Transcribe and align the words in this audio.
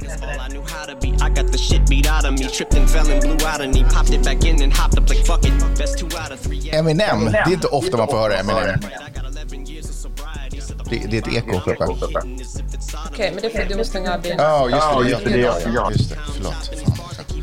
That's 0.00 0.22
all 0.22 0.40
I 0.40 0.48
knew 0.48 0.62
how 0.62 0.86
to 0.86 0.96
be. 0.96 1.08
I 1.20 1.28
got 1.30 1.52
the 1.52 1.58
shit 1.58 1.88
beat 1.88 2.06
out 2.08 2.24
of 2.24 2.32
me. 2.32 2.48
Tripped 2.48 2.74
and 2.74 2.90
fell 2.90 3.08
and 3.10 3.20
blew 3.22 3.46
out 3.46 3.60
of 3.60 3.74
me. 3.74 3.84
Popped 3.84 4.10
it 4.10 4.24
back 4.24 4.44
in 4.44 4.62
and 4.62 4.72
hopped 4.72 4.98
up 4.98 5.08
like 5.08 5.24
fuck 5.26 5.44
it. 5.44 5.52
Best 5.78 5.98
two 5.98 6.06
out 6.18 6.32
of 6.32 6.40
three. 6.40 6.58
Yeah. 6.58 6.78
Eminem, 6.78 7.24
det 7.24 7.38
är 7.38 7.52
inte 7.52 7.66
ofta 7.66 7.96
man 7.96 8.08
får 8.08 8.16
höra 8.18 8.36
Eminem. 8.36 8.62
I 8.64 9.10
got 9.14 9.36
11 9.36 9.70
years 9.70 9.84
of 9.90 9.94
sobriety. 9.94 10.60
So 10.60 10.74
the 10.74 10.90
Det, 10.90 11.06
det 11.10 11.16
är 11.16 11.22
ett 11.22 11.48
eko, 11.48 11.60
Peppe. 11.60 11.84
Okej, 11.84 13.30
men 13.32 13.42
det 13.42 13.46
är 13.46 13.50
för 13.50 13.62
att 13.62 13.68
du 13.68 13.76
måste 13.76 13.90
stänga 13.90 14.14
av 14.14 14.22
din... 14.22 14.34
Ja, 14.38 14.68
just 14.70 14.82
det. 15.02 15.08
just 15.10 15.24
det, 15.24 15.30
det 15.30 15.38
gör 15.38 15.60
jag. 15.74 15.92
Just 15.92 16.10
det, 16.10 16.16
förlåt. 16.34 16.70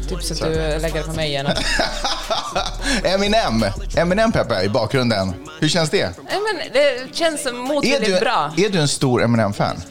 Typ 0.10 0.24
så 0.24 0.34
att 0.34 0.40
du 0.54 0.56
lägger 0.56 0.94
det 0.94 1.04
på 1.04 1.14
mig 1.14 1.30
igen. 1.30 1.48
Eminem, 3.04 3.66
Eminem 3.98 4.32
Peppe 4.32 4.64
i 4.64 4.70
bakgrunden. 4.70 5.34
Hur 5.60 5.68
känns 5.68 5.90
det? 5.90 6.04
Nej, 6.06 6.38
men 6.54 6.74
det 6.74 7.16
känns 7.16 7.46
Är 7.46 7.54
motvilligt 7.54 8.06
du, 8.06 8.20
bra. 8.20 8.54
är 8.58 8.70
du 8.70 8.80
en 8.80 8.88
stor 8.88 9.24
Eminem-fan? 9.24 9.82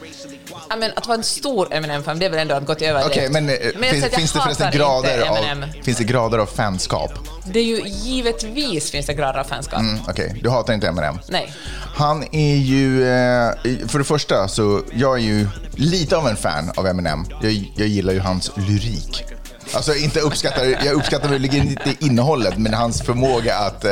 Ja, 0.69 0.75
men 0.75 0.91
att 0.95 1.07
vara 1.07 1.17
en 1.17 1.23
stor 1.23 1.73
Eminem-fan, 1.73 2.19
det 2.19 2.25
är 2.25 2.29
väl 2.29 2.39
ändå 2.39 2.55
att 2.55 2.65
gå 2.65 2.75
till 2.75 2.87
överdrift. 2.87 3.17
Okej, 3.17 3.29
men, 3.29 3.49
eh, 3.49 3.55
finns, 3.91 4.03
att 4.03 4.11
jag 4.11 4.19
finns 4.19 4.33
det 4.33 4.39
förresten 4.39 4.71
grader 4.71 5.21
av, 5.29 5.37
finns 5.83 5.97
det 5.97 6.03
grader 6.03 6.37
av 6.37 6.45
fanskap? 6.45 7.11
Det 7.45 7.59
är 7.59 7.63
ju 7.63 7.81
givetvis 7.87 8.91
finns 8.91 9.05
det 9.05 9.13
grader 9.13 9.39
av 9.39 9.43
fanskap. 9.43 9.79
Mm, 9.79 9.99
Okej, 10.07 10.39
du 10.43 10.49
hatar 10.49 10.73
inte 10.73 10.87
Eminem? 10.87 11.19
Nej. 11.29 11.53
Han 11.95 12.23
är 12.31 12.55
ju, 12.55 13.03
eh, 13.03 13.51
för 13.87 13.97
det 13.99 14.05
första 14.05 14.47
så, 14.47 14.81
jag 14.93 15.17
är 15.17 15.23
ju 15.23 15.47
lite 15.75 16.17
av 16.17 16.27
en 16.27 16.35
fan 16.35 16.71
av 16.75 16.87
Eminem. 16.87 17.25
Jag, 17.41 17.71
jag 17.75 17.87
gillar 17.87 18.13
ju 18.13 18.19
hans 18.19 18.51
lyrik. 18.55 19.23
Alltså 19.75 19.95
inte 19.95 20.19
uppskattar, 20.19 20.65
jag 20.65 20.93
uppskattar 20.93 21.29
väl 21.29 21.45
inte 21.55 21.95
innehållet, 21.99 22.57
men 22.57 22.73
hans 22.73 23.01
förmåga 23.01 23.55
att 23.55 23.85
eh, 23.85 23.91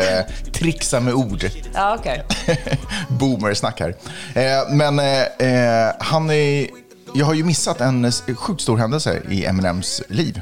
trixa 0.53 0.99
med 0.99 1.13
ord. 1.13 1.43
Ja, 1.73 1.95
okej. 1.99 2.23
Boomer-snack 3.09 3.79
här. 3.79 3.95
Eh, 4.35 4.69
men 4.69 4.99
eh, 4.99 5.21
eh, 5.21 5.93
han 5.99 6.29
är, 6.29 6.67
jag 7.13 7.25
har 7.25 7.33
ju 7.33 7.43
missat 7.43 7.81
en 7.81 8.11
sjukt 8.35 8.61
stor 8.61 8.77
händelse 8.77 9.21
i 9.29 9.45
Eminems 9.45 10.01
liv. 10.07 10.41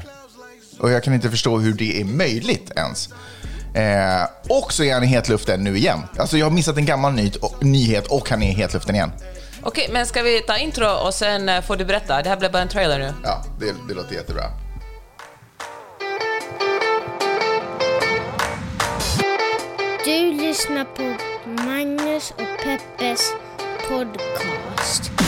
Och 0.78 0.90
jag 0.90 1.04
kan 1.04 1.14
inte 1.14 1.30
förstå 1.30 1.58
hur 1.58 1.72
det 1.72 2.00
är 2.00 2.04
möjligt 2.04 2.70
ens. 2.76 3.08
Eh, 3.74 4.28
och 4.48 4.72
så 4.72 4.84
är 4.84 4.94
han 4.94 5.04
i 5.04 5.06
hetluften 5.06 5.64
nu 5.64 5.76
igen. 5.76 5.98
Alltså 6.18 6.38
jag 6.38 6.46
har 6.46 6.50
missat 6.50 6.76
en 6.76 6.86
gammal 6.86 7.12
nyhet 7.12 7.36
och, 7.36 7.64
nyhet 7.64 8.06
och 8.06 8.30
han 8.30 8.42
är 8.42 8.50
i 8.50 8.54
hetluften 8.54 8.94
igen. 8.94 9.12
Okej, 9.62 9.88
men 9.92 10.06
ska 10.06 10.22
vi 10.22 10.40
ta 10.40 10.56
intro 10.58 10.86
och 10.86 11.14
sen 11.14 11.48
eh, 11.48 11.60
får 11.60 11.76
du 11.76 11.84
berätta? 11.84 12.22
Det 12.22 12.28
här 12.28 12.36
blev 12.36 12.52
bara 12.52 12.62
en 12.62 12.68
trailer 12.68 12.98
nu. 12.98 13.12
Ja, 13.24 13.44
det, 13.60 13.74
det 13.88 13.94
låter 13.94 14.14
jättebra. 14.14 14.44
Du 20.10 20.32
lyssnar 20.32 20.84
på 20.84 21.16
Magnus 21.64 22.30
och 22.30 22.64
Peppes 22.64 23.32
podcast. 23.88 25.19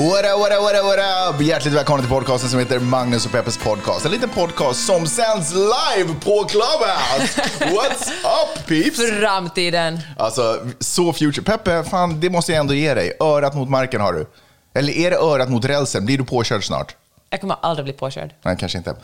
What 0.00 0.24
up, 0.24 0.38
what 0.38 0.52
up, 0.52 0.62
what 0.62 0.74
up, 0.76 0.84
what 0.84 1.34
up? 1.34 1.42
Hjärtligt 1.42 1.74
välkomna 1.74 2.02
till 2.02 2.10
podcasten 2.10 2.50
som 2.50 2.58
heter 2.58 2.80
Magnus 2.80 3.26
och 3.26 3.32
Peppes 3.32 3.58
podcast. 3.58 4.04
En 4.04 4.10
liten 4.10 4.28
podcast 4.28 4.86
som 4.86 5.06
sänds 5.06 5.54
live 5.54 6.14
på 6.24 6.44
Clubhouse. 6.44 7.40
What's 7.58 8.10
up 8.10 8.66
peeps? 8.66 9.10
Framtiden. 9.20 9.98
Alltså, 10.16 10.66
så 10.78 11.12
future. 11.12 11.44
Peppe, 11.44 11.84
fan 11.84 12.20
det 12.20 12.30
måste 12.30 12.52
jag 12.52 12.60
ändå 12.60 12.74
ge 12.74 12.94
dig. 12.94 13.16
Örat 13.20 13.54
mot 13.54 13.68
marken 13.68 14.00
har 14.00 14.12
du. 14.12 14.26
Eller 14.74 14.92
är 14.92 15.10
det 15.10 15.16
örat 15.16 15.50
mot 15.50 15.64
rälsen? 15.64 16.06
Blir 16.06 16.18
du 16.18 16.24
påkörd 16.24 16.64
snart? 16.66 16.96
Jag 17.30 17.40
kommer 17.40 17.56
aldrig 17.62 17.84
bli 17.84 17.92
påkörd. 17.92 18.34
Nej, 18.42 18.56
kanske 18.60 18.78
inte. 18.78 18.90
Eh, 18.90 18.96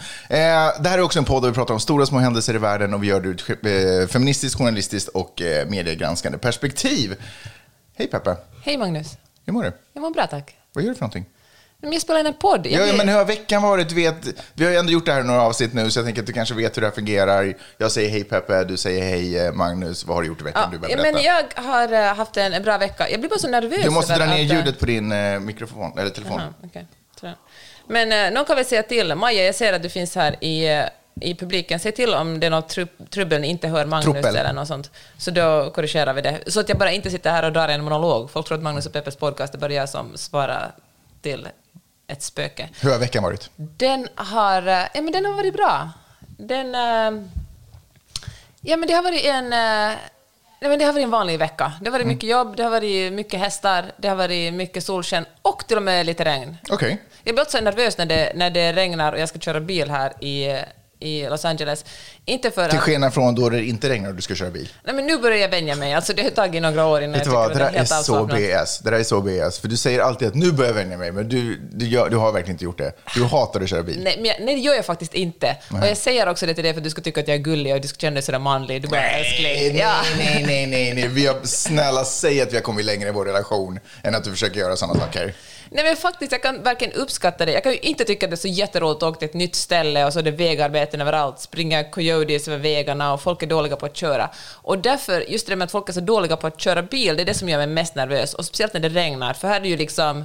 det 0.81 0.89
här 0.89 0.99
är 0.99 1.01
också 1.03 1.19
en 1.19 1.25
podd 1.25 1.43
där 1.43 1.49
vi 1.49 1.55
pratar 1.55 1.75
om 1.75 1.81
stora 1.81 2.07
små 2.07 2.19
händelser 2.19 2.55
i 2.55 2.59
världen 2.59 2.95
och 2.95 3.03
vi 3.03 3.07
gör 3.07 3.21
det 3.21 3.29
ur 3.29 3.35
ett 3.35 4.03
eh, 4.05 4.09
feministiskt, 4.13 4.59
journalistiskt 4.59 5.09
och 5.09 5.43
eh, 5.43 5.69
mediegranskande 5.69 6.39
perspektiv. 6.39 7.17
Hej 7.99 8.09
Peppe, 8.09 8.37
Hej 8.63 8.77
Magnus. 8.77 9.17
hur 9.47 9.53
mår 9.53 9.63
du? 9.63 9.73
Jag 9.93 10.01
mår 10.01 10.11
bra 10.11 10.27
tack. 10.27 10.55
Vad 10.77 10.85
gör 10.85 10.91
du 10.91 10.95
för 10.95 11.03
någonting? 11.03 11.27
Men 11.81 11.93
jag 11.93 12.03
spelar 12.03 12.21
in 12.21 12.27
en 12.27 12.35
podd. 12.35 12.67
Jag 12.67 12.89
Ja, 12.89 12.93
men 12.93 13.09
hur 13.09 13.17
har 13.17 13.25
veckan 13.25 13.63
varit? 13.63 13.93
Vet, 13.93 14.15
vi 14.55 14.65
har 14.65 14.73
ju 14.73 14.77
ändå 14.79 14.93
gjort 14.93 15.07
det 15.07 15.13
här 15.13 15.23
några 15.23 15.43
avsnitt 15.43 15.75
nu, 15.75 15.91
så 15.91 15.99
jag 15.99 16.07
tänker 16.07 16.23
att 16.23 16.27
du 16.27 16.33
kanske 16.33 16.55
vet 16.55 16.77
hur 16.77 16.83
det 16.83 16.89
här 16.89 16.95
fungerar. 16.95 17.55
Jag 17.79 17.93
säger 17.93 18.11
hej 18.11 18.25
Peppe, 18.25 18.65
du 18.65 18.77
säger 18.77 19.03
hej 19.03 19.39
eh, 19.39 19.53
Magnus. 19.53 20.05
Vad 20.05 20.17
har 20.17 20.23
du 20.23 20.29
gjort 20.29 20.41
i 20.41 20.45
veckan? 20.45 20.79
Ja, 20.83 20.97
du 20.97 21.03
men 21.03 21.23
jag 21.23 21.45
har 21.55 21.93
eh, 21.93 22.15
haft 22.15 22.37
en 22.37 22.63
bra 22.63 22.79
vecka. 22.79 23.11
Jag 23.11 23.21
blir 23.21 23.31
bara 23.31 23.39
så 23.39 23.49
nervös. 23.49 23.83
Du 23.85 23.91
måste 23.91 24.17
dra 24.17 24.25
ner 24.27 24.33
att, 24.33 24.51
eh, 24.51 24.57
ljudet 24.57 24.79
på 24.79 24.87
din 24.87 25.09
mikrofon, 25.45 25.99
eller 25.99 26.11
telefon. 26.11 26.41
Aha, 26.41 26.53
jag. 27.21 27.35
Men 27.89 28.35
någon 28.35 28.45
kan 28.45 28.57
väl 28.57 28.65
säga 28.65 28.83
till. 28.83 29.15
Maja, 29.15 29.45
jag 29.45 29.55
ser 29.55 29.73
att 29.73 29.83
du 29.83 29.89
finns 29.89 30.15
här 30.15 30.45
i, 30.45 30.85
i 31.21 31.35
publiken. 31.35 31.81
Säg 31.81 31.93
till 31.93 32.15
om 32.15 32.41
det 32.41 32.47
är 32.47 32.51
något 32.51 32.77
tru- 32.77 33.09
trubbel 33.11 33.45
inte 33.45 33.69
hör 33.69 33.87
Magnus 33.87 34.05
Truppel. 34.05 34.37
eller 34.37 34.53
något 34.53 34.69
sånt. 34.69 34.91
Så 35.19 35.31
då 35.31 35.71
korrigerar 35.75 36.13
vi 36.13 36.21
det. 36.21 36.41
Så 36.47 36.61
att 36.61 36.69
jag 36.69 36.79
bara 36.79 36.93
inte 36.93 37.11
sitter 37.11 37.31
här 37.31 37.43
och 37.43 37.53
drar 37.53 37.69
en 37.69 37.85
monolog. 37.85 38.31
Folk 38.31 38.47
tror 38.47 38.57
att 38.59 38.63
Magnus 38.65 38.87
och 38.87 38.93
Peppes 38.93 39.17
podcast 39.17 39.55
är 39.55 39.59
bara 39.59 39.73
jag 39.73 39.89
som 39.89 40.17
svarar 40.17 40.73
till 41.23 41.49
ett 42.07 42.23
spöke. 42.23 42.69
Hur 42.81 42.91
har 42.91 42.99
veckan 42.99 43.23
varit? 43.23 43.51
Den 43.57 44.09
har, 44.15 44.67
eh, 44.69 44.75
ja, 44.95 45.03
men 45.03 45.13
den 45.13 45.25
har 45.25 45.33
varit 45.33 45.55
bra. 45.55 45.91
Den... 46.39 46.75
eh, 46.75 47.23
Ja, 48.61 48.77
men 48.77 48.89
det 48.89 48.95
har 48.95 49.03
varit 49.03 49.25
en... 49.25 49.53
eh, 49.53 49.97
Ja, 50.61 50.69
men 50.69 50.79
det 50.79 50.85
har 50.85 50.93
varit 50.93 51.05
en 51.05 51.11
vanlig 51.11 51.39
vecka. 51.39 51.73
Det 51.81 51.87
har 51.87 51.93
varit 51.93 52.07
mycket 52.07 52.29
jobb, 52.31 52.57
det 52.57 52.63
har 52.63 52.71
varit 52.71 53.13
mycket 53.13 53.41
hästar, 53.41 53.93
det 53.97 54.09
har 54.09 54.17
varit 54.17 54.55
mycket 54.55 54.85
solsken 54.85 55.27
och 55.43 55.67
till 55.69 55.77
och 55.77 55.83
med 55.83 56.07
lite 56.07 56.25
regn. 56.25 56.57
Okej. 56.71 57.03
Jag 57.25 57.35
blir 57.35 57.43
också 57.45 57.61
nervös 57.61 57.99
när 57.99 58.07
det, 58.07 58.33
när 58.35 58.51
det 58.51 58.73
regnar 58.73 59.13
och 59.13 59.19
jag 59.21 59.29
ska 59.29 59.39
köra 59.39 59.61
bil 59.61 59.91
här 59.91 60.25
i, 60.25 60.63
i 61.01 61.23
Los 61.29 61.45
Angeles. 61.45 61.85
Inte 62.25 62.51
för 62.51 62.69
Till 62.69 62.79
skillnad 62.79 63.15
från 63.15 63.35
då 63.35 63.49
det 63.49 63.65
inte 63.65 63.89
regnar 63.89 64.09
och 64.09 64.15
du 64.15 64.23
ska 64.23 64.35
köra 64.35 64.51
bil. 64.51 64.69
Nej, 64.85 64.95
men 64.95 65.07
nu 65.07 65.19
börjar 65.19 65.39
jag 65.39 65.49
vänja 65.49 65.77
mig. 65.77 65.95
Alltså, 65.95 66.13
det 66.13 66.23
har 66.23 66.31
tagit 66.31 66.63
några 66.63 66.87
år 66.87 67.03
innan 67.03 67.13
Vet 67.19 67.27
jag 67.27 67.33
vad, 67.33 67.49
tycker 67.49 67.59
det 67.61 67.67
att 67.67 67.73
där 67.73 67.77
är 67.77 67.79
helt 67.79 67.89
så 68.07 68.17
avslappnat. 68.17 68.39
BS. 68.65 68.79
Det 68.79 68.91
där 68.91 68.99
är 68.99 69.03
så 69.05 69.21
BS. 69.21 69.59
För 69.59 69.69
du 69.69 69.77
säger 69.77 70.01
alltid 70.01 70.29
att 70.29 70.35
nu 70.35 70.53
börjar 70.53 70.71
jag 70.71 70.75
vänja 70.75 70.97
mig, 70.97 71.13
men 71.13 71.29
du, 71.29 71.61
du, 71.73 71.87
gör, 71.87 72.11
du 72.11 72.17
har 72.17 72.33
verkligen 72.33 72.55
inte 72.55 72.65
gjort 72.65 72.79
det. 72.79 72.93
Du 73.15 73.25
hatar 73.25 73.61
att 73.61 73.69
köra 73.69 73.83
bil. 73.83 74.01
Nej, 74.05 74.15
jag, 74.25 74.37
nej, 74.41 74.55
det 74.55 74.61
gör 74.61 74.75
jag 74.75 74.85
faktiskt 74.85 75.15
inte. 75.15 75.57
Och 75.71 75.87
jag 75.89 75.97
säger 75.97 76.29
också 76.29 76.47
det 76.47 76.55
till 76.55 76.65
dig 76.65 76.73
för 76.73 76.81
att 76.81 76.85
du 76.85 76.91
ska 76.91 77.03
tycka 77.03 77.21
att 77.21 77.29
jag 77.29 77.35
är 77.35 77.41
gullig 77.43 77.75
och 77.75 77.81
du 77.81 77.89
ska 77.89 77.99
känna 77.99 78.15
dig 78.15 78.23
sådär 78.23 78.39
manlig. 78.39 78.83
Du 78.83 78.89
bara, 78.89 79.03
älskling. 79.03 79.53
Nej, 79.53 79.77
Ja. 79.79 79.95
nej, 80.19 80.45
nej, 80.47 80.67
nej, 80.67 80.95
nej. 80.95 81.09
Vi 81.09 81.27
har, 81.27 81.37
snälla, 81.45 82.05
säg 82.05 82.41
att 82.41 82.53
vi 82.53 82.57
har 82.57 82.63
kommit 82.63 82.85
längre 82.85 83.09
i 83.09 83.13
vår 83.13 83.25
relation 83.25 83.79
än 84.03 84.15
att 84.15 84.25
du 84.25 84.31
försöker 84.31 84.61
göra 84.61 84.77
sådana 84.77 85.01
saker. 85.01 85.35
Nej 85.71 85.85
men 85.85 85.97
faktiskt, 85.97 86.33
jag 86.33 86.43
kan 86.43 86.63
verkligen 86.63 86.95
uppskatta 86.95 87.47
det. 87.47 87.53
Jag 87.53 87.63
kan 87.63 87.73
ju 87.73 87.79
inte 87.79 88.05
tycka 88.05 88.27
att 88.27 88.31
det 88.31 88.35
är 88.35 88.37
så 88.37 88.49
jätteroligt 88.49 89.03
att 89.03 89.09
åka 89.09 89.19
till 89.19 89.29
ett 89.29 89.35
nytt 89.35 89.55
ställe 89.55 90.07
och 90.07 90.13
så 90.13 90.19
är 90.19 90.23
det 90.23 90.31
vägarbeten 90.31 91.01
överallt, 91.01 91.41
springa 91.41 91.85
coyotes 91.85 92.49
över 92.49 92.59
vägarna 92.59 93.13
och 93.13 93.23
folk 93.23 93.43
är 93.43 93.47
dåliga 93.47 93.77
på 93.77 93.87
att 93.87 93.97
köra. 93.97 94.31
Och 94.63 94.79
därför, 94.79 95.31
just 95.31 95.47
det 95.47 95.53
där 95.53 95.57
med 95.57 95.65
att 95.65 95.73
folk 95.73 95.89
är 95.89 95.93
så 95.93 96.01
dåliga 96.01 96.37
på 96.37 96.47
att 96.47 96.61
köra 96.61 96.83
bil, 96.83 97.17
det 97.17 97.23
är 97.23 97.27
det 97.27 97.35
som 97.35 97.49
gör 97.49 97.59
mig 97.59 97.67
mest 97.67 97.95
nervös. 97.95 98.35
Och 98.35 98.45
speciellt 98.45 98.75
när 98.75 98.81
det 98.81 98.89
regnar, 98.89 99.35
för 99.35 99.49
här 99.49 99.57
är 99.57 99.61
det 99.61 99.69
ju 99.69 99.77
liksom 99.77 100.25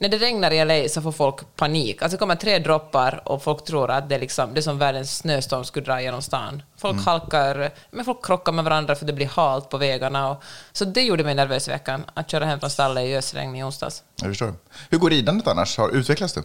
när 0.00 0.08
det 0.08 0.18
regnar 0.18 0.50
i 0.50 0.64
LA 0.64 0.88
så 0.88 1.02
får 1.02 1.12
folk 1.12 1.56
panik. 1.56 2.02
Alltså 2.02 2.16
det 2.16 2.18
kommer 2.18 2.36
tre 2.36 2.58
droppar 2.58 3.22
och 3.24 3.42
folk 3.42 3.64
tror 3.64 3.90
att 3.90 4.08
det 4.08 4.14
är, 4.14 4.18
liksom, 4.18 4.54
det 4.54 4.60
är 4.60 4.62
som 4.62 4.78
världens 4.78 5.16
snöstorm 5.16 5.64
skulle 5.64 5.86
dra 5.86 6.02
genom 6.02 6.22
stan. 6.22 6.62
Folk 6.76 7.04
halkar, 7.04 7.70
men 7.90 8.04
folk 8.04 8.24
krockar 8.24 8.52
med 8.52 8.64
varandra 8.64 8.94
för 8.94 9.06
det 9.06 9.12
blir 9.12 9.26
halt 9.26 9.68
på 9.70 9.78
vägarna. 9.78 10.30
Och, 10.30 10.42
så 10.72 10.84
det 10.84 11.02
gjorde 11.02 11.24
mig 11.24 11.34
nervös 11.34 11.68
i 11.68 11.70
veckan, 11.70 12.04
att 12.14 12.30
köra 12.30 12.44
hem 12.44 12.60
från 12.60 12.70
stallet 12.70 13.04
i 13.04 13.16
ösregn 13.16 13.56
i 13.56 13.64
onsdags. 13.64 14.02
Jag 14.16 14.28
förstår. 14.28 14.54
Hur 14.90 14.98
går 14.98 15.10
ridandet 15.10 15.46
annars? 15.46 15.78
Har, 15.78 15.90
utvecklas 15.90 16.32
du? 16.32 16.42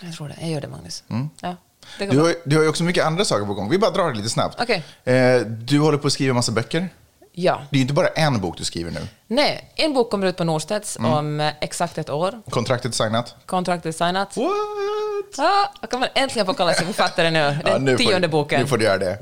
Jag 0.00 0.14
tror 0.14 0.28
det. 0.28 0.36
Jag 0.40 0.50
gör 0.50 0.60
det, 0.60 0.68
Magnus. 0.68 1.04
Ja, 1.40 1.56
det 1.98 2.06
Du 2.06 2.18
har, 2.18 2.34
du 2.44 2.56
har 2.56 2.62
ju 2.62 2.68
också 2.68 2.84
mycket 2.84 3.04
andra 3.04 3.24
saker 3.24 3.46
på 3.46 3.54
gång. 3.54 3.70
Vi 3.70 3.78
bara 3.78 3.90
drar 3.90 4.10
det 4.10 4.16
lite 4.16 4.30
snabbt. 4.30 4.60
Okej. 4.60 4.84
Eh, 5.04 5.40
du 5.40 5.78
håller 5.78 5.98
på 5.98 6.06
att 6.06 6.12
skriva 6.12 6.34
massa 6.34 6.52
böcker. 6.52 6.88
Ja. 7.32 7.62
Det 7.70 7.76
är 7.76 7.78
ju 7.78 7.82
inte 7.82 7.94
bara 7.94 8.08
en 8.08 8.40
bok 8.40 8.58
du 8.58 8.64
skriver 8.64 8.90
nu. 8.90 9.00
Nej, 9.26 9.72
en 9.76 9.92
bok 9.94 10.10
kommer 10.10 10.26
ut 10.26 10.36
på 10.36 10.44
Norstedts 10.44 10.96
om 11.00 11.40
eh, 11.40 11.52
exakt 11.60 11.98
ett 11.98 12.10
år. 12.10 12.42
Kontraktet 12.50 12.94
signat. 12.94 13.34
Kontraktet 13.46 13.96
signat. 13.96 14.36
What? 14.36 14.46
Ja, 15.36 15.72
jag 15.90 16.00
väl 16.00 16.08
äntligen 16.14 16.46
få 16.46 16.54
kalla 16.54 16.74
sig 16.74 16.86
författare 16.86 17.30
nu. 17.30 17.38
Ja, 17.38 17.72
Den 17.72 17.84
nu 17.84 17.92
får 17.92 17.98
tionde 17.98 18.20
du- 18.20 18.28
boken. 18.28 18.60
Nu 18.60 18.66
får 18.66 18.78
du 18.78 18.84
göra 18.84 18.98
det. 18.98 19.18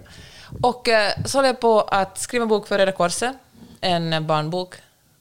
Och 0.63 0.89
eh, 0.89 1.13
så 1.25 1.39
håller 1.39 1.49
jag 1.49 1.61
på 1.61 1.81
att 1.81 2.19
skriva 2.19 2.43
en 2.43 2.49
bok 2.49 2.69
för 2.69 2.79
Röda 2.79 2.93
Korset, 2.93 3.37
en 3.81 4.27
barnbok. 4.27 4.75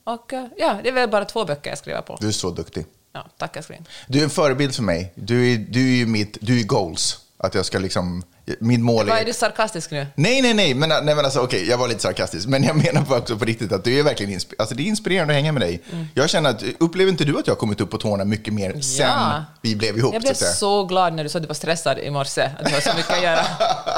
Och 0.04 0.34
eh, 0.34 0.46
ja, 0.58 0.80
det 0.84 0.90
är 0.90 0.94
väl 0.94 1.10
bara 1.10 1.26
två 1.26 1.46
böcker 1.46 1.70
jag 1.70 1.78
skriver 1.80 2.02
på. 2.02 2.18
Du 2.22 2.28
är 2.28 2.32
så 2.32 2.50
duktig. 2.52 2.86
Ja, 3.14 3.26
tack 3.38 3.56
älskling. 3.58 3.86
Du 4.08 4.20
är 4.20 4.24
en 4.24 4.30
förebild 4.30 4.76
för 4.76 4.84
mig. 4.84 5.12
Du 5.16 5.54
är, 5.54 5.58
du 5.58 5.80
är 5.94 5.96
ju 5.98 6.06
mitt, 6.06 6.38
du 6.42 6.60
är 6.60 6.64
goals. 6.64 7.20
Att 7.38 7.56
jag 7.56 7.66
ska 7.66 7.80
liksom, 7.80 8.24
mitt 8.60 8.80
mål 8.80 9.10
är... 9.10 9.14
är 9.14 9.26
du 9.26 9.34
sarkastisk 9.34 9.92
nu? 9.92 10.08
Nej, 10.16 10.42
nej, 10.42 10.54
nej, 10.54 10.74
men, 10.74 10.90
nej, 10.90 11.16
men 11.16 11.26
alltså 11.26 11.40
okej, 11.40 11.70
jag 11.70 11.78
var 11.78 11.88
lite 11.88 12.02
sarkastisk. 12.02 12.48
Men 12.48 12.64
jag 12.64 12.76
menar 12.86 13.02
på 13.02 13.16
också 13.16 13.38
på 13.38 13.46
riktigt 13.46 13.72
att 13.72 13.84
du 13.84 14.00
är 14.00 14.04
verkligen 14.04 14.40
insp- 14.40 14.54
alltså, 14.58 14.76
det 14.76 14.84
är 14.84 14.86
inspirerande 14.86 15.34
att 15.34 15.36
hänga 15.36 15.52
med 15.52 15.62
dig. 15.62 15.82
Mm. 15.92 16.06
Jag 16.14 16.30
känner 16.30 16.50
att, 16.50 16.64
upplever 16.80 17.12
inte 17.12 17.26
du 17.26 17.40
att 17.40 17.48
jag 17.48 17.54
har 17.54 17.60
kommit 17.60 17.82
upp 17.82 17.92
på 17.92 17.98
tårna 17.98 18.26
mycket 18.26 18.54
mer 18.54 18.82
sen 18.82 19.42
vi 19.62 19.76
blev 19.76 19.98
ihop? 19.98 20.14
Jag 20.14 20.22
så 20.22 20.28
blev 20.28 20.34
säga? 20.34 20.52
så 20.52 20.86
glad 20.86 21.14
när 21.14 21.24
du 21.24 21.30
sa 21.30 21.38
att 21.38 21.44
du 21.44 21.48
var 21.48 21.56
stressad 21.56 22.00
i 22.00 22.10
morse, 22.10 22.42
att 22.42 22.66
du 22.66 22.74
har 22.74 22.82
så 22.82 22.94
mycket 22.98 23.12
att 23.12 23.24
göra. 23.24 23.46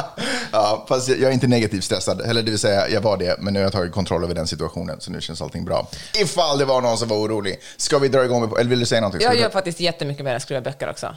ja, 0.51 0.85
fast 0.89 1.09
jag 1.09 1.21
är 1.21 1.31
inte 1.31 1.47
negativt 1.47 1.83
stressad. 1.83 2.21
Eller 2.21 2.43
det 2.43 2.51
vill 2.51 2.59
säga, 2.59 2.89
jag 2.89 3.01
var 3.01 3.17
det, 3.17 3.35
men 3.39 3.53
nu 3.53 3.59
har 3.59 3.63
jag 3.63 3.71
tagit 3.71 3.91
kontroll 3.93 4.23
över 4.23 4.35
den 4.35 4.47
situationen, 4.47 5.01
så 5.01 5.11
nu 5.11 5.21
känns 5.21 5.41
allting 5.41 5.65
bra. 5.65 5.87
Ifall 6.13 6.57
det 6.57 6.65
var 6.65 6.81
någon 6.81 6.97
som 6.97 7.07
var 7.07 7.17
orolig. 7.17 7.59
Ska 7.77 7.99
vi 7.99 8.07
dra 8.07 8.25
igång 8.25 8.41
med, 8.41 8.59
eller 8.59 8.69
vill 8.69 8.79
du 8.79 8.85
säga 8.85 9.01
någonting? 9.01 9.21
Ska 9.21 9.33
Jag 9.33 9.41
gör 9.41 9.49
faktiskt 9.49 9.79
jättemycket 9.79 10.25
mer 10.25 10.33
än 10.33 10.41
skriva 10.41 10.61
böcker 10.61 10.89
också. 10.89 11.15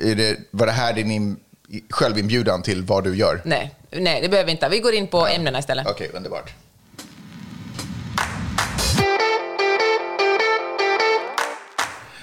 är 0.00 0.14
det, 0.14 0.36
var 0.50 0.66
det 0.66 0.72
här 0.72 0.92
din 0.92 1.10
in, 1.10 1.36
självinbjudan 1.90 2.62
till 2.62 2.82
vad 2.82 3.04
du 3.04 3.16
gör? 3.16 3.42
Nej, 3.44 3.74
nej, 3.90 4.20
det 4.22 4.28
behöver 4.28 4.46
vi 4.46 4.52
inte. 4.52 4.68
Vi 4.68 4.80
går 4.80 4.94
in 4.94 5.06
på 5.06 5.26
ämnena 5.26 5.58
istället. 5.58 5.86
Okej, 5.86 6.10
underbart. 6.14 6.54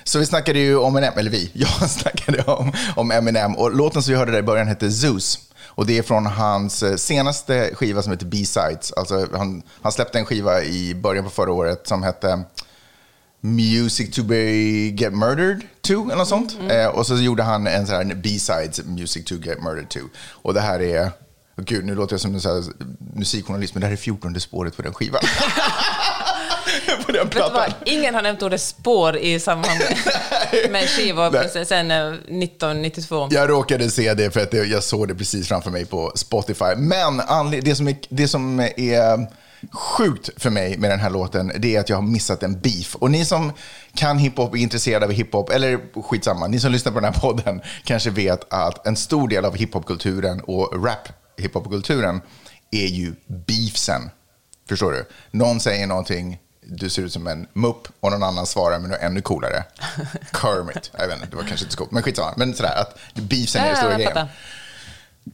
Så 0.03 0.19
vi 0.19 0.25
snackade 0.25 0.59
ju 0.59 0.77
om 0.77 0.95
Eminem, 0.95 1.13
eller 1.17 1.31
vi, 1.31 1.51
jag 1.53 1.89
snackade 1.89 2.43
om, 2.43 2.71
om 2.95 3.11
Eminem 3.11 3.55
och 3.55 3.75
låten 3.75 4.03
som 4.03 4.11
vi 4.11 4.17
hörde 4.17 4.31
där 4.31 4.39
i 4.39 4.43
början 4.43 4.67
hette 4.67 4.91
Zeus. 4.91 5.39
Och 5.75 5.85
det 5.85 5.97
är 5.97 6.03
från 6.03 6.25
hans 6.25 6.83
eh, 6.83 6.95
senaste 6.95 7.75
skiva 7.75 8.01
som 8.01 8.11
heter 8.11 8.25
B-Sides. 8.25 8.91
Alltså 8.91 9.27
han, 9.33 9.63
han 9.81 9.91
släppte 9.91 10.19
en 10.19 10.25
skiva 10.25 10.63
i 10.63 10.95
början 10.95 11.23
på 11.23 11.29
förra 11.29 11.51
året 11.51 11.87
som 11.87 12.03
hette 12.03 12.43
Music 13.45 14.15
to 14.15 14.23
be 14.23 14.89
get 14.89 15.13
murdered 15.13 15.61
to, 15.81 15.93
eller 15.93 16.15
något 16.15 16.27
sånt. 16.27 16.57
Eh, 16.69 16.85
och 16.85 17.07
så 17.07 17.15
gjorde 17.15 17.43
han 17.43 17.67
en 17.67 17.87
sån 17.87 17.95
här 17.95 18.15
B-Sides 18.15 18.81
Music 18.85 19.25
to 19.25 19.35
get 19.35 19.63
murdered 19.63 19.89
to. 19.89 19.99
Och 20.29 20.53
det 20.53 20.61
här 20.61 20.81
är, 20.81 21.05
oh 21.57 21.63
gud 21.63 21.85
nu 21.85 21.95
låter 21.95 22.13
jag 22.13 22.21
som 22.21 22.33
en 22.33 22.41
sån 22.41 22.73
musikjournalist, 23.15 23.73
men 23.73 23.81
det 23.81 23.87
här 23.87 23.93
är 23.93 23.97
14 23.97 24.39
spåret 24.39 24.75
på 24.77 24.81
den 24.81 24.93
skivan. 24.93 25.21
på 27.05 27.11
den 27.11 27.29
plattan. 27.29 27.71
Ingen 27.85 28.15
har 28.15 28.21
nämnt 28.21 28.43
ordet 28.43 28.61
spår 28.61 29.17
i 29.17 29.39
samband 29.39 29.79
med, 30.69 30.89
skivor 30.89 31.63
sen 31.65 31.91
eh, 31.91 32.07
1992. 32.07 33.27
Jag 33.31 33.49
råkade 33.49 33.89
se 33.89 34.13
det 34.13 34.31
för 34.31 34.39
att 34.39 34.53
jag 34.53 34.83
såg 34.83 35.07
det 35.07 35.15
precis 35.15 35.47
framför 35.47 35.71
mig 35.71 35.85
på 35.85 36.11
Spotify. 36.15 36.75
Men 36.77 37.21
det 37.61 37.75
som 37.75 37.87
är, 37.87 37.95
det 38.09 38.27
som 38.27 38.59
är 38.59 39.27
sjukt 39.71 40.29
för 40.37 40.49
mig 40.49 40.77
med 40.77 40.89
den 40.89 40.99
här 40.99 41.09
låten, 41.09 41.51
det 41.59 41.75
är 41.75 41.79
att 41.79 41.89
jag 41.89 41.97
har 41.97 42.01
missat 42.01 42.43
en 42.43 42.59
beef. 42.59 42.95
Och 42.95 43.11
ni 43.11 43.25
som 43.25 43.51
kan 43.95 44.17
hiphop, 44.17 44.53
är 44.53 44.57
intresserade 44.57 45.05
av 45.05 45.11
hiphop, 45.11 45.49
eller 45.49 46.01
skitsamma, 46.01 46.47
ni 46.47 46.59
som 46.59 46.71
lyssnar 46.71 46.91
på 46.91 46.99
den 46.99 47.13
här 47.13 47.21
podden 47.21 47.61
kanske 47.83 48.09
vet 48.09 48.53
att 48.53 48.87
en 48.87 48.95
stor 48.95 49.27
del 49.27 49.45
av 49.45 49.55
hiphopkulturen 49.55 50.41
och 50.41 50.85
rap 50.85 51.07
hiphopkulturen 51.37 52.21
är 52.71 52.87
ju 52.87 53.13
beefsen. 53.27 54.09
Förstår 54.69 54.91
du? 54.91 55.05
Någon 55.31 55.59
säger 55.59 55.87
någonting, 55.87 56.39
du 56.61 56.89
ser 56.89 57.01
ut 57.01 57.13
som 57.13 57.27
en 57.27 57.47
mupp 57.53 57.87
och 57.99 58.11
någon 58.11 58.23
annan 58.23 58.45
svarar 58.45 58.79
med 58.79 58.89
något 58.89 58.99
ännu 58.99 59.21
coolare. 59.21 59.63
Kermit. 60.41 60.91
Jag 60.97 61.07
vet 61.07 61.15
inte, 61.15 61.27
det 61.29 61.35
var 61.35 61.43
kanske 61.43 61.65
inte 61.65 61.71
så 61.71 61.77
coolt, 61.77 61.91
men 61.91 62.03
skitsamma. 62.03 62.33
Men 62.37 62.53
sådär, 62.53 62.75
att 62.81 62.99
beefsen 63.13 63.63
är 63.63 63.67
den 63.67 63.77
stora 63.77 63.93
grejen. 63.93 64.27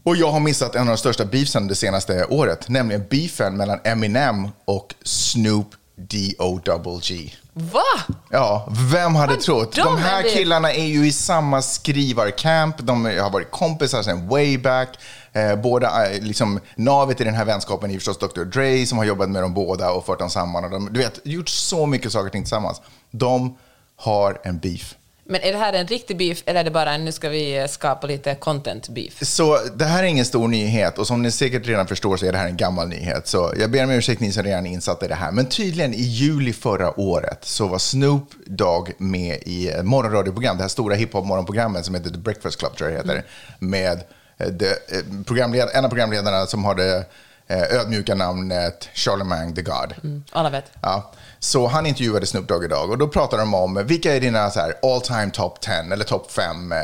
Och 0.04 0.16
jag 0.16 0.32
har 0.32 0.40
missat 0.40 0.76
en 0.76 0.82
av 0.82 0.88
de 0.88 0.98
största 0.98 1.26
beefsen 1.26 1.68
det 1.68 1.76
senaste 1.76 2.26
året, 2.26 2.70
nämligen 2.70 3.06
beefen 3.10 3.58
mellan 3.58 3.80
Eminem 3.84 4.48
och 4.66 4.96
Snoop 5.04 5.68
D-O-double-G. 5.96 7.34
Va? 7.54 8.16
Ja, 8.30 8.68
vem 8.92 9.16
hade 9.16 9.36
trott? 9.36 9.76
de 9.76 9.98
här 9.98 10.24
är 10.24 10.30
killarna 10.30 10.74
är 10.74 10.86
ju 10.86 11.08
i 11.08 11.12
samma 11.12 11.62
skrivarcamp, 11.62 12.76
de 12.78 13.06
har 13.06 13.30
varit 13.30 13.52
kompisar 13.52 14.04
sedan 14.04 14.28
way 14.28 14.58
back. 14.58 14.90
Eh, 15.34 15.56
båda, 15.56 16.12
eh, 16.12 16.22
liksom, 16.22 16.60
navet 16.76 17.22
i 17.22 17.24
den 17.24 17.34
här 17.34 17.46
vänskapen 17.46 17.92
är 17.92 17.96
förstås 17.96 18.18
Dr. 18.18 18.44
Dre 18.44 18.86
som 18.86 18.98
har 18.98 19.06
jobbat 19.06 19.30
med 19.30 19.44
dem 19.44 19.54
båda 19.54 19.92
och 19.92 20.06
fört 20.06 20.20
dem 20.20 20.30
samman. 20.30 20.64
Och 20.64 20.72
de, 20.72 20.94
du 20.94 21.00
vet, 21.00 21.20
gjort 21.24 21.50
så 21.50 21.86
mycket 21.86 22.12
saker 22.12 22.26
och 22.26 22.32
ting 22.32 22.44
tillsammans. 22.44 22.82
De 23.12 23.58
har 23.96 24.42
en 24.44 24.60
beef. 24.60 24.96
Men 25.32 25.42
är 25.42 25.52
det 25.52 25.58
här 25.58 25.74
en 25.74 25.88
riktig 25.88 26.18
beef 26.18 26.44
eller 26.46 26.60
är 26.60 26.64
det 26.64 26.72
bara 26.72 26.92
en 26.94 27.06
nu 27.06 27.12
ska 27.12 27.30
vi 27.30 27.58
eh, 27.58 27.68
skapa 27.68 28.08
lite 28.08 28.36
content 28.36 28.90
beef? 28.90 29.26
Så 29.26 29.60
det 29.76 29.86
här 29.86 30.04
är 30.04 30.08
ingen 30.08 30.26
stor 30.26 30.48
nyhet 30.48 30.98
och 30.98 31.08
som 31.08 31.22
ni 31.22 31.32
säkert 31.32 31.68
redan 31.68 31.88
förstår 31.88 32.18
så 32.18 32.26
är 32.26 32.32
det 32.32 32.38
här 32.38 32.48
en 32.48 32.58
gammal 32.58 32.88
nyhet. 32.88 33.28
Så 33.28 33.54
jag 33.58 33.72
ber 33.72 33.84
om 33.84 33.92
ursäkt 33.92 34.22
ni 34.22 34.32
som 34.32 34.44
redan 34.44 34.66
är 34.66 34.72
insatta 34.72 35.06
i 35.06 35.08
det 35.08 35.16
här. 35.16 35.32
Men 35.32 35.46
tydligen 35.46 35.94
i 35.94 36.02
juli 36.02 36.54
förra 36.54 37.00
året 37.00 37.40
så 37.42 37.68
var 37.68 37.78
Snoop 37.80 38.30
Dogg 38.46 38.94
med 38.98 39.40
i 39.46 39.70
ett 39.70 39.86
morgonradioprogram, 39.86 40.58
det 40.58 40.64
här 40.64 40.70
stora 40.70 40.96
hiphop-morgonprogrammet 40.96 41.86
som 41.86 41.96
heter 41.96 42.10
The 42.10 42.18
Breakfast 42.18 42.60
Club 42.60 42.76
tror 42.78 42.90
jag 42.90 42.98
heter. 42.98 43.24
Med 43.60 44.04
eh, 44.38 44.48
eh, 44.48 45.24
programled, 45.28 45.70
en 45.74 45.86
av 45.86 45.90
programledarna 45.90 46.46
som 46.46 46.66
har 46.66 46.76
det 46.76 47.06
eh, 47.48 47.80
ödmjuka 47.80 48.16
namnet 48.16 48.90
Charlemagne 48.94 49.56
the 49.56 49.62
God. 49.62 50.22
Alla 50.32 50.50
vet. 50.50 50.66
Ja. 50.82 51.12
Så 51.40 51.68
han 51.68 51.86
intervjuade 51.86 52.26
Snoop 52.26 52.48
Dogg 52.48 52.64
idag 52.64 52.90
och 52.90 52.98
då 52.98 53.08
pratade 53.08 53.42
de 53.42 53.54
om 53.54 53.84
vilka 53.86 54.16
är 54.16 54.20
dina 54.20 54.50
så 54.50 54.60
här, 54.60 54.74
all 54.84 55.02
time 55.02 55.32
top 55.34 55.62
10 55.62 55.74
eller 55.74 56.06
top 56.06 56.32
5 56.32 56.72
eh, 56.72 56.80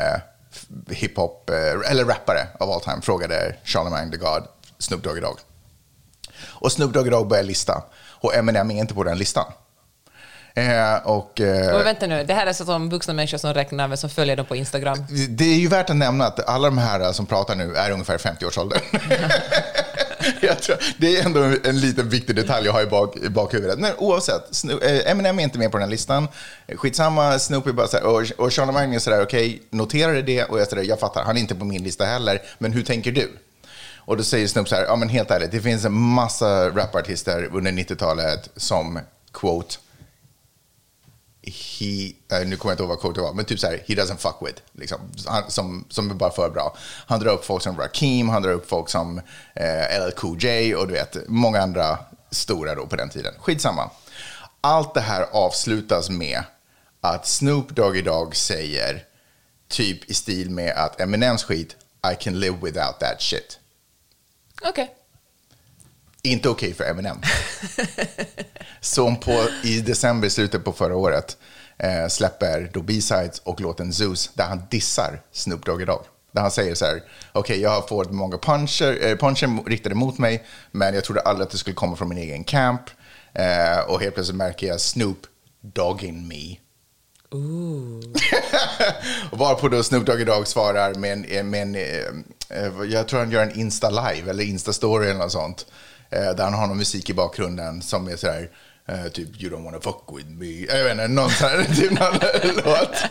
hiphop 0.90 1.50
eh, 1.50 1.92
eller 1.92 2.06
rappare 2.06 2.48
av 2.60 2.72
all 2.72 2.82
time 2.82 3.02
frågade 3.02 3.56
Charlemagne 3.64 4.12
the 4.12 4.18
God 4.18 4.44
Snoop 4.80 5.04
Dogg 5.04 5.18
idag. 5.18 5.38
Och 6.44 6.72
Snoop 6.72 6.94
Dogg 6.94 7.08
idag 7.08 7.28
började 7.28 7.48
lista 7.48 7.84
och 8.10 8.36
Eminem 8.36 8.72
är 8.72 8.80
inte 8.80 8.94
på 8.94 9.04
den 9.04 9.18
listan. 9.18 9.46
Eh, 10.56 10.96
och, 11.04 11.42
eh, 11.42 11.76
Och 11.76 11.86
vänta 11.86 12.08
nu, 12.08 12.24
det 12.24 12.34
här 12.34 12.48
är 12.48 12.54
så 12.54 12.66
som 12.66 12.90
vuxna 12.90 13.14
människor 13.14 13.38
som 13.38 13.54
räknar 13.54 13.88
med 13.88 14.00
som 14.00 14.10
följer 14.10 14.36
dem 14.36 14.46
på 14.46 14.56
Instagram. 14.56 15.06
det 15.30 15.46
är 15.46 15.58
ju 15.58 15.68
värt 15.68 15.90
att 15.90 15.96
nämna 15.96 16.26
att 16.26 16.50
alla 16.50 16.68
de 16.68 16.78
här 16.78 17.12
som 17.12 17.26
pratar 17.26 17.56
nu 17.56 17.76
är 17.76 17.92
ungefär 17.92 18.18
50-årsåldern. 18.18 18.80
jag 19.10 19.10
tror, 20.62 20.78
det 20.98 21.18
är 21.18 21.26
ändå 21.26 21.44
en 21.64 21.80
liten 21.80 22.10
viktig 22.10 22.36
detalj 22.36 22.66
jag 22.66 22.74
har 22.74 22.82
i, 22.82 22.86
bak, 22.86 23.18
i 23.18 23.30
bakhuvudet. 23.30 23.80
Men 23.80 23.92
oavsett, 23.98 24.52
Sno- 24.52 24.84
eh, 24.84 25.12
Eminem 25.12 25.40
är 25.40 25.44
inte 25.44 25.60
med 25.60 25.72
på 25.72 25.78
den 25.78 25.84
här 25.84 25.92
listan. 25.92 26.28
Skitsamma, 26.76 27.40
Snoopy 27.40 27.72
bara 27.72 27.88
så 27.88 27.98
här, 27.98 28.06
och, 28.06 28.24
och 28.38 28.54
Charlemagne 28.54 28.96
är 28.96 29.00
sådär, 29.00 29.24
okej, 29.24 29.62
noterade 29.70 30.22
det 30.22 30.44
och 30.44 30.60
jag 30.60 30.68
sådär, 30.68 30.84
jag 30.84 31.00
fattar, 31.00 31.24
han 31.24 31.38
är 31.38 31.42
inte 31.42 31.56
på 31.56 31.66
min 31.66 31.84
lista 31.84 32.06
heller, 32.06 32.42
men 32.58 32.72
hur 32.72 32.84
tänker 32.84 33.12
du? 33.12 33.32
Och 33.98 34.18
då 34.18 34.24
säger 34.24 34.48
Snoop 34.48 34.70
så 34.70 34.76
här, 34.76 34.84
ja 34.84 34.96
men 34.96 35.10
helt 35.10 35.32
ärligt, 35.32 35.52
det 35.52 35.62
finns 35.62 35.86
en 35.86 35.94
massa 35.94 36.70
rapartister 36.70 37.50
under 37.54 37.72
90-talet 37.72 38.50
som, 38.56 39.00
quote, 39.34 39.76
he, 41.46 42.14
uh, 42.40 42.48
nu 42.48 42.56
kommer 42.56 42.72
jag 42.72 42.74
inte 42.74 42.84
ihåg 42.84 42.90
vad 42.90 43.00
quote 43.00 43.20
det 43.20 43.24
var, 43.24 43.34
men 43.34 43.46
typ 43.46 43.60
så 43.60 43.68
här, 43.68 43.84
he 43.88 43.94
doesn't 43.94 44.18
fuck 44.18 44.36
with, 44.42 44.62
liksom, 44.72 45.00
han, 45.28 45.52
som, 45.52 45.86
som 45.90 46.12
är 46.12 46.14
bara 46.14 46.32
för 46.32 46.50
bra. 46.50 46.78
Han 47.08 47.20
drar 47.20 47.34
upp 47.34 47.46
folk 47.46 47.64
som 47.64 47.78
Rakim, 47.78 48.30
han 48.30 48.42
drar 48.42 48.52
upp 48.52 48.70
folk 48.70 48.90
som 48.90 49.22
eh, 49.56 50.06
LL 50.06 50.12
Cool 50.12 50.44
J 50.44 50.76
och 50.76 50.88
du 50.88 50.94
vet, 50.94 51.18
många 51.28 51.62
andra 51.62 52.00
stora 52.32 52.76
då 52.76 52.86
på 52.86 52.96
den 52.96 53.10
tiden. 53.10 53.34
Skitsamma. 53.40 53.90
Allt 54.62 54.94
det 54.94 55.02
här 55.02 55.28
avslutas 55.32 56.10
med 56.10 56.44
att 57.02 57.28
Snoop 57.28 57.70
Dogg 57.70 57.98
idag 57.98 58.36
säger, 58.36 59.04
typ 59.68 60.10
i 60.10 60.14
stil 60.14 60.50
med 60.50 60.74
att 60.74 61.02
Eminems 61.02 61.44
skit, 61.44 61.76
I 62.14 62.24
can 62.24 62.40
live 62.40 62.58
without 62.62 63.00
that 63.00 63.22
shit. 63.22 63.60
Okej. 64.62 64.96
Inte 66.26 66.50
okej 66.50 66.74
för 66.74 66.84
Eminem. 66.84 67.18
Som 68.80 69.20
på, 69.20 69.48
i 69.64 69.80
december, 69.80 70.30
slutet 70.30 70.64
på 70.64 70.72
förra 70.72 70.96
året, 70.96 71.38
eh, 71.78 72.08
släpper 72.08 72.70
då 72.74 72.82
B-sides 72.82 73.40
och 73.40 73.62
låten 73.62 73.94
Zeus 73.94 74.32
där 74.34 74.46
han 74.46 74.62
dissar 74.70 75.22
Snoop 75.32 75.66
Dogg 75.66 75.82
idag. 75.82 76.02
Där 76.32 76.42
han 76.42 76.52
säger 76.52 76.76
så 76.76 76.86
här, 76.86 77.04
okej 77.32 77.62
jag 77.62 77.70
har 77.70 77.82
fått 77.82 78.12
många 78.12 78.38
puncher, 78.38 78.98
eh, 79.02 79.18
puncher 79.18 79.70
riktade 79.70 79.96
mot 79.96 80.18
mig, 80.18 80.44
men 80.72 80.94
jag 80.94 81.04
trodde 81.04 81.22
aldrig 81.22 81.46
att 81.46 81.52
det 81.52 81.58
skulle 81.58 81.74
komma 81.74 81.96
från 81.96 82.10
min 82.10 82.18
egen 82.18 82.44
camp. 82.44 82.82
Eh, 83.34 83.80
och 83.88 84.02
helt 84.02 84.14
plötsligt 84.14 84.38
märker 84.38 84.68
jag 84.68 84.82
Snoop 84.82 85.20
dogging 85.62 86.28
me. 86.28 86.58
och 89.32 89.38
varpå 89.40 89.68
då 89.68 89.84
Snoop 89.84 90.06
Dogg 90.06 90.22
idag 90.22 90.48
svarar 90.48 90.94
med 90.94 91.26
en, 91.30 91.50
med 91.50 91.62
en 91.62 91.76
eh, 91.76 92.64
eh, 92.64 92.74
jag 92.92 93.08
tror 93.08 93.20
han 93.20 93.32
gör 93.32 93.44
en 93.44 93.52
Insta-live 93.52 94.30
eller 94.30 94.44
Insta-story 94.44 95.04
eller 95.04 95.20
något 95.20 95.32
sånt. 95.32 95.66
Eh, 96.10 96.36
där 96.36 96.44
han 96.44 96.54
har 96.54 96.68
någon 96.68 96.78
musik 96.78 97.10
i 97.10 97.14
bakgrunden 97.14 97.82
som 97.82 98.08
är 98.08 98.16
sådär, 98.16 98.50
eh, 98.88 99.06
typ 99.06 99.42
You 99.42 99.56
don't 99.56 99.64
wanna 99.64 99.80
fuck 99.82 100.04
with 100.18 100.30
me. 100.30 100.46
Eh, 100.46 100.78
jag 100.78 100.84
vet 100.84 100.92
inte, 100.92 101.08
någon 101.08 101.30
sån 101.30 101.50
här 101.50 101.64
typ 101.76 101.92
låt. 102.66 103.04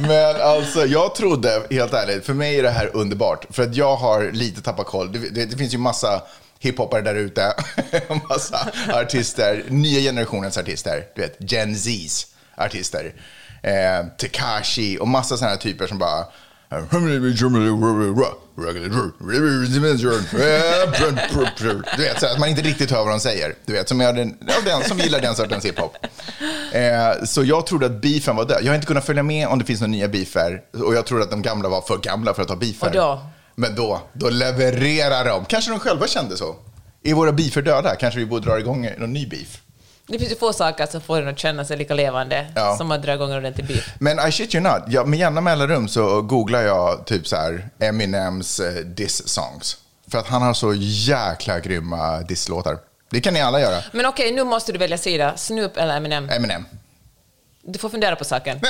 Men 0.00 0.36
alltså 0.40 0.86
jag 0.86 1.14
trodde, 1.14 1.62
helt 1.70 1.92
ärligt, 1.92 2.26
för 2.26 2.34
mig 2.34 2.58
är 2.58 2.62
det 2.62 2.70
här 2.70 2.90
underbart. 2.96 3.46
För 3.50 3.62
att 3.62 3.76
jag 3.76 3.96
har 3.96 4.30
lite 4.32 4.62
tappat 4.62 4.86
koll. 4.86 5.12
Det, 5.12 5.18
det, 5.18 5.44
det 5.44 5.56
finns 5.56 5.74
ju 5.74 5.78
massa 5.78 6.22
hiphoppare 6.58 7.02
där 7.02 7.14
ute, 7.14 7.54
massa 8.28 8.72
artister, 8.92 9.64
nya 9.68 10.00
generationens 10.00 10.58
artister, 10.58 11.06
du 11.14 11.20
vet, 11.22 11.52
Gen 11.52 11.76
Zs 11.76 12.26
artister. 12.56 13.14
Eh, 13.62 14.06
Tekashi 14.18 14.98
och 15.00 15.08
massa 15.08 15.36
sådana 15.36 15.56
typer 15.56 15.86
som 15.86 15.98
bara 15.98 16.26
du 21.96 22.02
vet, 22.02 22.20
så 22.20 22.26
att 22.26 22.38
man 22.38 22.48
inte 22.48 22.62
riktigt 22.62 22.90
hör 22.90 23.04
vad 23.04 23.12
de 23.12 23.20
säger. 23.20 23.54
Du 23.66 23.72
vet, 23.72 23.88
som, 23.88 24.00
jag, 24.00 24.16
den, 24.16 24.38
den, 24.64 24.84
som 24.84 24.98
gillar 24.98 25.20
den 25.20 25.34
sortens 25.34 25.64
hiphop. 25.64 25.96
Eh, 26.72 27.24
så 27.24 27.44
jag 27.44 27.66
trodde 27.66 27.86
att 27.86 28.02
beefen 28.02 28.36
var 28.36 28.44
död. 28.44 28.58
Jag 28.62 28.70
har 28.70 28.74
inte 28.74 28.86
kunnat 28.86 29.04
följa 29.04 29.22
med 29.22 29.48
om 29.48 29.58
det 29.58 29.64
finns 29.64 29.80
några 29.80 29.90
nya 29.90 30.08
beefer. 30.08 30.62
Och 30.84 30.94
jag 30.94 31.06
trodde 31.06 31.24
att 31.24 31.30
de 31.30 31.42
gamla 31.42 31.68
var 31.68 31.80
för 31.80 31.98
gamla 31.98 32.34
för 32.34 32.42
att 32.42 32.48
ha 32.48 32.56
beefer. 32.56 32.90
Då? 32.92 33.20
Men 33.54 33.74
då, 33.74 34.00
då 34.12 34.30
levererar 34.30 35.24
de. 35.24 35.44
Kanske 35.44 35.70
de 35.70 35.80
själva 35.80 36.06
kände 36.06 36.36
så. 36.36 36.56
Är 37.02 37.14
våra 37.14 37.32
beefer 37.32 37.62
döda? 37.62 37.94
Kanske 37.94 38.20
vi 38.20 38.26
borde 38.26 38.46
dra 38.46 38.58
igång 38.58 38.90
någon 38.98 39.12
ny 39.12 39.26
beef. 39.26 39.62
Det 40.08 40.18
finns 40.18 40.32
ju 40.32 40.36
få 40.36 40.52
saker 40.52 40.86
som 40.86 41.00
får 41.00 41.22
en 41.22 41.28
att 41.28 41.38
känna 41.38 41.64
sig 41.64 41.76
lika 41.76 41.94
levande 41.94 42.46
Ja. 42.54 42.76
som 42.76 42.90
att 42.92 43.02
dra 43.02 43.14
igång 43.14 43.30
en 43.30 43.36
ordentlig 43.36 43.66
beef. 43.66 43.90
Men 43.98 44.28
I 44.28 44.32
shit 44.32 44.54
you 44.54 44.64
not, 44.64 44.82
jag, 44.88 45.08
med 45.08 45.18
jämna 45.18 45.40
mellanrum 45.40 45.88
så 45.88 46.22
googlar 46.22 46.62
jag 46.62 47.06
typ 47.06 47.26
så 47.28 47.36
här 47.36 47.68
Eminems 47.80 48.60
eh, 48.60 48.72
diss-songs. 48.74 49.76
För 50.10 50.18
att 50.18 50.26
han 50.28 50.42
har 50.42 50.54
så 50.54 50.74
jäkla 50.76 51.60
grymma 51.60 52.20
diss-låtar. 52.20 52.78
Det 53.10 53.20
kan 53.20 53.34
ni 53.34 53.40
alla 53.40 53.60
göra. 53.60 53.82
Men 53.92 54.06
okej, 54.06 54.32
nu 54.32 54.44
måste 54.44 54.72
du 54.72 54.78
välja 54.78 54.98
sida. 54.98 55.36
Snoop 55.36 55.76
eller 55.76 55.96
Eminem? 55.96 56.30
Eminem. 56.30 56.64
Du 57.62 57.78
får 57.78 57.88
fundera 57.88 58.16
på 58.16 58.24
saken. 58.24 58.60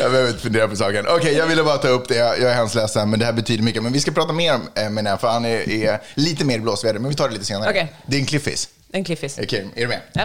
jag 0.00 0.10
behöver 0.10 0.30
inte 0.30 0.42
fundera 0.42 0.68
på 0.68 0.76
saken. 0.76 1.06
Okej, 1.08 1.34
jag 1.34 1.46
ville 1.46 1.62
bara 1.62 1.76
ta 1.78 1.88
upp 1.88 2.08
det. 2.08 2.14
Jag 2.16 2.40
är 2.42 2.54
hemskt 2.54 2.74
ledsen, 2.74 3.10
men 3.10 3.18
det 3.18 3.24
här 3.26 3.32
betyder 3.32 3.62
mycket. 3.64 3.82
Men 3.82 3.92
vi 3.92 4.00
ska 4.00 4.10
prata 4.12 4.32
mer 4.32 4.54
om 4.54 4.60
Eminem, 4.74 5.18
för 5.18 5.28
han 5.28 5.44
är, 5.44 5.70
är 5.70 6.00
lite 6.14 6.44
mer 6.44 6.58
blåsväder. 6.58 7.00
Men 7.00 7.08
vi 7.10 7.16
tar 7.16 7.28
det 7.28 7.32
lite 7.34 7.44
senare. 7.46 7.70
Okej. 7.70 7.92
Det 8.06 8.16
är 8.16 8.20
en 8.20 8.26
cliffis. 8.26 8.68
En 8.92 9.04
cliffis. 9.04 9.38
Okej, 9.42 9.66
är 9.76 9.80
du 9.80 9.88
med? 9.88 10.00
Ja. 10.12 10.24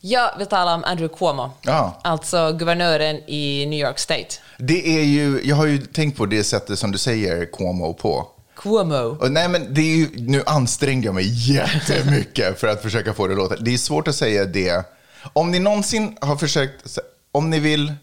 Jag 0.00 0.38
vill 0.38 0.46
tala 0.46 0.74
om 0.74 0.84
Andrew 0.84 1.16
Cuomo, 1.18 1.50
Ja. 1.62 2.00
alltså 2.04 2.52
guvernören 2.52 3.16
i 3.26 3.66
New 3.66 3.78
York 3.86 3.98
State. 3.98 4.26
Det 4.58 4.98
är 4.98 5.02
ju, 5.02 5.40
jag 5.44 5.56
har 5.56 5.66
ju 5.66 5.78
tänkt 5.78 6.16
på 6.18 6.26
det 6.26 6.44
sättet 6.44 6.78
som 6.78 6.92
du 6.92 6.98
säger 6.98 7.44
Cuomo 7.52 7.94
på. 7.94 8.28
Cuomo. 8.66 9.16
Och 9.20 9.32
nej, 9.32 9.48
men 9.48 9.74
det 9.74 9.80
är 9.80 9.96
ju, 9.96 10.08
nu 10.16 10.42
ansträngde 10.46 11.06
jag 11.06 11.14
mig 11.14 11.52
jättemycket 11.52 12.60
för 12.60 12.68
att 12.68 12.82
försöka 12.82 13.14
få 13.14 13.26
det 13.26 13.32
att 13.32 13.38
låta. 13.38 13.56
Det 13.56 13.74
är 13.74 13.78
svårt 13.78 14.08
att 14.08 14.14
säga 14.14 14.44
det. 14.44 14.84
Om 15.32 15.50
ni 15.50 15.58
någonsin 15.58 16.16
har 16.20 16.36
försökt, 16.36 16.98
om 17.32 17.50
ni 17.50 17.58
vill, 17.60 17.94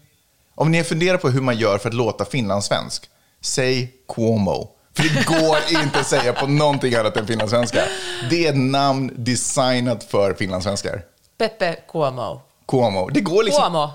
om 0.54 0.70
ni 0.70 0.84
funderar 0.84 1.18
på 1.18 1.28
hur 1.30 1.40
man 1.40 1.56
gör 1.56 1.78
för 1.78 1.88
att 1.88 1.94
låta 1.94 2.24
finlandssvensk, 2.24 3.10
säg 3.40 3.92
Cuomo. 4.14 4.70
För 4.96 5.02
det 5.02 5.26
går 5.26 5.56
inte 5.82 6.00
att 6.00 6.06
säga 6.06 6.32
på 6.32 6.46
någonting 6.46 6.94
annat 6.94 7.16
än 7.16 7.26
finlandssvenska. 7.26 7.82
Det 8.30 8.46
är 8.46 8.50
ett 8.50 8.58
namn 8.58 9.10
designat 9.16 10.04
för 10.04 10.34
finlandssvenskar. 10.34 11.02
Peppe 11.38 11.76
Cuomo. 11.88 12.40
Cuomo. 12.68 13.08
Det 13.08 13.20
går 13.20 13.42
liksom... 13.42 13.62
Cuomo. 13.62 13.90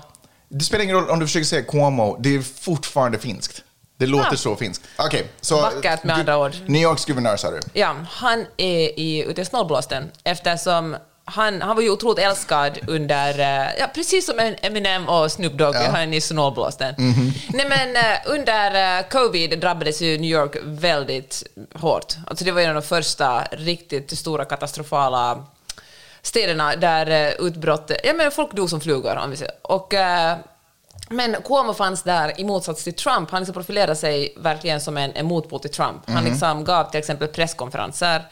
Det 0.48 0.64
spelar 0.64 0.84
ingen 0.84 0.96
roll 0.96 1.10
om 1.10 1.18
du 1.18 1.26
försöker 1.26 1.46
säga 1.46 1.62
Cuomo, 1.62 2.16
det 2.20 2.34
är 2.34 2.42
fortfarande 2.42 3.18
finskt. 3.18 3.64
Det 4.00 4.06
låter 4.06 4.28
Ja. 4.30 4.36
så 4.36 4.56
finskt. 4.56 4.84
Okej, 4.98 5.26
så... 5.40 5.60
Vackert 5.60 6.04
med 6.04 6.16
andra 6.16 6.38
ord. 6.38 6.52
New 6.66 6.82
Yorks 6.82 7.04
guvernör 7.04 7.36
sa 7.36 7.50
du. 7.50 7.60
Ja, 7.72 7.96
han 8.10 8.46
är 8.56 8.98
i, 9.00 9.24
ute 9.28 9.40
i 9.40 9.44
snålblåsten 9.44 10.10
eftersom 10.24 10.96
han, 11.24 11.62
han 11.62 11.76
var 11.76 11.82
ju 11.82 11.90
otroligt 11.90 12.18
älskad 12.24 12.78
under, 12.86 13.38
eh, 13.40 13.68
ja, 13.78 13.86
precis 13.94 14.26
som 14.26 14.54
Eminem 14.62 15.08
och 15.08 15.32
Snoop 15.32 15.52
Dogg, 15.52 15.74
Ja. 15.74 15.90
han 15.90 16.12
är 16.14 16.16
i 16.16 16.20
snålblåsten. 16.20 16.94
Nej 17.48 17.68
men 17.68 17.96
eh, 17.96 18.18
under 18.26 18.98
eh, 18.98 19.04
covid 19.08 19.60
drabbades 19.60 20.00
ju 20.02 20.18
New 20.18 20.30
York 20.30 20.56
väldigt 20.64 21.42
hårt. 21.74 22.14
Alltså 22.26 22.44
det 22.44 22.52
var 22.52 22.60
ju 22.60 22.64
en 22.64 22.76
av 22.76 22.82
de 22.82 22.88
första 22.88 23.42
riktigt 23.52 24.18
stora 24.18 24.44
katastrofala 24.44 25.44
städerna 26.22 26.76
där 26.76 27.34
utbrott, 27.38 27.90
ja 28.04 28.12
men 28.12 28.30
folk 28.30 28.52
dog 28.52 28.70
som 28.70 28.80
flugor 28.80 29.16
om 29.16 29.30
vi 29.30 29.36
säger. 29.36 29.54
Och, 29.62 29.94
men 31.10 31.36
Cuomo 31.44 31.74
fanns 31.74 32.02
där 32.02 32.40
i 32.40 32.44
motsats 32.44 32.84
till 32.84 32.94
Trump. 32.94 33.30
Han 33.30 33.40
liksom 33.40 33.54
profilerade 33.54 33.96
sig 33.96 34.34
verkligen 34.36 34.80
som 34.80 34.96
en, 34.96 35.12
en 35.14 35.26
motpol 35.26 35.60
till 35.60 35.70
Trump. 35.70 36.10
Han 36.10 36.24
liksom 36.24 36.64
gav 36.64 36.90
till 36.90 36.98
exempel 36.98 37.28
presskonferenser 37.28 38.22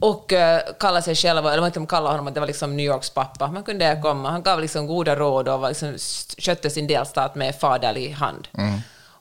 och 0.00 0.32
uh, 0.32 0.74
kallade 0.80 1.02
sig 1.02 1.14
själv, 1.14 1.46
eller 1.46 1.60
man 1.60 1.66
inte 1.66 1.86
kallade 1.88 2.10
honom 2.10 2.26
att 2.26 2.34
det 2.34 2.40
var 2.40 2.46
liksom 2.46 2.76
New 2.76 2.86
Yorks 2.86 3.10
pappa. 3.10 3.46
Man 3.46 3.62
kunde 3.62 4.00
komma, 4.02 4.30
han 4.30 4.42
gav 4.42 4.60
liksom 4.60 4.86
goda 4.86 5.16
råd 5.16 5.48
och 5.48 5.60
var 5.60 5.68
liksom, 5.68 5.96
skötte 6.38 6.70
sin 6.70 6.86
delstat 6.86 7.34
med 7.34 7.54
faderlig 7.60 8.10
hand. 8.10 8.48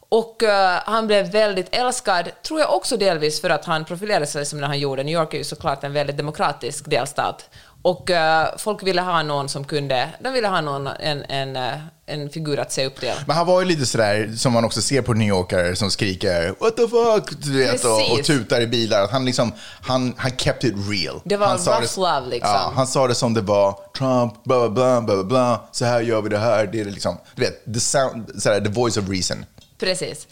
Och 0.09 0.43
eh, 0.43 0.79
han 0.85 1.07
blev 1.07 1.31
väldigt 1.31 1.75
älskad, 1.75 2.29
tror 2.47 2.59
jag 2.59 2.73
också 2.73 2.97
delvis 2.97 3.41
för 3.41 3.49
att 3.49 3.65
han 3.65 3.85
profilerade 3.85 4.25
sig 4.25 4.45
som 4.45 4.59
när 4.59 4.67
han 4.67 4.79
gjorde. 4.79 5.03
New 5.03 5.13
York 5.13 5.33
är 5.33 5.37
ju 5.37 5.43
såklart 5.43 5.83
en 5.83 5.93
väldigt 5.93 6.17
demokratisk 6.17 6.89
delstat. 6.89 7.49
Och 7.81 8.12
eh, 8.12 8.48
folk 8.57 8.84
ville 8.84 9.01
ha 9.01 9.24
någon 9.24 9.50
som 9.50 9.63
kunde, 9.63 10.10
de 10.19 10.34
ville 10.34 10.48
ha 10.48 10.62
någon, 10.62 10.88
en, 10.88 11.24
en, 11.24 11.55
eh, 11.55 11.74
en 12.05 12.29
figur 12.29 12.60
att 12.60 12.72
se 12.72 12.86
upp 12.86 13.00
till. 13.00 13.13
Men 13.27 13.36
han 13.36 13.48
var 13.48 13.62
ju 13.62 13.67
lite 13.67 13.86
sådär 13.86 14.34
som 14.38 14.53
man 14.53 14.65
också 14.65 14.81
ser 14.81 15.01
på 15.01 15.13
New 15.13 15.27
Yorkare 15.27 15.75
som 15.75 15.91
skriker 15.91 16.55
“What 16.60 16.75
the 16.77 16.88
fuck?” 16.88 17.43
du 17.46 17.57
vet, 17.57 17.86
och, 17.86 18.12
och 18.12 18.24
tutar 18.24 18.62
i 18.62 18.67
bilar. 18.67 19.03
Att 19.03 19.12
han, 19.12 19.25
liksom, 19.25 19.53
han, 19.81 20.13
han 20.17 20.31
kept 20.38 20.63
it 20.63 20.74
real. 20.89 21.22
Det 21.24 21.38
var 21.38 21.48
han 21.48 21.57
rough 21.57 22.00
love, 22.00 22.27
liksom. 22.29 22.53
Ja, 22.53 22.72
han 22.75 22.88
sa 22.88 23.07
det 23.07 23.15
som 23.15 23.34
det 23.34 23.41
var. 23.41 23.79
Trump, 23.98 24.43
bla 24.43 24.60
bla 24.60 24.69
bla, 24.69 25.01
bla, 25.01 25.15
bla, 25.15 25.24
bla. 25.24 25.62
så 25.72 25.86
här 25.86 26.01
gör 26.01 26.22
vi 26.22 26.29
det 26.29 26.38
här. 26.38 26.67
Det 26.67 26.79
är 26.81 26.86
liksom, 26.86 27.17
du 27.36 27.41
vet, 27.41 27.74
the, 27.74 27.79
sound, 27.79 28.31
sådär, 28.41 28.62
the 28.62 28.69
voice 28.69 28.98
of 28.98 29.10
reason. 29.10 29.46
Precis. 29.79 30.27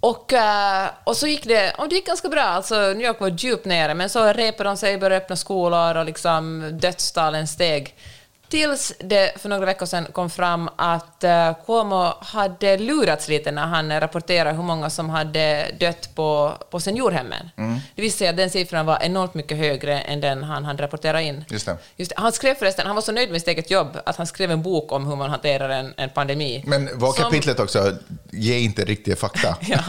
Och, 0.00 0.32
eh, 0.32 0.88
och 1.04 1.16
så 1.16 1.26
gick 1.26 1.44
det, 1.44 1.74
och 1.78 1.88
det 1.88 1.94
gick 1.94 2.06
ganska 2.06 2.28
bra. 2.28 2.42
Alltså, 2.42 2.74
New 2.74 3.06
York 3.06 3.20
var 3.20 3.28
djupt 3.28 3.64
nere, 3.64 3.94
men 3.94 4.08
så 4.10 4.32
repade 4.32 4.68
de 4.68 4.76
sig, 4.76 4.98
började 4.98 5.16
öppna 5.16 5.36
skolor 5.36 5.96
och 5.96 6.04
liksom 6.04 6.70
dödstalen 6.72 7.48
steg. 7.48 7.94
Tills 8.50 8.92
det 8.98 9.40
för 9.40 9.48
några 9.48 9.66
veckor 9.66 9.86
sedan 9.86 10.06
kom 10.12 10.30
fram 10.30 10.68
att 10.76 11.24
uh, 11.24 11.64
Cuomo 11.66 12.12
hade 12.20 12.78
lurats 12.78 13.28
lite 13.28 13.50
när 13.50 13.66
han 13.66 14.00
rapporterade 14.00 14.56
hur 14.56 14.62
många 14.62 14.90
som 14.90 15.10
hade 15.10 15.70
dött 15.80 16.14
på, 16.14 16.52
på 16.70 16.80
seniorhemmen. 16.80 17.50
Det 17.94 18.02
visade 18.02 18.18
sig 18.18 18.28
att 18.28 18.36
den 18.36 18.50
siffran 18.50 18.86
var 18.86 18.98
enormt 19.02 19.34
mycket 19.34 19.58
högre 19.58 20.00
än 20.00 20.20
den 20.20 20.42
han 20.42 20.64
hade 20.64 20.82
rapporterat 20.82 21.22
in. 21.22 21.44
Just 21.48 21.66
det. 21.66 21.76
Just 21.96 22.10
det. 22.10 22.20
Han 22.20 22.32
skrev 22.32 22.54
förresten, 22.54 22.86
han 22.86 22.94
var 22.94 23.02
så 23.02 23.12
nöjd 23.12 23.30
med 23.30 23.40
sitt 23.40 23.48
eget 23.48 23.70
jobb 23.70 23.98
att 24.06 24.16
han 24.16 24.26
skrev 24.26 24.50
en 24.50 24.62
bok 24.62 24.92
om 24.92 25.06
hur 25.06 25.16
man 25.16 25.30
hanterar 25.30 25.68
en, 25.68 25.94
en 25.96 26.10
pandemi. 26.10 26.62
Men 26.66 26.88
var 26.98 27.12
Som- 27.12 27.24
kapitlet 27.24 27.60
också, 27.60 27.96
ge 28.30 28.58
inte 28.58 28.84
riktiga 28.84 29.16
fakta. 29.16 29.56
Ja, 29.70 29.82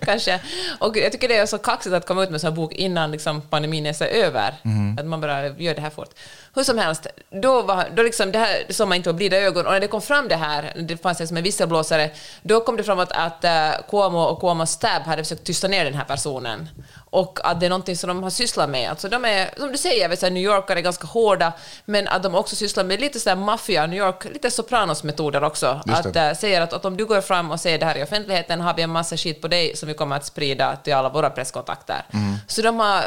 kanske. 0.00 0.40
Och 0.78 0.96
jag 0.96 1.12
tycker 1.12 1.28
det 1.28 1.36
är 1.36 1.46
så 1.46 1.58
kaxigt 1.58 1.94
att 1.94 2.06
komma 2.06 2.22
ut 2.22 2.28
med 2.28 2.34
en 2.34 2.40
sån 2.40 2.48
här 2.50 2.56
bok 2.56 2.72
innan 2.72 3.10
liksom 3.10 3.40
pandemin 3.40 3.86
är 3.86 3.92
så 3.92 4.04
över. 4.04 4.54
Att 4.98 5.06
man 5.06 5.20
bara 5.20 5.48
gör 5.48 5.74
det 5.74 5.80
här 5.80 5.90
fort. 5.90 6.10
Hur 6.54 6.62
som 6.62 6.78
helst, 6.78 7.06
då, 7.42 7.62
var, 7.62 7.88
då 7.94 8.02
liksom 8.02 8.32
det 8.32 8.38
här 8.38 8.64
såg 8.70 8.88
man 8.88 8.96
inte 8.96 9.10
på 9.10 9.14
blida 9.14 9.36
ögon. 9.36 9.66
Och 9.66 9.72
när 9.72 9.80
det 9.80 9.88
kom 9.88 10.02
fram 10.02 10.28
det 10.28 10.36
här, 10.36 10.72
det 10.88 10.96
fanns 10.96 11.18
liksom 11.18 11.36
en 11.36 11.42
visselblåsare, 11.42 12.10
då 12.42 12.60
kom 12.60 12.76
det 12.76 12.84
fram 12.84 12.98
att, 12.98 13.12
att 13.12 13.44
uh, 13.44 13.90
Cuomo 13.90 14.18
och 14.18 14.40
Cuomos 14.40 14.70
stab 14.70 15.02
hade 15.02 15.24
försökt 15.24 15.44
tysta 15.44 15.68
ner 15.68 15.84
den 15.84 15.94
här 15.94 16.04
personen. 16.04 16.68
Och 17.10 17.38
att 17.44 17.60
det 17.60 17.66
är 17.66 17.70
någonting 17.70 17.96
som 17.96 18.08
de 18.08 18.22
har 18.22 18.30
sysslat 18.30 18.70
med. 18.70 18.90
Alltså 18.90 19.08
de 19.08 19.24
är, 19.24 19.50
som 19.58 19.72
du 19.72 19.78
säger, 19.78 20.08
vet, 20.08 20.20
så 20.20 20.28
New 20.28 20.42
Yorkare 20.42 20.78
är 20.78 20.82
ganska 20.82 21.06
hårda, 21.06 21.52
men 21.84 22.08
att 22.08 22.22
de 22.22 22.34
också 22.34 22.56
sysslar 22.56 22.84
med 22.84 23.00
lite 23.00 23.20
sådär 23.20 23.36
maffia, 23.36 23.86
New 23.86 23.98
York, 23.98 24.24
lite 24.24 24.50
Sopranos-metoder 24.50 25.44
också. 25.44 25.80
Att 25.86 26.12
det. 26.14 26.20
eh, 26.20 26.34
säger 26.34 26.60
att, 26.60 26.72
att 26.72 26.84
om 26.84 26.96
du 26.96 27.06
går 27.06 27.20
fram 27.20 27.50
och 27.50 27.60
säger 27.60 27.78
det 27.78 27.86
här 27.86 27.98
i 27.98 28.02
offentligheten 28.02 28.60
har 28.60 28.74
vi 28.74 28.82
en 28.82 28.90
massa 28.90 29.16
skit 29.16 29.40
på 29.42 29.48
dig 29.48 29.76
som 29.76 29.88
vi 29.88 29.94
kommer 29.94 30.16
att 30.16 30.26
sprida 30.26 30.76
till 30.76 30.94
alla 30.94 31.08
våra 31.08 31.30
presskontakter. 31.30 32.02
Så 32.46 32.62
de 32.62 32.80
har, 32.80 33.02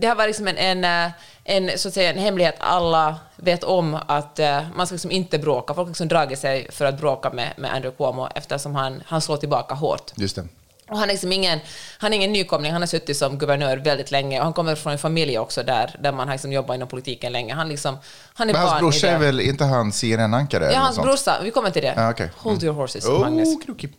det 0.00 0.06
har 0.06 0.14
varit 0.14 0.28
liksom 0.28 0.48
en, 0.48 0.56
en, 0.58 1.06
eh, 1.06 1.12
en, 1.44 1.78
så 1.78 1.88
att 1.88 1.94
säga, 1.94 2.10
en 2.10 2.18
hemlighet 2.18 2.54
alla 2.58 3.16
vet 3.36 3.64
om 3.64 3.98
att 4.06 4.38
eh, 4.38 4.60
man 4.74 4.86
ska 4.86 4.94
liksom 4.94 5.10
inte 5.10 5.38
bråka. 5.38 5.74
Folk 5.74 5.86
har 5.86 5.90
liksom 5.90 6.08
dragit 6.08 6.38
sig 6.38 6.72
för 6.72 6.84
att 6.84 7.00
bråka 7.00 7.30
med, 7.30 7.52
med 7.56 7.74
Andrew 7.74 7.96
Cuomo 7.96 8.28
eftersom 8.34 8.74
han, 8.74 9.02
han 9.06 9.20
slår 9.20 9.36
tillbaka 9.36 9.74
hårt. 9.74 10.12
Just 10.16 10.36
det. 10.36 10.44
Och 10.88 10.98
han 10.98 11.08
är 11.08 11.12
liksom 11.12 11.32
ingen, 11.32 11.60
han 11.98 12.12
är 12.12 12.16
ingen 12.16 12.32
nykomling, 12.32 12.72
han 12.72 12.82
har 12.82 12.86
suttit 12.86 13.16
som 13.16 13.38
guvernör 13.38 13.76
väldigt 13.76 14.10
länge 14.10 14.38
och 14.38 14.44
han 14.44 14.52
kommer 14.52 14.74
från 14.74 14.92
en 14.92 14.98
familj 14.98 15.38
också 15.38 15.62
där, 15.62 15.96
där 16.00 16.12
man 16.12 16.28
har 16.28 16.34
liksom 16.34 16.52
jobbat 16.52 16.74
inom 16.74 16.88
politiken 16.88 17.32
länge. 17.32 17.54
Han, 17.54 17.68
liksom, 17.68 17.98
han 18.34 18.48
är 18.48 18.52
Men 18.52 18.62
hans 18.62 18.80
brorsa 18.80 19.08
är 19.08 19.18
väl, 19.18 19.40
inte 19.40 19.64
han 19.64 19.92
CNN-ankare? 19.92 20.72
Ja, 20.72 20.78
hans 20.78 20.98
brorsa, 20.98 21.36
vi 21.42 21.50
kommer 21.50 21.70
till 21.70 21.82
det. 21.82 21.92
Ja, 21.96 22.10
okej. 22.10 22.30
Hold 22.36 22.62
your 22.64 22.74
horses, 22.74 23.06
Oh, 23.06 23.20
Magnus. 23.20 23.64
krokig. 23.64 23.92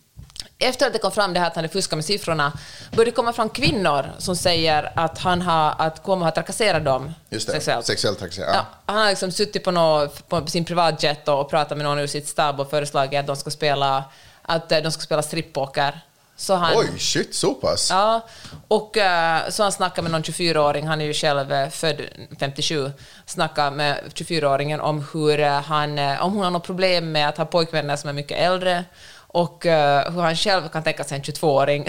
Efter 0.60 0.88
att 0.88 0.94
det 0.94 1.00
kom 1.00 1.12
fram 1.12 1.34
det 1.34 1.40
här 1.40 1.48
att 1.48 1.56
han 1.56 1.64
hade 1.64 1.74
fuskat 1.74 1.98
med 1.98 2.06
siffrorna 2.06 2.54
började 2.92 3.12
det 3.12 3.16
komma 3.16 3.34
fram 3.34 3.50
kvinnor 3.50 4.06
som 4.18 4.36
säger 4.36 4.92
att 4.96 5.18
han 5.18 5.42
har, 5.42 5.76
att 5.78 6.04
Cuomo 6.04 6.24
har 6.24 6.32
trakasserat 6.32 6.86
dem 6.86 7.14
Just 7.30 7.48
det, 7.48 7.54
sexuellt. 7.54 7.86
sexuellt 7.86 8.20
trakassering. 8.20 8.50
Ja, 8.54 8.66
han 8.86 8.98
har 8.98 9.10
liksom 9.10 9.32
suttit 9.32 9.64
på, 9.64 9.72
nå, 9.72 10.08
på 10.30 10.48
sin 10.48 10.66
privatjet 10.66 11.28
och 11.28 11.50
pratat 11.50 11.78
med 11.78 11.86
någon 11.86 12.00
ur 12.00 12.08
sitt 12.08 12.28
stab 12.28 12.60
och 12.60 12.70
föreslagit 12.70 13.20
att 13.20 13.28
de 13.28 13.36
ska 13.36 13.50
spela, 13.50 14.04
att 14.42 14.72
eh, 14.72 14.80
de 14.80 14.92
ska 14.92 15.02
spela 15.02 15.22
strippoker. 15.22 16.00
Så 16.40 16.56
han, 16.56 16.74
Oj, 16.76 17.00
shit, 17.00 17.36
så 17.36 17.54
pass? 17.54 17.90
Ja, 17.90 18.28
och 18.68 18.98
eh, 18.98 19.50
så 19.50 19.64
han 19.64 19.72
snackade 19.72 20.02
med 20.02 20.12
någon 20.12 20.24
24-åring, 20.24 20.88
han 20.88 21.02
är 21.02 21.06
ju 21.06 21.14
själv 21.14 21.52
eh, 21.52 21.70
född 21.70 22.02
57, 22.40 22.92
snackade 23.26 23.72
med 23.72 24.00
24-åringen 24.14 24.80
om 24.80 25.06
hur 25.14 25.44
han, 25.44 26.00
om 26.00 26.34
hon 26.34 26.44
har 26.44 26.52
något 26.52 26.66
problem 26.66 27.12
med 27.12 27.30
att 27.30 27.38
ha 27.38 27.46
pojkvänner 27.46 27.96
som 27.96 28.10
är 28.10 28.14
mycket 28.14 28.38
äldre 28.38 28.86
och 29.28 29.66
eh, 29.66 30.12
hur 30.12 30.22
han 30.22 30.36
själv 30.36 30.68
kan 30.68 30.84
tänka 30.84 31.04
sig 31.04 31.18
en 31.18 31.24
22-åring. 31.24 31.84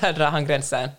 Där 0.00 0.12
drar 0.12 0.26
han 0.26 0.46
gränsen. 0.46 0.90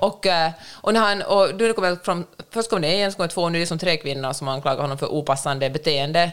Och, 0.00 0.26
eh, 0.26 0.50
och, 0.74 0.94
när 0.94 1.00
han, 1.00 1.22
och 1.22 1.54
då 1.54 1.72
kom 1.72 1.96
fram, 2.04 2.26
först 2.50 2.70
kom 2.70 2.82
det 2.82 3.00
en, 3.02 3.12
så 3.12 3.16
kom 3.16 3.26
det 3.26 3.34
två, 3.34 3.48
nu 3.48 3.58
är 3.58 3.60
det 3.60 3.66
som 3.66 3.78
tre 3.78 3.96
kvinnor 3.96 4.32
som 4.32 4.48
anklagar 4.48 4.82
honom 4.82 4.98
för 4.98 5.06
opassande 5.06 5.70
beteende. 5.70 6.32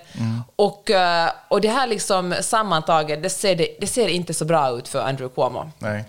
Och, 0.56 0.92
eh, 0.92 1.30
och 1.48 1.62
det 1.62 1.70
här 1.70 1.88
liksom 1.88 2.36
sammantaget, 2.42 3.24
det 3.24 3.30
ser, 3.30 3.56
det, 3.56 3.68
det 3.80 3.88
ser 3.88 4.08
inte 4.08 4.34
så 4.34 4.46
bra 4.46 4.78
ut 4.78 4.88
för 4.88 5.00
Andrew 5.00 5.36
Cuomo. 5.36 5.72
Nej. 5.80 6.04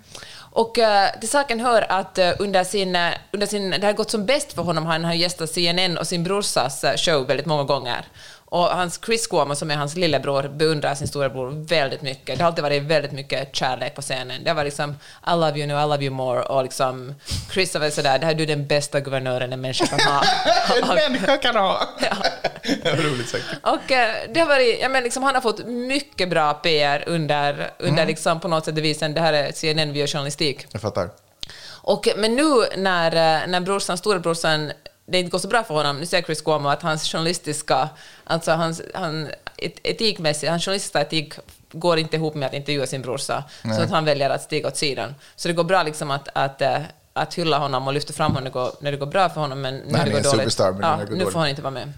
Och 0.56 0.78
uh, 0.78 1.20
till 1.20 1.28
saken 1.28 1.60
hör 1.60 1.92
att 1.92 2.18
under, 2.38 2.64
sin, 2.64 2.98
under 3.32 3.46
sin... 3.46 3.70
Det 3.70 3.86
har 3.86 3.92
gått 3.92 4.10
som 4.10 4.26
bäst 4.26 4.52
för 4.52 4.62
honom. 4.62 4.86
Han 4.86 5.04
har 5.04 5.12
gästat 5.14 5.50
CNN 5.50 5.98
och 5.98 6.06
sin 6.06 6.24
brorsas 6.24 6.84
show 6.96 7.26
väldigt 7.26 7.46
många 7.46 7.64
gånger. 7.64 8.06
Och 8.56 8.64
hans 8.64 9.00
Chris 9.06 9.26
Cuomo, 9.26 9.54
som 9.54 9.70
är 9.70 9.76
hans 9.76 9.96
lillebror, 9.96 10.48
beundrar 10.48 10.94
sin 10.94 11.08
storebror 11.08 11.66
väldigt 11.68 12.02
mycket. 12.02 12.38
Det 12.38 12.44
har 12.44 12.48
alltid 12.48 12.62
varit 12.62 12.82
väldigt 12.82 13.12
mycket 13.12 13.56
kärlek 13.56 13.94
på 13.94 14.02
scenen. 14.02 14.44
Det 14.44 14.52
var 14.52 14.64
liksom 14.64 14.90
I 15.26 15.30
love 15.30 15.58
you 15.58 15.66
now, 15.66 15.78
I 15.78 15.82
love 15.82 16.04
you 16.04 16.14
more. 16.14 16.42
Och 16.42 16.62
liksom 16.62 17.14
Chris 17.52 17.75
har 17.75 17.80
varit 17.80 17.94
sådär, 17.94 18.18
det 18.18 18.26
här 18.26 18.32
är 18.32 18.38
du 18.38 18.46
den 18.46 18.66
bästa 18.66 19.00
guvernören 19.00 19.52
en 19.52 19.60
människa 19.60 19.86
kan 19.86 20.00
ha. 20.00 20.22
En 20.82 20.94
människa 20.94 21.36
kan 21.36 21.56
ha. 21.56 21.88
Ja. 22.84 22.92
Roligt 22.92 23.28
sagt. 23.28 23.44
Och 23.62 23.92
eh, 23.92 24.14
det 24.34 24.40
har 24.40 24.46
varit, 24.46 24.78
ja, 24.80 24.88
men 24.88 25.02
liksom, 25.02 25.22
han 25.22 25.34
har 25.34 25.42
fått 25.42 25.66
mycket 25.66 26.30
bra 26.30 26.54
PR 26.54 27.04
under, 27.06 27.70
under 27.78 28.06
liksom, 28.06 28.40
på 28.40 28.48
något 28.48 28.64
sätt 28.64 28.75
devisen 28.75 29.14
det 29.14 29.20
här 29.20 29.32
är 29.32 29.52
CNN, 29.52 29.92
vi 29.92 30.00
gör 30.00 30.06
journalistik. 30.06 30.66
Jag 30.72 30.80
fattar. 30.80 31.10
Och, 31.68 32.08
men 32.16 32.36
nu 32.36 32.44
när, 32.76 33.12
eh, 33.12 33.48
när 33.48 33.60
brorsan, 33.60 33.98
storebrorsan 33.98 34.72
det 35.06 35.18
inte 35.18 35.30
går 35.30 35.38
så 35.38 35.48
bra 35.48 35.62
för 35.64 35.75
honom, 35.75 35.96
nu 36.00 36.06
säger 36.06 36.25
Chris 36.25 36.40
Cuomo 36.42 36.68
att 36.68 36.82
hans 36.82 37.12
journalistiska, 37.12 37.88
alltså 38.25 38.50
hans, 38.52 38.82
han, 38.94 39.28
et- 39.56 39.80
etikmässigt, 39.82 40.50
hans 40.50 40.64
journalistiska 40.64 41.00
etik 41.00 41.34
går 41.72 41.98
inte 41.98 42.16
ihop 42.16 42.34
med 42.34 42.46
att 42.46 42.54
intervjua 42.54 42.86
sin 42.86 43.02
brorsa, 43.02 43.44
så 43.76 43.82
att 43.82 43.90
han 43.90 44.04
väljer 44.04 44.30
att 44.30 44.42
stiga 44.42 44.68
åt 44.68 44.76
sidan. 44.76 45.14
Så 45.36 45.48
det 45.48 45.54
går 45.54 45.64
bra 45.64 45.82
liksom 45.82 46.10
att, 46.10 46.28
att, 46.34 46.62
eh, 46.62 46.78
att 47.12 47.34
hylla 47.34 47.58
honom 47.58 47.86
och 47.86 47.92
lyfta 47.92 48.12
fram 48.12 48.32
honom 48.32 48.44
när 48.44 48.50
det 48.50 48.54
går, 48.54 48.70
när 48.80 48.90
det 48.92 48.96
går 48.96 49.06
bra 49.06 49.28
för 49.28 49.40
honom, 49.40 49.60
men 49.60 49.76
när 49.76 49.98
han 49.98 50.08
det 50.08 50.12
går 50.14 50.20
dåligt, 50.36 50.58
ja, 50.58 50.70
när 50.70 50.96
det 50.98 51.04
går 51.04 51.16
nu 51.16 51.18
får 51.18 51.25
dåligt. 51.25 51.34
han 51.36 51.48
inte 51.48 51.62
vara 51.62 51.70
med. 51.70 51.92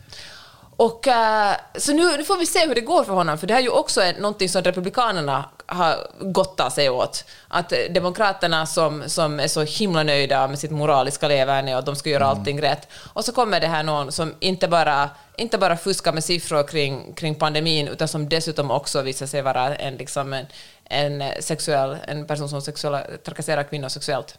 Och, 0.76 1.08
eh, 1.08 1.54
så 1.78 1.92
nu, 1.92 2.16
nu 2.16 2.24
får 2.24 2.36
vi 2.36 2.46
se 2.46 2.66
hur 2.66 2.74
det 2.74 2.80
går 2.80 3.04
för 3.04 3.12
honom, 3.12 3.38
för 3.38 3.46
det 3.46 3.52
här 3.54 3.60
är 3.60 3.64
ju 3.64 3.70
också 3.70 4.00
någonting 4.18 4.48
som 4.48 4.62
Republikanerna 4.62 5.44
har 5.70 6.10
gottat 6.20 6.72
sig 6.72 6.90
åt. 6.90 7.24
Att 7.48 7.72
Demokraterna 7.90 8.66
som, 8.66 9.04
som 9.06 9.40
är 9.40 9.48
så 9.48 9.62
himla 9.62 10.02
nöjda 10.02 10.48
med 10.48 10.58
sitt 10.58 10.70
moraliska 10.70 11.28
leverne 11.28 11.72
och 11.72 11.78
att 11.78 11.86
de 11.86 11.96
ska 11.96 12.10
göra 12.10 12.26
allting 12.26 12.62
rätt. 12.62 12.88
Och 13.12 13.24
så 13.24 13.32
kommer 13.32 13.60
det 13.60 13.66
här 13.66 13.82
någon 13.82 14.12
som 14.12 14.34
inte 14.40 14.68
bara, 14.68 15.10
inte 15.36 15.58
bara 15.58 15.76
fuskar 15.76 16.12
med 16.12 16.24
siffror 16.24 16.62
kring, 16.68 17.12
kring 17.14 17.34
pandemin, 17.34 17.88
utan 17.88 18.08
som 18.08 18.28
dessutom 18.28 18.70
också 18.70 19.02
visar 19.02 19.26
sig 19.26 19.42
vara 19.42 19.76
en, 19.76 19.96
liksom 19.96 20.32
en, 20.32 20.46
en, 20.84 21.22
sexuell, 21.40 21.96
en 22.06 22.26
person 22.26 22.48
som 22.48 22.62
sexuella, 22.62 23.02
trakasserar 23.24 23.62
kvinnor 23.62 23.88
sexuellt. 23.88 24.38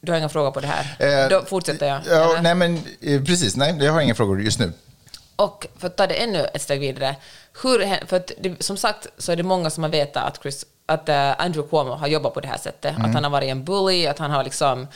Du 0.00 0.12
har 0.12 0.18
inga 0.18 0.28
frågor 0.28 0.50
på 0.50 0.60
det 0.60 0.66
här? 0.66 1.24
Eh, 1.24 1.28
Då 1.28 1.44
fortsätter 1.44 1.86
jag. 1.88 2.00
Ja, 2.10 2.38
nej, 2.42 2.54
men 2.54 2.82
eh, 3.00 3.22
precis. 3.22 3.56
Nej, 3.56 3.76
jag 3.80 3.92
har 3.92 4.00
inga 4.00 4.14
frågor 4.14 4.42
just 4.42 4.58
nu. 4.58 4.72
Och 5.38 5.66
för 5.78 5.86
att 5.86 5.96
ta 5.96 6.06
det 6.06 6.14
ännu 6.14 6.44
ett 6.54 6.62
steg 6.62 6.80
vidare, 6.80 7.16
hur, 7.62 8.06
för 8.06 8.22
det, 8.38 8.62
som 8.62 8.76
sagt 8.76 9.06
så 9.18 9.32
är 9.32 9.36
det 9.36 9.42
många 9.42 9.70
som 9.70 9.82
har 9.82 9.90
vetat 9.90 10.24
att, 10.24 10.42
Chris, 10.42 10.66
att 10.86 11.08
eh, 11.08 11.40
Andrew 11.40 11.68
Cuomo 11.70 11.92
har 11.92 12.06
jobbat 12.08 12.34
på 12.34 12.40
det 12.40 12.48
här 12.48 12.58
sättet, 12.58 12.94
att 12.98 13.14
han 13.14 13.24
har 13.24 13.30
varit 13.30 13.48
en 13.48 13.64
bully, 13.64 14.06
att 14.06 14.18
han 14.18 14.30
har 14.30 14.44
liksom 14.44 14.86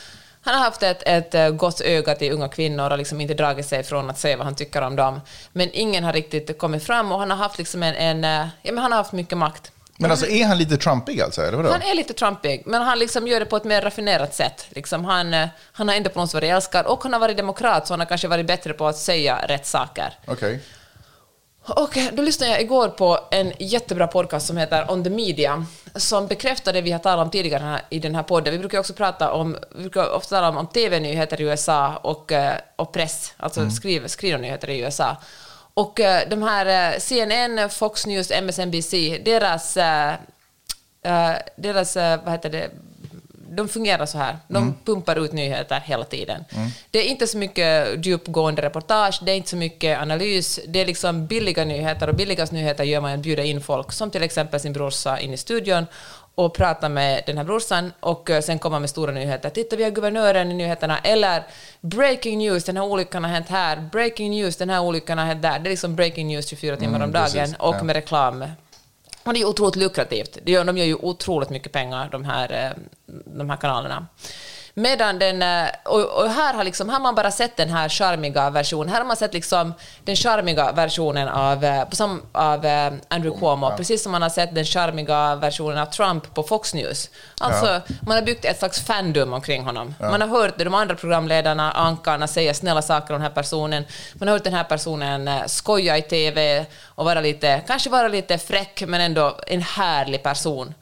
han 0.45 0.55
har 0.55 0.65
haft 0.65 0.83
ett, 0.83 1.03
ett 1.07 1.35
eh, 1.35 1.51
gott 1.51 1.81
öga 1.81 2.15
till 2.15 2.33
unga 2.33 2.49
kvinnor 2.49 2.91
och 2.91 2.99
liksom 2.99 3.21
inte 3.21 3.35
dragit 3.35 3.67
sig 3.67 3.83
från 3.83 4.11
att 4.11 4.19
säga 4.19 4.37
vad 4.37 4.47
han 4.47 4.55
tycker 4.55 4.83
om 4.83 4.97
dem. 4.97 5.21
Men 5.53 5.71
ingen 5.73 6.05
har 6.05 6.13
riktigt 6.13 6.59
kommit 6.59 6.85
fram 6.85 7.13
och 7.13 7.19
han 7.19 7.31
har 7.31 7.37
haft 7.37 7.59
liksom 7.59 7.83
en, 7.83 7.95
en 7.95 8.25
eh, 8.25 8.49
ja, 8.63 8.73
men 8.73 8.79
han 8.79 8.93
har 8.93 8.99
haft 8.99 9.13
mycket 9.13 9.39
makt. 9.39 9.72
Men 9.99 10.11
alltså, 10.11 10.27
är 10.27 10.47
han 10.47 10.59
lite 10.59 10.77
trumpig 10.77 11.21
alltså, 11.21 11.43
eller 11.43 11.57
vadå? 11.57 11.71
Han 11.71 11.83
är 11.83 11.95
lite 11.95 12.13
trumpig, 12.13 12.63
men 12.67 12.83
han 12.83 12.99
liksom 12.99 13.27
gör 13.27 13.41
det 13.41 13.47
på 13.47 13.57
ett 13.57 13.65
mer 13.65 13.83
raffinerat 13.83 14.35
sätt. 14.35 14.67
Liksom 14.69 15.05
han, 15.05 15.35
eh, 15.35 15.49
han 15.73 15.89
har 15.89 15.95
ändå 15.95 16.11
på 16.11 16.21
något 16.21 16.31
sätt 16.31 16.35
varit 16.35 16.53
älskad 16.53 16.87
och 16.87 17.03
han 17.03 17.13
har 17.13 17.21
varit 17.21 17.37
demokrat, 17.37 17.87
så 17.87 17.93
han 17.93 18.01
har 18.01 18.07
kanske 18.07 18.29
varit 18.29 18.47
bättre 18.47 18.73
på 18.73 18.87
att 18.87 18.97
säga 18.97 19.39
rätt 19.49 19.67
saker. 19.67 20.19
Okej. 20.27 20.61
Och 21.67 21.99
då 22.13 22.23
lyssnade 22.23 22.53
jag 22.53 22.61
igår 22.61 22.89
på 22.89 23.19
en 23.31 23.53
jättebra 23.59 24.07
podcast 24.07 24.47
som 24.47 24.57
heter 24.57 24.91
On 24.91 25.05
the 25.05 25.11
Media, 25.11 25.67
som 25.95 26.27
bekräftar 26.27 26.73
det 26.73 26.81
vi 26.81 26.93
har 26.93 26.99
talat 26.99 27.25
om 27.25 27.31
tidigare 27.31 27.63
här, 27.63 27.83
i 27.91 27.99
den 27.99 28.15
här 28.15 28.23
podden. 28.23 28.53
Vi 28.53 28.59
brukar 28.59 28.79
också 28.79 28.95
prata 28.95 29.33
om, 29.33 29.57
vi 29.77 29.81
brukar 29.81 30.11
ofta 30.11 30.37
tala 30.37 30.49
om, 30.49 30.57
om 30.57 30.67
TV-nyheter 30.67 31.41
i 31.41 31.45
USA 31.45 31.97
och, 31.97 32.33
eh, 32.33 32.55
och 32.77 32.93
press, 32.93 33.35
alltså 33.37 33.71
skriv, 33.71 34.07
skrivna 34.07 34.39
nyheter 34.39 34.71
i 34.71 34.81
USA. 34.81 35.17
Och 35.75 36.01
eh, 36.01 36.29
de 36.29 36.43
här 36.43 36.93
eh, 36.93 36.99
CNN, 36.99 37.71
Fox 37.71 38.07
News, 38.07 38.31
MSNBC, 38.31 39.19
deras, 39.25 39.77
eh, 39.77 40.15
deras 41.57 41.97
vad 41.97 42.31
heter 42.31 42.51
det, 42.51 42.71
de 43.55 43.69
fungerar 43.69 44.07
så 44.07 44.19
här. 44.19 44.39
De 44.49 44.75
pumpar 44.85 45.25
ut 45.25 45.33
nyheter 45.33 45.81
hela 45.85 46.05
tiden. 46.05 46.45
Det 46.91 46.99
är 46.99 47.05
inte 47.05 47.27
så 47.27 47.39
mycket 47.39 48.07
djupgående 48.07 48.63
reportage, 48.63 49.21
det 49.23 49.33
är 49.33 49.37
inte 49.37 49.51
så 49.51 49.57
mycket 49.57 49.99
analys. 49.99 50.61
Det 50.69 50.81
är 50.81 50.87
liksom 50.87 51.27
billiga 51.27 51.65
nyheter 51.65 52.09
och 52.09 52.15
billigast 52.15 52.53
nyheter 52.53 52.85
gör 52.85 53.01
man 53.01 53.13
att 53.13 53.21
bjuda 53.21 53.43
in 53.43 53.61
folk, 53.61 53.93
som 53.93 54.11
till 54.11 54.23
exempel 54.23 54.61
sin 54.61 54.73
brorsa 54.73 55.21
in 55.21 55.33
i 55.33 55.37
studion 55.37 55.87
och 56.35 56.55
prata 56.55 56.89
med 56.89 57.23
den 57.27 57.37
här 57.39 57.45
brorsan 57.45 57.93
och 58.01 58.31
eh, 58.31 58.41
sen 58.41 58.59
komma 58.59 58.79
med 58.79 58.91
stora 58.91 59.13
nyheter. 59.13 59.51
Titta, 59.51 59.77
vi 59.77 59.85
har 59.85 59.91
guvernören 59.91 60.51
i 60.51 60.55
nyheterna. 60.55 60.99
Eller 60.99 61.43
breaking 61.81 62.39
news, 62.39 62.65
den 62.65 62.77
här 62.77 62.85
olyckan 62.85 63.25
har 63.25 63.31
hänt 63.31 63.49
här. 63.49 63.89
Breaking 63.93 64.31
news, 64.31 64.57
den 64.57 64.71
här 64.71 64.81
olyckan 64.83 65.19
har 65.19 65.25
hänt 65.25 65.43
där. 65.43 65.59
Det 65.59 65.69
är 65.69 65.71
liksom 65.71 65.97
breaking 65.97 66.27
news 66.29 66.47
24 66.49 66.77
timmar 66.77 67.01
om 67.05 67.13
dagen 67.13 67.25
precis. 67.33 67.55
och 67.59 67.75
Ja. 67.75 67.83
med 67.83 67.97
reklam 67.97 68.45
och 69.25 69.35
det 69.35 69.41
är 69.41 69.45
otroligt 69.45 69.77
lukrativt. 69.77 70.39
De 70.45 70.53
gör 70.79 70.85
ju 70.85 70.95
otroligt 70.95 71.51
mycket 71.51 71.73
pengar, 71.73 72.09
de 72.13 72.25
här, 72.25 72.53
eh, 72.67 72.83
de 73.27 73.51
här 73.51 73.57
kanalerna. 73.57 74.07
Medan 74.75 75.19
den, 75.19 75.43
eh, 75.43 75.71
och, 75.85 76.23
och 76.23 76.31
här, 76.31 76.55
har 76.55 76.65
liksom, 76.65 76.89
här 76.89 76.97
har 76.97 77.03
man 77.03 77.15
bara 77.15 77.31
sett 77.31 77.57
den 77.57 77.71
här 77.71 77.89
charmiga 77.89 78.51
versionen. 78.51 78.89
Här 78.89 78.99
har 78.99 79.07
man 79.07 79.17
sett 79.17 79.35
liksom 79.35 79.75
den 80.05 80.17
charmiga 80.17 80.73
versionen 80.73 81.29
av, 81.29 81.65
eh, 81.65 81.85
av 82.33 82.65
eh, 82.65 82.93
Andrew 83.09 83.41
Cuomo, 83.41 83.77
precis 83.77 84.03
som 84.03 84.13
man 84.13 84.23
har 84.23 84.29
sett 84.29 84.55
den 84.55 84.65
charmiga 84.65 85.35
versionen 85.35 85.79
av 85.79 85.87
Trump 85.87 86.35
på 86.35 86.43
Fox 86.43 86.75
News. 86.75 87.11
Alltså, 87.41 87.81
man 88.07 88.17
har 88.17 88.23
byggt 88.23 88.45
ett 88.45 88.59
slags 88.59 88.81
fandom 88.81 89.33
omkring 89.33 89.65
honom. 89.65 89.95
Man 90.01 90.21
har 90.21 90.29
hört 90.29 90.59
de 90.59 90.75
andra 90.75 90.95
programledarna, 90.95 91.73
ankarna, 91.73 92.27
säga 92.27 92.55
snälla 92.55 92.83
saker 92.83 93.15
om 93.15 93.21
den 93.21 93.31
här 93.31 93.35
personen. 93.35 93.85
Man 94.15 94.29
har 94.29 94.35
hört 94.35 94.45
den 94.45 94.55
här 94.55 94.65
personen 94.65 95.49
skoja 95.49 95.99
i 95.99 96.03
TV 96.03 96.67
och 96.85 97.05
vara 97.05 97.21
lite, 97.21 97.63
kanske 97.67 97.91
vara 97.91 98.09
lite 98.09 98.39
fräck, 98.39 98.83
men 98.87 99.01
ändå 99.01 99.39
en 99.47 99.63
härlig 99.63 100.23
person 100.23 100.75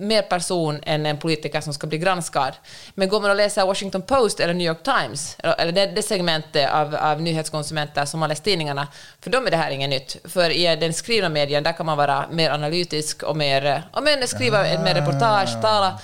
mer 0.00 0.22
person 0.22 0.80
än 0.82 1.06
en 1.06 1.18
politiker 1.18 1.60
som 1.60 1.74
ska 1.74 1.86
bli 1.86 1.98
granskad. 1.98 2.52
Men 2.94 3.08
går 3.08 3.20
man 3.20 3.30
och 3.30 3.36
läser 3.36 3.66
Washington 3.66 4.02
Post 4.02 4.40
eller 4.40 4.54
New 4.54 4.66
York 4.66 4.82
Times, 4.82 5.36
eller 5.58 5.72
det, 5.72 5.86
det 5.86 6.02
segmentet 6.02 6.70
av, 6.70 6.94
av 6.94 7.22
nyhetskonsumenter 7.22 8.04
som 8.04 8.22
har 8.22 8.28
läst 8.28 8.44
tidningarna, 8.44 8.88
för 9.20 9.30
dem 9.30 9.46
är 9.46 9.50
det 9.50 9.56
här 9.56 9.70
inget 9.70 9.90
nytt. 9.90 10.16
För 10.24 10.50
i 10.50 10.76
den 10.76 10.92
skrivna 10.92 11.28
medien, 11.28 11.62
där 11.62 11.72
kan 11.72 11.86
man 11.86 11.96
vara 11.96 12.24
mer 12.30 12.50
analytisk 12.50 13.22
och 13.22 13.36
mer, 13.36 13.82
och 13.92 14.02
mer 14.02 14.26
skriva 14.26 14.66
ett 14.66 14.80
mer 14.80 14.94
reportage, 14.94 15.62
tala. 15.62 15.98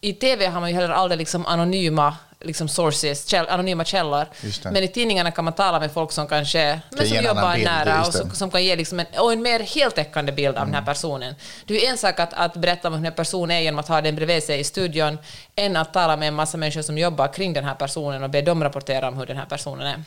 I 0.00 0.12
TV 0.12 0.46
har 0.46 0.60
man 0.60 0.70
ju 0.70 0.76
heller 0.76 0.94
aldrig 0.94 1.18
liksom 1.18 1.46
anonyma 1.46 2.16
liksom 2.40 2.68
sources, 2.68 3.26
käll, 3.26 3.46
anonyma 3.48 3.84
källor. 3.84 4.26
Men 4.64 4.82
i 4.82 4.88
tidningarna 4.88 5.30
kan 5.30 5.44
man 5.44 5.54
tala 5.54 5.80
med 5.80 5.92
folk 5.92 6.12
som 6.12 6.26
kanske 6.26 6.80
men 6.90 7.08
som 7.08 7.16
jobbar 7.16 7.54
bild, 7.54 7.64
nära 7.64 8.06
och 8.06 8.14
som, 8.14 8.30
som 8.30 8.50
kan 8.50 8.64
ge 8.64 8.76
liksom 8.76 9.00
en, 9.00 9.06
och 9.18 9.32
en 9.32 9.42
mer 9.42 9.60
heltäckande 9.60 10.32
bild 10.32 10.56
av 10.56 10.66
den 10.66 10.74
här 10.74 10.82
personen. 10.82 11.34
Det 11.66 11.86
är 11.86 11.90
en 11.90 11.98
sak 11.98 12.20
att, 12.20 12.32
att 12.32 12.56
berätta 12.56 12.88
om 12.88 12.94
hur 12.94 13.06
en 13.06 13.12
person 13.12 13.50
är 13.50 13.60
genom 13.60 13.78
att 13.78 13.88
ha 13.88 14.00
den 14.00 14.16
bredvid 14.16 14.42
sig 14.42 14.60
i 14.60 14.64
studion, 14.64 15.18
än 15.56 15.76
att 15.76 15.92
tala 15.92 16.16
med 16.16 16.28
en 16.28 16.34
massa 16.34 16.58
människor 16.58 16.82
som 16.82 16.98
jobbar 16.98 17.32
kring 17.32 17.52
den 17.52 17.64
här 17.64 17.74
personen 17.74 18.22
och 18.22 18.30
be 18.30 18.42
dem 18.42 18.64
rapportera 18.64 19.08
om 19.08 19.18
hur 19.18 19.26
den 19.26 19.36
här 19.36 19.46
personen 19.46 19.86
är. 19.86 20.02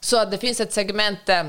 Så 0.00 0.22
att 0.22 0.30
det 0.30 0.38
finns 0.38 0.60
ett 0.60 0.72
segment 0.72 1.28
eh, 1.28 1.42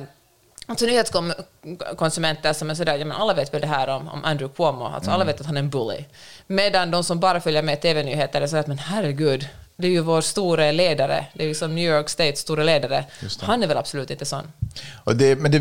Alltså 0.65 0.85
nyhetskonsumenter 0.85 2.53
som 2.53 2.69
är 2.69 2.75
sådär, 2.75 2.97
ja 2.97 3.05
men 3.05 3.17
alla 3.17 3.33
vet 3.33 3.53
väl 3.53 3.61
det 3.61 3.67
här 3.67 3.87
om, 3.87 4.07
om 4.07 4.25
Andrew 4.25 4.55
Cuomo, 4.55 4.85
alltså 4.85 5.11
alla 5.11 5.25
vet 5.25 5.39
att 5.39 5.45
han 5.45 5.57
är 5.57 5.61
en 5.61 5.69
bully. 5.69 6.05
Medan 6.47 6.91
de 6.91 7.03
som 7.03 7.19
bara 7.19 7.41
följer 7.41 7.63
med 7.63 7.81
TV-nyheter 7.81 8.41
är 8.41 8.47
sådär 8.47 8.59
att 8.59 8.67
men 8.67 8.77
herregud, 8.77 9.47
det 9.75 9.87
är 9.87 9.91
ju 9.91 9.99
vår 9.99 10.21
stora 10.21 10.71
ledare, 10.71 11.25
det 11.33 11.43
är 11.43 11.47
liksom 11.47 11.75
New 11.75 11.89
York 11.89 12.09
States 12.09 12.39
stora 12.39 12.63
ledare. 12.63 13.05
Han 13.41 13.63
är 13.63 13.67
väl 13.67 13.77
absolut 13.77 14.11
inte 14.11 14.25
sån. 14.25 14.43
Och 15.03 15.15
det, 15.15 15.35
men 15.35 15.51
det, 15.51 15.59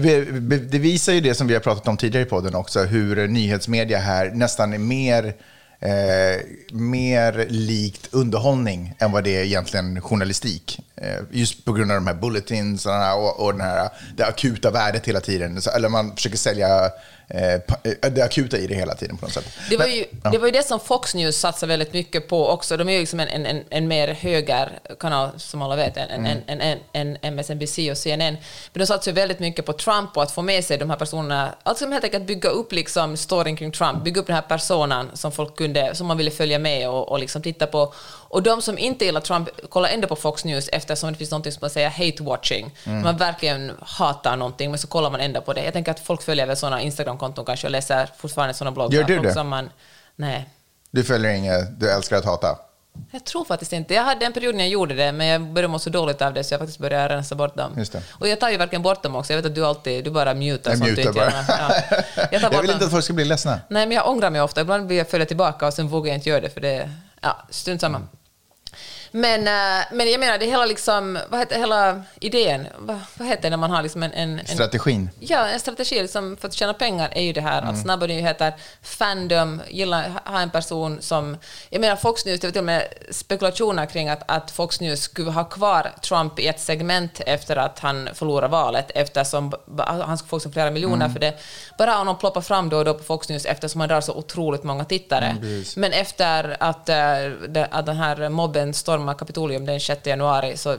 det 0.58 0.78
visar 0.78 1.12
ju 1.12 1.20
det 1.20 1.34
som 1.34 1.46
vi 1.46 1.54
har 1.54 1.60
pratat 1.60 1.88
om 1.88 1.96
tidigare 1.96 2.26
i 2.26 2.28
podden 2.28 2.54
också, 2.54 2.80
hur 2.80 3.28
nyhetsmedia 3.28 3.98
här 3.98 4.30
nästan 4.30 4.72
är 4.72 4.78
mer, 4.78 5.24
eh, 5.80 6.40
mer 6.72 7.46
likt 7.48 8.08
underhållning 8.14 8.94
än 8.98 9.12
vad 9.12 9.24
det 9.24 9.36
är 9.36 9.44
egentligen 9.44 10.00
journalistik. 10.00 10.80
Eh, 11.02 11.22
just 11.30 11.64
på 11.64 11.72
grund 11.72 11.90
av 11.90 11.94
de 11.94 12.06
här 12.06 12.14
bulletins 12.14 12.86
och, 12.86 12.92
den 12.92 13.00
här, 13.00 13.16
och, 13.18 13.40
och 13.40 13.52
den 13.52 13.60
här, 13.60 13.90
det 14.16 14.24
akuta 14.24 14.70
värdet 14.70 15.08
hela 15.08 15.20
tiden. 15.20 15.60
Eller 15.74 15.88
man 15.88 16.16
försöker 16.16 16.36
sälja 16.36 16.90
eh, 17.28 17.54
eh, 17.54 18.10
det 18.12 18.22
akuta 18.22 18.58
i 18.58 18.66
det 18.66 18.74
hela 18.74 18.94
tiden 18.94 19.16
på 19.16 19.26
något 19.26 19.32
sätt. 19.34 19.44
Det 19.70 19.76
var, 19.76 19.86
ju, 19.86 20.04
det 20.32 20.38
var 20.38 20.46
ju 20.46 20.52
det 20.52 20.66
som 20.66 20.80
Fox 20.80 21.14
News 21.14 21.36
satsar 21.36 21.66
väldigt 21.66 21.92
mycket 21.92 22.28
på 22.28 22.48
också. 22.48 22.76
De 22.76 22.88
är 22.88 22.92
ju 22.92 22.98
liksom 22.98 23.20
en, 23.20 23.46
en, 23.46 23.64
en, 23.70 23.88
mer 23.88 24.08
högerkanal, 24.08 25.30
som 25.36 25.62
alla 25.62 25.76
vet, 25.76 25.96
än 25.96 26.10
en, 26.10 26.26
Mm. 26.26 26.38
en, 26.46 26.60
en, 26.92 27.16
en 27.22 27.34
MSNBC 27.34 27.78
och 27.90 27.98
CNN. 27.98 28.34
Men 28.72 28.80
de 28.80 28.86
satsar 28.86 29.10
ju 29.10 29.14
väldigt 29.14 29.40
mycket 29.40 29.66
på 29.66 29.72
Trump 29.72 30.16
och 30.16 30.22
att 30.22 30.32
få 30.32 30.42
med 30.42 30.64
sig 30.64 30.78
de 30.78 30.90
här 30.90 30.96
personerna. 30.96 31.54
Alltså 31.62 31.88
helt 31.88 32.04
enkelt 32.04 32.26
bygga 32.26 32.48
upp 32.48 32.72
liksom 32.72 33.16
storyn 33.16 33.56
kring 33.56 33.72
Trump, 33.72 34.04
bygga 34.04 34.20
upp 34.20 34.26
den 34.26 34.36
här 34.36 34.42
personen 34.42 35.10
som 35.14 35.32
folk 35.32 35.56
kunde, 35.56 35.94
som 35.94 36.06
man 36.06 36.16
ville 36.16 36.30
följa 36.30 36.58
med 36.58 36.88
och, 36.88 37.08
och 37.08 37.18
liksom 37.18 37.42
titta 37.42 37.66
på. 37.66 37.94
Och 38.32 38.42
de 38.42 38.62
som 38.62 38.78
inte 38.78 39.04
gillar 39.04 39.20
Trump 39.20 39.48
kollar 39.68 39.88
ändå 39.88 40.08
på 40.08 40.16
Fox 40.16 40.44
News 40.44 40.68
eftersom 40.72 41.12
det 41.12 41.18
finns 41.18 41.30
något 41.30 41.52
som 41.52 41.60
man 41.60 41.70
säger 41.70 41.90
hate-watching. 41.90 42.70
Mm. 42.84 43.02
Man 43.02 43.16
verkligen 43.16 43.72
hatar 43.80 44.36
någonting, 44.36 44.70
men 44.70 44.78
så 44.78 44.86
kollar 44.86 45.10
man 45.10 45.20
ändå 45.20 45.40
på 45.40 45.52
det. 45.52 45.64
Jag 45.64 45.72
tänker 45.72 45.92
att 45.92 46.00
folk 46.00 46.22
följer 46.22 46.46
väl 46.46 46.56
sådana 46.56 46.80
Instagram-konton 46.82 47.44
kanske 47.44 47.66
och 47.66 47.70
läser 47.70 48.08
fortfarande 48.16 48.54
sådana 48.54 48.74
bloggar. 48.74 48.98
Gör 48.98 49.04
du 49.04 49.18
det? 49.18 49.32
Som 49.32 49.48
man, 49.48 49.70
nej. 50.16 50.48
Du 50.90 51.04
följer 51.04 51.32
inget, 51.32 51.80
du 51.80 51.90
älskar 51.90 52.16
att 52.16 52.24
hata. 52.24 52.58
Jag 53.10 53.24
tror 53.24 53.44
faktiskt 53.44 53.72
inte. 53.72 53.94
Jag 53.94 54.02
hade 54.02 54.26
en 54.26 54.32
period 54.32 54.54
när 54.54 54.64
jag 54.64 54.70
gjorde 54.70 54.94
det, 54.94 55.12
men 55.12 55.26
jag 55.26 55.42
började 55.42 55.72
må 55.72 55.78
så 55.78 55.90
dåligt 55.90 56.22
av 56.22 56.34
det 56.34 56.44
så 56.44 56.54
jag 56.54 56.60
faktiskt 56.60 56.78
började 56.78 57.14
rensa 57.14 57.34
bort 57.34 57.56
dem. 57.56 57.84
Och 58.10 58.28
jag 58.28 58.40
tar 58.40 58.50
ju 58.50 58.56
verkligen 58.56 58.82
bort 58.82 59.02
dem 59.02 59.16
också. 59.16 59.32
Jag 59.32 59.38
vet 59.38 59.46
att 59.46 59.54
du 59.54 59.66
alltid, 59.66 60.04
du 60.04 60.10
bara 60.10 60.34
mutar 60.34 60.70
Jag 60.70 60.78
sånt 60.78 60.90
mutar 60.90 61.02
inte 61.02 61.20
bara. 61.20 61.32
Ja. 61.48 61.74
Jag 62.30 62.40
tar 62.40 62.52
Jag 62.52 62.60
vill 62.60 62.70
inte 62.70 62.78
dem. 62.78 62.86
att 62.86 62.90
folk 62.90 63.04
ska 63.04 63.12
bli 63.12 63.24
ledsna. 63.24 63.60
Nej, 63.68 63.86
men 63.86 63.96
jag 63.96 64.08
ångrar 64.08 64.30
mig 64.30 64.40
ofta. 64.40 64.60
Ibland 64.60 64.88
vill 64.88 64.98
jag 64.98 65.08
följa 65.08 65.26
tillbaka 65.26 65.66
och 65.66 65.74
sen 65.74 65.88
vågar 65.88 66.08
jag 66.08 66.16
inte 66.16 66.28
göra 66.28 66.40
det 66.40 66.50
för 66.50 66.60
det... 66.60 66.90
Ja, 67.20 67.46
strunt 67.50 67.80
samma. 67.80 68.00
Men, 69.14 69.40
eh, 69.40 69.84
men 69.92 70.10
jag 70.10 70.20
menar, 70.20 70.38
det 70.38 70.46
hela 70.46 70.64
liksom, 70.66 71.18
vad 71.28 71.40
heter 71.40 71.58
hela 71.58 72.02
idén, 72.20 72.66
vad, 72.78 73.00
vad 73.14 73.28
heter 73.28 73.42
det 73.42 73.50
när 73.50 73.56
man 73.56 73.70
har 73.70 73.82
liksom 73.82 74.02
en, 74.02 74.12
en, 74.12 74.38
en 74.38 74.46
Strategin. 74.46 75.10
Ja, 75.20 75.46
en 75.46 75.60
strategi 75.60 76.02
liksom 76.02 76.36
för 76.40 76.48
att 76.48 76.54
tjäna 76.54 76.74
pengar 76.74 77.08
är 77.12 77.22
ju 77.22 77.32
det 77.32 77.40
här 77.40 77.62
Mm. 77.62 77.74
att 77.74 77.80
snabba 77.82 78.06
nyheter, 78.06 78.54
fandom, 78.82 79.62
gilla 79.68 80.04
ha 80.24 80.40
en 80.40 80.50
person 80.50 80.98
som... 81.02 81.36
Jag 81.70 81.80
menar 81.80 81.96
Fox 81.96 82.24
News, 82.24 82.40
det 82.40 82.46
var 82.46 82.52
till 82.52 82.58
och 82.58 82.64
med 82.64 82.88
spekulationer 83.10 83.86
kring 83.86 84.08
att, 84.08 84.22
att 84.30 84.50
Fox 84.50 84.80
News 84.80 85.00
skulle 85.02 85.30
ha 85.30 85.44
kvar 85.44 85.90
Trump 86.02 86.38
i 86.38 86.46
ett 86.48 86.60
segment 86.60 87.20
efter 87.26 87.56
att 87.56 87.78
han 87.78 88.08
förlorar 88.14 88.48
valet 88.48 88.90
eftersom 88.94 89.52
han 89.78 90.18
skulle 90.18 90.28
få 90.28 90.40
så 90.40 90.50
flera 90.50 90.70
miljoner 90.70 90.96
Mm. 90.96 91.12
för 91.12 91.20
det. 91.20 91.34
Bara 91.78 91.98
om 92.00 92.06
de 92.06 92.18
ploppar 92.18 92.40
fram 92.40 92.68
då 92.68 92.76
och 92.78 92.84
då 92.84 92.94
på 92.94 93.04
Fox 93.04 93.28
News 93.28 93.44
eftersom 93.46 93.80
han 93.80 93.88
drar 93.88 94.00
så 94.00 94.12
otroligt 94.14 94.62
många 94.64 94.84
tittare. 94.84 95.36
Mm, 95.42 95.64
Men 95.76 95.92
efter 95.92 96.56
att, 96.60 96.86
det- 96.86 97.68
att 97.70 97.86
den 97.86 97.96
här 97.96 98.28
mobben 98.28 98.74
stormar 99.02 99.14
Kapitolium 99.14 99.66
den 99.66 99.80
6 99.80 100.06
januari 100.06 100.56
så 100.56 100.76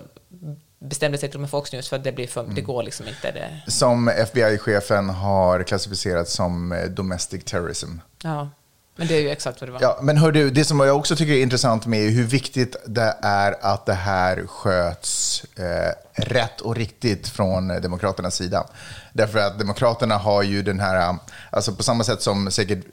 bestämde 0.79 1.17
sig 1.17 1.29
till 1.29 1.37
och 1.37 1.41
med 1.41 1.49
Fox 1.49 1.73
News 1.73 1.89
för 1.89 1.95
att 1.95 2.03
det, 2.03 2.11
blir 2.11 2.27
för, 2.27 2.43
det 2.43 2.51
Mm. 2.51 2.63
går 2.63 2.83
liksom 2.83 3.07
inte. 3.07 3.31
Det, 3.31 3.71
Som 3.71 4.07
FBI-chefen 4.09 5.09
har 5.09 5.63
klassificerat 5.63 6.29
som 6.29 6.71
eh, 6.71 6.85
domestic 6.85 7.43
terrorism. 7.45 7.89
Ja, 8.23 8.49
men 8.95 9.07
det 9.07 9.15
är 9.15 9.21
ju 9.21 9.29
exakt 9.29 9.61
vad 9.61 9.67
det 9.67 9.71
var. 9.73 9.81
Ja, 9.81 9.99
men 10.01 10.17
hör 10.17 10.31
du, 10.31 10.49
det 10.49 10.65
som 10.65 10.79
jag 10.79 10.97
också 10.97 11.15
tycker 11.15 11.33
är 11.33 11.41
intressant 11.41 11.85
med 11.85 11.99
är 12.05 12.09
hur 12.09 12.23
viktigt 12.23 12.75
det 12.85 13.15
är 13.21 13.55
att 13.61 13.85
det 13.85 13.93
här 13.93 14.47
sköts 14.47 15.43
eh, 15.55 15.93
rätt 16.23 16.61
och 16.61 16.75
riktigt 16.75 17.27
från 17.27 17.67
Demokraternas 17.67 18.35
sida. 18.35 18.67
Därför 19.13 19.39
att 19.39 19.59
Demokraterna 19.59 20.17
har 20.17 20.43
ju 20.43 20.61
den 20.61 20.79
här, 20.79 21.09
eh, 21.09 21.15
alltså 21.49 21.75
på 21.75 21.83
samma 21.83 22.03
sätt 22.03 22.21
som 22.21 22.51
säkert 22.51 22.85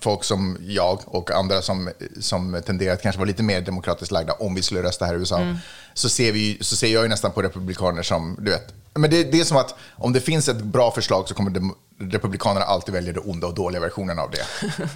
folk 0.00 0.24
som 0.24 0.56
jag 0.60 1.00
och 1.06 1.30
andra 1.30 1.62
som, 1.62 1.90
som 2.20 2.62
tenderar 2.66 2.94
att 2.94 3.02
kanske 3.02 3.18
vara 3.18 3.26
lite 3.26 3.42
mer 3.42 3.60
demokratiskt 3.60 4.12
lagda 4.12 4.32
om 4.32 4.54
vi 4.54 4.62
skulle 4.62 4.82
rösta 4.82 5.04
här 5.04 5.14
i 5.14 5.18
USA, 5.18 5.56
så, 5.94 6.08
ser 6.08 6.32
vi, 6.32 6.58
så 6.60 6.76
ser 6.76 6.88
jag 6.88 7.02
ju 7.02 7.08
nästan 7.08 7.32
på 7.32 7.42
republikaner 7.42 8.02
som, 8.02 8.36
du 8.40 8.50
vet, 8.50 8.74
men 8.94 9.10
det, 9.10 9.24
det 9.32 9.40
är 9.40 9.44
som 9.44 9.56
att 9.56 9.74
om 9.94 10.12
det 10.12 10.20
finns 10.20 10.48
ett 10.48 10.62
bra 10.62 10.90
förslag 10.90 11.28
så 11.28 11.34
kommer 11.34 11.50
dem- 11.50 11.74
republikanerna 12.00 12.64
alltid 12.66 12.94
välja 12.94 13.12
det 13.12 13.20
onda 13.20 13.46
och 13.46 13.54
dåliga 13.54 13.80
versionen 13.80 14.18
av 14.18 14.30
det. 14.30 14.44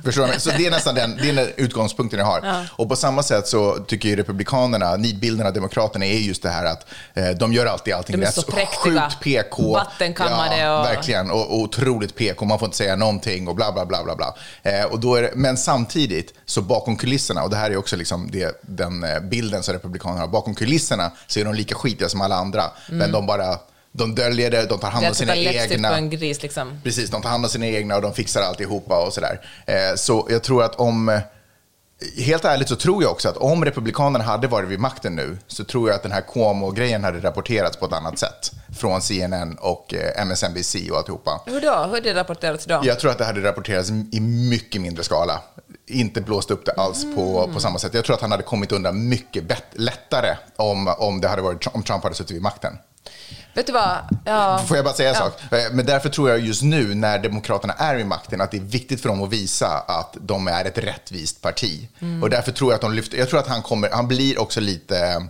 Förstår 0.05 0.27
du? 0.27 0.41
Så 0.41 0.51
det 0.51 0.67
är 0.67 0.71
nästan 0.71 0.95
den, 0.95 1.17
det 1.17 1.29
är 1.29 1.33
den 1.35 1.49
utgångspunkten 1.57 2.19
jag 2.19 2.27
har. 2.27 2.69
Och 2.77 2.89
på 2.89 2.97
samma 2.97 3.23
sätt 3.23 3.47
så 3.49 3.79
tycker 3.79 4.09
ju 4.09 4.17
republikanerna, 4.17 4.97
nidbilden 4.97 5.47
av 5.47 5.53
demokraterna 5.53 6.07
är 6.07 6.19
just 6.19 6.43
det 6.43 6.49
här 6.49 6.65
att 6.65 6.87
eh, 7.15 7.29
de 7.31 7.53
gör 7.53 7.67
alltid 7.67 7.95
allting 7.95 8.17
De 8.17 8.23
är 8.23 8.27
rätt. 8.27 8.35
så 8.35 8.43
präktiga. 8.43 9.11
Sjukt 9.11 9.21
PK. 9.21 9.73
Vattenkammade 9.73 10.59
ja, 10.59 10.79
och- 10.81 10.87
Verkligen, 10.87 11.31
och, 11.31 11.41
och 11.51 11.59
otroligt 11.61 12.15
PK. 12.17 12.45
Man 12.45 12.59
får 12.59 12.67
inte 12.67 12.77
säga 12.79 12.97
någonting 12.97 13.49
och 13.49 13.55
bla 13.55 13.73
bla 13.73 13.87
bla 13.87 14.05
bla. 14.05 14.17
bla. 14.17 14.35
Eh, 14.63 14.85
och 14.85 15.01
då 15.01 15.15
är 15.15 15.23
det, 15.23 15.31
men 15.35 15.57
samtidigt, 15.57 16.35
så 16.47 16.63
bakom 16.63 16.97
kulisserna, 16.97 17.43
och 17.43 17.51
det 17.51 17.57
här 17.57 17.71
är 17.71 17.77
också 17.77 17.97
liksom 17.97 18.31
det, 18.31 18.59
den 18.63 19.05
eh, 19.05 19.21
bilden 19.21 19.63
som 19.63 19.75
republikanerna 19.75 20.21
har, 20.21 20.29
bakom 20.29 20.55
kulisserna 20.55 21.11
så 21.27 21.41
är 21.41 21.45
de 21.45 21.55
lika 21.55 21.75
skitiga 21.75 22.09
som 22.09 22.21
alla 22.21 22.37
andra. 22.37 22.63
Men 22.89 23.13
de 23.13 23.27
bara, 23.27 23.59
de 23.93 24.15
döljer 24.15 24.51
det, 24.51 24.67
de 24.67 24.79
tar 24.79 24.91
hand 24.91 25.07
om 25.07 25.15
sina 25.15 25.35
läppstift 25.35 25.73
egna. 25.73 25.89
på 25.89 25.95
en 25.95 26.11
gris 26.11 26.43
liksom. 26.43 26.81
Precis, 26.83 27.11
de 27.11 27.23
tar 27.23 27.31
hand 27.31 27.45
om 27.45 27.51
sina 27.51 27.67
egna 27.67 27.97
och 27.97 28.03
de 28.03 28.15
fixar 28.15 28.43
alltihopa 28.43 29.07
och 29.07 29.13
sådär. 29.13 29.41
Eh, 29.67 29.97
så 29.97 30.27
jag 30.31 30.43
tror 30.43 30.63
att 30.63 30.75
om... 30.75 31.21
Helt 32.17 32.45
ärligt 32.45 32.69
så 32.69 32.77
tror 32.77 33.03
jag 33.03 33.13
också 33.13 33.29
att 33.29 33.37
om 33.37 33.65
Republikanerna 33.65 34.25
hade 34.25 34.47
varit 34.47 34.69
vid 34.69 34.81
makten 34.81 35.17
nu 35.17 35.39
så 35.47 35.65
tror 35.65 35.89
jag 35.89 35.97
att 35.97 36.03
den 36.03 36.13
här 36.13 36.21
Cuomo-grejen 36.21 37.05
hade 37.05 37.21
rapporterats 37.21 37.77
på 37.77 37.87
ett 37.87 37.93
annat 37.93 38.19
sätt 38.19 38.51
från 38.79 39.03
CNN 39.03 39.57
och 39.61 39.95
eh, 39.95 40.23
MSNBC 40.27 40.91
och 40.91 40.97
alltihopa. 40.97 41.41
Hur 41.47 41.61
då? 41.61 41.71
Hur 41.71 41.89
har 41.89 42.01
det 42.01 42.15
rapporterats 42.15 42.67
då? 42.67 42.81
Jag 42.85 43.01
tror 43.01 43.11
att 43.11 43.19
det 43.19 43.25
hade 43.25 43.43
rapporterats 43.43 43.91
i 43.91 44.21
mycket 44.21 44.81
mindre 44.81 45.05
skala. 45.05 45.41
Inte 45.87 46.21
blåst 46.21 46.51
upp 46.51 46.67
det 46.67 46.73
alls 46.73 47.07
på, 47.15 47.51
på 47.55 47.61
samma 47.61 47.79
sätt. 47.79 47.95
Jag 47.95 48.05
tror 48.05 48.17
att 48.17 48.23
han 48.23 48.31
hade 48.31 48.43
kommit 48.43 48.73
undan 48.73 49.09
mycket 49.09 49.45
lättare 49.73 50.37
om, 50.57 50.95
om, 50.99 51.21
det 51.21 51.29
hade 51.29 51.43
varit, 51.43 51.67
om 51.67 51.83
Trump 51.83 52.03
hade 52.03 52.15
suttit 52.15 52.37
vid 52.37 52.43
makten. 52.43 52.79
Vet 53.55 53.67
du 53.67 53.73
vad? 53.73 53.99
Ja. 54.25 54.65
Får 54.69 54.77
jag 54.77 54.85
bara 54.85 54.95
säga 54.95 55.09
en 55.09 55.15
Ja. 55.15 55.21
sak? 55.21 55.53
Eh, 55.53 55.73
Men 55.73 55.87
därför 55.87 56.09
tror 56.09 56.31
jag 56.31 56.41
just 56.41 56.63
nu 56.63 56.95
när 56.95 57.19
Demokraterna 57.19 57.73
är 57.79 57.99
i 57.99 58.05
makten 58.05 58.41
att 58.41 58.51
det 58.51 58.57
är 58.57 58.61
viktigt 58.61 59.01
för 59.01 59.09
dem 59.09 59.23
att 59.23 59.31
visa 59.33 59.67
att 59.89 60.17
de 60.21 60.49
är 60.49 60.65
ett 60.65 60.79
rättvist 60.79 61.41
parti. 61.43 61.89
Mm. 62.01 62.23
Och 62.23 62.31
därför 62.31 62.53
tror 62.53 62.71
jag 62.73 62.75
att 62.75 62.81
de 62.83 62.93
lyfter, 62.95 63.19
jag 63.19 63.29
tror 63.29 63.41
att 63.41 63.49
han 63.49 63.63
kommer, 63.63 63.91
han 63.91 64.09
blir 64.09 64.41
också 64.41 64.61
lite, 64.61 65.27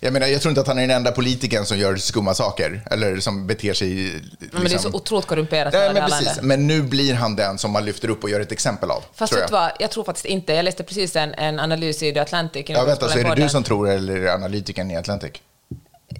jag 0.00 0.12
menar 0.12 0.26
jag 0.26 0.40
tror 0.42 0.50
inte 0.50 0.60
att 0.60 0.66
han 0.66 0.78
är 0.78 0.82
den 0.82 0.96
enda 0.96 1.12
politikern 1.12 1.64
som 1.64 1.78
gör 1.78 1.96
skumma 1.96 2.34
saker 2.34 2.82
eller 2.90 3.20
som 3.20 3.46
beter 3.46 3.74
sig 3.74 3.88
liksom, 3.88 4.22
Men 4.52 4.64
det 4.64 4.74
är 4.74 4.78
så 4.78 4.92
otroligt 4.92 5.26
korrumperat 5.26 5.72
det 5.72 5.92
men, 5.94 6.02
precis. 6.10 6.26
landet. 6.26 6.44
men 6.44 6.66
nu 6.66 6.82
blir 6.82 7.14
han 7.14 7.36
den 7.36 7.58
som 7.58 7.70
man 7.70 7.84
lyfter 7.84 8.10
upp 8.10 8.24
och 8.24 8.30
gör 8.30 8.40
ett 8.40 8.52
exempel 8.52 8.90
av. 8.90 9.04
Fast 9.14 9.32
tror 9.32 9.42
jag. 9.42 9.50
vad? 9.50 9.70
Jag 9.78 9.90
tror 9.90 10.04
faktiskt 10.04 10.26
inte. 10.26 10.52
Jag 10.52 10.64
läste 10.64 10.82
precis 10.82 11.16
en, 11.16 11.34
en 11.34 11.60
analys 11.60 12.02
i 12.02 12.12
The 12.12 12.18
Atlantic. 12.20 12.66
Ja, 12.68 12.84
vänta, 12.84 13.08
så 13.08 13.18
är 13.18 13.24
det 13.24 13.34
du 13.42 13.48
som 13.48 13.62
tror 13.62 13.88
eller 13.90 14.16
är 14.16 14.20
det 14.24 14.34
analytikern 14.34 14.90
i 14.90 14.96
Atlantic? 14.96 15.32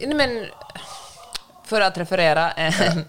Men 0.00 0.46
för 1.64 1.80
att 1.80 1.98
referera 1.98 2.50
en, 2.52 3.04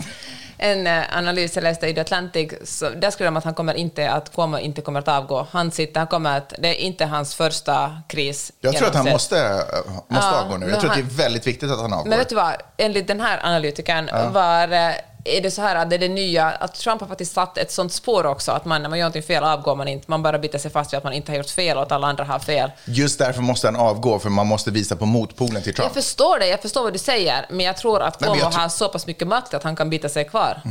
en 0.57 0.87
eh, 0.87 1.17
analys 1.17 1.55
jag 1.55 1.63
läste 1.63 1.87
i 1.87 1.93
The 1.93 2.01
Atlantic, 2.01 2.53
så 2.63 2.89
där 2.89 3.11
skrev 3.11 3.25
de 3.25 3.37
att 3.37 3.43
han 3.43 3.53
kommer 3.53 3.73
inte 3.73 4.11
att 4.11 4.35
Cuomo 4.35 4.57
inte 4.57 4.81
kommer 4.81 4.99
att 4.99 5.07
avgå. 5.07 5.47
Han 5.51 5.71
sitter, 5.71 5.99
han 5.99 6.07
kommer 6.07 6.37
att, 6.37 6.53
det 6.59 6.67
är 6.67 6.85
inte 6.85 7.05
hans 7.05 7.35
första 7.35 8.01
kris. 8.07 8.51
Jag 8.61 8.75
tror 8.75 8.87
att 8.87 8.95
han 8.95 9.05
måste, 9.09 9.63
måste 10.07 10.27
Ja, 10.31 10.41
avgå 10.41 10.57
nu. 10.57 10.69
Jag 10.69 10.79
tror 10.79 10.89
att 10.91 10.95
han- 10.97 11.05
det 11.07 11.13
är 11.13 11.17
väldigt 11.23 11.47
viktigt 11.47 11.71
att 11.71 11.79
han 11.81 11.93
avgår. 11.93 12.09
Men 12.09 12.19
vet 12.19 12.29
du 12.29 12.35
vad, 12.35 12.53
enligt 12.77 13.07
den 13.07 13.21
här 13.21 13.39
analytikern 13.43 14.33
var 14.33 14.71
eh, 14.71 14.91
är 15.27 15.41
det 15.41 15.51
så 15.51 15.61
här 15.61 15.75
att 15.75 15.89
det 15.89 15.95
är 15.95 15.99
det 15.99 16.07
nya, 16.07 16.45
att 16.45 16.73
Trump 16.73 17.01
har 17.01 17.07
faktiskt 17.07 17.33
satt 17.33 17.57
ett 17.57 17.71
sånt 17.71 17.93
spår 17.93 18.25
också, 18.25 18.51
att 18.51 18.65
man 18.65 18.81
när 18.81 18.89
man 18.89 18.99
gör 18.99 19.03
någonting 19.03 19.23
fel 19.23 19.43
avgår 19.43 19.75
man 19.75 19.87
inte, 19.87 20.05
man 20.11 20.23
bara 20.23 20.39
biter 20.39 20.59
sig 20.59 20.71
fast 20.71 20.93
vid 20.93 20.97
att 20.97 21.03
man 21.03 21.13
inte 21.13 21.31
har 21.31 21.37
gjort 21.37 21.49
fel 21.49 21.77
och 21.77 21.83
att 21.83 21.91
alla 21.91 22.07
andra 22.07 22.23
har 22.23 22.39
fel. 22.39 22.71
Just 22.85 23.19
därför 23.19 23.41
måste 23.41 23.67
han 23.67 23.75
avgå, 23.75 24.19
för 24.19 24.29
man 24.29 24.47
måste 24.47 24.71
visa 24.71 24.95
på 24.95 25.05
motpolen 25.05 25.61
till 25.63 25.73
Trump. 25.73 25.85
Jag 25.95 26.03
förstår 26.03 26.39
det, 26.39 26.47
jag 26.47 26.61
förstår 26.61 26.83
vad 26.83 26.93
du 26.93 26.99
säger, 26.99 27.45
men 27.49 27.65
jag 27.65 27.77
tror 27.77 28.01
att 28.01 28.19
Cuomo 28.19 28.43
har 28.43 28.69
så 28.69 28.89
pass 28.89 29.07
mycket 29.07 29.27
makt 29.27 29.53
att 29.53 29.63
han 29.63 29.75
kan 29.75 29.89
bita 29.89 30.09
sig 30.09 30.25
kvar. 30.25 30.61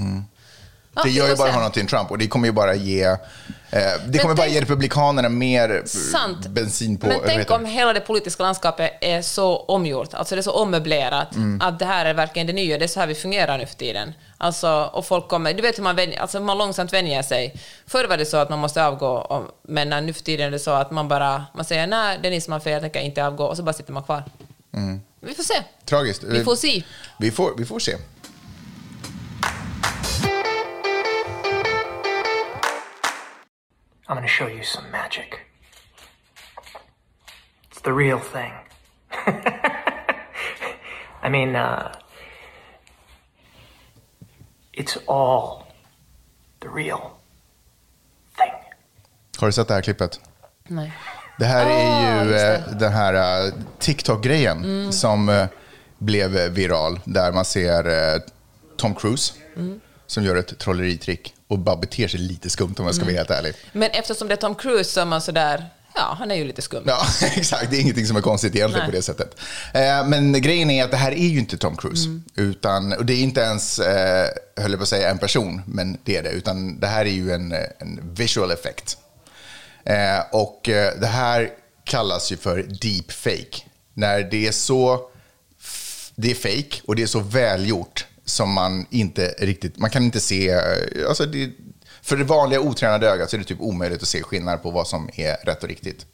Ja, 0.97 1.03
det 1.05 1.11
gör 1.11 1.29
ju 1.29 1.37
bara 1.37 1.51
honom 1.51 1.73
till 1.73 1.83
en 1.83 1.89
Trump 1.89 2.11
och 2.11 2.19
det 2.19 2.29
kommer 2.29 2.47
ju 2.47 2.53
bara 2.53 2.75
ge, 2.75 3.03
eh, 3.05 3.17
det 4.09 4.19
kommer 4.19 4.35
bara 4.35 4.47
ge 4.47 4.61
Republikanerna 4.61 5.29
mer 5.29 5.83
Sant. 5.87 6.47
bensin 6.47 6.97
på... 6.99 7.07
Men 7.07 7.21
tänk 7.27 7.51
om 7.51 7.65
hela 7.65 7.93
det 7.93 8.01
politiska 8.01 8.43
landskapet 8.43 8.93
är 9.01 9.23
så 9.23 9.57
omgjort, 9.57 10.15
alltså 10.15 10.35
det 10.35 10.41
är 10.41 10.43
så 10.43 10.53
ommöblerat, 10.53 11.35
Mm. 11.35 11.61
att 11.61 11.79
det 11.79 11.85
här 11.85 12.05
är 12.07 12.15
verkligen 12.15 12.47
det 12.47 12.53
nya, 12.53 12.79
det 12.79 12.85
är 12.85 12.89
så 12.89 13.01
här 13.01 13.07
vi 13.07 13.15
fungerar 13.15 13.59
nu 13.59 13.67
för 13.67 13.75
tiden. 13.75 14.13
Alltså, 14.39 14.91
och 14.93 15.07
folk 15.07 15.29
kommer, 15.29 15.55
du 15.55 15.63
vet 15.63 15.79
hur 15.79 15.83
man, 15.83 15.97
vänjer, 15.97 16.21
alltså 16.21 16.41
man 16.41 16.59
långsamt 16.59 16.93
vänjer 16.93 17.23
sig. 17.23 17.55
Förr 17.87 18.09
var 18.09 18.17
det 18.17 18.27
så 18.27 18.37
att 18.37 18.51
man 18.51 18.59
måste 18.59 18.85
avgå, 18.87 19.45
men 19.69 20.07
nu 20.07 20.13
för 20.13 20.23
tiden 20.23 20.47
är 20.47 20.51
det 20.51 20.59
så 20.59 20.71
att 20.71 20.91
man 20.91 21.09
bara, 21.09 21.45
man 21.55 21.65
säger 21.65 21.87
nej, 21.87 22.19
det 22.23 22.29
är 22.29 22.31
ni 22.33 22.41
som 22.41 22.53
har 22.53 22.61
fel, 22.61 22.73
jag 22.73 22.83
tänker 22.83 23.01
inte 23.01 23.27
avgå, 23.27 23.45
och 23.45 23.57
så 23.57 23.63
bara 23.63 23.73
sitter 23.73 23.93
man 23.93 24.03
kvar. 24.03 24.23
Vi 25.21 25.35
får 25.35 25.43
se. 25.43 25.55
Tragiskt. 25.85 26.23
Vi 26.25 26.45
får 26.45 26.57
se. 26.57 26.83
Vi 27.19 27.31
får, 27.31 27.55
vi 27.59 27.65
får 27.65 27.79
se. 27.79 27.97
I'm 34.09 34.15
gonna 34.15 34.29
show 34.29 34.49
you 34.49 34.63
some 34.65 34.91
magic. 34.91 35.35
It's 37.71 37.81
the 37.83 37.93
real 37.93 38.19
thing. 38.21 38.53
I 41.23 41.29
mean, 41.29 41.57
uh, 41.57 41.93
it's 44.73 44.97
all 45.07 45.67
the 46.61 46.69
real 46.69 47.01
thing. 48.37 48.53
Har 49.39 49.47
du 49.47 49.53
sett 49.53 49.69
det 49.69 49.75
här 49.75 49.83
klippet? 49.83 50.21
Nej. 50.65 50.93
Det 51.39 51.45
här 51.45 51.67
är 51.67 52.21
Ah, 52.21 52.25
ju 52.25 52.35
eh, 52.37 52.61
den 52.79 52.93
här 52.93 53.45
eh, 53.47 53.53
TikTok-grejen 53.79 54.65
Mm. 54.65 54.93
som 54.93 55.29
eh, 55.29 55.47
blev 55.99 56.31
viral, 56.31 57.01
där 57.05 57.33
man 57.33 57.45
ser 57.45 58.21
Tom 58.77 58.95
Cruise 58.95 59.35
Mm. 59.57 59.81
Som 60.07 60.25
gör 60.25 60.37
ett 60.37 60.59
trolleritrick 60.59 61.35
och 61.49 61.59
bara 61.59 61.77
beter 61.77 62.09
sig 62.09 62.21
lite 62.21 62.51
skumt 62.51 62.75
om 62.79 62.85
jag 62.87 62.95
ska 62.95 63.03
Mm. 63.03 63.15
vara 63.15 63.21
helt 63.21 63.31
ärlig. 63.31 63.55
Men 63.73 63.91
eftersom 63.91 64.29
det 64.29 64.35
är 64.35 64.37
Tom 64.37 64.55
Cruise 64.55 64.91
så 64.93 65.01
är 65.01 65.05
man 65.05 65.21
sådär, 65.21 65.67
ja, 65.95 66.17
han 66.19 66.31
är 66.31 66.35
ju 66.35 66.45
lite 66.45 66.63
skum. 66.63 66.85
Ja, 66.87 67.07
exakt. 67.37 67.71
Det 67.71 67.77
är 67.77 67.81
ingenting 67.81 68.07
som 68.07 68.17
är 68.17 68.21
konstigt 68.21 68.55
egentligen 68.55 68.83
Nej. 68.85 68.91
på 68.91 68.97
det 68.97 69.03
sättet. 69.03 69.37
Eh, 69.75 70.07
men 70.09 70.43
grejen 70.43 70.71
är 70.71 70.85
att 70.85 70.91
det 70.91 70.97
här 70.97 71.13
är 71.13 71.27
ju 71.27 71.39
inte 71.39 71.57
Tom 71.59 71.77
Cruise. 71.77 72.07
Mm. 72.07 72.25
Utan, 72.35 72.93
och 72.93 73.07
det 73.07 73.13
är 73.13 73.23
inte 73.23 73.41
ens, 73.41 73.79
eh, 73.79 74.29
höll 74.57 74.71
jag 74.71 74.79
på 74.79 74.83
att 74.83 74.89
säga, 74.89 75.11
en 75.11 75.19
person, 75.19 75.63
men 75.67 75.99
det 76.05 76.17
är 76.17 76.23
det. 76.23 76.31
Utan 76.31 76.81
det 76.81 76.87
här 76.87 77.05
är 77.05 77.11
ju 77.11 77.33
en, 77.33 77.53
en 77.79 78.01
visual 78.15 78.51
effect. 78.51 78.99
Eh, 79.85 80.21
och 80.33 80.69
eh, 80.69 80.93
det 81.01 81.07
här 81.07 81.51
kallas 81.85 82.33
ju 82.33 82.37
för 82.37 82.63
deep 82.63 83.13
fake. 83.13 83.63
När 83.95 84.21
det 84.23 84.47
är 84.47 84.53
så, 84.53 85.01
det 86.15 86.31
är 86.31 86.35
fake 86.35 86.81
och 86.87 86.97
det 86.97 87.03
är 87.03 87.07
så 87.07 87.21
välgjort 87.21 88.07
som 88.27 88.53
man 88.53 88.87
inte 88.91 89.35
riktigt, 89.39 89.79
man 89.79 89.91
kan 89.91 90.03
inte 90.03 90.21
se, 90.21 90.51
eh, 90.51 91.09
alltså 91.09 91.27
det, 91.27 91.51
för 92.03 92.17
det 92.17 92.25
vanliga 92.25 92.61
otränade 92.61 93.11
ögat 93.11 93.31
så 93.31 93.37
är 93.37 93.39
det 93.39 93.45
typ 93.45 93.61
omöjligt 93.61 94.03
att 94.03 94.09
se 94.09 94.23
skillnad 94.23 94.63
på 94.63 94.71
vad 94.71 94.89
som 94.89 95.11
är 95.15 95.37
rätt 95.37 95.63
och 95.63 95.69
riktigt. 95.69 96.07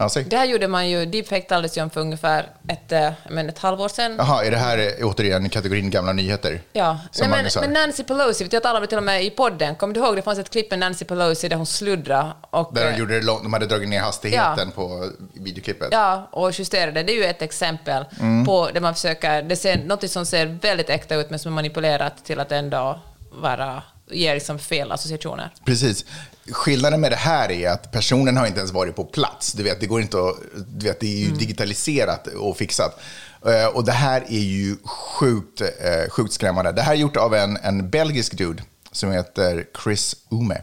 Ja. 0.00 0.08
Det 0.26 0.36
här 0.36 0.44
gjorde 0.44 0.68
man 0.68 0.88
ju, 0.90 1.06
deepfake 1.06 1.42
talades 1.42 1.78
ju 1.78 1.82
om 1.82 1.90
för 1.90 2.00
ungefär 2.00 2.46
ett, 2.68 2.92
eh, 2.92 3.12
men 3.28 3.48
ett 3.48 3.58
halvår 3.58 3.88
sedan. 3.88 4.14
Jaha, 4.18 4.44
är 4.44 4.50
det 4.50 4.56
här 4.56 4.78
eh, 4.78 5.06
återigen 5.06 5.48
kategorin 5.50 5.90
gamla 5.90 6.12
nyheter? 6.12 6.60
Ja, 6.72 6.98
Nej, 7.20 7.28
men, 7.28 7.46
men 7.60 7.72
Nancy 7.72 8.02
Pelosi, 8.04 8.48
jag 8.50 8.62
talade 8.62 8.86
till 8.86 8.98
och 8.98 9.04
med 9.04 9.24
i 9.24 9.30
podden, 9.30 9.74
kommer 9.76 9.94
du 9.94 10.00
ihåg 10.00 10.16
det 10.16 10.22
fanns 10.22 10.38
ett 10.38 10.50
klipp 10.50 10.70
med 10.70 10.78
Nancy 10.78 11.04
Pelosi 11.04 11.48
där 11.48 11.56
hon 11.56 11.66
sluddrade 11.66 12.32
och, 12.50 12.74
Där 12.74 12.84
de, 12.84 12.90
eh, 12.92 12.98
gjorde 12.98 13.14
det 13.20 13.26
långt, 13.26 13.42
de 13.42 13.52
hade 13.52 13.66
dragit 13.66 13.88
ner 13.88 14.00
hastigheten 14.00 14.70
på 14.70 15.10
videoklippet. 15.34 15.88
ja, 15.92 16.28
och 16.32 16.52
justerade. 16.58 17.02
Det 17.02 17.12
är 17.12 17.16
ju 17.16 17.24
ett 17.24 17.42
exempel 17.42 18.04
Mm. 18.20 18.46
på 18.46 18.70
där 18.74 18.80
man 18.80 18.94
försöker, 18.94 19.42
det 19.42 19.56
ser 19.56 19.76
något 19.84 20.10
som 20.10 20.26
ser 20.26 20.46
väldigt 20.46 20.90
äkta 20.90 21.14
ut 21.14 21.30
men 21.30 21.38
som 21.38 21.52
är 21.52 21.54
manipulerat 21.54 22.24
till 22.24 22.40
att 22.40 22.52
ändå 22.52 23.00
vara, 23.32 23.82
ge 24.10 24.34
liksom 24.34 24.58
fel 24.58 24.92
associationer. 24.92 25.50
Precis. 25.64 26.04
Skillnaden 26.52 27.00
med 27.00 27.12
det 27.12 27.16
här 27.16 27.50
är 27.50 27.70
att 27.70 27.92
personen 27.92 28.36
har 28.36 28.46
inte 28.46 28.58
ens 28.58 28.72
varit 28.72 28.96
på 28.96 29.04
plats. 29.04 29.52
Du 29.52 29.62
vet, 29.62 29.80
det 29.80 29.86
går 29.86 30.00
inte 30.00 30.18
att, 30.18 30.36
du 30.66 30.86
vet, 30.86 31.00
det 31.00 31.06
är 31.06 31.18
ju 31.18 31.26
Mm. 31.26 31.38
digitaliserat 31.38 32.26
och 32.26 32.56
fixat. 32.56 33.00
Eh, 33.46 33.66
Och 33.66 33.84
det 33.84 33.92
här 33.92 34.20
är 34.28 34.40
ju 34.40 34.76
sjukt, 34.84 35.60
eh, 35.60 36.10
sjukt 36.10 36.32
skrämmande. 36.32 36.72
Det 36.72 36.82
här 36.82 36.92
är 36.92 36.96
gjort 36.96 37.16
av 37.16 37.34
en, 37.34 37.56
en 37.56 37.90
belgisk 37.90 38.32
dude 38.38 38.62
som 38.92 39.12
heter 39.12 39.64
Chris 39.84 40.16
Ume. 40.30 40.62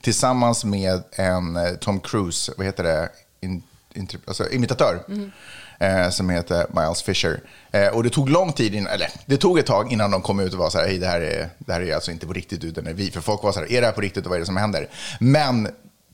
Tillsammans 0.00 0.64
med 0.64 1.02
en 1.12 1.56
eh, 1.56 1.72
Tom 1.74 2.00
Cruise, 2.00 2.52
vad 2.56 2.66
heter 2.66 2.82
det, 2.84 3.08
In, 3.40 3.62
inter, 3.94 4.20
alltså, 4.26 4.50
imitatör. 4.50 5.04
Eh, 5.82 6.10
som 6.10 6.30
heter 6.30 6.66
Miles 6.72 7.02
Fisher. 7.02 7.40
Eh, 7.70 7.88
och 7.88 8.02
det 8.02 8.10
tog 8.10 8.28
lång 8.28 8.52
tid, 8.52 8.74
innan, 8.74 8.92
eller 8.92 9.08
det 9.26 9.36
tog 9.36 9.58
ett 9.58 9.66
tag 9.66 9.92
innan 9.92 10.10
de 10.10 10.22
kom 10.22 10.40
ut 10.40 10.52
och 10.52 10.58
var 10.58 10.70
så 10.70 10.78
här, 10.78 10.86
hej 10.86 10.98
det 10.98 11.06
här 11.06 11.20
är, 11.20 11.48
det 11.58 11.72
här 11.72 11.80
är 11.80 11.94
alltså 11.94 12.10
inte 12.10 12.26
på 12.26 12.32
riktigt 12.32 12.64
utan 12.64 12.84
det 12.84 12.90
är 12.90 12.94
vi. 12.94 13.10
För 13.10 13.20
folk 13.20 13.42
var 13.42 13.52
så 13.52 13.60
här, 13.60 13.72
är 13.72 13.80
det 13.80 13.86
här 13.86 13.94
på 13.94 14.00
riktigt 14.00 14.24
och 14.24 14.30
vad 14.30 14.36
är 14.36 14.40
det 14.40 14.46
som 14.46 14.56
händer? 14.56 14.88
Men 15.20 15.68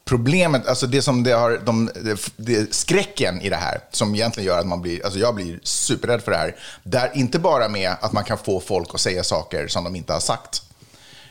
problemet, 0.05 0.67
alltså 0.67 0.87
det 0.87 1.03
som 1.03 1.23
det 1.23 1.33
har, 1.33 1.61
de, 1.65 1.91
det, 1.95 2.33
det, 2.37 2.75
skräcken 2.75 3.41
i 3.41 3.49
det 3.49 3.57
här, 3.57 3.81
som 3.91 4.15
egentligen 4.15 4.47
gör 4.47 4.59
att 4.59 4.67
man 4.67 4.83
blir, 4.83 5.05
alltså 5.05 5.19
jag 5.19 5.35
blir 5.35 5.61
superrädd 5.63 6.23
för 6.23 6.31
det 6.31 6.39
här, 6.39 6.57
där 6.83 7.11
inte 7.15 7.39
bara 7.39 7.69
med 7.69 7.93
att 8.01 8.13
man 8.13 8.25
kan 8.25 8.39
få 8.39 8.61
folk 8.61 8.95
att 8.95 9.01
säga 9.01 9.25
saker 9.25 9.69
som 9.69 9.85
de 9.85 9.97
inte 9.97 10.13
har 10.13 10.21
sagt. 10.21 10.63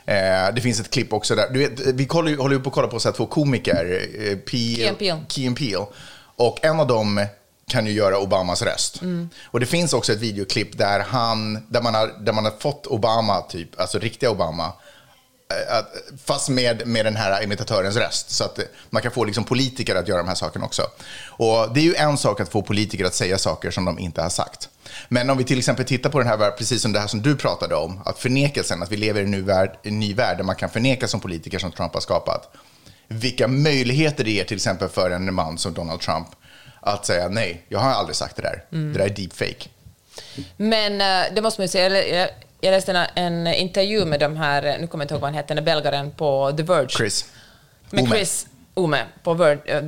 Eh, 0.05 0.53
det 0.55 0.61
finns 0.61 0.79
ett 0.79 0.89
klipp 0.89 1.13
också 1.13 1.35
där, 1.35 1.49
du 1.49 1.59
vet, 1.59 1.79
vi 1.79 2.07
håller 2.09 2.51
ju 2.55 2.59
på 2.59 2.69
att 2.69 2.75
kolla 2.75 2.87
på 2.87 2.99
så 2.99 3.09
här, 3.09 3.15
två 3.15 3.25
komiker, 3.25 4.07
eh, 4.19 4.37
Peel, 4.37 4.95
Key 4.97 5.09
and. 5.09 5.31
Key 5.31 5.47
and 5.47 5.57
Peele. 5.57 5.85
Och 6.35 6.65
en 6.65 6.79
av 6.79 6.87
dem 6.87 7.27
kan 7.67 7.85
ju 7.85 7.91
göra 7.91 8.19
Obamas 8.19 8.61
röst. 8.61 9.01
Mm. 9.01 9.29
Och 9.45 9.59
det 9.59 9.65
finns 9.65 9.93
också 9.93 10.13
ett 10.13 10.19
videoklipp 10.19 10.77
där, 10.77 10.99
han, 10.99 11.65
där, 11.69 11.81
man, 11.81 11.95
har, 11.95 12.07
där 12.07 12.33
man 12.33 12.45
har 12.45 12.53
fått 12.59 12.87
Obama, 12.87 13.41
typ, 13.41 13.79
alltså 13.79 13.99
riktiga 13.99 14.31
Obama, 14.31 14.65
eh, 15.49 15.85
fast 16.25 16.49
med, 16.49 16.87
med 16.87 17.05
den 17.05 17.15
här 17.15 17.43
imitatörens 17.43 17.95
röst. 17.95 18.29
Så 18.29 18.43
att 18.43 18.59
eh, 18.59 18.65
man 18.89 19.01
kan 19.01 19.11
få 19.11 19.23
liksom 19.23 19.43
politiker 19.43 19.95
att 19.95 20.07
göra 20.07 20.17
de 20.17 20.27
här 20.27 20.35
sakerna 20.35 20.65
också. 20.65 20.81
Och 21.27 21.73
det 21.73 21.79
är 21.79 21.83
ju 21.83 21.95
en 21.95 22.17
sak 22.17 22.39
att 22.39 22.49
få 22.49 22.61
politiker 22.61 23.05
att 23.05 23.15
säga 23.15 23.37
saker 23.37 23.71
som 23.71 23.85
de 23.85 23.99
inte 23.99 24.21
har 24.21 24.29
sagt. 24.29 24.69
Men 25.09 25.29
om 25.29 25.37
vi 25.37 25.43
till 25.43 25.57
exempel 25.57 25.85
tittar 25.85 26.09
på 26.09 26.19
den 26.19 26.27
här, 26.27 26.51
precis 26.51 26.81
som 26.81 26.91
det 26.93 26.99
här 26.99 27.07
som 27.07 27.21
du 27.21 27.35
pratade 27.35 27.75
om, 27.75 28.01
att 28.05 28.19
förnekelsen, 28.19 28.83
att 28.83 28.91
vi 28.91 28.97
lever 28.97 29.21
i 29.21 29.23
en 29.23 29.31
ny 29.31 29.41
värld, 29.41 29.77
en 29.83 29.99
ny 29.99 30.13
värld 30.13 30.37
där 30.37 30.43
man 30.43 30.55
kan 30.55 30.69
förneka 30.69 31.07
som 31.07 31.19
politiker 31.19 31.59
som 31.59 31.71
Trump 31.71 31.93
har 31.93 32.01
skapat. 32.01 32.53
Vilka 33.07 33.47
möjligheter 33.47 34.23
det 34.23 34.31
ger 34.31 34.43
till 34.43 34.55
exempel 34.55 34.89
för 34.89 35.11
en 35.11 35.33
man 35.33 35.57
som 35.57 35.73
Donald 35.73 36.01
Trump 36.01 36.27
att 36.93 37.05
säga 37.05 37.27
nej, 37.29 37.63
jag 37.69 37.79
har 37.79 37.89
aldrig 37.89 38.15
sagt 38.15 38.35
det 38.35 38.41
där. 38.41 38.63
Mm. 38.71 38.93
Det 38.93 38.99
där 38.99 39.05
är 39.05 39.09
deepfake. 39.09 39.69
Men 40.57 41.01
eh, 41.01 41.33
det 41.35 41.41
måste 41.41 41.61
man 41.61 41.63
ju 41.65 41.69
säga, 41.69 41.89
jag- 42.19 42.29
läste 42.71 42.91
en, 42.91 43.47
intervju 43.47 44.05
med 44.05 44.19
de 44.19 44.37
här, 44.37 44.63
eh, 44.63 44.75
nu 44.79 44.87
kommer 44.87 45.01
jag 45.01 45.05
inte 45.05 45.13
ihåg 45.13 45.21
vad 45.21 45.27
han 45.27 45.35
hette, 45.35 45.53
den 45.53 45.65
belgaren 45.65 46.11
på 46.11 46.53
The 46.57 46.63
Verge. 46.63 46.89
Chris. 46.89 47.25
med. 47.91 48.07
Chris 48.17 48.47
Ome 48.73 49.03
på 49.23 49.33
Verge. 49.33 49.81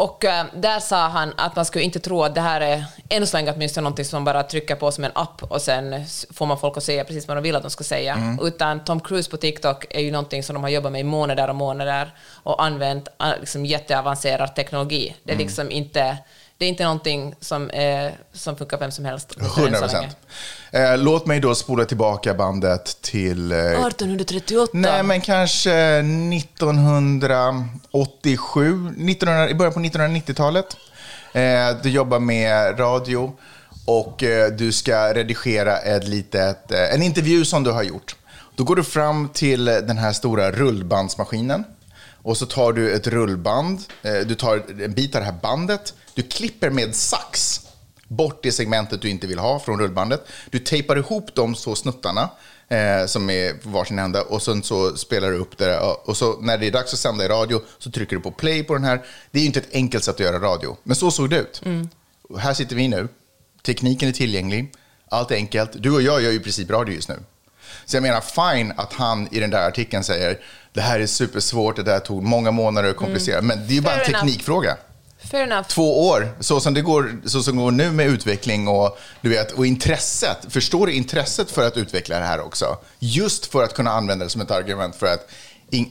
Och 0.00 0.24
eh, 0.24 0.44
där 0.54 0.80
sa 0.80 1.08
han 1.08 1.32
att 1.36 1.56
man 1.56 1.64
skulle 1.64 1.84
inte 1.84 2.00
tro 2.00 2.22
att 2.22 2.34
det 2.34 2.40
här 2.40 2.60
är 2.60 2.84
än 3.08 3.26
så 3.26 3.36
länge 3.36 3.52
åtminstone 3.52 3.82
någonting 3.82 4.04
som 4.04 4.16
man 4.16 4.24
bara 4.24 4.42
trycker 4.42 4.74
på 4.74 4.92
som 4.92 5.04
en 5.04 5.10
app 5.14 5.42
och 5.42 5.62
sen 5.62 6.04
får 6.30 6.46
man 6.46 6.58
folk 6.58 6.76
att 6.76 6.82
säga 6.84 7.04
precis 7.04 7.28
vad 7.28 7.36
de 7.36 7.42
vill 7.42 7.56
att 7.56 7.62
de 7.62 7.70
ska 7.70 7.84
säga. 7.84 8.14
Mm. 8.14 8.38
Utan 8.42 8.84
Tom 8.84 9.00
Cruise 9.00 9.30
på 9.30 9.36
TikTok 9.36 9.84
är 9.90 10.00
ju 10.00 10.10
någonting 10.10 10.42
som 10.42 10.54
de 10.54 10.62
har 10.62 10.70
jobbat 10.70 10.92
med 10.92 11.00
i 11.00 11.04
månader 11.04 11.48
och 11.48 11.54
månader 11.54 12.14
och 12.42 12.64
använt 12.64 13.08
eh, 13.20 13.26
liksom, 13.40 13.66
jätteavancerad 13.66 14.54
teknologi. 14.54 15.16
Det 15.22 15.30
är 15.32 15.34
Mm. 15.34 15.46
liksom 15.46 15.70
inte, 15.70 16.16
det 16.60 16.66
är 16.66 16.68
inte 16.68 16.84
någonting 16.84 17.34
som, 17.40 17.70
eh, 17.70 18.10
som 18.32 18.56
funkar 18.56 18.78
vem 18.78 18.90
som 18.90 19.04
helst. 19.04 19.32
åtminstone 19.36 19.66
än 19.66 19.74
100 19.74 19.88
så 19.88 19.96
länge. 19.96 20.08
procent. 20.08 20.26
Eh, 20.70 20.98
låt 20.98 21.26
mig 21.26 21.40
då 21.40 21.54
spola 21.54 21.84
tillbaka 21.84 22.34
bandet 22.34 23.02
till... 23.02 23.52
Eh, 23.52 23.58
1838. 23.58 24.70
nej, 24.74 25.02
men 25.02 25.20
kanske 25.20 25.98
1987, 25.98 28.88
1900, 28.98 29.50
i 29.50 29.54
början 29.54 29.72
på 29.72 29.80
1990-talet. 29.80 30.76
Eh, 31.32 31.70
du 31.82 31.90
jobbar 31.90 32.18
med 32.18 32.80
radio 32.80 33.32
och 33.84 34.22
eh, 34.22 34.50
du 34.50 34.72
ska 34.72 35.14
redigera 35.14 35.78
ett 35.78 36.08
litet, 36.08 36.72
eh, 36.72 36.94
en 36.94 37.02
intervju 37.02 37.44
som 37.44 37.64
du 37.64 37.70
har 37.70 37.82
gjort. 37.82 38.16
Då 38.54 38.64
går 38.64 38.76
du 38.76 38.84
fram 38.84 39.28
till 39.28 39.64
den 39.64 39.98
här 39.98 40.12
stora 40.12 40.50
rullbandsmaskinen 40.50 41.64
och 42.22 42.36
så 42.36 42.46
tar 42.46 42.72
du 42.72 42.92
ett 42.92 43.06
rullband, 43.06 43.80
eh, 44.02 44.14
du 44.26 44.34
tar 44.34 44.82
en 44.82 44.92
bit 44.94 45.14
av 45.14 45.20
det 45.20 45.24
här 45.26 45.38
bandet, 45.42 45.94
du 46.14 46.22
klipper 46.22 46.70
med 46.70 46.94
sax 46.94 47.60
bort 48.08 48.40
det 48.42 48.52
segmentet 48.52 49.02
du 49.02 49.08
inte 49.08 49.26
vill 49.26 49.38
ha 49.38 49.58
från 49.60 49.80
rullbandet. 49.80 50.26
Du 50.50 50.58
tejpar 50.58 50.96
ihop 50.96 51.34
de 51.34 51.54
två 51.54 51.74
snuttarna 51.74 52.28
eh, 52.68 53.06
som 53.06 53.30
är 53.30 53.54
varsin 53.68 53.98
ända 53.98 54.22
och 54.22 54.42
sen 54.42 54.62
så 54.62 54.96
spelar 54.96 55.30
du 55.30 55.36
upp 55.36 55.58
det. 55.58 55.78
och- 55.78 56.16
så 56.16 56.40
när 56.40 56.58
det 56.58 56.66
är 56.66 56.70
dags 56.70 56.92
att 56.92 56.98
sända 56.98 57.24
i 57.24 57.28
radio 57.28 57.60
så 57.78 57.90
trycker 57.90 58.16
du 58.16 58.22
på 58.22 58.30
play 58.30 58.62
på 58.64 58.74
den 58.74 58.84
här. 58.84 59.02
Det 59.30 59.38
är 59.38 59.40
ju 59.40 59.46
inte 59.46 59.60
ett 59.60 59.72
enkelt 59.74 60.04
sätt 60.04 60.14
att 60.14 60.20
göra 60.20 60.38
radio, 60.40 60.76
men 60.82 60.96
så 60.96 61.10
såg 61.10 61.30
det 61.30 61.38
ut. 61.38 61.62
Och 62.28 62.40
här 62.40 62.54
sitter 62.54 62.76
vi 62.76 62.88
nu. 62.88 63.08
Tekniken 63.62 64.08
är 64.08 64.12
tillgänglig. 64.12 64.72
Allt 65.08 65.30
är 65.30 65.34
enkelt. 65.34 65.70
Du 65.74 65.90
och 65.90 66.02
jag 66.02 66.22
gör 66.22 66.30
ju 66.30 66.36
i 66.36 66.40
princip 66.40 66.70
radio 66.70 66.94
just 66.94 67.08
nu. 67.08 67.18
Så 67.84 67.96
jag 67.96 68.02
menar, 68.02 68.20
fine 68.20 68.72
att 68.76 68.92
han 68.92 69.28
i 69.30 69.40
den 69.40 69.50
där 69.50 69.68
artikeln 69.68 70.04
säger 70.04 70.38
det 70.72 70.80
här 70.80 71.00
är 71.00 71.06
supersvårt, 71.06 71.76
det 71.76 71.82
där 71.82 71.98
tog 71.98 72.22
många 72.22 72.50
månader 72.50 72.90
och 72.90 72.96
komplicerat. 72.96 73.44
Men 73.44 73.58
det 73.58 73.72
är 73.72 73.74
ju 73.74 73.80
bara 73.80 73.94
en 73.94 74.00
Fair 74.00 74.12
teknikfråga 74.12 74.76
Fair 75.30 75.42
enough. 75.42 75.68
två 75.68 76.08
år, 76.08 76.28
så 76.40 76.60
som 76.60 76.74
det 76.74 76.82
går, 76.82 77.20
så 77.24 77.42
som 77.42 77.56
det 77.56 77.62
går 77.62 77.70
nu 77.70 77.90
med 77.90 78.06
utveckling 78.06 78.68
och, 78.68 78.98
du 79.20 79.28
vet, 79.28 79.52
och 79.52 79.66
intresset. 79.66 80.38
Förstår 80.48 80.86
du 80.86 80.92
intresset 80.92 81.50
för 81.50 81.66
att 81.66 81.76
utveckla 81.76 82.18
det 82.18 82.24
här 82.24 82.40
också? 82.40 82.78
Just 82.98 83.46
för 83.46 83.64
att 83.64 83.74
kunna 83.74 83.90
använda 83.90 84.24
det 84.24 84.30
som 84.30 84.40
ett 84.40 84.50
argument 84.50 84.96
för 84.96 85.06
att, 85.06 85.30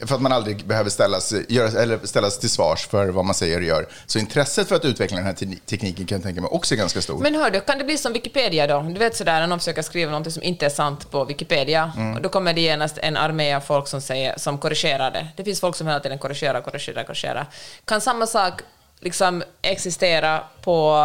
för 0.07 0.15
att 0.15 0.21
man 0.21 0.31
aldrig 0.31 0.65
behöver 0.65 0.89
ställas, 0.89 1.31
eller 1.33 2.05
ställas 2.07 2.39
till 2.39 2.49
svars 2.49 2.87
för 2.87 3.07
vad 3.07 3.25
man 3.25 3.35
säger 3.35 3.57
och 3.57 3.63
gör. 3.63 3.87
Så 4.05 4.19
intresset 4.19 4.67
för 4.67 4.75
att 4.75 4.85
utveckla 4.85 5.17
den 5.17 5.25
här 5.25 5.33
te- 5.33 5.45
tekniken 5.65 6.05
kan 6.05 6.15
jag 6.15 6.23
tänka 6.23 6.41
mig 6.41 6.49
också 6.49 6.73
är 6.75 6.77
ganska 6.77 7.01
stor. 7.01 7.17
Men 7.19 7.35
hör 7.35 7.49
du, 7.51 7.59
kan 7.61 7.77
det 7.77 7.83
bli 7.83 7.97
som 7.97 8.13
Wikipedia 8.13 8.67
då? 8.67 8.81
Du 8.81 8.99
vet 8.99 9.15
sådär 9.15 9.39
när 9.39 9.47
någon 9.47 9.59
försöker 9.59 9.81
skriva 9.81 10.19
något 10.19 10.33
som 10.33 10.43
inte 10.43 10.65
är 10.65 10.69
sant 10.69 11.11
på 11.11 11.25
Wikipedia, 11.25 11.91
Mm. 11.97 12.15
och 12.15 12.21
då 12.21 12.29
kommer 12.29 12.53
det 12.53 12.61
genast 12.61 12.97
en 12.97 13.17
armé 13.17 13.53
av 13.53 13.61
folk 13.61 13.87
som, 13.87 14.01
säger, 14.01 14.33
som 14.37 14.57
korrigerar 14.57 15.11
det. 15.11 15.27
Det 15.35 15.43
finns 15.43 15.59
folk 15.59 15.75
som 15.75 15.87
hela 15.87 15.99
tiden 15.99 16.19
korrigerar, 16.19 16.61
korrigerar, 16.61 17.03
korrigerar. 17.03 17.45
Kan 17.85 18.01
samma 18.01 18.27
sak 18.27 18.61
liksom 18.99 19.43
existera 19.61 20.43
på, 20.61 20.95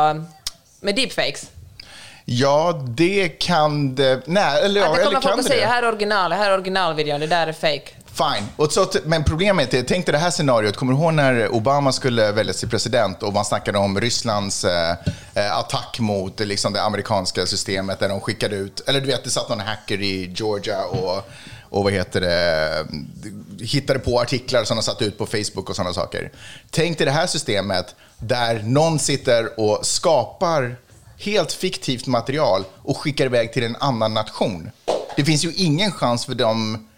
med 0.80 0.96
deepfakes? 0.96 1.50
Ja, 2.24 2.72
det 2.88 3.28
kan 3.28 3.94
det. 3.94 4.22
Nej, 4.26 4.62
eller, 4.64 4.80
att 4.82 4.94
det 4.94 5.00
eller 5.00 5.04
kommer 5.04 5.12
folk 5.20 5.22
kan 5.24 5.32
att 5.38 5.44
det 5.44 5.50
säga 5.50 5.66
här 5.66 5.82
är 5.82 5.88
original, 5.88 6.32
här 6.32 6.50
är 6.50 6.54
originalvideon, 6.54 7.20
det 7.20 7.26
där 7.26 7.46
är 7.46 7.52
fake. 7.52 7.90
Fine. 8.14 8.48
Och 8.57 8.72
så, 8.72 8.87
men 9.05 9.24
problemet 9.24 9.74
är, 9.74 9.83
tänk 9.83 10.07
dig 10.07 10.12
det 10.12 10.18
här 10.18 10.31
scenariot. 10.31 10.77
Kommer 10.77 10.92
du 10.92 10.98
ihåg 10.98 11.14
när 11.14 11.55
Obama 11.55 11.92
skulle 11.92 12.33
väljas 12.33 12.61
till 12.61 12.68
president 12.68 13.22
och 13.22 13.33
man 13.33 13.44
snackade 13.44 13.79
om 13.79 14.00
Rysslands 14.00 14.64
eh, 14.64 14.96
eh 15.35 15.59
attack 15.59 16.00
mot 16.00 16.40
eh, 16.40 16.46
liksom, 16.46 16.72
det 16.72 16.83
amerikanska 16.83 17.46
systemet 17.46 18.00
där 18.00 18.09
de 18.09 18.20
skickade 18.20 18.57
ut, 18.57 18.81
eller 18.87 19.00
du 19.00 19.07
vet, 19.07 19.24
det 19.24 19.31
satt 19.31 19.48
någon 19.48 19.61
hacker 19.61 20.03
i 20.03 20.33
Georgia 20.37 20.85
och, 20.85 21.29
och 21.62 21.85
vad 21.85 21.92
heter 21.92 22.20
det, 22.20 22.68
eh, 22.79 23.66
hittade 23.66 23.98
på 23.98 24.20
artiklar 24.20 24.64
som 24.64 24.77
de 24.77 24.83
satt 24.83 25.03
ut 25.03 25.18
på 25.18 25.27
Facebook 25.27 25.70
och 25.70 25.77
sådana 25.77 25.94
saker. 25.94 26.33
Tänk 26.70 26.98
dig 26.98 27.05
det 27.05 27.12
här 27.12 27.27
systemet 27.27 27.94
där 28.18 28.62
någon 28.62 28.98
sitter 28.98 29.61
och 29.61 29.87
skapar 29.87 30.77
helt 31.18 31.53
fiktivt 31.53 32.07
material 32.07 32.64
och 32.83 32.96
skickar 32.96 33.24
iväg 33.24 33.53
till 33.53 33.64
en 33.64 33.77
annan 33.77 34.14
nation. 34.14 34.70
Det 35.16 35.24
finns 35.24 35.44
ju 35.44 35.53
ingen 35.53 35.92
chans 35.92 36.27
för 36.27 36.35
dem 36.35 36.88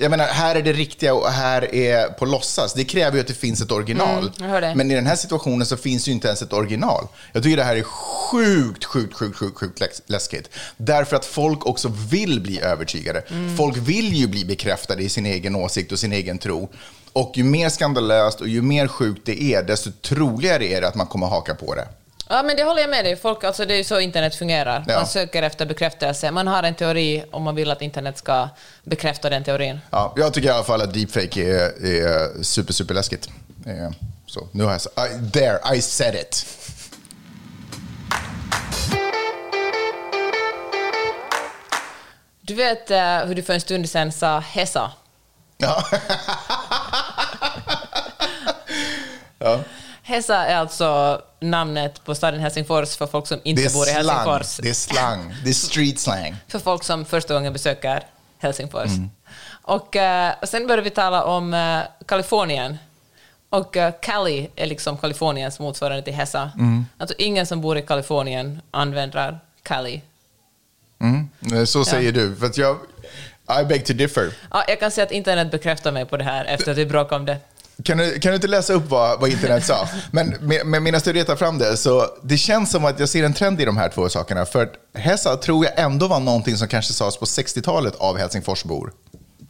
jag 0.00 0.10
menar, 0.10 0.26
här 0.26 0.54
är 0.54 0.62
det 0.62 0.72
riktiga 0.72 1.14
och 1.14 1.28
här 1.30 1.74
är 1.74 2.08
på 2.08 2.24
låtsas. 2.26 2.74
Det 2.74 2.84
kräver 2.84 3.16
ju 3.16 3.20
att 3.20 3.26
det 3.26 3.34
finns 3.34 3.60
ett 3.60 3.72
original. 3.72 4.32
Mm, 4.40 4.60
det. 4.60 4.74
Men 4.74 4.90
i 4.90 4.94
den 4.94 5.06
här 5.06 5.16
situationen 5.16 5.66
så 5.66 5.76
finns 5.76 6.08
ju 6.08 6.12
inte 6.12 6.28
ens 6.28 6.42
ett 6.42 6.52
original. 6.52 7.06
Jag 7.32 7.42
tycker 7.42 7.56
det 7.56 7.64
här 7.64 7.76
är 7.76 7.82
sjukt, 7.82 8.84
sjukt, 8.84 9.14
sjukt, 9.14 9.36
sjukt, 9.36 9.58
sjukt 9.58 9.80
läs- 9.80 10.02
läskigt. 10.06 10.50
Därför 10.76 11.16
att 11.16 11.24
folk 11.24 11.66
också 11.66 11.92
vill 12.10 12.40
bli 12.40 12.60
övertygade. 12.60 13.22
Mm. 13.30 13.56
Folk 13.56 13.76
vill 13.76 14.14
ju 14.14 14.26
bli 14.26 14.44
bekräftade 14.44 15.02
i 15.02 15.08
sin 15.08 15.26
egen 15.26 15.56
åsikt 15.56 15.92
och 15.92 15.98
sin 15.98 16.12
egen 16.12 16.38
tro. 16.38 16.68
Och 17.12 17.32
ju 17.36 17.44
mer 17.44 17.68
skandalöst 17.68 18.40
och 18.40 18.48
ju 18.48 18.62
mer 18.62 18.88
sjukt 18.88 19.22
det 19.24 19.42
är, 19.42 19.62
desto 19.62 19.90
troligare 20.02 20.66
är 20.66 20.80
det 20.80 20.88
att 20.88 20.94
man 20.94 21.06
kommer 21.06 21.26
haka 21.26 21.54
på 21.54 21.74
det. 21.74 21.88
Ja, 22.32 22.42
men 22.42 22.56
det 22.56 22.62
håller 22.64 22.80
jag 22.80 22.90
med 22.90 23.04
dig. 23.04 23.16
Folk, 23.16 23.44
alltså, 23.44 23.64
det 23.64 23.74
är 23.74 23.78
ju 23.78 23.84
så 23.84 24.00
internet 24.00 24.34
fungerar. 24.34 24.84
Ja. 24.88 24.94
Man 24.96 25.06
söker 25.06 25.42
efter 25.42 25.66
bekräftelse. 25.66 26.30
Man 26.30 26.46
har 26.46 26.62
en 26.62 26.74
teori 26.74 27.24
om 27.30 27.42
man 27.42 27.54
vill 27.54 27.70
att 27.70 27.82
internet 27.82 28.18
ska 28.18 28.48
bekräfta 28.84 29.30
den 29.30 29.44
teorin. 29.44 29.80
Ja, 29.90 30.12
jag 30.16 30.34
tycker 30.34 30.48
i 30.48 30.52
alla 30.52 30.64
fall 30.64 30.82
att 30.82 30.94
deepfake 30.94 31.40
är, 31.42 31.86
är 31.86 32.42
super, 32.42 32.72
super 32.72 32.94
läskigt. 32.94 33.28
Eh, 33.66 33.90
Så, 34.26 34.48
nu 34.52 34.64
har 34.64 34.72
jag 34.72 34.80
sagt, 34.80 34.98
I, 34.98 35.30
there, 35.32 35.58
I 35.76 35.82
said 35.82 36.14
it. 36.14 36.46
Du 42.40 42.54
vet 42.54 42.90
eh, 42.90 43.18
hur 43.18 43.34
du 43.34 43.42
för 43.42 43.54
en 43.54 43.60
stund 43.60 43.88
sedan 43.90 44.12
sa 44.12 44.38
Hesa? 44.38 44.92
Ja. 45.58 45.84
Hesa 50.10 50.46
är 50.46 50.56
alltså 50.56 51.22
namnet 51.40 52.04
på 52.04 52.14
staden 52.14 52.40
Helsingfors 52.40 52.96
för 52.96 53.06
folk 53.06 53.26
som 53.26 53.40
inte 53.44 53.72
bor 53.74 53.88
i 53.88 53.90
slang. 53.90 54.16
Helsingfors. 54.16 54.56
Det 54.56 54.68
är 54.68 54.74
slang. 54.74 55.34
Det 55.44 55.50
är 55.50 55.54
street 55.54 55.98
slang. 55.98 56.36
För 56.48 56.58
folk 56.58 56.84
som 56.84 57.04
första 57.04 57.34
gången 57.34 57.52
besöker 57.52 58.02
Helsingfors. 58.38 58.90
Mm. 58.90 59.10
Och, 59.62 59.96
eh, 59.96 60.34
och 60.42 60.48
sen 60.48 60.66
började 60.66 60.82
vi 60.82 60.90
tala 60.90 61.24
om 61.24 61.54
eh, 61.54 61.80
Kalifornien. 62.06 62.78
Och 63.50 63.76
uh, 63.76 63.90
Cali 64.02 64.50
är 64.56 64.66
liksom 64.66 64.98
Kaliforniens 64.98 65.58
motsvarighet 65.60 66.04
till 66.04 66.14
Hesa. 66.14 66.50
Mm. 66.58 66.86
Alltså 66.98 67.14
ingen 67.18 67.46
som 67.46 67.60
bor 67.60 67.78
i 67.78 67.82
Kalifornien 67.82 68.60
använder 68.70 69.38
Cali. 69.62 70.02
Mm. 71.00 71.66
Så 71.66 71.84
säger 71.84 72.12
du. 72.12 72.36
För 72.36 72.50
jag, 72.54 72.76
I 73.62 73.64
beg 73.64 73.86
to 73.86 73.92
differ. 73.92 74.32
Ja, 74.50 74.64
jag 74.68 74.80
kan 74.80 74.90
säga 74.90 75.06
att 75.06 75.12
internet 75.12 75.50
bekräftar 75.50 75.92
mig 75.92 76.04
på 76.04 76.16
det 76.16 76.24
här 76.24 76.44
efter 76.44 76.72
att 76.72 76.78
vi 76.78 76.86
bråkade 76.86 77.16
om 77.16 77.26
det. 77.26 77.38
Kan 77.84 77.98
du, 77.98 78.18
kan 78.18 78.30
du 78.30 78.34
inte 78.34 78.48
läsa 78.48 78.72
upp 78.72 78.90
vad, 78.90 79.20
vad 79.20 79.30
internet 79.30 79.66
sa? 79.66 79.88
Men 80.10 80.28
med, 80.28 80.66
med, 80.66 80.82
medan 80.82 81.00
du 81.04 81.12
retar 81.12 81.36
fram 81.36 81.58
det, 81.58 81.76
så 81.76 82.06
det 82.22 82.36
känns 82.36 82.70
som 82.70 82.84
att 82.84 83.00
jag 83.00 83.08
ser 83.08 83.24
en 83.24 83.34
trend 83.34 83.60
i 83.60 83.64
de 83.64 83.76
här 83.76 83.88
två 83.88 84.08
sakerna. 84.08 84.46
För 84.46 84.70
att 85.26 85.42
tror 85.42 85.64
jag 85.64 85.78
ändå 85.78 86.08
var 86.08 86.20
någonting 86.20 86.56
som 86.56 86.68
kanske 86.68 86.92
sades 86.92 87.16
på 87.16 87.24
60-talet 87.24 87.94
av 87.96 88.18
Helsingforsbor. 88.18 88.92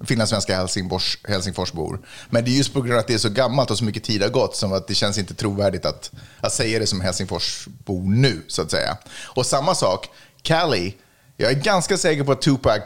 Finlandssvenska 0.05 0.57
Helsingfors, 0.57 1.19
Helsingforsbor. 1.29 2.01
Men 2.31 2.45
det 2.45 2.51
är 2.51 2.53
just 2.53 2.75
på 2.75 2.81
grund 2.81 2.95
av 2.95 2.99
att 2.99 3.07
det 3.07 3.15
är 3.15 3.19
så 3.19 3.29
gammalt 3.29 3.71
och 3.71 3.79
så 3.79 3.85
mycket 3.85 4.05
tid 4.05 4.23
har 4.23 4.29
gått 4.29 4.57
som 4.57 4.73
att 4.73 4.89
det 4.89 4.95
känns 4.95 5.19
inte 5.19 5.35
trovärdigt 5.35 5.85
att, 5.85 6.11
att 6.41 6.53
säga 6.53 6.79
det 6.79 6.87
som 6.87 7.01
Helsingforsbor 7.01 8.03
nu, 8.03 8.43
så 8.47 8.63
att 8.63 8.71
säga. 8.71 8.97
Och 9.25 9.47
samma 9.47 9.75
sak, 9.75 10.09
Cali. 10.43 10.95
Jag 11.41 11.51
är 11.51 11.55
ganska 11.55 11.97
säker 11.97 12.25
på 12.25 12.33
att 12.33 12.43
Tupac 12.43 12.81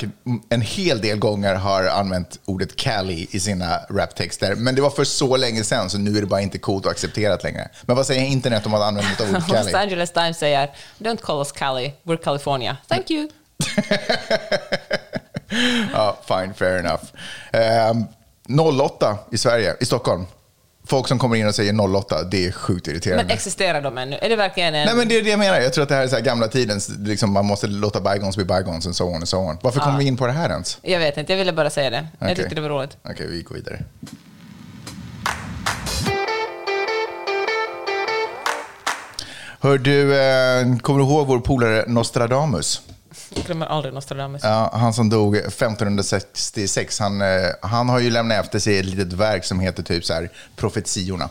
en 0.48 0.60
hel 0.60 1.00
del 1.00 1.18
gånger 1.18 1.54
har 1.54 1.84
använt 1.84 2.40
ordet 2.44 2.76
Cali 2.76 3.26
i 3.30 3.40
sina 3.40 3.78
raptexter. 3.90 4.54
Men 4.54 4.74
det 4.74 4.82
var 4.82 4.90
för 4.90 5.04
så 5.04 5.36
länge 5.36 5.64
sedan, 5.64 5.90
så 5.90 5.98
nu 5.98 6.16
är 6.16 6.20
det 6.20 6.26
bara 6.26 6.40
inte 6.40 6.58
coolt 6.58 6.84
och 6.86 6.90
accepterat 6.90 7.42
längre. 7.42 7.68
Men 7.82 7.96
vad 7.96 8.06
säger 8.06 8.22
internet 8.24 8.66
om 8.66 8.74
att 8.74 8.82
använda 8.82 9.10
ordet 9.20 9.32
Los 9.48 9.66
Cali? 9.66 9.74
Angeles 9.74 10.12
Times 10.12 10.38
säger 10.38 10.70
“Don't 10.98 11.16
call 11.16 11.38
us 11.38 11.52
Cali, 11.52 11.92
we're 12.02 12.16
California”. 12.24 12.76
Thank 12.88 13.10
you. 13.10 13.28
Ja, 15.92 16.18
fine, 16.28 16.54
fair 16.54 16.78
enough. 16.78 17.02
Ehm, 17.52 18.04
08 18.80 19.18
i 19.32 19.38
Sverige, 19.38 19.76
i 19.80 19.84
Stockholm. 19.84 20.26
Folk 20.86 21.08
som 21.08 21.18
kommer 21.18 21.36
in 21.36 21.46
och 21.46 21.54
säger 21.54 21.96
08, 21.96 22.22
det 22.22 22.46
är 22.46 22.52
sjukt 22.52 22.88
irriterande. 22.88 23.24
Men 23.24 23.34
existerar 23.34 23.82
de 23.82 23.98
ännu? 23.98 24.18
Är 24.22 24.28
det 24.28 24.36
verkligen 24.36 24.74
en... 24.74 24.86
Nej, 24.86 24.96
men 24.96 25.08
det 25.08 25.16
är 25.16 25.22
det 25.22 25.30
jag 25.30 25.38
menar. 25.38 25.60
Jag 25.60 25.72
tror 25.72 25.82
att 25.82 25.88
det 25.88 25.94
här 25.94 26.02
är 26.02 26.08
så 26.08 26.16
här 26.16 26.22
gamla 26.22 26.48
tidens, 26.48 26.90
liksom, 26.98 27.32
man 27.32 27.46
måste 27.46 27.66
låta 27.66 28.00
bygons 28.00 28.36
bli 28.36 28.44
bygons 28.44 28.86
and 28.86 28.96
so 28.96 29.04
on 29.04 29.14
and 29.14 29.28
so 29.28 29.36
on. 29.36 29.58
Varför 29.62 29.80
kom 29.80 29.98
vi 29.98 30.04
in 30.04 30.16
på 30.16 30.26
det 30.26 30.32
här 30.32 30.50
ens? 30.50 30.78
Jag 30.82 30.98
vet 30.98 31.16
inte, 31.16 31.32
jag 31.32 31.38
ville 31.38 31.52
bara 31.52 31.70
säga 31.70 31.90
det. 31.90 32.06
Jag 32.18 32.26
Okej. 32.26 32.36
tyckte 32.36 32.54
det 32.54 32.60
var 32.60 32.68
roligt. 32.68 32.96
Okej, 33.02 33.26
vi 33.30 33.42
går 33.42 33.54
vidare. 33.54 33.78
Hör 39.60 39.78
du, 39.78 40.18
eh, 40.18 40.78
kommer 40.78 40.98
du 40.98 41.04
ihåg 41.04 41.26
vår 41.26 41.38
polare 41.38 41.84
Nostradamus? 41.86 42.82
Jag 43.34 43.44
glömmer 43.44 43.66
aldrig 43.66 43.94
Nostradamus. 43.94 44.42
Ja, 44.44 44.70
han 44.72 44.94
som 44.94 45.10
dog 45.10 45.36
1566, 45.36 47.00
han, 47.00 47.22
eh, 47.22 47.26
han 47.62 47.88
har 47.88 47.98
ju 47.98 48.10
lämnat 48.10 48.44
efter 48.44 48.58
sig 48.58 48.78
ett 48.78 48.84
litet 48.84 49.12
verk 49.12 49.44
som 49.44 49.60
heter 49.60 49.82
typ 49.82 50.04
så 50.04 50.14
här 50.14 50.30
Profetiorna. 50.56 51.28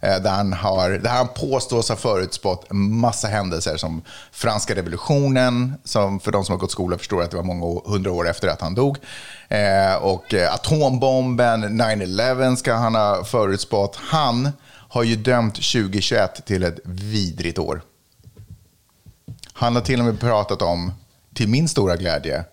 Eh, 0.00 0.22
där 0.22 0.30
han, 0.30 0.52
har, 0.52 0.90
där 0.90 1.10
han 1.10 1.28
påstås 1.28 1.88
ha 1.88 1.96
förutspått 1.96 2.70
en 2.70 2.98
massa 2.98 3.28
händelser 3.28 3.76
som 3.76 4.02
franska 4.32 4.74
revolutionen, 4.74 5.74
som 5.84 6.20
för 6.20 6.32
de 6.32 6.44
som 6.44 6.52
har 6.52 6.60
gått 6.60 6.70
skola 6.70 6.98
förstår 6.98 7.22
att 7.22 7.30
det 7.30 7.36
var 7.36 7.44
många 7.44 7.80
hundra 7.84 8.12
år 8.12 8.28
efter 8.28 8.48
att 8.48 8.60
han 8.60 8.74
dog. 8.74 8.98
Eh, 9.48 9.94
och 9.94 10.34
eh, 10.34 10.54
atombomben, 10.54 11.80
9-11 11.80 12.56
ska 12.56 12.74
han 12.74 12.94
ha 12.94 13.24
förutspått. 13.24 13.96
Han 13.96 14.50
har 14.88 15.02
ju 15.02 15.16
dömt 15.16 15.54
2021 15.54 16.46
till 16.46 16.62
ett 16.62 16.78
vidrigt 16.84 17.58
år. 17.58 17.82
Han 19.52 19.74
har 19.74 19.82
till 19.82 20.00
och 20.00 20.06
med 20.06 20.20
pratat 20.20 20.62
om, 20.62 20.92
till 21.36 21.48
min 21.48 21.68
stora 21.68 21.96
glädje, 21.96 22.44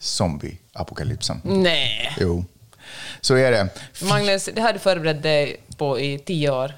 zombie-apokalypsen. 0.00 1.40
Nej. 1.44 2.16
Jo, 2.20 2.44
så 3.20 3.34
är 3.34 3.50
det. 3.50 3.68
Magnus, 4.00 4.48
det 4.54 4.60
har 4.60 4.72
du 4.72 4.78
förberett 4.78 5.22
dig 5.22 5.56
på 5.76 6.00
i 6.00 6.18
tio 6.18 6.50
år. 6.50 6.72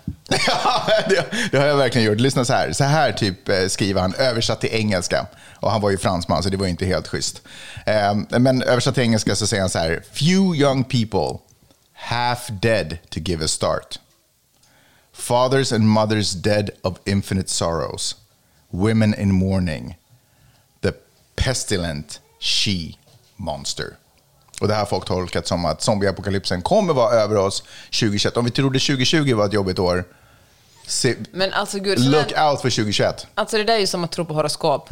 Ja, 0.47 0.87
det, 1.09 1.27
det 1.51 1.59
har 1.59 1.67
jag 1.67 1.77
verkligen 1.77 2.07
gjort. 2.07 2.21
Lyssna 2.21 2.45
så 2.45 2.53
här. 2.53 2.73
Så 2.73 2.85
här 2.85 3.13
typ 3.13 3.49
eh, 3.49 3.67
skriver 3.67 4.01
han, 4.01 4.15
översatt 4.15 4.61
till 4.61 4.71
engelska. 4.73 5.27
Och 5.61 5.71
han 5.71 5.81
var 5.81 5.91
ju 5.91 5.99
fransman, 5.99 6.43
så 6.43 6.49
det 6.49 6.57
var 6.57 6.65
ju 6.65 6.71
inte 6.71 6.87
helt 6.87 7.09
schysst. 7.09 7.43
Eh, 7.87 8.15
men 8.39 8.63
översatt 8.63 8.95
till 8.95 9.03
engelska 9.03 9.35
så 9.37 9.47
säger 9.47 9.61
han 9.61 9.71
så 9.71 9.79
här. 9.79 10.03
Few 10.13 10.61
young 10.61 10.85
people, 10.85 11.39
half 11.93 12.49
dead 12.51 12.99
to 13.11 13.21
give 13.21 13.45
a 13.45 13.49
start. 13.49 13.99
Fathers 15.13 15.73
and 15.73 15.89
mothers 15.89 16.33
dead 16.33 16.71
of 16.83 16.99
infinite 17.05 17.51
sorrows. 17.51 18.17
Women 18.71 19.15
in 19.21 19.33
mourning. 19.33 19.97
Pestilent 21.37 22.21
she-monster. 22.41 23.87
Och 24.61 24.69
det 24.69 24.75
här 24.75 24.81
har 24.81 24.87
folk 24.87 25.05
tolkat 25.05 25.47
som 25.47 25.65
att 25.65 25.83
zombieapokalypsen 25.83 26.63
kommer 26.63 26.95
vara 26.95 27.13
över 27.13 27.37
oss 27.37 27.63
2021. 28.01 28.37
Om 28.37 28.45
vi 28.45 28.51
trodde 28.51 28.79
2020 28.79 29.35
var 29.35 29.47
ett 29.47 29.53
jobbigt 29.53 29.79
år, 29.79 30.05
se, 30.87 31.15
Men 31.33 31.53
alltså 31.53 31.79
gud, 31.79 32.01
look 32.01 32.33
här, 32.33 32.51
out 32.51 32.61
för 32.61 32.71
2021. 32.71 33.27
alltså 33.35 33.57
det 33.57 33.65
där 33.65 33.75
är 33.75 33.79
ju 33.79 33.87
som 33.87 34.05
att 34.05 34.13
tro 34.13 34.25
på 34.25 34.35
horoskop. 34.35 34.89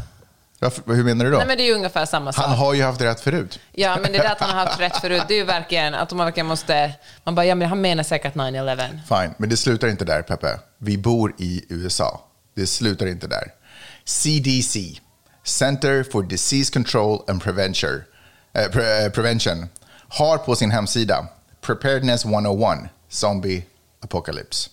Varför, 0.58 0.94
hur 0.94 1.04
menar 1.04 1.24
du 1.24 1.30
då? 1.30 1.36
Nej 1.36 1.46
men 1.46 1.56
det 1.56 1.62
är 1.62 1.66
ju 1.66 1.74
ungefär 1.74 2.06
samma 2.06 2.32
sak. 2.32 2.44
Han 2.44 2.56
har 2.56 2.74
ju 2.74 2.82
haft 2.82 3.00
rätt 3.00 3.20
förut. 3.20 3.60
Ja, 3.72 3.98
men 4.02 4.12
det 4.12 4.18
där 4.18 4.32
att 4.32 4.40
han 4.40 4.50
har 4.50 4.66
haft 4.66 4.80
rätt 4.80 4.96
förut, 4.96 5.22
det 5.28 5.34
är 5.34 5.38
ju 5.38 5.44
verkligen 5.44 5.94
att 5.94 6.12
man 6.12 6.26
verkligen 6.26 6.46
måste... 6.46 6.92
Man 7.24 7.34
bara, 7.34 7.46
ja 7.46 7.54
men 7.54 7.68
han 7.68 7.80
menar 7.80 8.02
säkert 8.02 8.34
9-11. 8.34 8.88
Fine, 9.08 9.34
men 9.38 9.48
det 9.48 9.56
slutar 9.56 9.88
inte 9.88 10.04
där, 10.04 10.22
Peppe. 10.22 10.58
Vi 10.78 10.98
bor 10.98 11.34
i 11.38 11.64
USA. 11.68 12.20
Det 12.54 12.66
slutar 12.66 13.06
inte 13.06 13.26
där. 13.26 13.44
CDC, 14.04 15.00
Center 15.44 16.04
for 16.12 16.22
Disease 16.22 16.70
Control 16.72 17.18
and 17.28 17.42
Prevention, 17.42 18.02
eh, 18.54 18.70
pre, 18.72 19.04
eh, 19.04 19.10
Prevention 19.12 19.68
har 20.08 20.38
på 20.38 20.56
sin 20.56 20.70
hemsida 20.70 21.26
Preparedness 21.60 22.24
101, 22.24 22.78
Zombie 23.10 23.64
Apocalypse. 24.04 24.70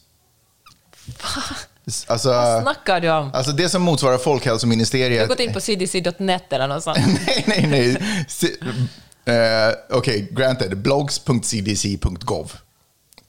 Alltså, 2.08 2.30
Vad 2.30 2.62
snackar 2.64 3.00
du 3.00 3.10
om? 3.12 3.32
alltså 3.34 3.52
det 3.52 3.70
som 3.70 3.82
motsvarar 3.82 4.18
Du 4.18 4.24
Folkhälsoministeriet... 4.24 5.22
har 5.22 5.28
gått 5.28 5.40
in 5.40 5.54
på 5.54 5.60
cdc.net 5.60 6.54
eller 6.54 6.68
något 6.68 6.84
sånt. 6.84 6.98
nej, 7.28 7.44
nej, 7.48 7.68
nej. 7.68 7.98
Eh, 9.70 9.74
Okej, 9.90 10.30
granted. 10.32 10.78
blogs.cdc.gov. 10.78 12.52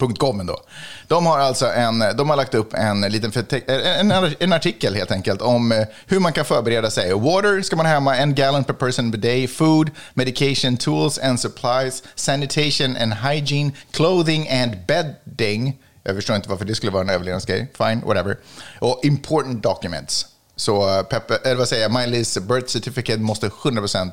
.com 0.01 0.41
ändå. 0.41 0.61
De 1.09 1.27
har 1.27 1.39
alltså 1.39 1.67
en, 1.67 2.05
de 2.17 2.31
har 2.31 2.37
lagt 2.37 2.55
upp 2.55 2.75
en 2.75 3.01
liten 3.01 3.33
eh, 3.51 4.01
en, 4.01 4.13
en 4.39 4.53
artikel 4.53 4.95
helt 4.95 5.11
enkelt 5.11 5.43
om 5.43 5.73
eh, 5.73 5.87
hur 6.07 6.21
man 6.21 6.33
kan 6.33 6.45
förbereda 6.45 6.91
sig. 6.91 7.15
Water 7.15 7.63
ska 7.63 7.77
man 7.77 7.87
ha 7.87 7.93
hemma, 7.93 8.17
en 8.17 8.35
gallon 8.35 8.65
per 8.65 8.75
person 8.75 9.13
per 9.13 9.19
day. 9.19 9.49
Food, 9.49 9.91
medication, 10.15 10.77
tools 10.77 11.19
and 11.19 11.41
supplies, 11.41 12.03
sanitation 12.15 12.97
and 12.97 13.15
hygiene, 13.15 13.73
clothing 13.91 14.49
and 14.49 14.77
bedding. 14.87 15.77
Jag 16.03 16.17
förstår 16.17 16.37
inte 16.37 16.49
varför 16.49 16.65
det 16.65 16.75
skulle 16.75 16.93
vara 16.93 17.03
en 17.03 17.11
överlevnadsgrej. 17.11 17.73
Fine, 17.79 18.01
whatever. 18.05 18.37
Och 18.79 19.01
important 19.03 19.63
documents. 19.63 20.27
Så 20.57 20.99
eh, 20.99 21.03
Peppe, 21.03 21.37
eller 21.45 21.57
vad 21.57 21.69
säger 21.69 21.83
jag, 21.83 21.93
Miley's 21.93 22.41
birth 22.41 22.67
certificate 22.67 23.19
måste 23.19 23.49
100%, 23.49 24.11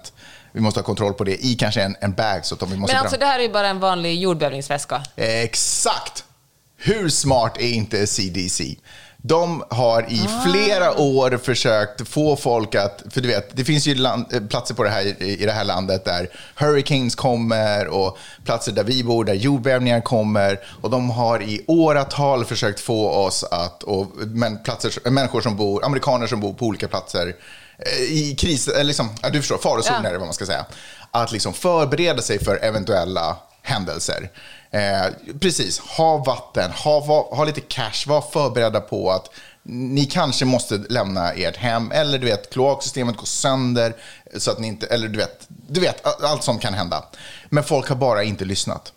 vi 0.58 0.62
måste 0.62 0.80
ha 0.80 0.86
kontroll 0.86 1.14
på 1.14 1.24
det 1.24 1.46
i 1.46 1.56
kanske 1.56 1.82
en, 1.82 1.96
en 2.02 2.14
bag. 2.14 2.46
Så 2.46 2.56
att 2.56 2.72
vi 2.72 2.78
måste 2.78 2.96
Men 2.96 3.02
alltså 3.02 3.20
det 3.20 3.26
här 3.26 3.40
är 3.40 3.44
ju 3.44 3.50
bara 3.50 3.68
en 3.68 3.80
vanlig 3.80 4.22
jordbävningsväska. 4.22 5.04
Exakt! 5.16 6.24
Hur 6.78 7.10
smart 7.10 7.58
är 7.58 7.70
inte 7.70 8.08
CDC? 8.08 8.76
De 9.18 9.64
har 9.70 10.06
i 10.10 10.28
flera 10.46 11.00
år 11.00 11.38
försökt 11.38 12.08
få 12.10 12.36
folk 12.36 12.76
att, 12.76 13.04
för 13.10 13.22
du 13.22 13.28
vet, 13.28 13.58
det 13.58 13.66
finns 13.66 13.88
ju 13.88 13.96
land, 13.96 14.34
eh, 14.34 14.42
platser 14.42 14.76
på 14.76 14.84
det 14.84 14.90
här, 14.90 15.24
i 15.24 15.46
det 15.46 15.52
här 15.52 15.64
landet 15.64 16.06
där 16.06 16.30
hurricanes 16.56 17.16
kommer 17.16 17.88
och 17.88 18.18
platser 18.46 18.72
där 18.72 18.84
vi 18.84 19.04
bor 19.04 19.26
där 19.26 19.34
jordbävningar 19.34 20.02
kommer 20.02 20.60
och 20.82 20.90
de 20.90 21.10
har 21.10 21.42
i 21.42 21.64
åratal 21.68 22.46
försökt 22.46 22.80
få 22.80 23.10
oss 23.10 23.44
att, 23.44 23.84
och 23.84 24.08
men 24.18 24.64
platser, 24.64 25.10
människor 25.10 25.42
som 25.42 25.56
bor, 25.56 25.86
amerikaner 25.86 26.28
som 26.28 26.40
bor 26.40 26.54
på 26.54 26.66
olika 26.66 26.88
platser 26.88 27.36
i 28.10 28.36
kris, 28.36 28.68
eller 28.68 28.84
liksom, 28.84 29.10
ja, 29.22 29.30
du 29.30 29.40
förstår, 29.40 29.58
farozoner 29.58 30.04
Ja. 30.04 30.10
är 30.10 30.18
vad 30.18 30.28
man 30.28 30.34
ska 30.34 30.46
säga, 30.46 30.66
att 31.12 31.32
liksom 31.32 31.54
förbereda 31.54 32.22
sig 32.22 32.44
för 32.44 32.56
eventuella 32.64 33.38
händelser. 33.62 34.30
Eh, 34.72 35.06
precis, 35.42 35.80
ha 35.80 36.18
vatten, 36.18 36.72
ha, 36.72 37.00
va, 37.00 37.26
ha 37.32 37.46
lite 37.46 37.62
cash, 37.62 38.04
var 38.08 38.22
förberedda 38.22 38.82
på 38.82 39.12
att 39.12 39.30
ni 39.70 40.06
kanske 40.06 40.46
måste 40.46 40.78
lämna 40.90 41.32
ert 41.32 41.58
hem 41.58 41.92
eller 41.92 42.18
du 42.20 42.26
vet, 42.26 42.54
kloaksystemet 42.54 43.18
går 43.18 43.26
sönder 43.26 43.94
så 44.38 44.52
att 44.52 44.60
ni 44.60 44.68
inte, 44.68 44.88
eller 44.88 45.08
du 45.08 45.18
vet, 45.18 45.46
du 45.48 45.80
vet, 45.80 46.24
allt 46.24 46.44
som 46.44 46.60
kan 46.60 46.74
hända. 46.74 47.04
Men 47.50 47.64
folk 47.64 47.90
har 47.90 47.96
bara 47.96 48.24
inte 48.24 48.46
lyssnat. 48.46 48.94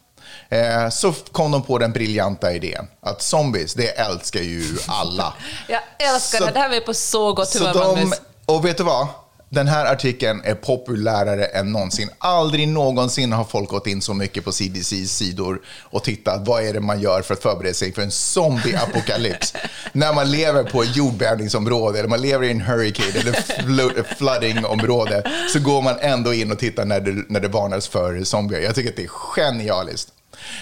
Eh, 0.49 0.89
så 0.89 1.13
kom 1.13 1.51
de 1.51 1.63
på 1.63 1.79
den 1.79 1.93
briljanta 1.93 2.53
idén 2.53 2.87
att 3.03 3.23
zombies, 3.23 3.75
det 3.75 3.89
älskar 3.99 4.41
ju 4.41 4.65
alla. 4.89 5.33
Jag 5.69 5.81
älskar 6.15 6.39
Så- 6.39 6.45
det. 6.47 6.53
Det 6.53 6.59
här 6.59 6.67
är 6.67 6.71
vi 6.71 6.81
på 6.81 6.95
så 6.95 7.33
gott 7.33 7.49
Så 7.49 7.59
humör, 7.59 7.73
de, 7.75 7.95
Magnus. 7.95 8.21
Och 8.51 8.65
vet 8.65 8.77
du 8.77 8.83
vad? 8.85 9.09
Den 9.49 9.69
här 9.69 9.93
artikeln 9.93 10.41
är 10.45 10.55
populärare 10.55 11.45
än 11.45 11.73
någonsin. 11.73 12.11
Aldrig 12.19 12.69
någonsin 12.69 13.33
har 13.33 13.45
folk 13.45 13.69
gått 13.69 13.87
in 13.87 14.03
så 14.03 14.15
mycket 14.15 14.45
på 14.45 14.53
CDCs 14.53 15.17
sidor 15.17 15.61
och 15.83 16.05
tittat 16.05 16.47
vad 16.49 16.65
är 16.65 16.73
det 16.73 16.81
man 16.81 17.01
gör 17.01 17.23
för 17.23 17.35
att 17.35 17.43
förbereda 17.43 17.75
sig 17.75 17.93
för 17.93 18.03
en 18.03 18.11
zombie-apokalyps. 18.11 19.55
När 19.93 20.15
man 20.15 20.31
lever 20.31 20.65
på 20.65 20.83
ett 20.83 20.97
jordbävningsområde 20.97 21.99
eller 21.99 22.09
man 22.09 22.21
lever 22.21 22.47
i 22.47 22.51
en 22.51 22.61
hurricane 22.61 23.21
eller 23.21 23.33
flo- 23.33 24.05
flooding-område 24.19 25.23
så 25.53 25.61
går 25.61 25.83
man 25.83 25.97
ändå 26.01 26.35
in 26.35 26.53
och 26.53 26.59
tittar 26.59 26.85
när 26.85 27.01
det, 27.01 27.25
när 27.29 27.41
det 27.41 27.49
varnas 27.49 27.89
för 27.89 28.25
zombier. 28.25 28.61
Jag 28.61 28.75
tycker 28.75 28.91
att 28.91 28.97
det 28.97 29.05
är 29.05 29.09
genialiskt. 29.09 30.09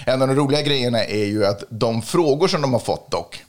En 0.05 0.23
av 0.23 0.29
de 0.29 0.37
roliga 0.37 0.63
grejerna 0.63 1.05
är 1.05 1.25
ju 1.25 1.47
att 1.47 1.65
de 1.71 2.03
frågor 2.03 2.49
som 2.49 2.63
de 2.63 2.73
har 2.73 2.81
fått 2.81 3.11
dock 3.11 3.45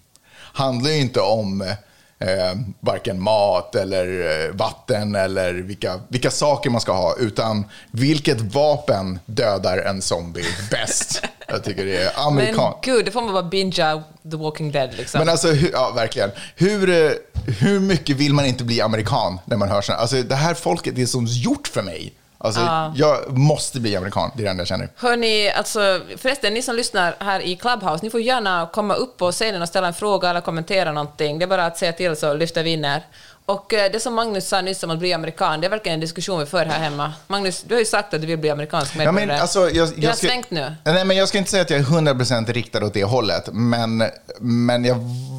handlar 0.54 0.92
ju 0.92 0.98
inte 0.98 1.20
om 1.20 1.74
eh, 2.20 2.60
varken 2.80 3.22
mat 3.22 3.76
eller 3.76 4.06
eh, 4.48 4.52
vatten 4.56 5.16
eller 5.16 5.54
vilka, 5.54 6.00
vilka 6.08 6.32
saker 6.32 6.70
man 6.70 6.82
ska 6.82 6.92
ha, 6.92 7.16
utan 7.20 7.66
vilket 7.92 8.42
vapen 8.42 9.20
dödar 9.26 9.78
en 9.78 10.02
zombie 10.02 10.46
bäst. 10.72 11.22
Jag 11.48 11.64
tycker 11.64 11.86
det 11.86 11.98
är 11.98 12.12
Men 12.16 12.28
amerikan. 12.28 12.74
gud, 12.82 13.06
det 13.06 13.12
får 13.12 13.22
man 13.22 13.34
bara 13.34 13.44
bingea 13.44 14.04
The 14.32 14.38
Walking 14.38 14.72
Dead 14.72 14.94
liksom. 14.98 15.20
Men 15.20 15.30
alltså, 15.30 15.48
hur, 15.48 15.72
ja 15.72 15.92
verkligen. 15.96 16.32
Hur, 16.56 16.90
eh, 16.90 17.12
hur 17.60 17.80
mycket 17.80 18.16
vill 18.16 18.34
man 18.34 18.46
inte 18.46 18.64
bli 18.64 18.82
amerikan 18.82 19.40
när 19.46 19.58
man 19.58 19.70
hör 19.70 19.82
sådana? 19.82 20.02
Alltså 20.02 20.24
det 20.24 20.36
här 20.36 20.54
folket 20.54 20.98
är 20.98 21.06
som 21.06 21.26
gjort 21.26 21.68
för 21.68 21.82
mig. 21.82 22.14
Alltså, 22.42 22.92
jag 22.96 23.38
måste 23.38 23.80
bli 23.80 23.96
amerikan, 23.96 24.32
det 24.36 24.42
är 24.42 24.46
det 24.46 24.50
enda 24.52 24.62
jag 24.62 24.68
känner. 24.68 24.90
Hörni, 24.96 25.52
alltså, 25.52 26.02
förresten, 26.18 26.54
ni 26.54 26.62
som 26.62 26.76
lyssnar 26.76 27.16
här 27.20 27.40
i 27.40 27.56
Clubhouse, 27.56 28.00
ni 28.04 28.10
får 28.10 28.22
gärna 28.22 28.70
komma 28.74 28.94
upp 28.94 29.18
på 29.18 29.32
scenen 29.32 29.62
och 29.62 29.68
ställa 29.68 29.88
en 29.88 29.94
fråga 29.94 30.30
eller 30.30 30.42
kommentera 30.42 30.92
någonting. 30.92 31.40
Det 31.40 31.46
är 31.46 31.48
bara 31.48 31.66
att 31.66 31.78
säga 31.78 31.94
till 31.94 32.16
så 32.16 32.34
lyfter 32.34 32.64
vi 32.64 32.70
in 32.70 32.86
er. 32.86 33.06
Och 33.46 33.74
eh, 33.74 33.92
det 33.92 34.00
som 34.00 34.14
Magnus 34.14 34.48
sa 34.48 34.62
nyss 34.62 34.84
om 34.84 34.90
att 34.90 35.00
bli 35.00 35.14
amerikan, 35.14 35.62
det 35.62 35.68
är 35.68 35.72
verkligen 35.72 35.94
en 35.94 36.00
diskussion 36.00 36.40
vi 36.40 36.46
för 36.46 36.66
här 36.66 36.80
hemma. 36.80 37.14
Magnus, 37.28 37.64
du 37.68 37.74
har 37.76 37.80
ju 37.80 37.86
sagt 37.86 38.14
att 38.14 38.22
du 38.22 38.28
vill 38.28 38.38
bli 38.38 38.50
amerikansk 38.50 38.96
Ja, 38.96 38.98
medborgare. 38.98 39.28
men, 39.28 39.42
alltså, 39.42 39.70
jag, 39.70 39.86
har 39.86 39.94
jag 39.98 40.18
ska, 40.18 40.28
svängt 40.28 40.52
nu. 40.52 40.76
Nej, 40.84 41.06
men 41.06 41.18
jag 41.18 41.28
ska 41.28 41.38
inte 41.38 41.52
säga 41.52 41.62
att 41.62 41.70
jag 41.70 41.80
är 41.80 41.84
100% 41.84 42.54
riktad 42.54 42.86
åt 42.86 42.94
det 42.94 43.04
hållet, 43.04 43.50
men, 43.52 44.04
men 44.40 44.86
jag 44.86 44.96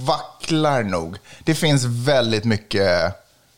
vacklar 0.07 0.83
nog. 0.83 1.17
Det 1.45 1.55
finns 1.55 1.85
väldigt 1.85 2.45
mycket 2.45 3.15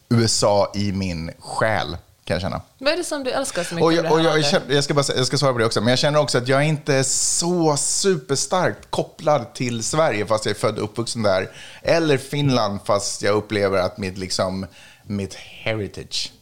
USA 0.08 0.72
i 0.74 0.92
min 0.92 1.30
själ, 1.38 1.96
kan 2.32 2.34
jag 2.34 2.42
känna. 2.42 2.62
Vad 2.78 2.92
är 2.92 2.96
det 2.96 3.04
som 3.04 3.24
du 3.24 3.30
älskar 3.30 3.64
så 3.64 3.74
mycket 3.74 3.84
Och 3.84 3.88
med 3.92 3.98
jag, 3.98 4.04
det 4.04 4.10
och 4.10 4.16
här 4.18 4.24
jag, 4.24 4.30
landet? 4.32 4.50
känner- 4.50 4.74
jag, 4.74 4.84
ska 4.84 4.94
bara, 4.94 5.04
jag 5.16 5.26
ska 5.26 5.38
svara 5.38 5.52
på 5.52 5.58
det 5.58 5.64
också, 5.66 5.80
men 5.80 5.88
jag 5.90 5.98
känner 5.98 6.18
också 6.18 6.38
att 6.38 6.48
jag 6.48 6.60
är 6.60 6.64
inte 6.66 6.94
är 6.94 7.02
så 7.02 7.76
superstarkt 7.76 8.90
kopplad 8.90 9.54
till 9.54 9.82
Sverige 9.84 10.26
fast 10.26 10.44
jag 10.46 10.54
är 10.54 10.58
född 10.60 10.78
och 10.78 10.84
uppvuxen 10.84 11.22
där. 11.22 11.50
Eller 11.82 12.18
Finland 12.18 12.78
fast 12.84 13.22
jag 13.22 13.34
upplever 13.34 13.78
att 13.78 13.98
mitt, 13.98 14.18
liksom, 14.18 14.66
mitt 15.06 15.34
heritage 15.34 16.32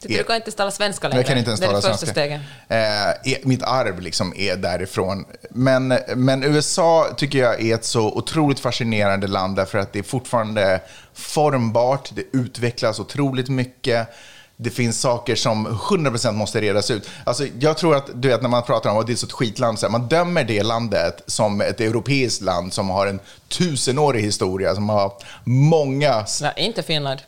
du 0.00 0.24
kan 0.24 0.36
inte 0.36 0.52
tala 0.52 0.70
svenska 0.70 1.08
längre. 1.08 1.20
jag 1.20 1.26
kan 1.26 1.38
inte 1.38 1.48
ens 1.50 1.60
det 1.60 1.66
är 1.66 1.68
tala 1.68 1.80
det 1.80 1.88
första 1.88 2.06
svenska. 2.06 2.40
steget. 2.68 3.34
Eh, 3.34 3.38
mitt 3.48 3.62
arv 3.62 4.00
liksom 4.00 4.32
är 4.36 4.56
därifrån. 4.56 5.24
Men, 5.50 5.98
men 6.16 6.42
USA 6.44 7.08
tycker 7.16 7.38
jag 7.38 7.60
är 7.62 7.74
ett 7.74 7.84
så 7.84 8.12
otroligt 8.12 8.60
fascinerande 8.60 9.26
land 9.26 9.56
därför 9.56 9.78
att 9.78 9.92
det 9.92 9.98
är 9.98 10.02
fortfarande 10.02 10.80
formbart, 11.14 12.10
det 12.14 12.24
utvecklas 12.32 13.00
otroligt 13.00 13.48
mycket. 13.48 14.08
Det 14.56 14.70
finns 14.70 15.00
saker 15.00 15.34
som 15.36 15.66
100% 15.66 16.32
måste 16.32 16.60
redas 16.60 16.90
ut. 16.90 17.10
Alltså, 17.24 17.46
jag 17.58 17.76
tror 17.78 17.96
att 17.96 18.22
du 18.22 18.28
vet, 18.28 18.42
när 18.42 18.48
man 18.48 18.62
pratar 18.62 18.90
om 18.90 18.98
att 18.98 19.06
det 19.06 19.12
är 19.12 19.24
ett 19.24 19.32
skitland, 19.32 19.78
så 19.78 19.86
här, 19.86 19.90
man 19.90 20.08
dömer 20.08 20.44
det 20.44 20.62
landet 20.62 21.22
som 21.26 21.60
ett 21.60 21.80
europeiskt 21.80 22.42
land 22.42 22.72
som 22.72 22.90
har 22.90 23.06
en 23.06 23.20
tusenårig 23.48 24.22
historia, 24.22 24.74
som 24.74 24.88
har 24.88 25.12
många 25.44 26.24
Nej, 26.40 26.52
inte 26.56 26.82
Finland. 26.82 27.20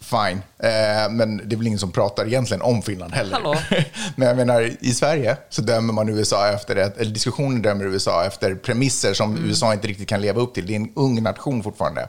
Fine, 0.00 0.42
eh, 0.58 1.10
men 1.10 1.36
det 1.48 1.54
är 1.54 1.56
väl 1.56 1.66
ingen 1.66 1.78
som 1.78 1.92
pratar 1.92 2.26
egentligen 2.26 2.62
om 2.62 2.82
Finland 2.82 3.14
heller. 3.14 3.38
Men 4.16 4.28
jag 4.28 4.36
menar, 4.36 4.70
i 4.80 4.94
Sverige 4.94 5.36
så 5.50 5.62
dömer 5.62 5.92
man 5.92 6.08
USA 6.08 6.48
efter, 6.48 6.76
ett, 6.76 6.98
eller 6.98 7.10
diskussionen 7.10 7.62
dömer 7.62 7.84
USA 7.84 8.24
efter 8.24 8.54
premisser 8.54 9.14
som 9.14 9.34
Mm. 9.34 9.48
USA 9.48 9.72
inte 9.72 9.88
riktigt 9.88 10.08
kan 10.08 10.20
leva 10.20 10.40
upp 10.40 10.54
till. 10.54 10.66
Det 10.66 10.72
är 10.72 10.76
en 10.76 10.92
ung 10.96 11.22
nation 11.22 11.62
fortfarande. 11.62 12.08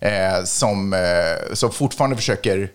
Eh, 0.00 0.44
som, 0.44 0.92
eh, 0.92 1.54
som 1.54 1.72
fortfarande 1.72 2.16
försöker 2.16 2.70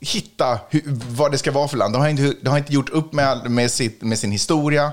hitta 0.00 0.58
hur, 0.70 0.82
vad 1.08 1.32
det 1.32 1.38
ska 1.38 1.52
vara 1.52 1.68
för 1.68 1.76
land. 1.76 1.94
De 1.94 2.02
har 2.02 2.08
inte, 2.08 2.34
de 2.42 2.48
har 2.48 2.58
inte 2.58 2.72
gjort 2.72 2.88
upp 2.88 3.12
med, 3.12 3.50
med, 3.50 3.70
sitt, 3.70 4.02
med 4.02 4.18
sin 4.18 4.32
historia. 4.32 4.92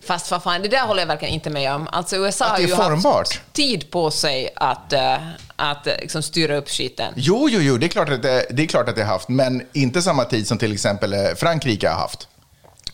Fast 0.00 0.30
vad 0.30 0.42
fan, 0.42 0.62
det 0.62 0.68
där 0.68 0.86
håller 0.86 1.02
jag 1.02 1.06
verkligen 1.06 1.34
inte 1.34 1.50
med 1.50 1.74
om. 1.74 1.88
Alltså 1.92 2.16
USA 2.16 2.44
har 2.44 2.58
ju 2.58 2.74
haft 2.74 3.40
tid 3.52 3.90
på 3.90 4.10
sig 4.10 4.48
att, 4.56 4.92
eh, 4.92 5.16
att 5.56 5.86
eh, 5.86 5.92
liksom 6.00 6.22
styra 6.22 6.56
upp 6.56 6.68
skiten. 6.68 7.12
Jo, 7.16 7.48
jo, 7.50 7.60
jo, 7.60 7.76
det 7.76 7.86
är 7.86 7.88
klart 7.88 8.08
att 8.08 8.22
det, 8.22 8.46
det, 8.50 8.62
är 8.62 8.66
klart 8.66 8.88
att 8.88 8.96
det 8.96 9.02
har 9.02 9.12
haft, 9.12 9.28
men 9.28 9.62
inte 9.72 10.02
samma 10.02 10.24
tid 10.24 10.48
som 10.48 10.58
till 10.58 10.72
exempel 10.72 11.12
eh, 11.12 11.34
Frankrike 11.36 11.88
har 11.88 12.00
haft. 12.00 12.28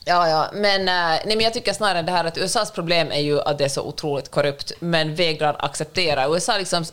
Ja, 0.05 0.29
ja, 0.29 0.51
men, 0.55 0.85
nej, 0.85 1.23
men 1.27 1.41
jag 1.41 1.55
tycker 1.55 1.73
snarare 1.73 2.03
det 2.03 2.13
här 2.13 2.25
att 2.25 2.39
USAs 2.39 2.71
problem 2.71 3.13
är 3.13 3.21
ju 3.21 3.41
att 3.41 3.59
det 3.59 3.65
är 3.65 3.69
så 3.69 3.83
otroligt 3.83 4.31
korrupt, 4.31 4.73
men 4.81 5.15
vägrar 5.15 5.57
acceptera. 5.59 6.29
USA, 6.29 6.59
liksom, 6.59 6.85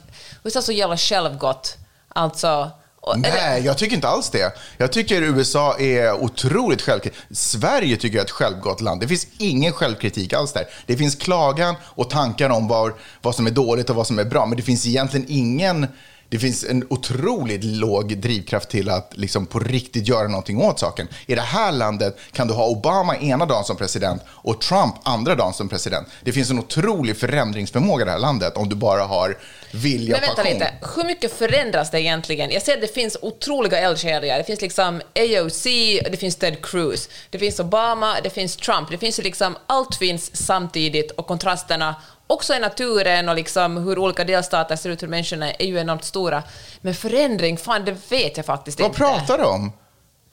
USA 0.44 0.60
är 0.60 0.64
så 0.64 0.72
jävla 0.72 0.98
självgott. 0.98 1.78
Alltså 2.10 2.72
och- 3.02 3.16
eller- 3.16 3.30
Nej, 3.30 3.62
jag 3.66 3.78
tycker 3.78 3.96
inte 3.96 4.08
alls 4.08 4.30
det. 4.30 4.54
Jag 4.78 4.92
tycker 4.92 5.22
USA 5.22 5.78
är 5.80 6.14
otroligt 6.14 6.82
självkritiskt. 6.82 7.26
Sverige 7.32 7.98
tycker 7.98 8.18
jag 8.18 8.22
är 8.22 8.26
ett 8.26 8.32
självgott 8.32 8.82
land. 8.82 9.02
Det 9.02 9.08
finns 9.08 9.28
ingen 9.38 9.74
självkritik 9.74 10.34
alls 10.34 10.54
där. 10.54 10.66
Det 10.86 10.98
finns 10.98 11.16
klagan 11.16 11.76
och 11.84 12.10
tankar 12.10 12.50
om 12.50 12.68
var, 12.68 12.94
vad 13.22 13.36
som 13.36 13.48
är 13.48 13.52
dåligt 13.52 13.90
och 13.90 13.96
vad 13.96 14.08
som 14.08 14.20
är 14.20 14.26
bra, 14.26 14.46
men 14.46 14.58
det 14.58 14.64
finns 14.64 14.88
egentligen 14.88 15.26
ingen... 15.30 15.88
Det 16.32 16.40
finns 16.40 16.64
en 16.64 16.88
otroligt 16.90 17.64
låg 17.64 18.18
drivkraft 18.18 18.70
till 18.70 18.90
att 18.90 19.14
liksom 19.18 19.46
på 19.46 19.60
riktigt 19.60 20.08
göra 20.08 20.28
någonting 20.28 20.62
åt 20.62 20.80
saken. 20.80 21.08
I 21.26 21.36
det 21.36 21.42
här 21.42 21.72
landet 21.72 22.18
kan 22.32 22.48
du 22.48 22.54
ha 22.54 22.68
Obama 22.68 23.18
ena 23.18 23.46
dagen 23.46 23.64
som 23.64 23.78
president 23.78 24.22
och 24.28 24.62
Trump 24.62 24.96
andra 25.04 25.36
dagen 25.36 25.54
som 25.54 25.70
president. 25.70 26.08
Det 26.24 26.32
finns 26.32 26.50
en 26.50 26.60
otrolig 26.60 27.18
förändringsförmåga 27.18 28.02
i 28.02 28.06
det 28.06 28.12
här 28.12 28.20
landet 28.20 28.58
om 28.58 28.70
du 28.70 28.76
bara 28.76 29.04
har 29.04 29.38
vilja 29.72 30.12
Men 30.12 30.30
och 30.30 30.38
vänta 30.38 30.44
passion. 30.44 30.54
lite, 30.54 30.74
hur 30.96 31.04
mycket 31.04 31.38
förändras 31.38 31.92
det 31.92 32.02
egentligen? 32.02 32.52
Jag 32.52 32.62
ser 32.62 32.74
att 32.74 32.82
det 32.82 32.94
finns 32.94 33.18
otroliga 33.22 33.80
eldsjälar. 33.80 34.38
Det 34.38 34.44
finns 34.44 34.62
liksom 34.62 35.02
AOC, 35.16 35.64
det 36.12 36.20
finns 36.20 36.36
Ted 36.36 36.66
Cruz, 36.66 37.10
det 37.30 37.40
finns 37.40 37.60
Obama, 37.60 38.16
det 38.24 38.30
finns 38.30 38.56
Trump. 38.56 38.92
Det 38.92 38.98
finns 38.98 39.18
liksom, 39.18 39.56
allt 39.68 39.96
finns 39.96 40.36
samtidigt 40.36 41.12
och 41.12 41.28
kontrasterna 41.28 41.96
också 42.32 42.54
i 42.54 42.60
naturen 42.60 43.30
och 43.30 43.36
liksom 43.36 43.78
hur 43.78 44.00
olika 44.00 44.24
delstater 44.24 44.76
ser 44.76 44.90
ut, 44.90 45.04
hur 45.04 45.08
människorna 45.08 45.52
är 45.52 45.66
ju 45.66 45.80
enormt 45.80 46.04
stora. 46.04 46.44
Men 46.82 46.96
förändring, 46.96 47.58
fan 47.58 47.86
det 47.86 48.12
vet 48.12 48.38
jag 48.38 48.46
faktiskt 48.46 48.80
Vad 48.80 48.90
inte. 48.90 48.98
pratar 49.00 49.38
du 49.38 49.44
om? 49.44 49.72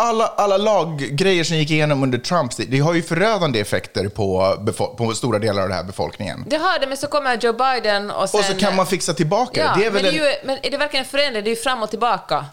Alla, 0.01 0.26
alla 0.26 0.57
laggrejer 0.57 1.44
som 1.44 1.57
gick 1.57 1.70
igenom 1.70 2.03
under 2.03 2.18
Trumps 2.18 2.57
tid, 2.57 2.68
det 2.70 2.78
har 2.78 2.94
ju 2.94 3.03
förödande 3.03 3.61
effekter 3.61 4.09
på, 4.09 4.57
på 4.99 5.14
stora 5.14 5.38
delar 5.38 5.62
av 5.62 5.68
den 5.68 5.76
här 5.76 5.84
befolkningen. 5.84 6.44
Det 6.46 6.57
har 6.57 6.78
det, 6.78 6.86
men 6.86 6.96
så 6.96 7.07
kommer 7.07 7.36
Joe 7.36 7.53
Biden 7.53 8.11
och 8.11 8.30
sen... 8.30 8.40
Och 8.40 8.46
så 8.46 8.55
kan 8.55 8.76
man 8.76 8.86
fixa 8.86 9.14
tillbaka 9.14 9.61
Ja, 9.61 9.74
det. 9.80 9.86
är 9.86 9.90
men, 9.90 10.03
det 10.03 10.09
är 10.09 10.12
ju, 10.12 10.34
men 10.44 10.59
är 10.62 10.70
det 10.70 10.76
verkligen 10.76 11.05
en 11.05 11.11
förändring? 11.11 11.44
Det 11.44 11.51
är 11.51 11.55
ju 11.55 11.61
fram 11.62 11.82
och 11.82 11.90
tillbaka. 11.90 12.46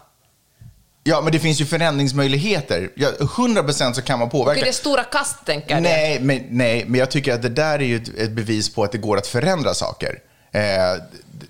Ja, 1.08 1.20
men 1.20 1.32
det 1.32 1.38
finns 1.38 1.60
ju 1.60 1.66
förändringsmöjligheter. 1.66 2.90
Ja, 2.94 3.10
100% 3.18 3.92
så 3.92 4.02
kan 4.02 4.18
man 4.18 4.30
påverka. 4.30 4.60
det 4.60 4.68
är 4.68 4.72
stora 4.72 5.04
kast, 5.04 5.44
tänker 5.44 5.74
jag. 5.74 5.82
Nej 5.82 6.20
men, 6.20 6.42
nej, 6.50 6.84
men 6.86 7.00
jag 7.00 7.10
tycker 7.10 7.34
att 7.34 7.42
det 7.42 7.48
där 7.48 7.78
är 7.78 7.84
ju 7.84 7.96
ett, 7.96 8.08
ett 8.18 8.30
bevis 8.30 8.74
på 8.74 8.84
att 8.84 8.92
det 8.92 8.98
går 8.98 9.16
att 9.16 9.26
förändra 9.26 9.74
saker. 9.74 10.18
Eh, 10.52 10.62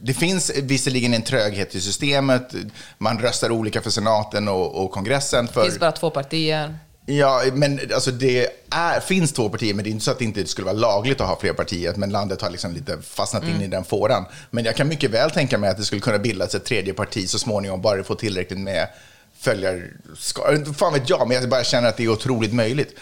det 0.00 0.14
finns 0.14 0.50
visserligen 0.62 1.14
en 1.14 1.22
tröghet 1.22 1.74
i 1.74 1.80
systemet. 1.80 2.54
Man 2.98 3.18
röstar 3.18 3.50
olika 3.50 3.82
för 3.82 3.90
senaten 3.90 4.48
och, 4.48 4.84
och 4.84 4.90
kongressen. 4.90 5.48
För, 5.48 5.60
Det 5.60 5.66
finns 5.66 5.80
bara 5.80 5.92
två 5.92 6.10
partier. 6.10 6.78
Ja, 7.06 7.42
men 7.52 7.80
alltså 7.94 8.10
det 8.10 8.48
är, 8.70 9.00
finns 9.00 9.32
två 9.32 9.48
partier, 9.48 9.74
men 9.74 9.84
det 9.84 9.90
är 9.90 9.92
inte 9.92 10.04
så 10.04 10.10
att 10.10 10.18
det 10.18 10.24
inte 10.24 10.46
skulle 10.46 10.64
vara 10.64 10.76
lagligt 10.76 11.20
att 11.20 11.28
ha 11.28 11.38
fler 11.40 11.52
partier, 11.52 11.94
men 11.96 12.10
landet 12.10 12.42
har 12.42 12.50
liksom 12.50 12.72
lite 12.72 12.98
fastnat 13.02 13.44
in 13.44 13.62
i 13.62 13.66
den 13.66 13.84
fåran. 13.84 14.24
Men 14.50 14.64
jag 14.64 14.76
kan 14.76 14.88
mycket 14.88 15.10
väl 15.10 15.30
tänka 15.30 15.58
mig 15.58 15.70
att 15.70 15.76
det 15.76 15.84
skulle 15.84 16.00
kunna 16.00 16.18
bildas 16.18 16.54
ett 16.54 16.64
tredje 16.64 16.94
parti 16.94 17.28
så 17.28 17.38
småningom, 17.38 17.82
bara 17.82 17.96
det 17.96 18.04
får 18.04 18.14
tillräckligt 18.14 18.58
med 18.58 18.88
följarskara. 19.40 20.64
Fan 20.74 20.92
vet 20.92 21.10
jag, 21.10 21.28
men 21.28 21.36
jag 21.36 21.48
bara 21.48 21.64
känner 21.64 21.88
att 21.88 21.96
det 21.96 22.04
är 22.04 22.08
otroligt 22.08 22.52
möjligt. 22.52 22.98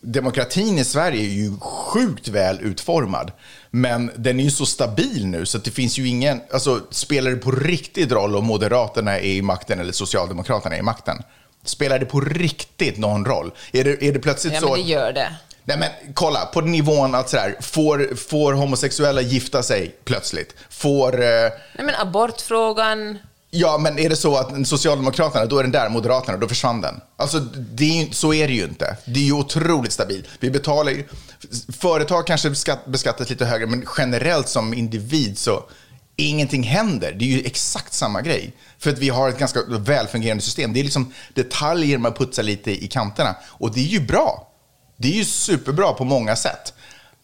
Demokratin 0.00 0.78
i 0.78 0.84
Sverige 0.84 1.20
är 1.22 1.34
ju 1.34 1.58
sjukt 1.60 2.28
väl 2.28 2.60
utformad, 2.60 3.32
men 3.70 4.10
den 4.16 4.40
är 4.40 4.44
ju 4.44 4.50
så 4.50 4.66
stabil 4.66 5.26
nu 5.26 5.46
så 5.46 5.58
att 5.58 5.64
det 5.64 5.70
finns 5.70 5.98
ju 5.98 6.08
ingen, 6.08 6.40
alltså 6.52 6.80
spelar 6.90 7.30
det 7.30 7.36
på 7.36 7.50
riktigt 7.50 8.12
roll 8.12 8.36
om 8.36 8.44
Moderaterna 8.46 9.18
är 9.18 9.22
i 9.24 9.42
makten 9.42 9.80
eller 9.80 9.92
Socialdemokraterna 9.92 10.74
är 10.74 10.78
i 10.78 10.82
makten? 10.82 11.22
Spelar 11.64 11.98
det 11.98 12.06
på 12.06 12.20
riktigt 12.20 12.98
någon 12.98 13.24
roll? 13.24 13.52
Är 13.72 13.84
det, 13.84 14.02
är 14.02 14.12
det 14.12 14.18
plötsligt 14.18 14.54
Ja, 14.54 14.60
så... 14.60 14.66
men 14.66 14.74
det 14.74 14.90
gör 14.90 15.12
det. 15.12 15.34
Nej 15.64 15.78
men 15.78 16.14
kolla, 16.14 16.46
på 16.46 16.60
nivån 16.60 17.14
att 17.14 17.30
sådär, 17.30 17.56
får, 17.60 18.14
får 18.14 18.52
homosexuella 18.52 19.20
gifta 19.20 19.62
sig 19.62 19.94
plötsligt? 20.04 20.54
Får... 20.70 21.14
Eh, 21.22 21.28
Nej, 21.28 21.50
men 21.86 21.94
abortfrågan, 21.94 23.18
Ja, 23.50 23.78
men 23.78 23.98
är 23.98 24.08
det 24.08 24.16
så 24.16 24.36
att 24.36 24.68
Socialdemokraterna, 24.68 25.46
då 25.46 25.58
är 25.58 25.62
den 25.62 25.72
där, 25.72 25.88
Moderaterna, 25.88 26.38
då 26.38 26.48
försvann 26.48 26.80
den. 26.80 27.00
Alltså, 27.16 27.38
det 27.40 27.84
är, 27.84 28.04
ju- 28.04 28.12
så 28.12 28.34
är 28.34 28.48
det 28.48 28.54
ju 28.54 28.64
inte. 28.64 28.96
Det 29.06 29.20
är 29.20 29.24
ju 29.24 29.32
otroligt 29.32 29.92
stabilt. 29.92 30.26
Vi 30.40 30.50
betalar 30.50 30.92
ju, 30.92 31.04
företag 31.78 32.26
kanske 32.26 32.50
beskatt, 32.50 32.86
beskattas 32.86 33.30
lite 33.30 33.44
högre, 33.44 33.66
men 33.66 33.86
generellt 33.98 34.48
som 34.48 34.74
individ 34.74 35.38
så 35.38 35.64
ingenting 36.16 36.62
händer. 36.62 37.12
Det 37.18 37.24
är 37.24 37.28
ju 37.28 37.42
exakt 37.46 37.92
samma 37.92 38.22
grej. 38.22 38.52
För 38.78 38.90
att 38.90 38.98
vi 38.98 39.08
har 39.08 39.28
ett 39.28 39.38
ganska 39.38 39.60
välfungerande 39.68 40.42
system. 40.42 40.72
Det 40.72 40.80
är 40.80 40.84
liksom 40.84 41.12
detaljer 41.34 41.98
man 41.98 42.12
putsar 42.12 42.42
lite 42.42 42.84
i 42.84 42.88
kanterna. 42.88 43.36
Och 43.46 43.74
det 43.74 43.80
är 43.80 43.84
ju 43.88 44.00
bra. 44.00 44.48
Det 44.96 45.08
är 45.08 45.12
ju 45.12 45.24
superbra 45.24 45.92
på 45.92 46.04
många 46.04 46.36
sätt. 46.36 46.72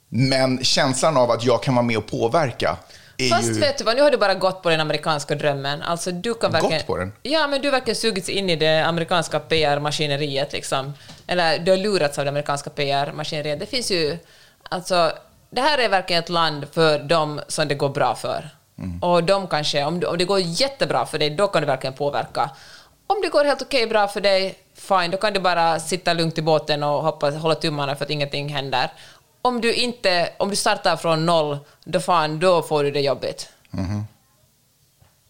Men 0.08 0.64
känslan 0.64 1.16
av 1.16 1.30
att 1.30 1.44
jag 1.44 1.62
kan 1.62 1.74
vara 1.74 1.86
med 1.86 1.96
och 1.98 2.06
påverka 2.06 2.76
är 3.18 3.28
Fast 3.30 3.48
ju... 3.48 3.52
vet 3.52 3.78
du 3.78 3.84
vad, 3.84 3.96
nu 3.96 4.02
har 4.02 4.10
du 4.10 4.16
bara 4.16 4.34
gått 4.34 4.62
på 4.62 4.70
den 4.70 4.80
amerikanska 4.80 5.34
drömmen. 5.34 5.82
Alltså, 5.82 6.10
du 6.10 6.34
kan 6.34 6.52
verkligen, 6.52 6.78
Gått 6.78 6.86
på 6.86 6.96
den? 6.96 7.12
Ja, 7.22 7.46
men 7.46 7.62
du 7.62 7.70
verkar 7.70 7.94
sugits 7.94 8.28
in 8.28 8.50
i 8.50 8.56
det 8.56 8.86
amerikanska 8.86 9.40
PR-maskineriet. 9.40 10.52
Liksom. 10.52 10.94
Eller 11.26 11.58
du 11.58 11.70
har 11.70 11.78
lurats 11.78 12.18
av 12.18 12.24
det 12.24 12.28
amerikanska 12.28 12.70
PR-maskineriet. 12.70 13.60
Det 13.60 13.66
finns 13.66 13.90
ju... 13.90 14.18
Alltså, 14.68 15.12
det 15.50 15.60
här 15.60 15.78
är 15.78 15.88
verkligen 15.88 16.22
ett 16.22 16.28
land 16.28 16.66
för 16.72 16.98
dem 16.98 17.40
som 17.48 17.68
det 17.68 17.74
går 17.74 17.88
bra 17.88 18.14
för. 18.14 18.50
Mm. 18.78 19.02
Och 19.02 19.24
de 19.24 19.46
kanske, 19.46 19.84
om, 19.84 20.02
om 20.06 20.18
det 20.18 20.24
går 20.24 20.40
jättebra 20.40 21.06
för 21.06 21.18
dig, 21.18 21.30
då 21.30 21.46
kan 21.46 21.62
du 21.62 21.66
verkligen 21.66 21.94
påverka. 21.94 22.50
Om 23.06 23.20
det 23.22 23.28
går 23.28 23.44
helt 23.44 23.62
okej 23.62 23.86
bra 23.86 24.08
för 24.08 24.20
dig, 24.20 24.58
fine, 24.74 25.10
då 25.10 25.16
kan 25.16 25.32
du 25.32 25.40
bara 25.40 25.80
sitta 25.80 26.12
lugnt 26.12 26.38
i 26.38 26.42
båten 26.42 26.82
och 26.82 27.02
hoppas, 27.02 27.34
hålla 27.34 27.54
tummarna 27.54 27.96
för 27.96 28.04
att 28.04 28.10
ingenting 28.10 28.48
händer. 28.48 28.90
Om 29.44 29.60
du, 29.60 29.74
inte, 29.74 30.28
om 30.38 30.50
du 30.50 30.56
startar 30.56 30.96
från 30.96 31.26
noll, 31.26 31.58
då, 31.84 32.00
fan, 32.00 32.38
då 32.38 32.62
får 32.62 32.84
du 32.84 32.90
det 32.90 33.00
jobbigt. 33.00 33.48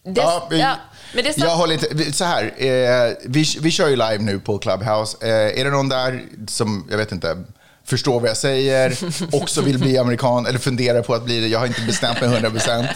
Det, 0.05 0.21
Ja, 0.21 0.49
vi, 0.51 0.61
ja, 0.61 0.77
men 1.15 1.25
det 1.25 1.31
är 1.31 1.33
så, 1.33 1.41
jag 1.41 1.57
håller 1.57 1.75
inte... 1.75 2.13
Så 2.13 2.25
här, 2.25 2.45
eh, 2.45 3.13
vi, 3.25 3.45
vi 3.61 3.71
kör 3.71 3.89
ju 3.89 3.97
live 3.97 4.19
nu 4.19 4.41
på 4.41 4.59
Clubhouse. 4.59 5.17
Eh, 5.21 5.61
är 5.61 5.65
det 5.65 5.71
någon 5.71 5.89
där 5.89 6.23
som, 6.49 6.87
jag 6.91 6.97
vet 6.99 7.13
inte, 7.13 7.45
förstår 7.85 8.21
vad 8.21 8.31
jag 8.31 8.37
säger, 8.37 8.99
också 9.33 9.63
vill 9.63 9.79
bli 9.79 9.99
amerikan 9.99 10.47
eller 10.47 10.59
funderar 10.59 11.03
på 11.03 11.15
att 11.15 11.25
bli 11.25 11.41
det? 11.41 11.47
Jag 11.47 11.59
har 11.59 11.67
inte 11.67 11.83
bestämt 11.83 12.21
mig 12.21 12.31
100 12.31 12.51
procent. 12.51 12.89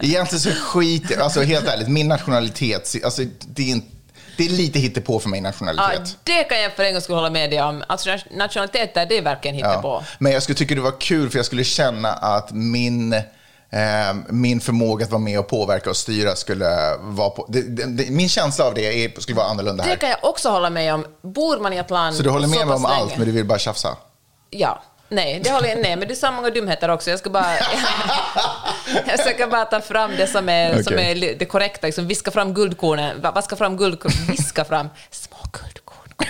Egentligen 0.00 0.40
så 0.40 0.50
skit 0.50 1.18
alltså 1.18 1.42
helt 1.42 1.68
ärligt, 1.68 1.88
min 1.88 2.08
nationalitet, 2.08 2.94
alltså 3.04 3.22
det 3.46 3.62
är, 3.62 3.70
inte, 3.70 3.88
det 4.38 4.44
är 4.44 4.48
lite 4.48 4.78
hittepå 4.78 5.18
för 5.18 5.28
mig, 5.28 5.38
ja, 5.38 5.42
nationalitet. 5.42 6.16
det 6.24 6.44
kan 6.44 6.60
jag 6.60 6.72
för 6.72 6.84
en 6.84 6.92
gång 6.92 7.02
skulle 7.02 7.16
hålla 7.16 7.30
med 7.30 7.50
dig 7.50 7.62
om. 7.62 7.84
Alltså, 7.86 8.10
nationalitet 8.30 8.94
där, 8.94 9.06
det 9.06 9.18
är 9.18 9.22
verkligen 9.22 9.56
hittepå. 9.56 10.02
Men 10.18 10.32
jag 10.32 10.42
skulle 10.42 10.56
tycka 10.56 10.74
det 10.74 10.80
var 10.80 11.00
kul 11.00 11.30
för 11.30 11.38
jag 11.38 11.46
skulle 11.46 11.64
känna 11.64 12.12
att 12.12 12.52
min, 12.52 13.12
eh, 13.12 13.22
min 14.28 14.60
förmåga 14.60 15.04
att 15.04 15.10
vara 15.10 15.22
med 15.22 15.38
och 15.38 15.48
påverka 15.48 15.90
och 15.90 15.96
styra 15.96 16.36
skulle 16.36 16.96
vara 17.00 17.30
på... 17.30 17.46
Det, 17.48 17.62
det, 17.86 18.10
min 18.10 18.28
känsla 18.28 18.64
av 18.64 18.74
det 18.74 19.04
är, 19.04 19.20
skulle 19.20 19.36
vara 19.36 19.46
annorlunda 19.46 19.84
här. 19.84 19.90
Det 19.90 19.96
kan 19.96 20.10
jag 20.10 20.18
också 20.22 20.50
hålla 20.50 20.70
med 20.70 20.94
om. 20.94 21.06
Bor 21.22 21.58
man 21.58 21.72
i 21.72 21.76
ett 21.76 21.90
land 21.90 22.16
Så 22.16 22.22
du 22.22 22.30
håller 22.30 22.48
med 22.48 22.66
mig 22.66 22.76
om 22.76 22.84
allt, 22.84 22.98
länge- 23.08 23.18
men 23.18 23.26
du 23.26 23.32
vill 23.32 23.44
bara 23.44 23.58
tjafsa? 23.58 23.96
Ja. 24.50 24.82
Nej, 25.08 25.40
det 25.44 25.50
håller 25.50 25.68
jag 25.68 25.78
nej, 25.78 25.96
men 25.96 26.08
du 26.08 26.16
sa 26.16 26.30
många 26.30 26.50
dumheter 26.50 26.88
också. 26.88 27.10
Jag 27.10 27.18
ska 27.18 27.30
bara... 27.30 27.54
jag 29.06 29.18
försöker 29.18 29.46
bara 29.46 29.64
ta 29.64 29.80
fram 29.80 30.16
det 30.16 30.26
som 30.26 30.48
är, 30.48 30.82
som 30.82 30.92
Okej. 30.94 31.30
är 31.30 31.34
det 31.38 31.44
korrekta, 31.44 31.86
liksom 31.86 32.06
viska 32.06 32.30
fram 32.30 32.54
guldkornen. 32.54 33.20
Va- 33.20 33.30
Vaska 33.30 33.56
fram 33.56 33.76
guldkornen, 33.76 34.26
viska 34.28 34.64
fram 34.64 34.88
små 35.10 35.36
guldkorn. 35.52 36.28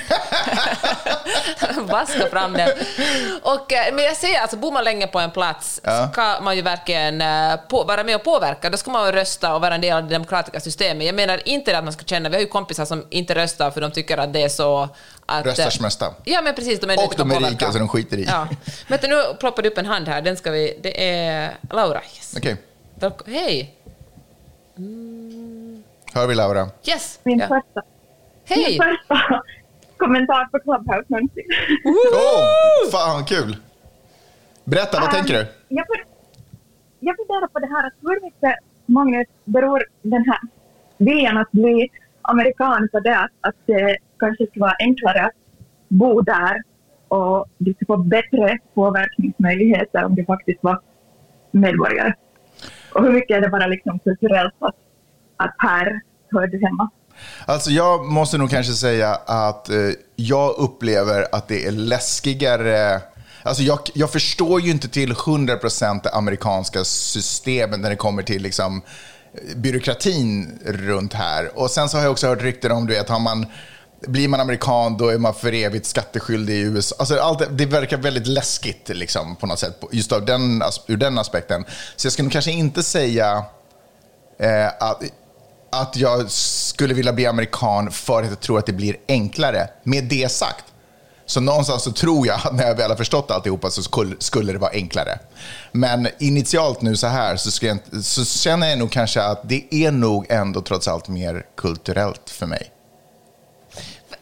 Vaska 1.80 2.26
fram 2.26 2.52
den. 2.52 2.70
Och, 3.42 3.72
eh, 3.72 3.94
men 3.94 4.04
jag 4.04 4.16
säger 4.16 4.40
alltså, 4.40 4.56
bor 4.56 4.72
man 4.72 4.84
länge 4.84 5.06
på 5.06 5.18
en 5.18 5.30
plats 5.30 5.80
Ja. 5.84 6.08
ska 6.12 6.40
man 6.42 6.56
ju 6.56 6.62
verkligen 6.62 7.20
eh, 7.20 7.56
på, 7.68 7.84
vara 7.84 8.04
med 8.04 8.14
och 8.16 8.24
påverka. 8.24 8.70
Då 8.70 8.76
ska 8.76 8.90
man 8.90 9.06
ju 9.06 9.12
rösta 9.12 9.54
och 9.54 9.60
vara 9.60 9.74
en 9.74 9.80
del 9.80 9.96
av 9.96 10.02
det 10.02 10.08
demokratiska 10.14 10.60
systemet. 10.60 11.06
Jag 11.06 11.14
menar 11.14 11.48
inte 11.48 11.70
det 11.72 11.78
att 11.78 11.84
man 11.84 11.92
ska 11.92 12.04
känna, 12.04 12.28
vi 12.28 12.34
har 12.34 12.40
ju 12.42 12.46
kompisar 12.48 12.84
som 12.84 13.06
inte 13.10 13.34
röstar 13.34 13.70
för 13.70 13.80
de 13.80 13.90
tycker 13.90 14.18
att 14.18 14.32
det 14.32 14.42
är 14.42 14.48
så 14.48 14.88
att... 15.26 15.46
Röstar 15.46 15.64
eh, 15.64 15.70
smesta. 15.70 16.14
Ja, 16.24 16.40
men 16.42 16.54
precis. 16.54 16.80
De 16.80 16.90
är 16.90 17.06
Och 17.06 17.14
de 17.16 17.30
är 17.30 17.34
påverka. 17.34 17.52
rika, 17.54 17.72
så 17.72 17.78
de 17.78 17.88
skiter 17.88 18.16
i. 18.18 18.24
Ja. 18.24 18.48
Vänta, 18.88 19.06
nu 19.06 19.22
ploppade 19.40 19.68
upp 19.68 19.78
en 19.78 19.86
hand 19.86 20.08
här. 20.08 20.22
Den 20.22 20.36
ska 20.36 20.50
vi... 20.50 20.78
Det 20.82 21.18
är 21.18 21.54
Laura. 21.70 22.00
Yes. 22.16 22.34
Okej, 22.36 22.56
Välko- 23.00 23.22
Hej! 23.26 23.74
hör 26.14 26.26
vi 26.26 26.34
Laura? 26.34 26.68
Yes! 26.84 27.18
Min 27.22 27.38
Ja. 27.38 27.46
första, 27.48 27.82
min 28.48 28.64
Hej! 28.64 28.78
första 28.78 29.42
kommentar 29.98 30.44
på 30.44 30.58
Clubhouse 30.58 31.04
någonsin. 31.08 31.44
Oh, 31.84 32.90
fan 32.92 33.24
kul! 33.24 33.56
Berätta, 34.64 35.00
vad 35.00 35.10
tänker 35.10 35.34
du? 35.34 35.46
Jag, 35.68 35.86
fun- 35.86 36.08
jag 37.00 37.16
funderar 37.16 37.46
på 37.48 37.58
det 37.58 37.66
här 37.66 37.86
att 37.86 37.92
hur 38.00 38.20
mycket, 38.24 38.54
Magnus, 38.86 39.26
beror 39.44 39.84
den 40.02 40.24
här 40.30 40.38
viljan 40.96 41.36
att 41.38 41.50
bli 41.50 41.90
amerikan 42.22 42.88
på 42.92 43.00
det 43.00 43.18
att, 43.18 43.30
att 43.40 43.56
det 43.66 43.96
kanske 44.18 44.46
ska 44.46 44.60
vara 44.60 44.76
enklare 44.78 45.24
att 45.26 45.32
bo 45.88 46.20
där 46.20 46.62
och 47.08 47.46
du 47.58 47.74
ska 47.74 47.86
få 47.86 47.96
bättre 47.96 48.58
påverkningsmöjligheter 48.74 50.04
om 50.04 50.14
du 50.14 50.24
faktiskt 50.24 50.62
var 50.62 50.80
medborgare? 51.50 52.14
Och 52.94 53.04
hur 53.04 53.12
mycket 53.12 53.36
är 53.36 53.40
det 53.40 53.48
bara 53.48 53.66
liksom 53.66 53.98
kulturellt 53.98 54.54
att, 54.58 54.76
att 55.36 55.54
här 55.58 56.00
hör 56.30 56.46
du 56.46 56.66
hemma? 56.66 56.90
Alltså 57.46 57.70
jag 57.70 58.04
måste 58.06 58.38
nog 58.38 58.50
kanske 58.50 58.72
säga 58.72 59.14
att 59.26 59.68
eh, 59.68 59.76
jag 60.16 60.54
upplever 60.58 61.26
att 61.32 61.48
det 61.48 61.66
är 61.66 61.70
läskigare. 61.72 63.00
Alltså 63.42 63.62
jag, 63.62 63.78
jag 63.94 64.10
förstår 64.10 64.60
ju 64.60 64.70
inte 64.70 64.88
till 64.88 65.12
100% 65.12 66.00
det 66.02 66.10
amerikanska 66.10 66.84
systemet 66.84 67.80
när 67.80 67.90
det 67.90 67.96
kommer 67.96 68.22
till 68.22 68.42
liksom, 68.42 68.82
eh, 69.34 69.56
byråkratin 69.56 70.58
runt 70.66 71.12
här. 71.14 71.58
Och 71.58 71.70
sen 71.70 71.88
så 71.88 71.96
har 71.96 72.02
jag 72.04 72.12
också 72.12 72.26
hört 72.26 72.42
rykten 72.42 72.72
om 72.72 72.86
du 72.86 72.94
vet, 72.94 73.08
har 73.08 73.18
man, 73.18 73.46
blir 74.06 74.28
man 74.28 74.40
amerikan 74.40 74.96
då 74.96 75.08
är 75.08 75.18
man 75.18 75.34
för 75.34 75.52
evigt 75.54 75.86
skatteskyldig 75.86 76.54
i 76.54 76.60
USA. 76.60 76.96
Alltså 76.98 77.18
allt, 77.20 77.42
det- 77.58 77.66
verkar 77.66 77.96
väldigt 77.96 78.26
läskigt 78.26 78.88
liksom, 78.88 79.36
på 79.36 79.46
något 79.46 79.58
sätt, 79.58 79.80
just 79.92 80.12
av 80.12 80.24
den, 80.24 80.62
ur 80.86 80.96
den 80.96 81.18
aspekten. 81.18 81.64
Så 81.96 82.06
jag 82.06 82.12
skulle 82.12 82.24
nog 82.24 82.32
kanske 82.32 82.50
inte 82.50 82.82
säga 82.82 83.44
eh, 84.40 84.66
att, 84.66 85.02
att 85.70 85.96
jag 85.96 86.30
skulle 86.30 86.94
vilja 86.94 87.12
bli 87.12 87.26
amerikan 87.26 87.90
för 87.90 88.22
att 88.22 88.28
jag 88.28 88.40
tror 88.40 88.58
att 88.58 88.66
det 88.66 88.72
blir 88.72 88.96
enklare. 89.08 89.68
Med 89.82 90.04
det 90.04 90.32
sagt, 90.32 90.64
så 91.26 91.40
någonstans 91.40 91.82
så 91.82 91.92
tror 91.92 92.26
jag 92.26 92.40
att 92.44 92.54
när 92.54 92.66
jag 92.66 92.74
väl 92.74 92.90
har 92.90 92.96
förstått 92.96 93.30
alltihopa 93.30 93.70
så 93.70 93.82
skulle, 93.82 94.16
skulle 94.18 94.52
det 94.52 94.58
vara 94.58 94.70
enklare. 94.70 95.18
Men 95.72 96.08
initialt 96.18 96.82
nu 96.82 96.96
så 96.96 97.06
här 97.06 97.36
så, 97.36 97.66
jag, 97.66 97.78
så 98.04 98.24
känner 98.24 98.68
jag 98.68 98.78
nog 98.78 98.90
kanske 98.90 99.22
att 99.22 99.48
det 99.48 99.74
är 99.74 99.90
nog 99.90 100.26
ändå 100.28 100.60
trots 100.60 100.88
allt 100.88 101.08
mer 101.08 101.46
kulturellt 101.56 102.30
för 102.30 102.46
mig. 102.46 102.70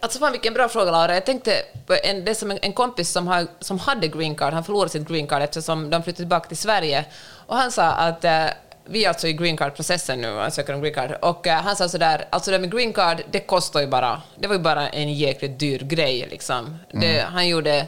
Alltså 0.01 0.19
fan 0.19 0.33
vilken 0.33 0.55
bra 0.55 0.69
fråga 0.69 0.91
Laura. 0.91 1.15
Jag 1.15 1.27
tänkte 1.27 1.53
på 1.87 1.97
en, 2.05 2.25
det 2.25 2.35
som 2.35 2.51
en, 2.51 2.59
en 2.63 2.73
kompis 2.73 3.11
som, 3.11 3.27
har, 3.27 3.47
som 3.61 3.79
hade 3.79 4.09
green 4.09 4.35
card, 4.35 4.53
han 4.53 4.65
förlorade 4.65 4.91
sitt 4.91 5.09
green 5.09 5.27
card 5.27 5.43
eftersom 5.43 5.91
de 5.91 6.03
flyttade 6.03 6.23
tillbaka 6.23 6.49
till 6.49 6.57
Sverige. 6.57 7.05
Och 7.47 7.57
han 7.57 7.73
sa 7.73 7.85
att 7.85 8.25
eh, 8.25 8.47
vi 8.89 9.05
är 9.05 9.09
alltså 9.09 9.29
i 9.29 9.33
green 9.33 9.57
card-processen 9.57 10.21
nu 10.21 10.41
ansöker 10.41 10.75
om 10.75 10.81
green 10.81 10.95
card. 10.95 11.13
Och 11.23 11.47
eh, 11.47 11.61
han 11.63 11.77
sa 11.77 11.89
sådär, 11.89 12.25
alltså 12.31 12.51
det 12.51 12.59
med 12.59 12.73
green 12.73 12.93
card, 12.93 13.23
det 13.31 13.41
kostar 13.41 13.81
ju 13.81 13.87
bara, 13.87 14.23
det 14.39 14.49
var 14.49 14.55
ju 14.55 14.61
bara 14.61 14.89
en 14.89 15.15
jäkligt 15.15 15.59
dyr 15.59 15.79
grej 15.79 16.27
liksom. 16.31 16.79
Det, 16.93 17.21
han 17.21 17.49
gjorde, 17.49 17.87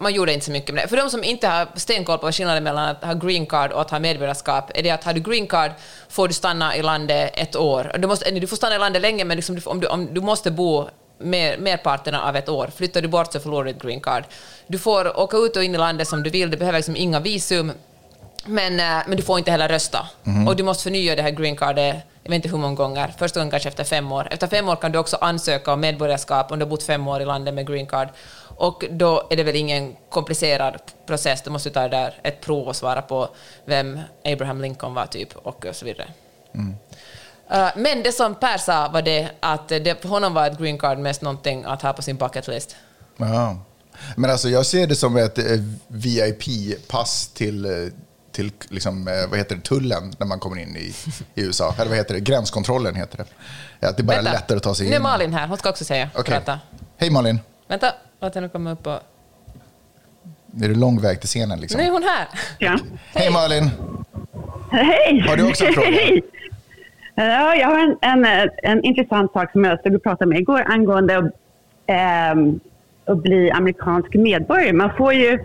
man 0.00 0.14
gjorde 0.14 0.32
inte 0.32 0.46
så 0.46 0.52
mycket 0.52 0.74
med 0.74 0.84
det. 0.84 0.88
För 0.88 0.96
de 0.96 1.10
som 1.10 1.24
inte 1.24 1.48
har 1.48 1.68
stenkoll 1.74 2.18
på 2.18 2.32
skillnaden 2.32 2.64
mellan 2.64 2.88
att 2.88 3.04
ha 3.04 3.14
green 3.14 3.46
card 3.46 3.72
och 3.72 3.80
att 3.80 3.90
ha 3.90 3.98
medborgarskap 3.98 4.70
är 4.74 4.82
det 4.82 4.90
att 4.90 5.04
har 5.04 5.12
du 5.12 5.20
green 5.20 5.46
card 5.46 5.70
får 6.08 6.28
du 6.28 6.34
stanna 6.34 6.76
i 6.76 6.82
landet 6.82 7.30
ett 7.34 7.56
år. 7.56 7.92
Du, 7.98 8.08
måste, 8.08 8.30
du 8.30 8.46
får 8.46 8.56
stanna 8.56 8.74
i 8.74 8.78
landet 8.78 9.02
länge, 9.02 9.24
men 9.24 9.36
liksom 9.36 9.60
om, 9.64 9.80
du, 9.80 9.86
om 9.86 10.14
du 10.14 10.20
måste 10.20 10.50
bo 10.50 10.88
mer, 11.18 11.58
merparten 11.58 12.14
av 12.14 12.36
ett 12.36 12.48
år. 12.48 12.70
Flyttar 12.76 13.02
du 13.02 13.08
bort 13.08 13.32
så 13.32 13.40
förlorar 13.40 13.64
du 13.64 13.72
ditt 13.72 13.82
green 13.82 14.00
card. 14.00 14.24
Du 14.66 14.78
får 14.78 15.20
åka 15.20 15.36
ut 15.36 15.56
och 15.56 15.64
in 15.64 15.74
i 15.74 15.78
landet 15.78 16.08
som 16.08 16.22
du 16.22 16.30
vill, 16.30 16.50
du 16.50 16.56
behöver 16.56 16.78
liksom 16.78 16.96
inga 16.96 17.20
visum. 17.20 17.72
Men, 18.44 18.80
eh, 18.80 19.04
men 19.06 19.16
du 19.16 19.22
får 19.22 19.38
inte 19.38 19.50
heller 19.50 19.68
rösta. 19.68 20.08
Och 20.48 20.56
du 20.56 20.62
måste 20.62 20.82
förnya 20.82 21.16
det 21.16 21.22
här 21.22 21.30
green 21.30 21.56
cardet, 21.56 21.96
jag 22.22 22.30
vet 22.30 22.36
inte 22.36 22.48
hur 22.48 22.58
många 22.58 22.74
gånger, 22.74 23.14
första 23.18 23.40
gången 23.40 23.50
kanske 23.50 23.68
efter 23.68 23.84
fem 23.84 24.12
år. 24.12 24.28
Efter 24.30 24.46
fem 24.46 24.68
år 24.68 24.76
kan 24.76 24.92
du 24.92 24.98
också 24.98 25.16
ansöka 25.16 25.72
om 25.72 25.80
medborgarskap 25.80 26.52
om 26.52 26.58
du 26.58 26.64
har 26.64 26.70
bott 26.70 26.82
fem 26.82 27.08
år 27.08 27.22
i 27.22 27.24
landet 27.24 27.54
med 27.54 27.66
green 27.66 27.86
card. 27.86 28.08
Och 28.56 28.84
då 28.90 29.26
är 29.30 29.36
det 29.36 29.42
väl 29.42 29.56
ingen 29.56 29.96
komplicerad 30.10 30.74
process, 31.06 31.42
du 31.42 31.50
måste 31.50 31.70
ta 31.70 31.88
där 31.88 32.20
ett 32.22 32.40
prov 32.40 32.68
och 32.68 32.76
svara 32.76 33.02
på 33.02 33.28
vem 33.64 34.00
Abraham 34.24 34.60
Lincoln 34.60 34.94
var 34.94 35.06
typ 35.06 35.36
och 35.36 35.66
så 35.72 35.84
vidare. 35.84 36.08
Eh, 37.50 37.68
men 37.76 38.02
det 38.02 38.12
som 38.12 38.34
Per 38.34 38.58
sa 38.58 38.88
var 38.88 39.02
det 39.02 39.30
att 39.40 39.68
det 39.68 40.02
för 40.02 40.08
honom 40.08 40.34
var 40.34 40.46
ett 40.46 40.58
green 40.58 40.78
card 40.78 40.98
mest 40.98 41.22
någonting 41.22 41.64
att 41.64 41.82
ha 41.82 41.92
på 41.92 42.02
sin 42.02 42.16
bucket 42.16 42.48
list. 42.48 42.76
Ja. 43.16 43.56
Men 44.16 44.30
alltså 44.30 44.48
jag 44.48 44.66
ser 44.66 44.86
det 44.86 44.96
som 44.96 45.16
ett 45.16 45.38
eh, 45.38 45.44
VIP-pass 45.88 47.28
till, 47.28 47.90
till 48.32 48.52
liksom, 48.68 49.08
eh, 49.08 49.14
vad 49.30 49.38
heter 49.38 49.56
det, 49.56 49.62
tullen 49.62 50.12
när 50.18 50.26
man 50.26 50.38
kommer 50.38 50.62
in 50.62 50.76
i, 50.76 50.94
i 51.34 51.44
USA. 51.44 51.74
Eller 51.78 51.88
vad 51.88 51.98
heter 51.98 52.14
det? 52.14 52.20
Gränskontrollen 52.20 52.94
heter 52.94 53.24
det. 53.80 53.86
Att 53.86 53.96
det 53.96 54.02
bara 54.02 54.12
är 54.12 54.22
Vänta. 54.22 54.32
lättare 54.32 54.56
att 54.56 54.62
ta 54.62 54.74
sig 54.74 54.86
in. 54.86 54.90
Nu 54.90 54.96
är 54.96 55.00
Malin 55.00 55.32
här, 55.34 55.46
hon 55.48 55.56
ska 55.56 55.70
också 55.70 55.84
säga. 55.84 56.08
Prata. 56.26 56.60
Hej 56.96 57.10
Malin. 57.10 57.40
Vänta, 57.68 57.92
låt 58.20 58.34
henne 58.34 58.48
komma 58.48 58.72
upp 58.72 58.86
och... 58.86 58.98
Är 60.62 60.68
det 60.68 60.74
lång 60.74 61.00
väg 61.00 61.20
till 61.20 61.28
scenen 61.28 61.60
liksom? 61.60 61.80
Nu 61.80 61.86
är 61.86 61.90
hon 61.90 62.02
här. 62.02 62.28
Ja. 62.58 62.78
Hej 63.14 63.32
Malin. 63.32 63.70
Hej! 64.70 65.24
Har 65.28 65.36
du 65.36 65.48
också 65.48 65.64
en 65.64 65.72
fråga? 65.72 65.86
Hej! 65.90 66.22
Ja, 67.14 67.54
jag 67.54 67.68
har 67.68 67.78
en, 67.78 68.24
en, 68.24 68.50
en 68.62 68.84
intressant 68.84 69.32
sak 69.32 69.52
som 69.52 69.64
jag 69.64 69.80
stod 69.80 69.94
och 69.94 70.02
pratade 70.02 70.28
med 70.28 70.38
igår 70.38 70.64
angående 70.66 71.30
ehm, 71.86 72.60
att 73.04 73.22
bli 73.22 73.50
amerikansk 73.50 74.14
medborgare. 74.14 74.72
Man 74.72 74.90
får 74.96 75.12
ju 75.12 75.38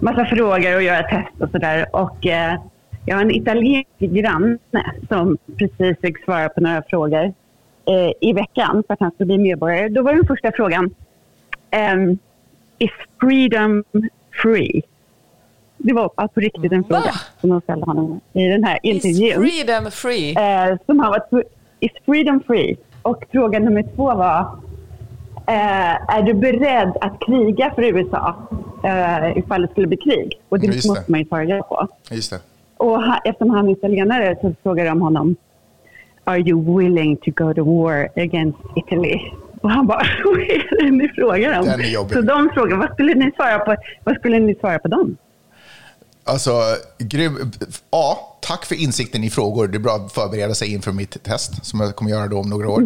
massa 0.00 0.24
frågor 0.24 0.76
och 0.76 0.82
göra 0.82 1.02
test 1.02 1.42
och 1.42 1.50
sådär. 1.50 1.86
Och 1.92 2.26
eh, 2.26 2.54
jag 3.06 3.16
har 3.16 3.22
en 3.22 3.30
italiensk 3.30 3.98
granne 3.98 4.58
som 5.08 5.38
precis 5.58 6.00
fick 6.00 6.24
svara 6.24 6.48
på 6.48 6.60
några 6.60 6.82
frågor 6.82 7.24
eh, 7.84 8.12
i 8.20 8.32
veckan 8.32 8.82
för 8.86 8.94
att 8.94 9.00
han 9.00 9.10
skulle 9.10 9.26
bli 9.26 9.38
medborgare. 9.38 9.88
Då 9.88 10.02
var 10.02 10.14
den 10.14 10.26
första 10.26 10.52
frågan, 10.52 10.94
ehm, 11.70 12.18
is 12.78 12.90
freedom 13.20 13.84
free? 14.42 14.82
Det 15.76 15.92
var 15.92 16.08
på 16.08 16.40
riktigt 16.40 16.72
en 16.72 16.84
fråga 16.84 17.00
Va? 17.00 17.12
som 17.40 17.50
de 17.50 17.60
ställde 17.60 17.86
honom 17.86 18.20
i 18.32 18.48
den 18.48 18.64
här 18.64 18.78
Is 18.82 19.04
intervjun. 19.04 19.48
freedom 19.48 19.90
free? 19.90 20.36
Eh, 20.36 20.76
som 20.86 21.00
han 21.00 21.10
var 21.10 21.42
Is 21.80 21.92
freedom 22.06 22.40
free? 22.46 22.76
Och 23.02 23.24
fråga 23.32 23.58
nummer 23.58 23.82
två 23.96 24.14
var 24.14 24.46
Är 26.08 26.22
du 26.22 26.34
beredd 26.34 26.96
att 27.00 27.20
kriga 27.26 27.72
för 27.74 27.82
USA 27.82 28.34
eh, 28.84 29.38
ifall 29.38 29.62
det 29.62 29.68
skulle 29.68 29.86
bli 29.86 29.96
krig? 29.96 30.40
Och 30.48 30.58
det 30.60 30.66
Just 30.66 30.82
det. 30.82 30.88
måste 30.88 31.10
man 31.10 31.20
ju 31.20 31.26
svara 31.26 31.44
ja 31.44 31.62
på. 31.62 31.88
Just 32.14 32.30
det. 32.30 32.40
Och 32.76 33.02
ha, 33.02 33.18
eftersom 33.24 33.50
han 33.50 33.68
är 33.68 33.72
italienare 33.72 34.36
så 34.40 34.54
frågar 34.62 34.84
de 34.84 35.00
honom 35.02 35.36
Are 36.24 36.38
you 36.38 36.78
willing 36.78 37.16
to 37.16 37.30
go 37.30 37.54
to 37.54 37.64
war 37.64 38.08
against 38.16 38.58
Italy? 38.76 39.20
Och 39.60 39.70
han 39.70 39.86
bara, 39.86 40.02
vad 40.24 40.40
är 40.40 40.84
det 40.84 40.90
ni 40.90 41.08
frågar 41.08 41.58
om? 41.58 41.64
Så 42.08 42.20
de 42.20 42.50
frågar, 42.54 42.76
vad 42.76 42.92
skulle 42.92 43.14
ni 43.14 43.32
svara 43.36 43.58
på, 43.58 43.76
vad 44.04 44.16
skulle 44.16 44.38
ni 44.38 44.54
svara 44.54 44.78
på 44.78 44.88
dem? 44.88 45.16
Alltså, 46.28 46.76
grym. 46.98 47.52
A. 47.90 48.16
Tack 48.42 48.64
för 48.64 48.74
insikten 48.74 49.24
i 49.24 49.30
frågor. 49.30 49.68
Det 49.68 49.76
är 49.76 49.80
bra 49.80 49.96
att 49.96 50.12
förbereda 50.12 50.54
sig 50.54 50.72
inför 50.72 50.92
mitt 50.92 51.22
test 51.24 51.66
som 51.66 51.80
jag 51.80 51.96
kommer 51.96 52.10
göra 52.10 52.26
då 52.26 52.38
om 52.38 52.50
några 52.50 52.70
år. 52.70 52.82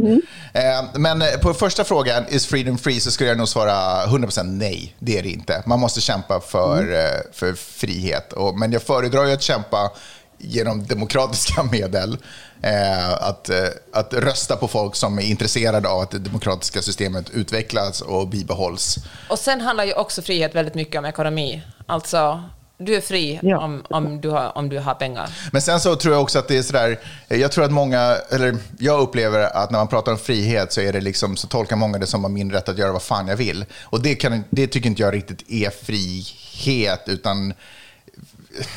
Eh, 0.55 0.85
men 0.95 1.23
eh, 1.23 1.29
på 1.43 1.55
första 1.55 1.85
frågan, 1.85 2.25
is 2.29 2.47
freedom 2.47 2.79
free, 2.79 3.01
så 3.01 3.11
skulle 3.11 3.29
jag 3.29 3.39
nog 3.39 3.49
svara 3.49 4.07
100% 4.07 4.43
nej. 4.43 4.97
Det 4.99 5.19
är 5.19 5.23
det 5.23 5.29
inte. 5.29 5.63
Man 5.67 5.81
måste 5.81 6.01
kämpa 6.01 6.41
för, 6.41 6.95
eh, 6.95 7.33
för 7.33 7.55
frihet. 7.55 8.33
Och, 8.33 8.59
men 8.59 8.73
jag 8.73 8.83
föredrar 8.83 9.25
ju 9.25 9.33
att 9.33 9.43
kämpa 9.43 9.91
genom 10.39 10.87
demokratiska 10.87 11.63
medel. 11.73 12.19
Eh, 12.63 13.13
att, 13.13 13.49
eh, 13.49 13.57
att 13.93 14.15
rösta 14.15 14.57
på 14.57 14.69
folk 14.69 14.97
som 14.97 15.19
är 15.19 15.23
intresserade 15.23 15.89
av 15.89 16.01
att 16.01 16.11
det 16.11 16.19
demokratiska 16.19 16.83
systemet 16.83 17.31
utvecklas 17.31 18.01
och 18.01 18.29
bibehålls. 18.29 18.97
Och 19.31 19.39
sen 19.39 19.61
handlar 19.61 19.85
ju 19.85 19.93
också 19.93 20.23
frihet 20.23 20.55
väldigt 20.55 20.75
mycket 20.75 20.99
om 20.99 21.05
ekonomi. 21.05 21.63
Alltså, 21.87 22.43
du 22.85 22.95
är 22.97 23.01
fri 23.01 23.41
Ja. 23.43 23.59
om, 23.59 23.83
om, 23.91 24.21
du 24.21 24.29
har, 24.29 24.59
om 24.59 24.69
du 24.69 24.79
har 24.79 24.95
pengar. 24.95 25.29
Men 25.53 25.63
sen 25.63 25.81
så 25.81 25.97
tror 25.97 26.15
jag 26.15 26.23
också 26.23 26.39
att 26.39 26.49
det 26.49 26.57
är 26.59 26.63
sådär, 26.63 26.99
jag 27.29 27.53
tror 27.53 27.65
att 27.65 27.73
många, 27.73 28.17
eller 28.31 28.57
jag 28.79 29.01
upplever 29.01 29.57
att 29.57 29.71
när 29.71 29.79
man 29.79 29.89
pratar 29.89 30.13
om 30.13 30.19
frihet 30.19 30.73
så 30.73 30.81
är 30.81 30.93
det 30.93 31.01
liksom, 31.01 31.37
så 31.37 31.47
tolkar 31.47 31.77
många 31.77 31.99
det 31.99 32.07
som 32.07 32.33
min 32.33 32.53
rätt 32.53 32.69
att 32.69 32.79
göra 32.79 32.93
vad 32.93 33.03
fan 33.03 33.29
jag 33.29 33.37
vill. 33.37 33.65
Och 33.83 34.03
det, 34.03 34.15
kan, 34.15 34.45
det 34.51 34.67
tycker 34.67 34.89
inte 34.89 35.03
jag 35.03 35.15
riktigt 35.15 35.51
är 35.51 35.71
frihet, 35.71 37.03
utan 37.07 37.55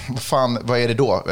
vad 0.10 0.22
fan, 0.22 0.58
vad 0.62 0.80
är 0.80 0.88
det 0.88 0.94
då? 0.94 1.24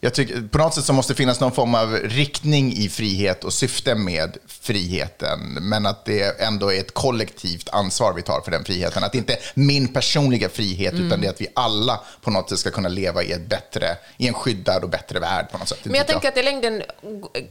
Jag 0.00 0.14
tycker, 0.14 0.42
på 0.42 0.58
något 0.58 0.74
sätt 0.74 0.84
så 0.84 0.92
måste 0.92 1.12
det 1.12 1.16
finnas 1.16 1.40
någon 1.40 1.52
form 1.52 1.74
av 1.74 1.94
riktning 1.94 2.72
i 2.72 2.88
frihet 2.88 3.44
och 3.44 3.52
syfte 3.52 3.94
med 3.94 4.36
friheten. 4.46 5.40
Men 5.60 5.86
att 5.86 6.04
det 6.04 6.40
ändå 6.40 6.72
är 6.72 6.80
ett 6.80 6.94
kollektivt 6.94 7.68
ansvar 7.68 8.12
vi 8.12 8.22
tar 8.22 8.40
för 8.40 8.50
den 8.50 8.64
friheten. 8.64 9.04
Att 9.04 9.12
det 9.12 9.18
inte 9.18 9.32
är 9.32 9.38
min 9.54 9.88
personliga 9.88 10.48
frihet, 10.48 10.94
utan 10.94 11.20
det 11.20 11.26
är 11.26 11.30
att 11.30 11.40
vi 11.40 11.46
alla 11.54 12.00
på 12.22 12.30
något 12.30 12.50
sätt 12.50 12.58
ska 12.58 12.70
kunna 12.70 12.88
leva 12.88 13.22
i, 13.22 13.32
ett 13.32 13.46
bättre, 13.46 13.96
i 14.16 14.28
en 14.28 14.34
skyddad 14.34 14.82
och 14.82 14.90
bättre 14.90 15.20
värld. 15.20 15.46
på 15.52 15.58
något 15.58 15.68
sätt. 15.68 15.78
Men 15.84 15.94
jag 15.94 16.06
tycker 16.06 16.20
tänker 16.20 16.28
att 16.28 16.36
i 16.36 16.42
längden 16.42 16.82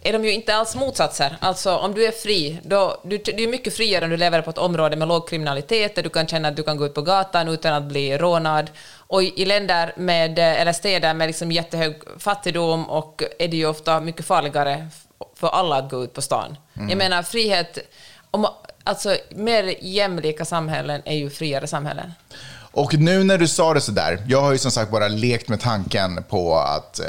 är 0.03 0.13
de 0.13 0.25
ju 0.25 0.33
inte 0.33 0.55
alls 0.55 0.75
motsatser. 0.75 1.37
Alltså 1.41 1.75
om 1.75 1.93
du 1.93 2.05
är 2.05 2.11
fri, 2.11 2.59
då, 2.63 3.01
du, 3.03 3.17
du 3.17 3.43
är 3.43 3.47
mycket 3.47 3.75
friare 3.75 4.05
om 4.05 4.11
du 4.11 4.17
lever 4.17 4.41
på 4.41 4.49
ett 4.49 4.57
område 4.57 4.95
med 4.95 5.07
låg 5.07 5.29
kriminalitet, 5.29 5.95
där 5.95 6.03
du 6.03 6.09
kan 6.09 6.27
känna 6.27 6.47
att 6.47 6.55
du 6.55 6.63
kan 6.63 6.77
gå 6.77 6.85
ut 6.85 6.93
på 6.93 7.01
gatan 7.01 7.47
utan 7.47 7.73
att 7.73 7.83
bli 7.83 8.17
rånad. 8.17 8.69
Och 9.07 9.23
i 9.23 9.45
länder 9.45 9.93
med, 9.97 10.39
eh, 10.39 10.61
eller 10.61 10.73
städer 10.73 11.13
med 11.13 11.27
liksom 11.27 11.51
jättehög 11.51 11.95
fattigdom 12.19 12.89
och 12.89 13.23
är 13.39 13.47
det 13.47 13.57
ju 13.57 13.65
ofta 13.65 13.99
mycket 13.99 14.25
farligare 14.25 14.87
för 15.35 15.47
alla 15.47 15.77
att 15.77 15.91
gå 15.91 16.03
ut 16.03 16.13
på 16.13 16.21
stan. 16.21 16.57
Jag 16.89 16.97
menar 16.97 17.23
frihet, 17.23 17.77
om, 18.31 18.47
alltså 18.83 19.15
mer 19.29 19.75
jämlika 19.81 20.45
samhällen 20.45 21.01
är 21.05 21.15
ju 21.15 21.29
friare 21.29 21.67
samhällen. 21.67 22.13
Och 22.77 22.93
nu 22.93 23.23
när 23.23 23.37
du 23.37 23.47
sa 23.47 23.73
det 23.73 23.81
så 23.81 23.91
där, 23.91 24.25
jag 24.27 24.41
har 24.41 24.51
ju 24.51 24.57
som 24.57 24.71
sagt 24.71 24.91
bara 24.91 25.07
lekt 25.07 25.49
med 25.49 25.61
tanken 25.61 26.23
på 26.29 26.55
att, 26.55 26.99
eh, 26.99 27.05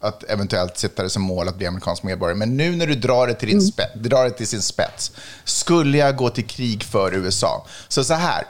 att 0.00 0.22
eventuellt 0.22 0.78
sätta 0.78 1.02
det 1.02 1.10
som 1.10 1.22
mål 1.22 1.48
att 1.48 1.56
bli 1.56 1.66
amerikansk 1.66 2.02
medborgare. 2.02 2.38
Men 2.38 2.56
nu 2.56 2.76
när 2.76 2.86
du 2.86 2.94
drar 2.94 3.26
det 3.26 3.34
till, 3.34 3.48
din 3.48 3.60
spe, 3.60 3.82
drar 3.94 4.24
det 4.24 4.30
till 4.30 4.46
sin 4.46 4.62
spets, 4.62 5.12
skulle 5.44 5.98
jag 5.98 6.16
gå 6.16 6.30
till 6.30 6.46
krig 6.46 6.84
för 6.84 7.14
USA? 7.14 7.66
Så 7.88 8.04
så 8.04 8.14
här, 8.14 8.44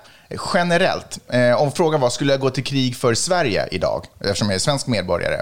generellt, 0.55 1.19
eh, 1.29 1.63
om 1.63 1.73
frågan 1.73 2.01
var 2.01 2.11
skulle 2.11 2.33
jag 2.33 2.41
gå 2.41 2.51
till 2.51 2.65
krig 2.65 2.97
för 2.97 3.15
Sverige 3.15 3.69
idag, 3.71 4.07
eftersom 4.21 4.49
jag 4.49 4.55
är 4.55 4.59
svensk 4.59 4.87
medborgare, 4.87 5.41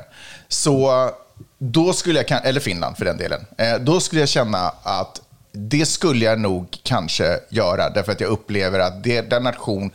så 0.48 1.10
då 1.58 1.92
skulle 1.92 2.24
jag, 2.28 2.46
eller 2.46 2.60
Finland 2.60 2.96
för 2.96 3.04
den 3.04 3.16
delen, 3.16 3.46
eh, 3.58 3.74
då 3.80 4.00
skulle 4.00 4.22
jag 4.22 4.28
känna 4.28 4.72
att 4.82 5.20
det 5.52 5.86
skulle 5.86 6.24
jag 6.24 6.40
nog 6.40 6.78
kanske 6.82 7.40
göra, 7.48 7.90
därför 7.90 8.12
att 8.12 8.20
jag 8.20 8.30
upplever 8.30 8.78
att 8.78 9.04
det, 9.04 9.20
den 9.20 9.42
nation 9.42 9.90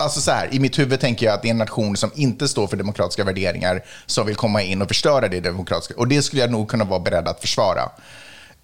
Alltså 0.00 0.20
så 0.20 0.30
här, 0.30 0.54
I 0.54 0.60
mitt 0.60 0.78
huvud 0.78 1.00
tänker 1.00 1.26
jag 1.26 1.34
att 1.34 1.42
det 1.42 1.48
är 1.48 1.50
en 1.50 1.58
nation 1.58 1.96
som 1.96 2.10
inte 2.14 2.48
står 2.48 2.66
för 2.66 2.76
demokratiska 2.76 3.24
värderingar 3.24 3.84
som 4.06 4.26
vill 4.26 4.36
komma 4.36 4.62
in 4.62 4.82
och 4.82 4.88
förstöra 4.88 5.28
det 5.28 5.40
demokratiska. 5.40 5.94
Och 5.96 6.08
det 6.08 6.22
skulle 6.22 6.42
jag 6.42 6.50
nog 6.50 6.68
kunna 6.68 6.84
vara 6.84 7.00
beredd 7.00 7.28
att 7.28 7.40
försvara. 7.40 7.90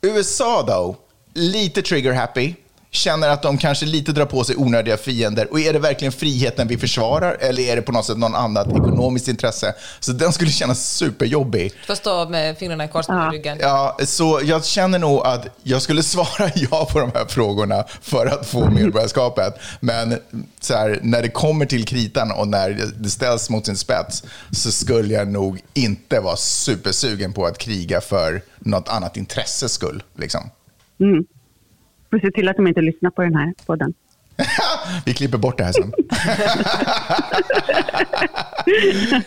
USA 0.01 0.63
då, 0.63 0.97
lite 1.33 1.81
trigger-happy. 1.81 2.55
Känner 2.95 3.29
att 3.29 3.43
de 3.43 3.59
kanske 3.59 3.87
lite 3.87 4.13
drar 4.13 4.27
på 4.27 4.45
sig 4.45 4.57
onödiga 4.57 4.97
fiender. 4.97 5.53
Och 5.53 5.61
är 5.61 5.73
det 5.73 5.79
verkligen 5.79 6.13
friheten 6.13 6.69
vi 6.69 6.79
försvarar 6.79 7.37
eller 7.41 7.63
är 7.63 7.77
det 7.77 7.83
på 7.83 7.93
något 7.93 8.07
sätt 8.07 8.19
någon 8.19 8.35
annat 8.35 8.67
ekonomiskt 8.69 9.29
intresse? 9.29 9.75
Så 10.01 10.13
den 10.13 10.33
skulle 10.33 10.51
kännas 10.51 10.87
superjobbig. 10.97 11.73
Du 11.81 11.87
får 11.87 11.95
stå 11.95 12.29
med 12.29 12.59
fingrarna 12.59 12.85
i 12.85 12.89
kors 12.89 13.07
på 13.07 13.13
Ja. 13.13 13.31
ryggen. 13.33 13.59
Ja, 13.61 13.99
så 14.05 14.41
jag 14.45 14.65
känner 14.65 14.99
nog 14.99 15.27
att 15.27 15.47
jag 15.63 15.83
skulle 15.83 16.03
svara 16.15 16.51
ja 16.55 16.89
på 16.93 17.01
de 17.01 17.11
här 17.15 17.25
frågorna 17.27 17.85
för 18.03 18.27
att 18.27 18.47
få 18.47 18.71
medborgarskapet. 18.71 19.55
Men 19.81 20.19
så 20.61 20.75
här, 20.75 20.99
när 21.03 21.23
det 21.23 21.29
kommer 21.29 21.67
till 21.67 21.85
kritan 21.85 22.31
och 22.33 22.49
när 22.49 22.71
det 22.99 23.11
ställs 23.11 23.51
mot 23.51 23.67
sin 23.67 23.77
spets 23.77 24.23
så 24.51 24.73
skulle 24.73 25.15
jag 25.15 25.29
nog 25.29 25.61
inte 25.75 26.21
vara 26.21 26.37
supersugen 26.37 27.33
på 27.33 27.47
att 27.47 27.59
kriga 27.59 28.01
för 28.01 28.43
något 28.59 28.89
annat 28.89 29.17
intresses 29.17 29.73
skull. 29.73 30.03
Liksom. 30.19 30.51
Mm. 31.01 31.25
Får 32.15 32.21
se 32.21 32.31
till 32.31 32.49
att 32.49 32.57
de 32.57 32.67
inte 32.67 32.81
lyssnar 32.81 33.11
på 33.11 33.23
den 33.23 33.35
här 33.35 33.55
podden. 33.67 33.95
Vi 35.05 35.15
klipper 35.15 35.39
bort 35.39 35.59
det 35.59 35.65
här 35.65 35.73
sen. 35.73 35.93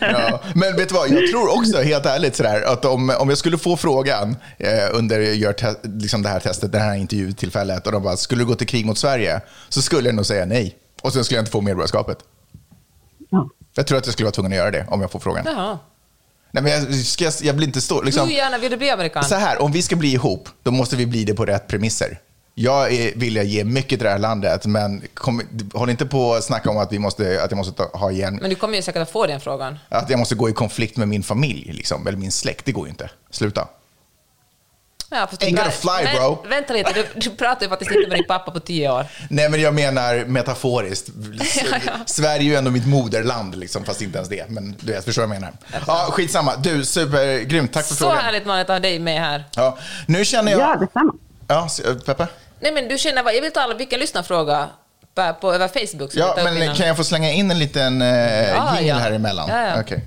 ja, 0.00 0.40
men 0.54 0.76
vet 0.76 0.88
du 0.88 0.94
vad, 0.94 1.10
jag 1.10 1.30
tror 1.30 1.58
också 1.58 1.82
helt 1.82 2.06
ärligt 2.06 2.36
sådär, 2.36 2.62
att 2.72 2.84
om, 2.84 3.10
om 3.18 3.28
jag 3.28 3.38
skulle 3.38 3.58
få 3.58 3.76
frågan 3.76 4.36
eh, 4.58 4.68
under 4.92 5.20
gör 5.20 5.52
te- 5.52 5.88
liksom 5.88 6.22
det 6.22 6.28
här 6.28 6.40
testet, 6.40 6.72
det 6.72 6.78
här 6.78 6.94
intervjutillfället, 6.94 7.86
och 7.86 7.92
de 7.92 8.02
bara, 8.02 8.16
skulle 8.16 8.42
du 8.42 8.46
gå 8.46 8.54
till 8.54 8.66
krig 8.66 8.86
mot 8.86 8.98
Sverige? 8.98 9.40
Så 9.68 9.82
skulle 9.82 10.08
jag 10.08 10.14
nog 10.14 10.26
säga 10.26 10.44
nej. 10.46 10.76
Och 11.02 11.12
sen 11.12 11.24
skulle 11.24 11.38
jag 11.38 11.42
inte 11.42 11.52
få 11.52 11.60
medborgarskapet. 11.60 12.18
Ja. 13.30 13.48
Jag 13.74 13.86
tror 13.86 13.98
att 13.98 14.06
jag 14.06 14.12
skulle 14.12 14.24
vara 14.24 14.32
tvungen 14.32 14.52
att 14.52 14.58
göra 14.58 14.70
det 14.70 14.86
om 14.88 15.00
jag 15.00 15.10
får 15.10 15.18
frågan. 15.20 15.44
Jaha. 15.46 15.78
Nej, 16.50 16.62
men 16.62 16.72
jag, 16.72 16.94
ska, 16.94 17.30
jag- 17.42 17.54
vill 17.54 17.62
inte 17.64 17.80
stå... 17.80 18.02
Liksom, 18.02 18.28
Hur 18.28 18.34
gärna 18.36 18.58
vill 18.58 18.70
du 18.70 18.76
bli 18.76 18.90
amerikan? 18.90 19.24
så 19.24 19.34
här, 19.34 19.62
om 19.62 19.72
vi 19.72 19.82
ska 19.82 19.96
bli 19.96 20.12
ihop, 20.12 20.48
då 20.62 20.70
måste 20.70 20.96
vi 20.96 21.06
bli 21.06 21.24
det 21.24 21.34
på 21.34 21.44
rätt 21.46 21.66
premisser. 21.68 22.18
Jag 22.60 22.92
är, 22.92 23.12
vill 23.16 23.36
jag 23.36 23.44
ge 23.44 23.64
mycket 23.64 23.88
till 23.88 24.04
det 24.04 24.10
här 24.10 24.18
landet, 24.18 24.66
men 24.66 25.02
kom, 25.14 25.42
håll 25.74 25.90
inte 25.90 26.06
på 26.06 26.34
att 26.34 26.44
snacka 26.44 26.70
om 26.70 26.78
att, 26.78 26.92
vi 26.92 26.98
måste, 26.98 27.42
att 27.42 27.50
jag 27.50 27.56
måste 27.58 27.72
ta, 27.72 27.98
ha 27.98 28.10
igen, 28.10 28.38
Men 28.40 28.50
du 28.50 28.56
kommer 28.56 28.76
ju 28.76 28.82
säkert 28.82 29.02
att 29.02 29.10
få 29.10 29.26
den 29.26 29.40
frågan. 29.40 29.78
att 29.88 30.10
jag 30.10 30.18
måste 30.18 30.34
gå 30.34 30.48
i 30.48 30.52
konflikt 30.52 30.96
med 30.96 31.08
min 31.08 31.22
familj, 31.22 31.72
liksom, 31.72 32.06
eller 32.06 32.18
min 32.18 32.32
släkt. 32.32 32.64
Det 32.64 32.72
går 32.72 32.86
ju 32.86 32.90
inte. 32.90 33.10
Sluta. 33.30 33.68
Ja, 35.10 35.26
fast 35.30 35.42
Ain't 35.42 35.56
gonna 35.56 35.70
fly, 35.70 36.04
Men 36.04 36.16
bro. 36.16 36.44
Vänta 36.48 36.72
lite, 36.72 36.92
du, 36.92 37.06
du 37.20 37.30
pratar 37.30 37.62
ju 37.62 37.68
faktiskt 37.68 37.90
inte 37.90 38.08
med 38.08 38.18
din 38.18 38.26
pappa 38.26 38.50
på 38.50 38.60
tio 38.60 38.92
år. 38.92 39.06
Nej, 39.30 39.48
men 39.48 39.60
jag 39.60 39.74
menar 39.74 40.24
metaforiskt. 40.24 41.08
Sverige 42.06 42.40
är 42.40 42.44
ju 42.44 42.54
ändå 42.54 42.70
mitt 42.70 42.86
moderland, 42.86 43.56
liksom, 43.56 43.84
fast 43.84 44.02
inte 44.02 44.18
ens 44.18 44.28
det. 44.28 44.44
Men 44.48 44.76
du 44.80 44.92
vet, 44.92 45.04
förstår 45.04 45.26
vad 45.26 45.36
jag 45.36 45.40
menar. 45.40 45.54
Ja, 45.86 46.08
skitsamma. 46.12 46.56
Du, 46.56 46.84
supergrymt. 46.84 47.72
Tack 47.72 47.86
för 47.86 47.94
Så 47.94 48.04
frågan. 48.04 48.24
härligt 48.24 48.46
man 48.46 48.58
att 48.60 48.68
ha 48.68 48.78
dig 48.78 48.98
med 48.98 49.20
här. 49.20 49.44
Ja, 49.56 49.78
nu 50.06 50.24
känner 50.24 50.52
jag... 50.52 50.60
ja, 50.60 50.76
detsamma. 50.80 51.12
Ja, 51.48 51.68
Peppe? 52.06 52.26
Nej 52.60 52.72
men 52.72 52.88
du 52.88 52.98
känner 52.98 53.32
jag 53.32 53.42
vill 53.42 53.52
ta 53.52 53.74
vilken 53.78 54.00
lyssnarfråga 54.00 54.68
på, 55.14 55.34
på, 55.40 55.52
över 55.54 55.68
Facebook. 55.68 56.10
Ja, 56.14 56.34
men 56.44 56.62
innan. 56.62 56.74
kan 56.76 56.86
jag 56.86 56.96
få 56.96 57.04
slänga 57.04 57.30
in 57.32 57.50
en 57.50 57.58
liten 57.58 58.02
uh, 58.02 58.08
Ja, 58.08 58.74
jingle 58.76 58.88
ja. 58.88 58.94
här 58.96 59.12
emellan? 59.12 59.48
Ja, 59.48 59.62
ja. 59.68 59.80
Okej. 59.80 60.04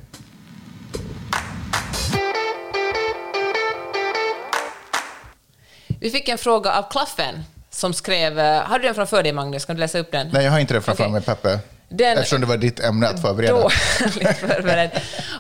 Vi 5.99 6.10
fick 6.10 6.30
en 6.30 6.38
fråga 6.38 6.72
av 6.74 6.89
Klaffen 6.91 7.43
som 7.70 7.93
skrev... 7.93 8.39
eh, 8.39 8.62
Har 8.62 8.80
du 8.80 8.86
den 8.86 8.95
framför 8.95 9.24
dig 9.24 9.34
Magnus? 9.34 9.66
Kan 9.66 9.76
du 9.76 9.80
läsa 9.80 9.99
upp 9.99 10.12
den? 10.12 10.30
Nej, 10.34 10.43
jag 10.45 10.52
har 10.52 10.60
inte 10.60 10.74
det 10.74 10.82
framför 10.82 11.04
Okej. 11.04 11.12
mig, 11.14 11.22
Peppe. 11.22 11.60
Den, 11.94 12.18
Eftersom 12.18 12.42
det 12.42 12.48
var 12.48 12.58
ditt 12.58 12.80
ämne 12.80 13.08
att 13.08 13.22
förbereda. 13.22 13.54
Dåligt 13.54 13.74
förberedd. 14.39 14.92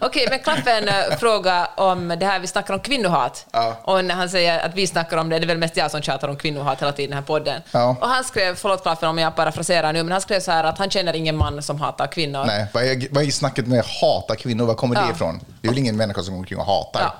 Okej, 0.01 0.27
men 0.29 0.39
Klaffen 0.39 0.87
äh, 0.87 0.93
fråga 1.19 1.67
om 1.77 2.07
det 2.19 2.25
här 2.25 2.39
vi 2.39 2.47
snackar 2.47 2.73
om 2.73 2.79
kvinnohat. 2.79 3.45
Ja. 3.51 3.77
Och 3.83 4.05
när 4.05 4.15
han 4.15 4.29
säger 4.29 4.59
att 4.65 4.75
vi 4.75 4.87
snackar 4.87 5.17
om 5.17 5.29
det, 5.29 5.39
det 5.39 5.45
är 5.45 5.47
väl 5.47 5.57
mest 5.57 5.77
jag 5.77 5.91
som 5.91 6.01
tjatar 6.01 6.27
om 6.27 6.35
kvinnohat 6.35 6.81
hela 6.81 6.91
tiden 6.91 7.03
i 7.05 7.07
den 7.07 7.17
här 7.17 7.25
podden. 7.25 7.61
Ja. 7.71 7.97
Och 8.01 8.07
han 8.07 8.23
skrev, 8.23 8.55
förlåt 8.55 8.81
Klaffen 8.81 9.09
om 9.09 9.17
jag 9.17 9.35
parafraserar 9.35 9.93
nu, 9.93 10.03
men 10.03 10.11
han 10.11 10.21
skrev 10.21 10.39
så 10.39 10.51
här 10.51 10.63
att 10.63 10.77
han 10.77 10.89
känner 10.89 11.15
ingen 11.15 11.37
man 11.37 11.61
som 11.63 11.81
hatar 11.81 12.07
kvinnor. 12.07 12.43
Nej, 12.45 12.65
vad 12.73 12.83
är, 12.83 13.07
vad 13.11 13.23
är 13.23 13.31
snacket 13.31 13.67
med 13.67 13.83
hata 14.01 14.35
kvinnor? 14.35 14.65
Var 14.65 14.73
kommer 14.73 14.95
Ja. 14.95 15.01
det 15.05 15.11
ifrån? 15.11 15.39
Det 15.61 15.67
är 15.67 15.69
väl 15.71 15.79
ingen 15.79 15.97
människa 15.97 16.21
som 16.21 16.33
går 16.33 16.39
omkring 16.39 16.59
och 16.59 16.65
hatar? 16.65 17.13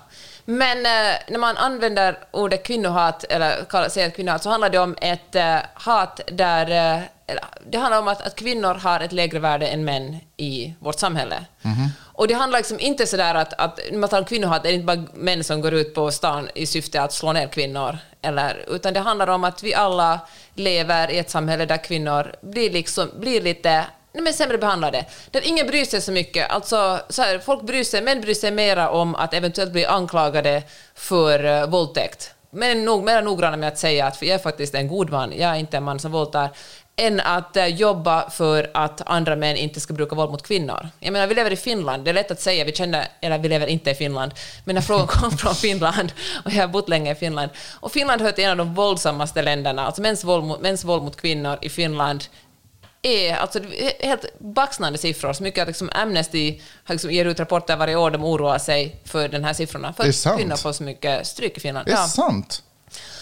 Men 0.45 0.77
eh, 0.77 1.19
när 1.27 1.37
man 1.37 1.57
använder 1.57 2.17
ordet 2.31 2.63
kvinnohat, 2.63 3.23
eller 3.23 3.65
kallar- 3.65 3.89
säger 3.89 4.09
kvinnohat, 4.09 4.43
så 4.43 4.49
handlar 4.49 4.69
det 4.69 4.79
om 4.79 4.95
ett 5.01 5.35
eh, 5.35 5.57
hat 5.73 6.21
där... 6.31 6.97
Eh, 6.97 7.03
det 7.69 7.77
handlar 7.77 7.99
om 7.99 8.07
att, 8.07 8.21
att 8.21 8.35
kvinnor 8.35 8.73
har 8.73 8.99
ett 8.99 9.11
lägre 9.11 9.39
värde 9.39 9.67
än 9.67 9.85
män 9.85 10.17
i 10.37 10.73
vårt 10.79 10.99
samhälle. 10.99 11.45
Och 12.13 12.27
det 12.27 12.33
handlar 12.33 12.59
liksom 12.59 12.79
inte 12.79 13.07
sådär 13.07 13.35
att, 13.35 13.53
att 13.53 13.79
när 13.91 13.97
man 13.99 14.09
talar 14.09 14.21
om 14.21 14.25
kvinnohat, 14.27 14.63
det 14.63 14.69
är 14.69 14.73
inte 14.73 14.85
bara 14.85 15.05
män 15.13 15.43
som 15.43 15.61
går 15.61 15.73
ut 15.73 15.95
på 15.95 16.11
stan 16.11 16.49
i 16.55 16.65
syfte 16.65 17.01
att 17.01 17.13
slå 17.13 17.33
ner 17.33 17.47
kvinnor, 17.47 17.97
eller, 18.21 18.65
utan 18.67 18.93
det 18.93 18.99
handlar 18.99 19.27
om 19.27 19.43
att 19.43 19.63
vi 19.63 19.73
alla 19.73 20.19
lever 20.55 21.11
i 21.11 21.19
ett 21.19 21.29
samhälle 21.29 21.65
där 21.65 21.83
kvinnor 21.83 22.35
blir, 22.41 22.71
liksom, 22.71 23.09
blir 23.19 23.41
lite 23.41 23.85
Nej, 24.13 24.23
men 24.23 24.33
sämre 24.33 24.57
behandlade. 24.57 25.05
Där 25.31 25.47
ingen 25.47 25.67
bryr 25.67 25.85
sig 25.85 26.01
så 26.01 26.11
mycket. 26.11 26.49
Alltså, 26.49 26.99
så 27.09 27.21
här, 27.21 27.39
folk 27.39 27.61
bryr 27.61 27.83
sig, 27.83 28.01
män 28.01 28.21
bryr 28.21 28.33
sig 28.33 28.51
mera 28.51 28.89
om 28.89 29.15
att 29.15 29.33
eventuellt 29.33 29.71
bli 29.71 29.85
anklagade 29.85 30.63
för 30.95 31.45
uh, 31.45 31.65
våldtäkt. 31.65 32.33
Men 32.53 32.69
är 32.69 32.75
nog, 32.75 33.03
mera 33.03 33.21
noggranna 33.21 33.57
med 33.57 33.67
att 33.67 33.77
säga 33.77 34.05
att 34.05 34.21
jag 34.21 34.35
är 34.35 34.39
faktiskt 34.39 34.75
en 34.75 34.87
god 34.87 35.09
man, 35.09 35.33
jag 35.37 35.51
är 35.51 35.55
inte 35.55 35.77
en 35.77 35.83
man 35.83 35.99
som 35.99 36.11
våldtar, 36.11 36.49
än 36.95 37.19
att 37.19 37.57
eh, 37.57 37.67
jobba 37.67 38.29
för 38.29 38.71
att 38.73 39.01
andra 39.05 39.35
män 39.35 39.55
inte 39.55 39.79
ska 39.79 39.93
bruka 39.93 40.15
våld 40.15 40.31
mot 40.31 40.43
kvinnor. 40.43 40.89
Jag 40.99 41.13
menar, 41.13 41.27
vi 41.27 41.35
lever 41.35 41.51
i 41.51 41.55
Finland, 41.55 42.05
det 42.05 42.11
är 42.11 42.13
lätt 42.13 42.31
att 42.31 42.41
säga, 42.41 42.65
vi 42.65 42.71
känner, 42.71 43.07
eller 43.21 43.37
vi 43.37 43.49
lever 43.49 43.67
inte 43.67 43.91
i 43.91 43.95
Finland, 43.95 44.33
men 44.65 44.75
när 44.75 44.81
frågan 44.81 45.07
kom 45.09 45.31
från 45.31 45.55
Finland, 45.55 46.13
och 46.45 46.51
jag 46.51 46.61
har 46.61 46.67
bott 46.67 46.89
länge 46.89 47.11
i 47.11 47.15
Finland, 47.15 47.51
och 47.79 47.91
Finland 47.91 48.21
hör 48.21 48.31
till 48.31 48.43
en 48.43 48.51
av 48.51 48.57
de 48.57 48.73
våldsammaste 48.73 49.41
länderna, 49.41 49.85
alltså 49.85 50.01
mäns 50.01 50.23
våld 50.23 50.43
mot, 50.43 50.61
mäns 50.61 50.83
våld 50.83 51.03
mot 51.03 51.21
kvinnor 51.21 51.57
i 51.61 51.69
Finland 51.69 52.23
är 53.01 53.35
alltså, 53.35 53.59
helt 53.99 54.25
baxnande 54.39 54.97
siffror. 54.97 55.33
Så 55.33 55.43
mycket 55.43 55.61
att 55.61 55.67
liksom 55.67 55.89
Amnesty 55.93 56.59
liksom 56.89 57.11
ger 57.11 57.25
ut 57.25 57.39
rapporter 57.39 57.75
varje 57.75 57.95
år, 57.95 58.11
de 58.11 58.23
oroar 58.23 58.57
sig 58.59 58.95
för 59.05 59.27
den 59.27 59.43
här 59.43 59.53
siffrorna. 59.53 59.93
För 59.93 60.09
att 60.09 60.37
kvinnor 60.37 60.55
får 60.55 60.73
så 60.73 60.83
mycket 60.83 61.27
stryk 61.27 61.57
i 61.57 61.59
Finland. 61.59 61.85
Det 61.87 61.91
är 61.91 61.95
Ja. 61.95 62.07
sant. 62.07 62.63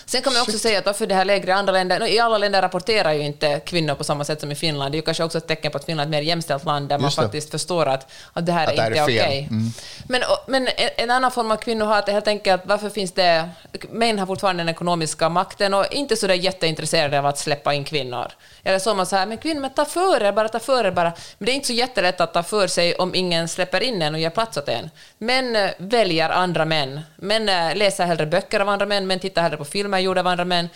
Sen 0.09 0.21
kan 0.21 0.33
man 0.33 0.41
också 0.41 0.59
säga 0.59 0.79
att 0.79 0.85
varför 0.85 1.07
det 1.07 1.15
här 1.15 1.25
lägre 1.25 1.51
i 1.51 1.53
andra 1.53 1.73
länder, 1.73 2.07
i 2.07 2.19
alla 2.19 2.37
länder 2.37 2.61
rapporterar 2.61 3.13
ju 3.13 3.21
inte 3.21 3.59
kvinnor 3.59 3.95
på 3.95 4.03
samma 4.03 4.23
sätt 4.23 4.39
som 4.41 4.51
i 4.51 4.55
Finland. 4.55 4.91
Det 4.91 4.95
är 4.95 4.97
ju 4.97 5.01
kanske 5.05 5.23
också 5.23 5.37
ett 5.37 5.47
tecken 5.47 5.71
på 5.71 5.77
att 5.77 5.85
Finland 5.85 6.05
är 6.15 6.17
ett 6.17 6.23
mer 6.23 6.27
jämställt 6.29 6.65
land 6.65 6.89
där 6.89 6.97
man 6.99 7.09
det. 7.09 7.15
faktiskt 7.15 7.51
förstår 7.51 7.85
att, 7.85 8.11
att 8.33 8.45
det 8.45 8.51
här 8.51 8.67
Att 8.67 8.79
är 8.79 8.87
inte 8.87 8.99
är 8.99 9.03
okej. 9.03 9.17
fel. 9.19 9.37
Mm. 9.51 9.71
Men, 10.07 10.21
men 10.47 10.67
en- 10.97 11.11
annan 11.11 11.31
form 11.31 11.51
av 11.51 11.55
kvinnohat 11.57 12.09
är 12.09 12.13
helt 12.13 12.27
enkelt 12.27 12.61
varför 12.65 12.89
finns 12.89 13.11
det... 13.11 13.49
Män 13.89 14.19
har 14.19 14.25
fortfarande 14.25 14.63
den 14.63 14.69
ekonomiska 14.69 15.29
makten 15.29 15.73
och 15.73 15.85
inte 15.91 16.15
så 16.15 16.27
där 16.27 16.33
jätteintresserade 16.33 17.19
av 17.19 17.25
att 17.25 17.37
släppa 17.37 17.73
in 17.73 17.83
kvinnor. 17.83 18.27
Eller 18.63 18.79
så 18.79 18.93
man 18.93 19.05
så 19.05 19.15
här, 19.15 19.25
men 19.25 19.37
kvinnor, 19.37 19.61
men 19.61 19.69
ta 19.69 19.85
för 19.85 20.23
er 20.23 20.31
bara, 20.31 20.49
ta 20.49 20.59
för 20.59 20.85
er 20.85 20.91
bara. 20.91 21.13
Men 21.37 21.45
det 21.45 21.51
är 21.51 21.55
inte 21.55 21.67
så 21.67 21.73
jättelätt 21.73 22.21
att 22.21 22.33
ta 22.33 22.43
för 22.43 22.67
sig 22.67 22.95
om 22.95 23.15
ingen 23.15 23.47
släpper 23.47 23.83
in 23.83 24.01
en 24.01 24.13
och 24.13 24.19
ger 24.19 24.29
plats 24.29 24.57
åt 24.57 24.69
en. 24.69 24.89
Män 25.17 25.69
väljer 25.77 26.29
andra 26.29 26.65
män. 26.65 26.99
Män 27.15 27.49
eh, 27.49 27.75
läser 27.75 28.05
hellre 28.05 28.25
böcker 28.25 28.59
av 28.59 28.69
andra 28.69 28.85
män, 28.85 29.07
män 29.07 29.19
tittar 29.19 29.41
hellre 29.41 29.57
på 29.57 29.65
filmer 29.65 29.98
gjorda 29.99 30.21
av 30.21 30.27
andra 30.27 30.45
män. 30.45 30.69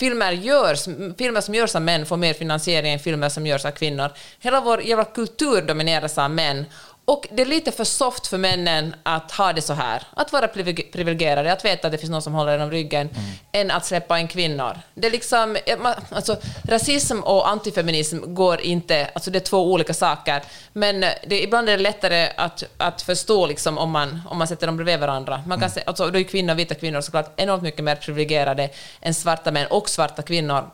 Filmer, 0.00 0.32
görs, 0.32 0.84
filmer 1.18 1.40
som 1.40 1.54
görs 1.54 1.74
av 1.74 1.82
män 1.82 2.06
får 2.06 2.16
mer 2.16 2.34
finansiering 2.34 2.92
än 2.92 2.98
filmer 2.98 3.28
som 3.28 3.46
görs 3.46 3.64
av 3.64 3.70
kvinnor. 3.70 4.10
Hela 4.40 4.60
vår 4.60 4.82
jävla 4.82 5.04
kultur 5.04 5.62
domineras 5.62 6.18
av 6.18 6.30
män. 6.30 6.64
Och 7.10 7.26
det 7.30 7.42
är 7.42 7.46
lite 7.46 7.72
för 7.72 7.84
soft 7.84 8.26
för 8.26 8.38
männen 8.38 8.94
att 9.02 9.32
ha 9.32 9.52
det 9.52 9.62
så 9.62 9.72
här. 9.72 10.02
Att 10.14 10.32
vara 10.32 10.46
privileg- 10.46 10.92
privilegierade, 10.92 11.52
att 11.52 11.64
veta 11.64 11.86
att 11.86 11.92
det 11.92 11.98
finns 11.98 12.10
någon 12.10 12.22
som 12.22 12.34
håller 12.34 12.54
en 12.54 12.60
om 12.60 12.70
ryggen, 12.70 13.08
än 13.52 13.70
att 13.70 13.86
släppa 13.86 14.18
in 14.18 14.28
kvinnor. 14.28 14.78
Det 14.94 15.06
är 15.06 15.10
liksom, 15.10 15.56
alltså, 16.10 16.36
rasism 16.62 17.20
och 17.20 17.48
antifeminism 17.48 18.34
går 18.34 18.60
inte, 18.60 19.10
alltså 19.14 19.30
det 19.30 19.38
är 19.38 19.40
två 19.40 19.72
olika 19.72 19.94
saker. 19.94 20.42
Men 20.72 21.04
eh, 21.04 21.10
det, 21.26 21.42
ibland 21.42 21.68
är 21.68 21.76
det 21.76 21.82
lättare 21.82 22.28
att, 22.36 22.64
att 22.76 23.02
förstå 23.02 23.46
liksom, 23.46 23.78
om, 23.78 23.90
man, 23.90 24.20
om 24.30 24.38
man 24.38 24.48
sätter 24.48 24.66
dem 24.66 24.76
bredvid 24.76 25.00
varandra. 25.00 25.42
Man 25.46 25.60
kan 25.60 25.70
se, 25.70 25.82
alltså, 25.86 26.10
då 26.10 26.18
är 26.18 26.22
kvinnor, 26.22 26.54
vita 26.54 26.74
kvinnor 26.74 27.00
såklart 27.00 27.32
enormt 27.36 27.62
mycket 27.62 27.84
mer 27.84 27.96
privilegierade 27.96 28.68
än 29.00 29.14
svarta 29.14 29.50
män 29.50 29.66
och 29.66 29.88
svarta 29.88 30.22
kvinnor. 30.22 30.70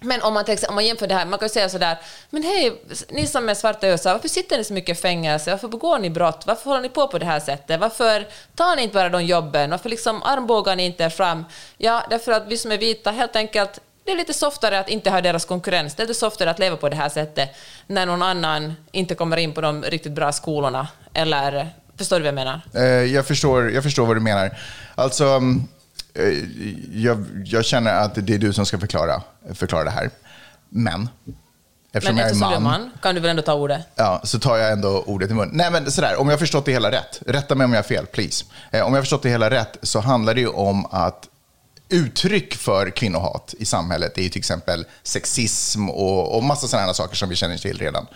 Men 0.00 0.22
om 0.22 0.34
man, 0.34 0.44
tänker, 0.44 0.68
om 0.68 0.74
man 0.74 0.86
jämför 0.86 1.06
det 1.06 1.14
här, 1.14 1.26
man 1.26 1.38
kan 1.38 1.46
ju 1.46 1.52
säga 1.52 1.68
sådär, 1.68 1.98
men 2.30 2.42
hej, 2.42 2.82
ni 3.08 3.26
som 3.26 3.48
är 3.48 3.54
svarta 3.54 3.86
i 3.86 3.90
USA, 3.90 4.12
varför 4.12 4.28
sitter 4.28 4.58
ni 4.58 4.64
så 4.64 4.72
mycket 4.72 4.98
i 4.98 5.00
fängelse? 5.00 5.50
Varför 5.50 5.68
begår 5.68 5.98
ni 5.98 6.10
brott? 6.10 6.42
Varför 6.46 6.64
håller 6.64 6.82
ni 6.82 6.88
på 6.88 7.08
på 7.08 7.18
det 7.18 7.26
här 7.26 7.40
sättet? 7.40 7.80
Varför 7.80 8.26
tar 8.54 8.76
ni 8.76 8.82
inte 8.82 8.94
bara 8.94 9.08
de 9.08 9.24
jobben? 9.24 9.70
Varför 9.70 9.88
liksom 9.88 10.22
armbågar 10.22 10.76
ni 10.76 10.84
inte 10.84 11.04
er 11.04 11.08
fram? 11.08 11.44
Ja, 11.78 12.02
därför 12.10 12.32
att 12.32 12.46
vi 12.46 12.56
som 12.56 12.72
är 12.72 12.78
vita 12.78 13.10
helt 13.10 13.36
enkelt, 13.36 13.80
det 14.04 14.12
är 14.12 14.16
lite 14.16 14.34
softare 14.34 14.78
att 14.78 14.88
inte 14.88 15.10
ha 15.10 15.20
deras 15.20 15.44
konkurrens. 15.44 15.94
Det 15.94 16.02
är 16.02 16.06
lite 16.06 16.20
softare 16.20 16.50
att 16.50 16.58
leva 16.58 16.76
på 16.76 16.88
det 16.88 16.96
här 16.96 17.08
sättet 17.08 17.56
när 17.86 18.06
någon 18.06 18.22
annan 18.22 18.74
inte 18.92 19.14
kommer 19.14 19.36
in 19.36 19.52
på 19.52 19.60
de 19.60 19.82
riktigt 19.82 20.12
bra 20.12 20.32
skolorna. 20.32 20.88
Eller, 21.14 21.68
förstår 21.98 22.16
du 22.16 22.22
vad 22.22 22.28
jag 22.28 22.34
menar? 22.34 22.60
Eh, 22.74 22.84
jag, 22.84 23.26
förstår, 23.26 23.70
jag 23.70 23.82
förstår 23.82 24.06
vad 24.06 24.16
du 24.16 24.20
menar. 24.20 24.56
Alltså, 24.94 25.24
mm, 25.24 25.68
jag, 26.92 27.26
jag 27.44 27.64
känner 27.64 27.94
att 27.94 28.14
det 28.14 28.34
är 28.34 28.38
du 28.38 28.52
som 28.52 28.66
ska 28.66 28.78
förklara, 28.78 29.22
förklara 29.54 29.84
det 29.84 29.90
här. 29.90 30.10
Men, 30.68 31.08
eftersom 31.92 32.14
Men 32.14 32.20
jag 32.20 32.26
är 32.26 32.32
eftersom 32.32 32.50
du 32.50 32.56
är 32.56 32.60
man, 32.60 32.90
kan 33.02 33.14
du 33.14 33.20
väl 33.20 33.30
ändå 33.30 33.42
ta 33.42 33.54
ordet? 33.54 33.80
Ja, 33.94 34.20
så 34.24 34.38
tar 34.38 34.56
jag 34.56 34.72
ändå 34.72 35.02
ordet 35.06 35.30
i 35.30 35.34
mun. 35.34 35.50
Nej, 35.52 35.70
men 35.70 35.90
sådär, 35.90 36.20
om 36.20 36.26
jag 36.26 36.32
har 36.32 36.38
förstått 36.38 36.64
det 36.64 36.72
hela 36.72 36.90
rätt, 36.90 37.22
rätta 37.26 37.54
mig 37.54 37.64
om 37.64 37.72
jag 37.72 37.78
har 37.78 37.88
fel, 37.88 38.06
please. 38.06 38.44
Eh, 38.70 38.86
om 38.86 38.92
jag 38.92 38.98
har 38.98 39.02
förstått 39.02 39.22
det 39.22 39.28
hela 39.28 39.50
rätt 39.50 39.76
så 39.82 40.00
handlar 40.00 40.34
det 40.34 40.40
ju 40.40 40.48
om 40.48 40.86
att 40.86 41.28
uttryck 41.88 42.54
för 42.54 42.90
kvinnohat 42.90 43.54
i 43.58 43.64
samhället 43.64 44.18
är 44.18 44.22
ju 44.22 44.28
till 44.28 44.38
exempel 44.38 44.86
sexism 45.02 45.90
och, 45.90 46.36
och 46.36 46.44
massa 46.44 46.68
sådana 46.68 46.94
saker 46.94 47.16
som 47.16 47.28
vi 47.28 47.36
känner 47.36 47.56
till 47.56 47.78
redan. 47.78 48.06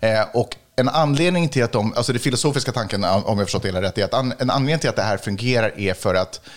Eh, 0.00 0.22
och 0.32 0.56
en 0.76 0.88
anledning 0.88 1.48
till 1.48 1.64
att 1.64 1.72
de, 1.72 1.94
alltså 1.96 2.12
det 2.12 2.18
filosofiska 2.18 2.72
tanken, 2.72 3.04
om 3.04 3.38
jag 3.38 3.46
förstått 3.46 3.62
det 3.62 3.68
hela 3.68 3.82
rätt, 3.82 3.98
är 3.98 4.04
att 4.04 4.14
an, 4.14 4.34
en 4.38 4.50
anledning 4.50 4.78
till 4.78 4.90
att 4.90 4.96
det 4.96 5.02
här 5.02 5.16
fungerar 5.16 5.78
är 5.80 5.94
för 5.94 6.14
att 6.14 6.40
eh, 6.44 6.48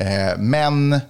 Eh, 0.00 0.38
män 0.38 1.00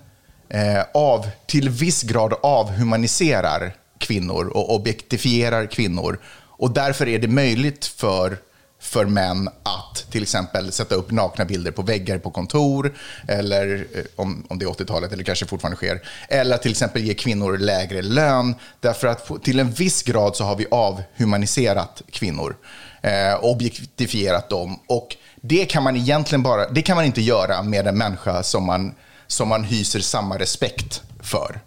eh, 0.48 0.82
av, 0.94 1.26
till 1.46 1.68
viss 1.68 2.02
grad 2.02 2.34
avhumaniserar 2.42 3.74
kvinnor 3.98 4.46
och 4.46 4.74
objektifierar 4.74 5.66
kvinnor. 5.66 6.18
Och 6.34 6.70
därför 6.70 7.08
är 7.08 7.18
det 7.18 7.28
möjligt 7.28 7.86
för, 7.86 8.38
för 8.80 9.04
män 9.04 9.48
att 9.48 10.06
till 10.10 10.22
exempel 10.22 10.72
sätta 10.72 10.94
upp 10.94 11.10
nakna 11.10 11.44
bilder 11.44 11.70
på 11.70 11.82
väggar 11.82 12.18
på 12.18 12.30
kontor, 12.30 12.94
eller 13.28 13.86
eh, 13.94 14.04
om, 14.16 14.46
om 14.48 14.58
det 14.58 14.64
är 14.64 14.68
80-talet, 14.68 15.12
eller 15.12 15.24
kanske 15.24 15.46
fortfarande 15.46 15.76
sker, 15.76 16.02
eller 16.28 16.54
att 16.54 16.62
till 16.62 16.70
exempel 16.70 17.02
ge 17.02 17.14
kvinnor 17.14 17.58
lägre 17.58 18.02
lön, 18.02 18.54
därför 18.80 19.08
att 19.08 19.44
till 19.44 19.60
en 19.60 19.70
viss 19.70 20.02
grad 20.02 20.36
så 20.36 20.44
har 20.44 20.56
vi 20.56 20.66
avhumaniserat 20.70 22.02
kvinnor, 22.10 22.56
eh, 23.02 23.44
objektifierat 23.44 24.48
dem. 24.48 24.80
Och 24.86 25.16
det 25.40 25.66
kan 25.66 25.82
man 25.82 25.96
egentligen 25.96 26.42
bara, 26.42 26.68
det 26.68 26.82
kan 26.82 26.96
man 26.96 27.04
inte 27.04 27.20
göra 27.20 27.62
med 27.62 27.86
en 27.86 27.98
människa 27.98 28.42
som 28.42 28.66
man, 28.66 28.94
som 29.26 29.48
man 29.48 29.64
hyser 29.64 30.00
samma 30.00 30.38
respekt 30.38 31.02
för 31.22 31.60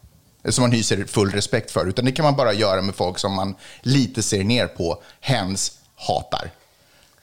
som 0.52 0.62
man 0.62 0.72
hyser 0.72 1.06
full 1.06 1.32
respekt 1.32 1.72
för, 1.72 1.86
utan 1.86 2.06
det 2.06 2.12
kan 2.12 2.26
man 2.26 2.36
bara 2.36 2.54
göra 2.54 2.82
med 2.82 2.96
folk 2.96 3.20
som 3.20 3.34
man 3.34 3.56
lite 3.82 4.24
ser 4.24 4.44
ner 4.44 4.68
på, 4.68 5.02
hens 5.22 5.72
hatar. 5.96 6.52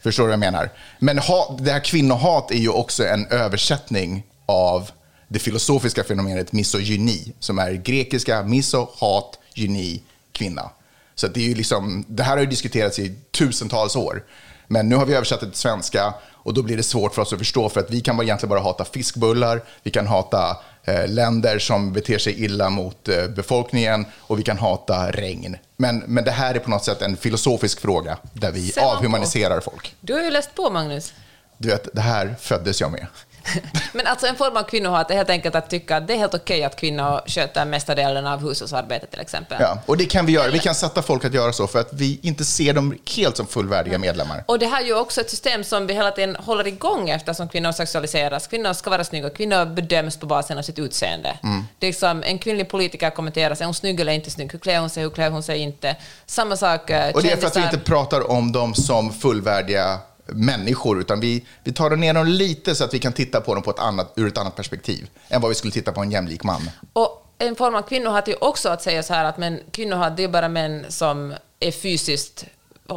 Förstår 0.02 0.22
du 0.22 0.26
vad 0.26 0.32
jag 0.32 0.40
menar? 0.40 0.70
Men 0.98 1.18
hat, 1.18 1.58
det 1.64 1.72
här 1.72 1.84
kvinnohat 1.84 2.50
är 2.50 2.58
ju 2.58 2.68
också 2.68 3.06
en 3.06 3.26
översättning 3.26 4.22
av 4.46 4.90
det 5.28 5.38
filosofiska 5.38 6.04
fenomenet 6.04 6.52
misogyni, 6.52 7.32
som 7.38 7.58
är 7.58 7.72
grekiska 7.72 8.42
miso, 8.42 8.88
hat, 8.98 9.38
gyni, 9.54 10.02
kvinna. 10.32 10.70
Så 11.14 11.28
det, 11.28 11.40
är 11.40 11.48
ju 11.48 11.54
liksom, 11.54 12.04
det 12.08 12.22
här 12.22 12.32
har 12.32 12.40
ju 12.40 12.46
diskuterats 12.46 12.98
i 12.98 13.14
tusentals 13.30 13.96
år. 13.96 14.24
Men 14.68 14.88
nu 14.88 14.96
har 14.96 15.06
vi 15.06 15.14
översatt 15.14 15.40
det 15.40 15.46
till 15.46 15.58
svenska 15.58 16.14
och 16.42 16.54
då 16.54 16.62
blir 16.62 16.76
det 16.76 16.82
svårt 16.82 17.14
för 17.14 17.22
oss 17.22 17.32
att 17.32 17.38
förstå 17.38 17.68
för 17.68 17.80
att 17.80 17.90
vi 17.90 18.00
kan 18.00 18.22
egentligen 18.22 18.50
bara 18.50 18.60
hata 18.60 18.84
fiskbullar, 18.84 19.62
vi 19.82 19.90
kan 19.90 20.06
hata 20.06 20.56
eh, 20.84 21.08
länder 21.08 21.58
som 21.58 21.92
beter 21.92 22.18
sig 22.18 22.44
illa 22.44 22.70
mot 22.70 23.08
eh, 23.08 23.26
befolkningen 23.26 24.06
och 24.18 24.38
vi 24.38 24.42
kan 24.42 24.58
hata 24.58 25.10
regn. 25.10 25.56
Men, 25.76 25.98
men 25.98 26.24
det 26.24 26.30
här 26.30 26.54
är 26.54 26.58
på 26.58 26.70
något 26.70 26.84
sätt 26.84 27.02
en 27.02 27.16
filosofisk 27.16 27.80
fråga 27.80 28.18
där 28.32 28.52
vi 28.52 28.72
avhumaniserar 28.80 29.60
folk. 29.60 29.94
Du 30.00 30.12
har 30.12 30.22
ju 30.22 30.30
läst 30.30 30.54
på, 30.54 30.70
Magnus. 30.70 31.12
Du 31.58 31.68
vet, 31.68 31.88
det 31.94 32.00
här 32.00 32.34
föddes 32.40 32.80
jag 32.80 32.92
med. 32.92 33.06
Men 33.92 34.06
alltså 34.06 34.26
en 34.26 34.36
form 34.36 34.56
av 34.56 34.62
kvinnohat 34.62 35.10
är 35.10 35.14
helt 35.14 35.30
enkelt 35.30 35.54
att 35.54 35.70
tycka 35.70 35.96
att 35.96 36.06
det 36.06 36.14
är 36.14 36.18
helt 36.18 36.34
okej 36.34 36.64
att 36.64 36.76
kvinnor 36.76 37.28
sköter 37.28 37.64
mesta 37.64 37.94
delen 37.94 38.26
av 38.26 38.48
hushållsarbetet 38.48 39.10
till 39.10 39.20
exempel. 39.20 39.56
Ja, 39.60 39.78
och 39.86 39.96
det 39.96 40.06
kan 40.06 40.26
vi 40.26 40.32
göra. 40.32 40.50
Vi 40.50 40.58
kan 40.58 40.74
sätta 40.74 41.02
folk 41.02 41.24
att 41.24 41.34
göra 41.34 41.52
så 41.52 41.66
för 41.66 41.78
att 41.78 41.92
vi 41.92 42.18
inte 42.22 42.44
ser 42.44 42.72
dem 42.72 42.98
helt 43.16 43.36
som 43.36 43.46
fullvärdiga 43.46 43.98
medlemmar. 43.98 44.44
Och 44.46 44.58
det 44.58 44.66
här 44.66 44.82
är 44.82 44.86
ju 44.86 44.94
också 44.94 45.20
ett 45.20 45.30
system 45.30 45.64
som 45.64 45.86
vi 45.86 45.94
hela 45.94 46.10
tiden 46.10 46.36
håller 46.36 46.66
igång 46.66 47.10
eftersom 47.10 47.48
kvinnor 47.48 47.72
sexualiseras. 47.72 48.46
Kvinnor 48.46 48.72
ska 48.72 48.90
vara 48.90 49.04
snygga, 49.04 49.30
kvinnor 49.30 49.64
bedöms 49.64 50.16
på 50.16 50.26
basen 50.26 50.58
av 50.58 50.62
sitt 50.62 50.78
utseende. 50.78 51.38
Mm. 51.42 51.64
Det 51.78 51.86
är 51.86 51.90
liksom, 51.90 52.22
en 52.22 52.38
kvinnlig 52.38 52.68
politiker 52.68 53.10
kommenteras, 53.10 53.60
är 53.60 53.64
hon 53.64 53.74
snygg 53.74 54.00
eller 54.00 54.12
inte 54.12 54.30
snygg? 54.30 54.52
Hur 54.52 54.58
klär 54.58 54.80
hon 54.80 54.90
sig, 54.90 55.02
hur 55.02 55.10
klär 55.10 55.30
hon 55.30 55.42
sig 55.42 55.58
inte? 55.58 55.96
Samma 56.26 56.56
sak, 56.56 56.90
eh, 56.90 57.14
Och 57.14 57.22
det 57.22 57.32
är 57.32 57.36
för 57.36 57.46
att 57.46 57.56
vi 57.56 57.62
inte 57.62 57.78
pratar 57.78 58.30
om 58.30 58.52
dem 58.52 58.74
som 58.74 59.12
fullvärdiga 59.12 59.98
människor, 60.32 61.00
utan 61.00 61.20
vi, 61.20 61.44
vi 61.64 61.72
tar 61.72 61.90
ner 61.90 62.14
dem 62.14 62.26
lite 62.26 62.74
så 62.74 62.84
att 62.84 62.94
vi 62.94 62.98
kan 62.98 63.12
titta 63.12 63.40
på 63.40 63.54
dem 63.54 63.62
på 63.62 63.70
ett 63.70 63.78
annat, 63.78 64.12
ur 64.16 64.28
ett 64.28 64.38
annat 64.38 64.56
perspektiv 64.56 65.10
än 65.28 65.40
vad 65.40 65.48
vi 65.48 65.54
skulle 65.54 65.72
titta 65.72 65.92
på 65.92 66.00
en 66.00 66.10
jämlik 66.10 66.44
man. 66.44 66.70
Och 66.92 67.26
en 67.38 67.56
form 67.56 67.74
av 67.74 67.82
kvinnohat 67.82 68.28
är 68.28 68.44
också 68.44 68.68
att 68.68 68.82
säga 68.82 69.02
så 69.02 69.14
här 69.14 69.24
att 69.24 69.38
men 69.38 69.60
kvinnohat 69.70 70.16
det 70.16 70.24
är 70.24 70.28
bara 70.28 70.48
män 70.48 70.86
som 70.88 71.34
är 71.60 71.70
fysiskt 71.70 72.46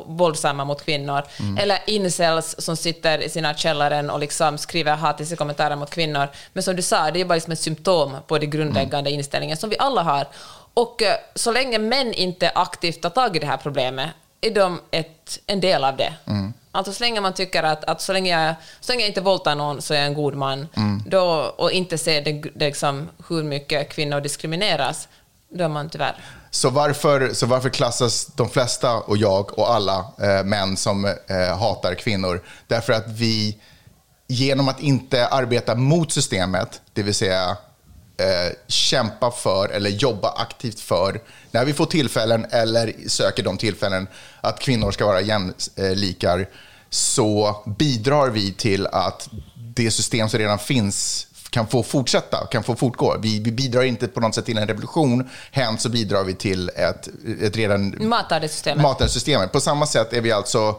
våldsamma 0.05 0.65
mot 0.65 0.85
kvinnor. 0.85 1.23
Mm. 1.39 1.57
Eller 1.57 1.79
incels 1.87 2.55
som 2.57 2.77
sitter 2.77 3.19
i 3.19 3.29
sina 3.29 3.53
källaren 3.53 4.09
och 4.09 4.19
liksom 4.19 4.57
skriver 4.57 4.95
hatiska 4.95 5.35
kommentarer 5.35 5.75
mot 5.75 5.89
kvinnor. 5.89 6.27
Men 6.53 6.63
som 6.63 6.75
du 6.75 6.81
sa, 6.81 7.11
det 7.11 7.21
är 7.21 7.25
bara 7.25 7.35
liksom 7.35 7.53
ett 7.53 7.59
symptom 7.59 8.15
på 8.27 8.37
den 8.37 8.49
grundläggande 8.49 9.09
Mm. 9.09 9.19
inställningen 9.19 9.57
som 9.57 9.69
vi 9.69 9.75
alla 9.79 10.03
har. 10.03 10.27
Och 10.73 11.01
eh, 11.01 11.15
så 11.35 11.51
länge 11.51 11.79
män 11.79 12.13
inte 12.13 12.49
aktivt 12.55 13.01
tar 13.01 13.09
tag 13.09 13.35
i 13.35 13.39
det 13.39 13.45
här 13.45 13.57
problemet 13.57 14.09
är 14.45 14.51
de 14.51 14.81
ett, 14.91 15.39
en 15.47 15.59
del 15.59 15.83
av 15.83 15.97
det. 15.97 16.13
Mm. 16.25 16.53
Alltså 16.71 16.93
så 16.93 17.03
länge 17.03 17.21
man 17.21 17.33
tycker 17.33 17.63
att, 17.63 17.83
att 17.83 18.01
så, 18.01 18.13
länge 18.13 18.45
jag, 18.45 18.55
så 18.79 18.91
länge 18.91 19.01
jag 19.01 19.09
inte 19.09 19.21
våldtar 19.21 19.55
någon 19.55 19.81
så 19.81 19.93
är 19.93 19.97
jag 19.97 20.07
en 20.07 20.13
god 20.13 20.35
man, 20.35 20.67
Mm. 20.75 21.03
då, 21.07 21.53
och 21.57 21.71
inte 21.71 21.97
ser 21.97 22.21
det, 22.21 22.31
det 22.31 22.65
liksom, 22.65 23.09
hur 23.29 23.43
mycket 23.43 23.89
kvinnor 23.89 24.21
diskrimineras, 24.21 25.07
då 25.49 25.63
är 25.63 25.67
man 25.67 25.89
tyvärr. 25.89 26.15
Så 26.51 26.69
varför, 26.69 27.33
så 27.33 27.45
varför 27.45 27.69
klassas 27.69 28.25
de 28.25 28.49
flesta, 28.49 28.95
och 28.95 29.17
jag 29.17 29.59
och 29.59 29.73
alla 29.73 30.05
eh, 30.21 30.43
män 30.43 30.77
som 30.77 31.05
eh, 31.05 31.57
hatar 31.59 31.95
kvinnor? 31.95 32.41
Därför 32.67 32.93
att 32.93 33.07
vi, 33.07 33.57
genom 34.27 34.67
att 34.69 34.79
inte 34.79 35.27
arbeta 35.27 35.75
mot 35.75 36.11
systemet, 36.11 36.81
det 36.93 37.03
vill 37.03 37.15
säga 37.15 37.57
eh, 38.23 38.51
kämpa 38.67 39.31
för 39.31 39.69
eller 39.69 39.89
jobba 39.89 40.29
aktivt 40.29 40.79
för, 40.79 41.21
när 41.51 41.65
vi 41.65 41.73
får 41.73 41.85
tillfällen 41.85 42.45
eller 42.51 42.93
söker 43.07 43.43
de 43.43 43.57
tillfällen 43.57 44.07
att 44.41 44.59
kvinnor 44.59 44.91
ska 44.91 45.05
vara 45.05 45.21
jämlikar, 45.21 46.49
så 46.89 47.63
bidrar 47.79 48.29
vi 48.29 48.53
till 48.53 48.87
att 48.87 49.29
det 49.55 49.91
system 49.91 50.29
som 50.29 50.39
redan 50.39 50.59
finns 50.59 51.27
kan 51.49 51.67
få 51.67 51.83
fortsätta, 51.83 52.47
kan 52.51 52.63
få 52.63 52.75
fortgå. 52.75 53.17
Vi, 53.21 53.39
vi 53.39 53.51
bidrar 53.51 53.83
inte 53.83 54.07
på 54.07 54.19
något 54.19 54.35
sätt 54.35 54.45
till 54.45 54.57
en 54.57 54.67
revolution, 54.67 55.29
hens 55.51 55.81
så 55.81 55.89
bidrar 55.89 56.23
vi 56.23 56.35
till 56.35 56.69
ett, 56.69 57.09
ett 57.41 57.57
redan 57.57 58.09
Matar 58.09 58.39
det 58.39 58.49
systemet. 58.49 58.83
matar 58.83 59.07
systemet. 59.07 59.51
På 59.51 59.59
samma 59.59 59.85
sätt 59.85 60.13
är 60.13 60.21
vi 60.21 60.31
alltså, 60.31 60.75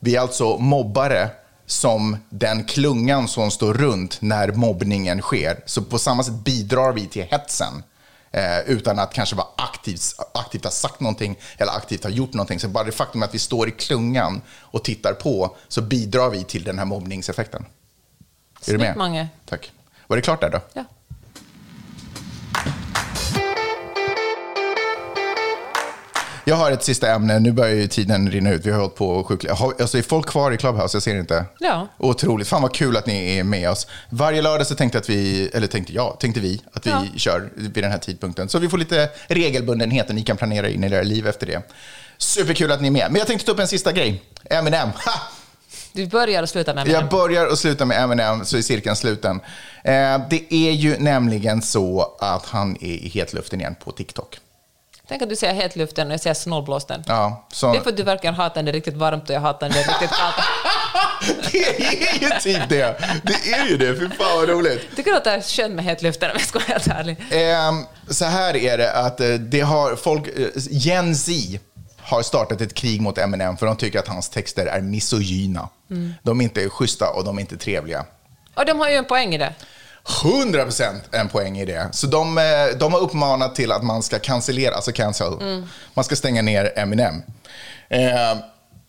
vi 0.00 0.16
är 0.16 0.20
alltså 0.20 0.58
mobbare 0.58 1.30
som 1.66 2.16
den 2.28 2.64
klungan 2.64 3.28
som 3.28 3.50
står 3.50 3.74
runt 3.74 4.18
när 4.22 4.52
mobbningen 4.52 5.20
sker. 5.20 5.62
Så 5.66 5.82
på 5.82 5.98
samma 5.98 6.22
sätt 6.22 6.34
bidrar 6.34 6.92
vi 6.92 7.06
till 7.06 7.22
hetsen. 7.22 7.82
Eh, 8.30 8.60
utan 8.66 8.98
att 8.98 9.14
kanske 9.14 9.36
vara 9.36 9.46
aktivt, 9.56 10.02
aktivt 10.34 10.64
ha 10.64 10.70
sagt 10.70 11.00
någonting 11.00 11.38
eller 11.58 11.72
aktivt 11.72 12.02
ha 12.04 12.10
gjort 12.10 12.32
någonting. 12.32 12.60
Så 12.60 12.68
bara 12.68 12.84
det 12.84 12.92
faktum 12.92 13.22
att 13.22 13.34
vi 13.34 13.38
står 13.38 13.68
i 13.68 13.70
klungan 13.70 14.42
och 14.50 14.84
tittar 14.84 15.12
på 15.12 15.56
så 15.68 15.82
bidrar 15.82 16.30
vi 16.30 16.44
till 16.44 16.64
den 16.64 16.78
här 16.78 16.84
mobbningseffekten. 16.84 17.64
Är 18.66 18.72
du 18.72 18.78
med? 18.78 18.86
Snyggt, 18.86 18.98
Mange. 18.98 19.28
Tack. 19.46 19.72
Var 20.06 20.16
det 20.16 20.22
klart 20.22 20.40
där 20.40 20.50
då? 20.50 20.60
Ja. 20.72 20.84
Jag 26.48 26.56
har 26.56 26.70
ett 26.70 26.82
sista 26.84 27.10
ämne. 27.14 27.38
Nu 27.38 27.52
börjar 27.52 27.74
ju 27.74 27.86
tiden 27.88 28.30
rinna 28.30 28.50
ut. 28.50 28.66
Vi 28.66 28.70
har 28.70 28.78
hållit 28.80 28.94
på 28.94 29.24
sjukligt. 29.24 29.52
Alltså, 29.60 29.98
är 29.98 30.02
folk 30.02 30.26
kvar 30.26 30.52
i 30.52 30.56
Clubhouse? 30.56 30.96
Jag 30.96 31.02
ser 31.02 31.16
inte. 31.18 31.44
Ja. 31.58 31.88
Otroligt. 31.98 32.48
Fan 32.48 32.62
vad 32.62 32.74
kul 32.74 32.96
att 32.96 33.06
ni 33.06 33.38
är 33.38 33.44
med 33.44 33.70
oss. 33.70 33.86
Varje 34.10 34.42
lördag 34.42 34.66
så 34.66 34.74
tänkte 34.74 34.98
att 34.98 35.08
vi, 35.10 35.50
eller 35.54 35.66
tänkte 35.66 35.92
jag, 35.92 36.16
tänkte 36.20 36.40
vi 36.40 36.62
att 36.72 36.86
vi 36.86 36.90
Ja. 36.90 37.04
kör 37.16 37.50
vid 37.54 37.84
den 37.84 37.90
här 37.90 37.98
tidpunkten. 37.98 38.48
Så 38.48 38.58
vi 38.58 38.68
får 38.68 38.78
lite 38.78 39.08
regelbundenhet 39.28 40.08
och 40.08 40.14
ni 40.14 40.22
kan 40.22 40.36
planera 40.36 40.68
in 40.68 40.84
i 40.84 40.86
era 40.86 41.02
liv 41.02 41.26
efter 41.26 41.46
det. 41.46 41.62
Superkul 42.18 42.72
att 42.72 42.80
ni 42.80 42.86
är 42.86 42.92
med. 42.92 43.06
Men 43.10 43.18
jag 43.18 43.26
tänkte 43.26 43.46
ta 43.46 43.52
upp 43.52 43.58
en 43.60 43.68
sista 43.68 43.92
grej. 43.92 44.22
Eminem. 44.50 44.88
Ha! 44.88 45.12
Du 45.92 46.06
börjar 46.06 46.42
och 46.42 46.48
slutar 46.48 46.74
med 46.74 46.80
Jag 46.88 46.94
Eminem. 46.94 47.08
börjar 47.08 47.46
och 47.46 47.58
slutar 47.58 47.84
med 47.84 48.02
Eminem 48.02 48.44
så 48.44 48.56
är 48.56 48.62
cirkeln 48.62 48.96
sluten. 48.96 49.40
Eh, 49.84 50.20
det 50.30 50.54
är 50.54 50.70
ju 50.72 50.96
nämligen 50.98 51.62
så 51.62 52.16
att 52.20 52.46
han 52.46 52.76
är 52.80 52.86
i 52.86 53.08
hetluften 53.08 53.60
igen 53.60 53.74
på 53.84 53.92
TikTok. 53.92 54.38
Tänk 55.08 55.22
att 55.22 55.28
du 55.28 55.36
säger 55.36 55.54
helt 55.54 55.76
luften 55.76 56.06
och 56.06 56.12
jag 56.12 56.20
säger 56.20 56.34
snålblåsten. 56.34 57.04
Ja, 57.06 57.46
så... 57.52 57.72
Det 57.72 57.78
är 57.78 57.82
för 57.82 57.90
att 57.90 57.96
du 57.96 58.02
verkar 58.02 58.32
hata 58.32 58.62
när 58.62 58.72
det 58.72 58.78
riktigt 58.78 58.94
varmt 58.94 59.30
och 59.30 59.36
jag 59.36 59.40
hatar 59.40 59.68
när 59.68 59.76
det 59.76 59.82
riktigt 59.82 60.10
kallt. 60.10 60.36
Det 61.52 61.58
är 61.58 62.20
ju 62.20 62.40
typ 62.40 62.68
det. 62.68 63.00
Det 63.22 63.52
är 63.52 63.66
ju 63.66 63.76
det. 63.76 63.96
Fy 63.96 64.08
fan 64.08 64.36
vad 64.36 64.48
roligt. 64.48 64.96
Tycker 64.96 65.10
du 65.10 65.16
att 65.16 65.24
det 65.24 65.30
är 65.30 65.40
skönt 65.40 65.74
med 65.74 65.84
helt 65.84 66.02
luften 66.02 66.30
om 66.30 66.36
jag 66.38 66.48
ska 66.48 66.58
vara 66.58 66.68
helt 66.68 66.86
ärlig? 66.86 67.16
Ehm, 67.30 67.84
så 68.08 68.24
här 68.24 68.56
är 68.56 68.78
det 68.78 68.92
att 68.92 69.20
eh, 69.20 69.28
det 69.28 69.60
har 69.60 69.96
folk, 69.96 70.28
eh, 70.28 70.48
Gen 70.54 71.16
Z 71.16 71.58
har 71.98 72.22
startat 72.22 72.60
ett 72.60 72.74
krig 72.74 73.00
mot 73.00 73.18
Eminem 73.18 73.56
för 73.56 73.66
de 73.66 73.76
tycker 73.76 73.98
att 73.98 74.08
hans 74.08 74.28
texter 74.28 74.66
är 74.66 74.80
misogyna. 74.80 75.68
Mm. 75.90 76.14
De 76.22 76.40
är 76.40 76.44
inte 76.44 76.68
schyssta 76.68 77.10
och 77.10 77.24
de 77.24 77.36
är 77.36 77.40
inte 77.40 77.56
trevliga. 77.56 78.04
Och 78.54 78.66
de 78.66 78.78
har 78.78 78.90
ju 78.90 78.96
en 78.96 79.04
poäng 79.04 79.34
i 79.34 79.38
det. 79.38 79.54
100% 80.06 81.00
en 81.10 81.28
poäng 81.28 81.58
i 81.58 81.64
det. 81.64 81.88
Så 81.92 82.06
de, 82.06 82.38
eh, 82.38 82.44
de 82.78 82.92
har 82.92 83.00
uppmanat 83.00 83.54
till 83.54 83.72
att 83.72 83.82
man 83.82 84.02
ska 84.02 84.18
cancellera, 84.18 84.74
alltså 84.74 84.92
cancel. 84.92 85.32
Mm. 85.40 85.68
Man 85.94 86.04
ska 86.04 86.16
stänga 86.16 86.42
ner 86.42 86.72
Eminem. 86.76 87.22
Eh, 87.88 88.36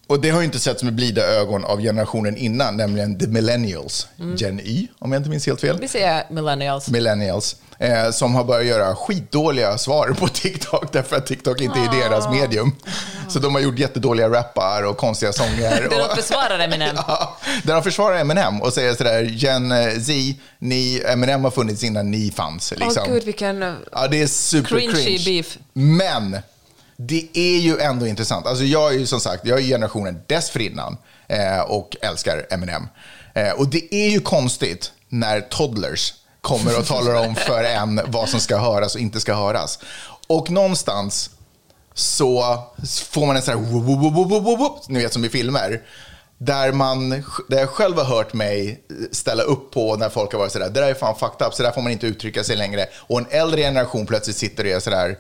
och 0.08 0.22
det 0.22 0.30
har 0.30 0.40
ju 0.40 0.46
inte 0.46 0.60
sett 0.60 0.84
med 0.84 0.94
blida 0.94 1.22
ögon 1.22 1.66
av 1.66 1.82
generationen 1.82 2.38
innan, 2.38 2.78
nämligen 2.78 3.20
the 3.20 3.28
millennials. 3.28 4.08
Gen 4.38 4.60
Y, 4.60 4.88
om 5.00 5.12
jag 5.12 5.20
inte 5.20 5.30
minns 5.30 5.46
helt 5.48 5.62
fel. 5.62 5.70
Mm. 5.70 5.82
Vi 5.82 5.88
säger 5.88 6.24
millennials. 6.30 6.90
Millennials. 6.90 7.56
Eh, 7.80 8.12
som 8.12 8.36
har 8.36 8.44
börjat 8.44 8.66
göra 8.66 8.96
skitdåliga 8.96 9.78
svar 9.78 10.16
på 10.20 10.28
TikTok 10.28 10.94
därför 10.94 11.16
att 11.16 11.26
TikTok 11.28 11.62
inte 11.62 11.80
är 11.80 12.00
deras 12.02 12.30
medium. 12.30 12.76
Så 13.30 13.40
de 13.40 13.56
har 13.56 13.62
gjort 13.62 13.80
jättedåliga 13.80 14.30
rappar 14.30 14.84
och 14.84 14.98
konstiga 14.98 15.34
sånger. 15.34 15.88
Där 15.90 16.10
de 16.10 16.16
försvarar 16.16 16.60
Eminem. 16.64 16.96
Ja, 17.08 17.38
där 17.64 17.74
de 17.74 17.84
försvarar 17.84 18.18
Eminem 18.18 18.62
och 18.62 18.74
säger 18.74 18.94
sådär, 18.94 19.22
Gen 19.24 19.70
Z, 20.02 20.14
ni, 20.60 21.02
Eminem 21.06 21.44
har 21.44 21.52
funnits 21.52 21.84
innan 21.84 22.12
ni 22.12 22.32
fanns. 22.32 22.74
Liksom. 22.78 23.04
gud, 23.08 23.24
vilken... 23.24 23.76
Ja, 23.92 24.08
det 24.08 24.22
är 24.22 24.28
super 24.28 24.70
Cringy 24.70 24.94
cringe. 24.94 25.24
beef. 25.26 25.58
Men 25.74 26.38
det 26.98 27.28
är 27.34 27.58
ju 27.58 27.80
ändå 27.80 28.08
intressant. 28.08 28.46
Alltså 28.46 28.64
jag 28.64 28.94
är 28.94 28.98
ju 28.98 29.06
som 29.06 29.20
sagt, 29.20 29.46
jag 29.46 29.60
är 29.60 29.64
generationen 29.64 30.22
dessförinnan 30.28 30.98
eh, 31.28 31.60
och 31.60 31.96
älskar 32.02 32.46
Eminem. 32.50 32.88
Eh, 33.34 33.52
och 33.52 33.68
det 33.68 33.96
är 33.96 34.10
ju 34.10 34.20
konstigt 34.20 34.92
när 35.10 35.42
toddlers 35.42 36.14
kommer 36.42 36.80
och 36.80 36.86
talar 36.86 37.28
om 37.28 37.36
för 37.36 37.64
en 37.64 38.02
vad 38.08 38.30
som 38.30 38.40
ska 38.40 38.58
höras 38.58 38.96
och 38.96 39.02
inte 39.02 39.20
ska 39.20 39.34
höras. 39.34 39.80
Och 40.28 40.50
någonstans 40.50 41.30
så 41.94 42.64
får 43.06 43.26
man 43.26 43.36
en 43.36 43.42
sån 43.42 43.54
här 43.54 43.72
whoop, 43.72 44.16
whoop, 44.16 44.60
whoop, 44.60 44.90
ni 44.90 45.00
vet 45.00 45.14
som 45.14 45.26
i 45.26 45.30
filmer. 45.30 45.82
Där, 46.38 46.72
man, 46.72 47.10
där 47.50 47.60
jag 47.60 47.70
själv 47.70 47.98
har 47.98 48.04
hört 48.04 48.34
mig 48.34 48.84
ställa 49.12 49.44
upp 49.44 49.72
på 49.72 49.96
när 49.96 50.10
folk 50.10 50.32
har 50.32 50.40
varit 50.40 50.52
sådär, 50.52 50.70
det 50.70 50.82
där 50.82 50.90
är 50.90 50.94
fan 50.94 51.16
fucked 51.16 51.48
up, 51.48 51.54
så 51.54 51.64
där 51.64 51.72
får 51.72 51.82
man 51.82 51.92
inte 51.92 52.08
uttrycka 52.08 52.44
sig 52.44 52.56
längre. 52.56 52.86
Och 52.96 53.20
en 53.20 53.26
äldre 53.30 53.62
generation 53.62 54.06
plötsligt 54.06 54.38
sitter 54.38 54.64
och 54.64 54.70
är 54.70 54.80
sådär, 54.80 55.18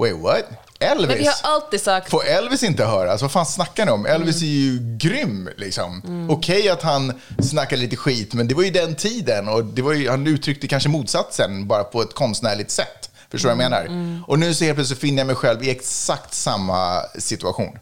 wait 0.00 0.16
what? 0.16 0.44
Elvis? 0.82 1.08
Men 1.08 1.18
vi 1.18 1.26
har 1.26 1.34
alltid 1.42 1.80
sagt... 1.80 2.10
Får 2.10 2.26
Elvis 2.26 2.62
inte 2.62 2.84
höras? 2.84 3.22
Vad 3.22 3.32
fan 3.32 3.46
snackar 3.46 3.86
ni 3.86 3.92
om? 3.92 4.06
Elvis 4.06 4.42
är 4.42 4.46
ju 4.46 4.96
grym. 4.98 5.48
Liksom. 5.56 6.02
Okej 6.30 6.68
att 6.68 6.82
han 6.82 7.20
snackar 7.42 7.76
lite 7.76 7.96
skit, 7.96 8.34
men 8.34 8.48
det 8.48 8.54
var 8.54 8.62
ju 8.62 8.70
den 8.70 8.94
tiden. 8.94 9.48
Och 9.48 9.64
det 9.64 9.82
var 9.82 9.92
ju, 9.92 10.08
han 10.10 10.26
uttryckte 10.26 10.68
kanske 10.68 10.88
motsatsen, 10.88 11.68
bara 11.68 11.84
på 11.84 12.02
ett 12.02 12.14
konstnärligt 12.14 12.70
sätt. 12.70 13.10
Förstår 13.30 13.48
du 13.48 13.54
vad 13.54 13.64
jag 13.64 13.70
menar? 13.70 14.24
Och 14.26 14.38
nu 14.38 14.54
så 14.54 14.64
helt 14.64 14.76
plötsligt 14.76 15.00
finner 15.00 15.18
jag 15.18 15.26
mig 15.26 15.36
själv 15.36 15.64
i 15.64 15.70
exakt 15.70 16.34
samma 16.34 17.02
situation. 17.18 17.78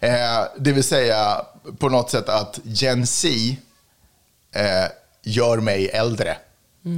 Eh, 0.00 0.12
det 0.58 0.72
vill 0.72 0.84
säga 0.84 1.44
på 1.78 1.88
något 1.88 2.10
sätt 2.10 2.28
att 2.28 2.60
Gen 2.62 3.06
Z 3.06 3.28
eh, 4.54 4.84
gör 5.22 5.56
mig 5.56 5.88
äldre. 5.88 6.36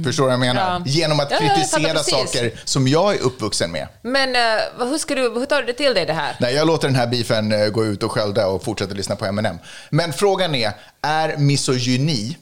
Förstår 0.05 0.23
du 0.23 0.27
vad 0.27 0.33
jag 0.33 0.39
menar? 0.39 0.61
Ja. 0.85 0.91
Genom 0.91 1.19
att 1.19 1.31
Ja, 1.31 1.37
ja, 1.41 1.55
kritisera 1.55 1.93
precis. 1.93 2.13
saker 2.13 2.59
som 2.65 2.87
jag 2.87 3.15
är 3.15 3.19
uppvuxen 3.19 3.71
med. 3.71 3.87
Men 4.01 4.33
vad- 4.77 4.89
hur, 4.89 4.97
ska 4.97 5.15
du, 5.15 5.21
hur 5.21 5.45
tar 5.45 5.61
du 5.63 5.73
till 5.73 5.93
dig 5.93 6.05
det 6.05 6.13
här? 6.13 6.35
Nej, 6.39 6.55
jag 6.55 6.67
låter 6.67 6.87
den 6.87 6.95
här 6.95 7.07
beefen 7.07 7.51
eh, 7.51 7.67
gå 7.67 7.85
ut 7.85 8.03
och 8.03 8.11
skölda 8.11 8.47
och 8.47 8.63
fortsätter 8.63 8.95
lyssna 8.95 9.15
på 9.15 9.25
Eminem. 9.25 9.57
Men 9.89 10.13
frågan 10.13 10.55
är, 10.55 10.71
är 11.01 11.37
misogyni 11.37 12.37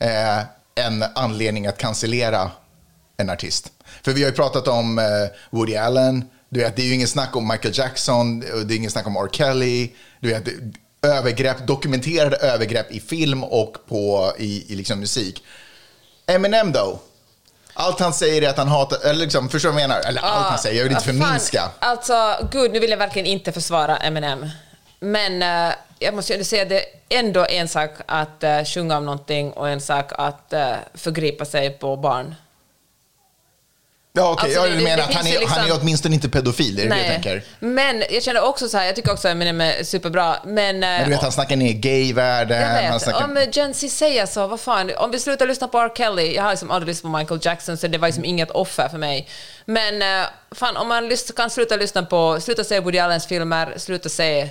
eh, 0.00 0.38
en 0.86 1.04
anledning 1.14 1.66
att 1.66 1.78
cancellera 1.78 2.50
en 3.16 3.30
artist? 3.30 3.72
För 4.02 4.12
vi 4.12 4.22
har 4.22 4.30
ju 4.30 4.36
pratat 4.36 4.68
om 4.68 5.00
Woody 5.50 5.76
Allen, 5.76 6.24
du 6.48 6.60
vet, 6.60 6.76
det 6.76 6.82
är 6.82 6.86
ju 6.86 6.94
ingen 6.94 7.08
snack 7.08 7.36
om 7.36 7.48
Michael 7.48 7.78
Jackson, 7.78 8.40
det 8.40 8.74
är 8.74 8.76
ingen 8.76 8.90
snack 8.90 9.06
om 9.06 9.16
R. 9.16 9.28
Kelly, 9.32 9.90
du 10.20 10.28
vet, 10.28 10.44
övergrepp, 11.02 11.66
dokumenterade 11.66 12.36
övergrepp 12.36 12.92
i 12.92 13.00
film 13.00 13.44
och 13.44 13.76
på, 13.88 14.32
i, 14.38 14.72
i 14.72 14.76
liksom 14.76 15.00
musik. 15.00 15.42
Eminem 16.26 16.72
då? 16.72 16.98
Allt 17.74 18.00
han 18.00 18.12
säger 18.12 18.42
är 18.42 18.48
att 18.48 18.56
han 18.56 18.68
hatar, 18.68 18.98
eller 19.04 19.20
liksom, 19.20 19.48
förstår 19.48 19.68
du 19.68 19.72
vad 19.72 19.82
jag 19.82 19.88
menar? 19.88 20.02
Eller 20.02 20.20
allt 20.20 20.46
han 20.46 20.58
säger, 20.58 20.76
jag 20.76 20.84
vill 20.84 20.92
inte 20.92 21.10
Ah, 21.10 21.12
fan, 21.12 21.20
förminska. 21.28 21.70
Alltså, 21.78 22.48
gud, 22.52 22.72
nu 22.72 22.78
vill 22.78 22.90
jag 22.90 22.98
verkligen 22.98 23.26
inte 23.26 23.52
försvara 23.52 23.96
Eminem. 23.96 24.50
Men 25.00 25.42
eh, 25.42 25.74
jag 25.98 26.14
måste 26.14 26.32
ju 26.32 26.34
ändå 26.34 26.44
säga 26.44 26.62
att 26.62 26.68
det 26.68 26.80
är 26.80 27.18
ändå 27.18 27.46
en 27.46 27.68
sak 27.68 27.90
att 28.06 28.44
uh, 28.44 28.64
sjunga 28.64 28.96
om 28.96 29.04
någonting 29.04 29.52
och 29.52 29.68
en 29.68 29.80
sak 29.80 30.12
att 30.12 30.52
uh, 30.52 30.74
förgripa 30.94 31.44
sig 31.44 31.70
på 31.70 31.96
barn. 31.96 32.34
Ja, 34.16 34.32
okej, 34.32 34.44
Alltså, 34.44 34.58
ja, 34.60 34.64
det- 34.64 34.70
du 34.70 34.76
det- 34.78 34.84
menar 34.84 34.96
det 34.96 35.02
att 35.04 35.14
han 35.14 35.26
är, 35.26 35.30
ju 35.30 35.46
han 35.46 35.58
är 35.58 35.62
liksom- 35.64 35.80
åtminstone 35.82 36.14
inte 36.14 36.28
pedofil, 36.28 36.78
är 36.78 36.82
det 36.82 36.88
det 36.88 36.96
jag 36.98 37.06
tänker? 37.06 37.42
Men 37.60 38.02
jag 38.10 38.22
känner 38.22 38.44
också 38.44 38.68
så 38.68 38.78
här, 38.78 38.84
jag 38.86 38.96
tycker 38.96 39.12
också 39.12 39.28
att 39.28 39.32
Eminem 39.32 39.60
är 39.60 39.84
superbra, 39.84 40.36
men... 40.44 40.74
eh, 40.74 40.80
Men 40.80 41.04
du 41.04 41.10
vet, 41.10 41.22
han 41.22 41.32
snackar 41.32 41.56
ner 41.56 41.72
gayvärlden. 41.72 42.60
Jag 42.60 42.82
Han 42.82 42.92
vet. 42.92 43.02
snackar... 43.02 43.24
Om 43.24 43.38
Gen 43.52 43.74
Z 43.74 43.88
säger 43.88 44.26
så, 44.26 44.46
vad 44.46 44.60
fan, 44.60 44.90
om 44.96 45.10
vi 45.10 45.18
slutar 45.18 45.46
lyssna 45.46 45.68
på 45.68 45.78
R. 45.78 45.90
Kelly, 45.96 46.34
jag 46.34 46.42
har 46.42 46.50
liksom 46.50 46.70
aldrig 46.70 46.88
lyssnat 46.88 47.12
på 47.12 47.18
Michael 47.18 47.40
Jackson, 47.42 47.76
så 47.76 47.86
det 47.86 47.98
var 47.98 48.08
liksom 48.08 48.24
inget 48.24 48.50
offer 48.50 48.88
för 48.88 48.98
mig. 48.98 49.28
Men 49.64 50.02
eh, 50.02 50.26
fan, 50.54 50.76
om 50.76 50.88
man 50.88 51.10
kan 51.36 51.50
sluta 51.50 51.76
lyssna 51.76 52.02
på, 52.02 52.40
sluta 52.40 52.64
se 52.64 52.80
Woody 52.80 52.98
Allens 52.98 53.26
filmer, 53.26 53.74
sluta 53.76 54.08
se, 54.08 54.48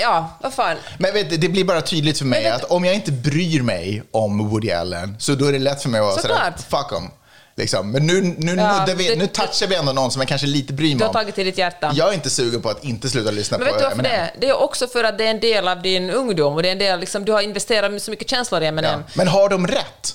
ja, 0.00 0.38
vad 0.42 0.54
fan. 0.54 0.76
Men 0.98 1.14
vet, 1.14 1.40
det 1.40 1.48
blir 1.48 1.64
bara 1.64 1.80
tydligt 1.82 2.18
för 2.18 2.24
mig 2.24 2.42
vet 2.42 2.54
att 2.54 2.64
om 2.70 2.84
jag 2.84 2.94
inte 2.94 3.12
bryr 3.12 3.62
mig 3.62 4.02
om 4.10 4.48
Woody 4.48 4.70
Allen, 4.70 5.16
så 5.18 5.34
då 5.34 5.46
är 5.46 5.52
det 5.52 5.58
lätt 5.58 5.82
för 5.82 5.88
mig 5.88 6.00
att 6.00 6.06
vara 6.06 6.16
sådär, 6.18 6.52
fuck 6.70 6.92
em. 6.92 7.10
Liksom. 7.56 7.90
Men 7.90 8.06
nu, 8.06 8.20
nu, 8.38 8.54
Ja, 8.54 8.80
nuddar 8.80 8.94
vi, 8.94 9.08
det- 9.08 9.16
nu 9.16 9.26
touchar 9.26 9.66
vi 9.66 9.74
ändå 9.74 9.92
någon 9.92 10.10
som 10.10 10.20
jag 10.20 10.28
kanske 10.28 10.46
lite 10.46 10.72
bryr 10.72 10.88
Du 10.88 10.94
mig 10.94 11.02
har 11.02 11.08
om. 11.08 11.14
tagit 11.14 11.34
till 11.34 11.44
ditt 11.46 11.58
hjärta. 11.58 11.92
Jag 11.94 12.08
är 12.08 12.12
inte 12.12 12.30
sugen 12.30 12.62
på 12.62 12.68
att 12.68 12.84
inte 12.84 13.08
sluta 13.08 13.30
lyssna 13.30 13.58
Men 13.58 13.66
på 13.66 13.72
vet 13.72 13.82
du 13.82 13.88
varför 13.88 14.02
det 14.02 14.08
Eminem. 14.08 14.28
är? 14.34 14.40
Det 14.40 14.48
är 14.48 14.62
också 14.62 14.86
för 14.88 15.04
att 15.04 15.18
det 15.18 15.26
är 15.26 15.30
en 15.30 15.40
del 15.40 15.68
av 15.68 15.82
din 15.82 16.10
ungdom 16.10 16.54
och 16.54 16.62
det 16.62 16.68
är 16.68 16.72
en 16.72 16.78
del, 16.78 17.00
liksom, 17.00 17.24
du 17.24 17.32
har 17.32 17.40
investerat 17.42 18.02
så 18.02 18.10
mycket 18.10 18.30
känslor 18.30 18.62
i 18.62 18.66
Eminem. 18.66 19.00
Ja. 19.06 19.12
Men 19.14 19.28
har 19.28 19.48
de 19.48 19.66
rätt? 19.66 20.14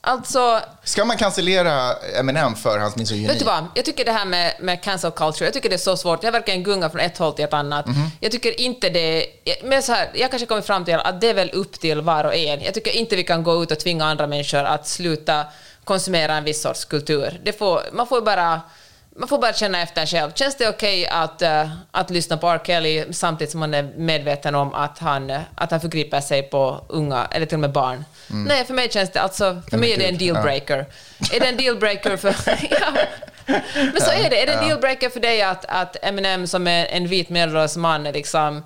Alltså, 0.00 0.60
Ska 0.84 1.04
man 1.04 1.16
cancellera 1.16 1.92
Eminem 2.18 2.54
för 2.56 2.78
hans 2.78 2.96
misogyni? 2.96 3.26
Vet 3.28 3.38
du 3.38 3.44
vad? 3.44 3.64
Jag 3.74 3.84
tycker 3.84 4.04
det 4.04 4.12
här 4.12 4.24
med, 4.24 4.54
med 4.60 4.82
cancel 4.82 5.10
culture, 5.10 5.44
jag 5.44 5.54
tycker 5.54 5.68
det 5.68 5.74
är 5.76 5.78
så 5.78 5.96
svårt. 5.96 6.24
Jag 6.24 6.32
verkar 6.32 6.52
en 6.52 6.62
gunga 6.62 6.90
från 6.90 7.00
ett 7.00 7.18
håll 7.18 7.32
till 7.32 7.44
ett 7.44 7.52
annat. 7.52 7.86
Mhm. 7.86 8.10
Jag 8.20 8.32
tycker 8.32 8.60
inte 8.60 8.88
det... 8.88 9.26
Men 9.64 9.82
så 9.82 9.92
här, 9.92 10.10
jag 10.14 10.30
kanske 10.30 10.46
kommer 10.46 10.62
fram 10.62 10.84
till 10.84 10.94
att 10.94 11.20
det 11.20 11.28
är 11.28 11.34
väl 11.34 11.50
upp 11.50 11.80
till 11.80 12.00
var 12.00 12.24
och 12.24 12.34
en. 12.34 12.60
Jag 12.62 12.74
tycker 12.74 12.90
inte 12.96 13.16
vi 13.16 13.24
kan 13.24 13.42
gå 13.42 13.62
ut 13.62 13.70
och 13.70 13.78
tvinga 13.78 14.04
andra 14.04 14.26
människor 14.26 14.64
att 14.64 14.88
sluta 14.88 15.44
konsumera 15.86 16.34
en 16.34 16.44
viss 16.44 16.62
sorts 16.62 16.84
kultur. 16.84 17.40
Det 17.42 17.52
får, 17.52 17.80
man 17.92 18.06
får 18.06 18.20
bara... 18.20 18.60
Man 19.18 19.28
får 19.28 19.38
bara 19.38 19.52
känna 19.52 19.82
efter 19.82 20.06
själv. 20.06 20.32
Känns 20.34 20.56
det 20.56 20.68
okej 20.68 21.06
att, 21.06 21.42
eh, 21.42 21.70
att 21.90 22.10
lyssna 22.10 22.36
på 22.36 22.48
R. 22.48 22.60
Kelly 22.64 23.04
samtidigt 23.12 23.50
som 23.50 23.60
man 23.60 23.74
är 23.74 23.82
medveten 23.82 24.54
om 24.54 24.74
att 24.74 24.98
han, 24.98 25.32
att 25.54 25.70
han 25.70 25.80
förgriper 25.80 26.20
sig 26.20 26.42
på 26.42 26.84
unga, 26.88 27.28
eller 27.30 27.46
till 27.46 27.56
och 27.56 27.60
med 27.60 27.72
barn? 27.72 28.04
Nej, 28.26 28.64
för 28.64 28.74
mig 28.74 28.90
känns 28.90 29.10
det... 29.12 29.20
Alltså, 29.20 29.62
för 29.70 29.78
mig 29.78 29.92
är 29.92 29.98
det 29.98 30.04
en 30.04 30.18
gud, 30.18 30.28
ja. 30.28 30.32
dealbreaker. 30.32 30.86
Är 31.32 31.40
det 31.40 31.46
en 31.46 31.56
dealbreaker 31.56 32.16
för... 32.16 32.28
ja. 32.70 32.92
Men 33.74 34.00
så 34.00 34.10
är 34.10 34.30
det. 34.30 34.42
Är 34.42 34.46
det 34.46 34.52
en 34.52 34.68
dealbreaker 34.68 35.08
för 35.08 35.20
dig 35.20 35.42
att, 35.42 35.64
att 35.68 35.96
Eminem 36.02 36.46
som 36.46 36.66
är 36.66 36.86
en 36.86 37.08
vit 37.08 37.28
medelålders 37.28 37.76
man 37.76 38.04
liksom 38.04 38.62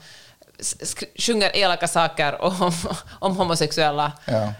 sjunger 1.18 1.56
elaka 1.56 1.88
saker 1.88 2.42
om, 2.42 2.72
om 3.18 3.36
homosexuella? 3.36 4.12
Ja. 4.24 4.52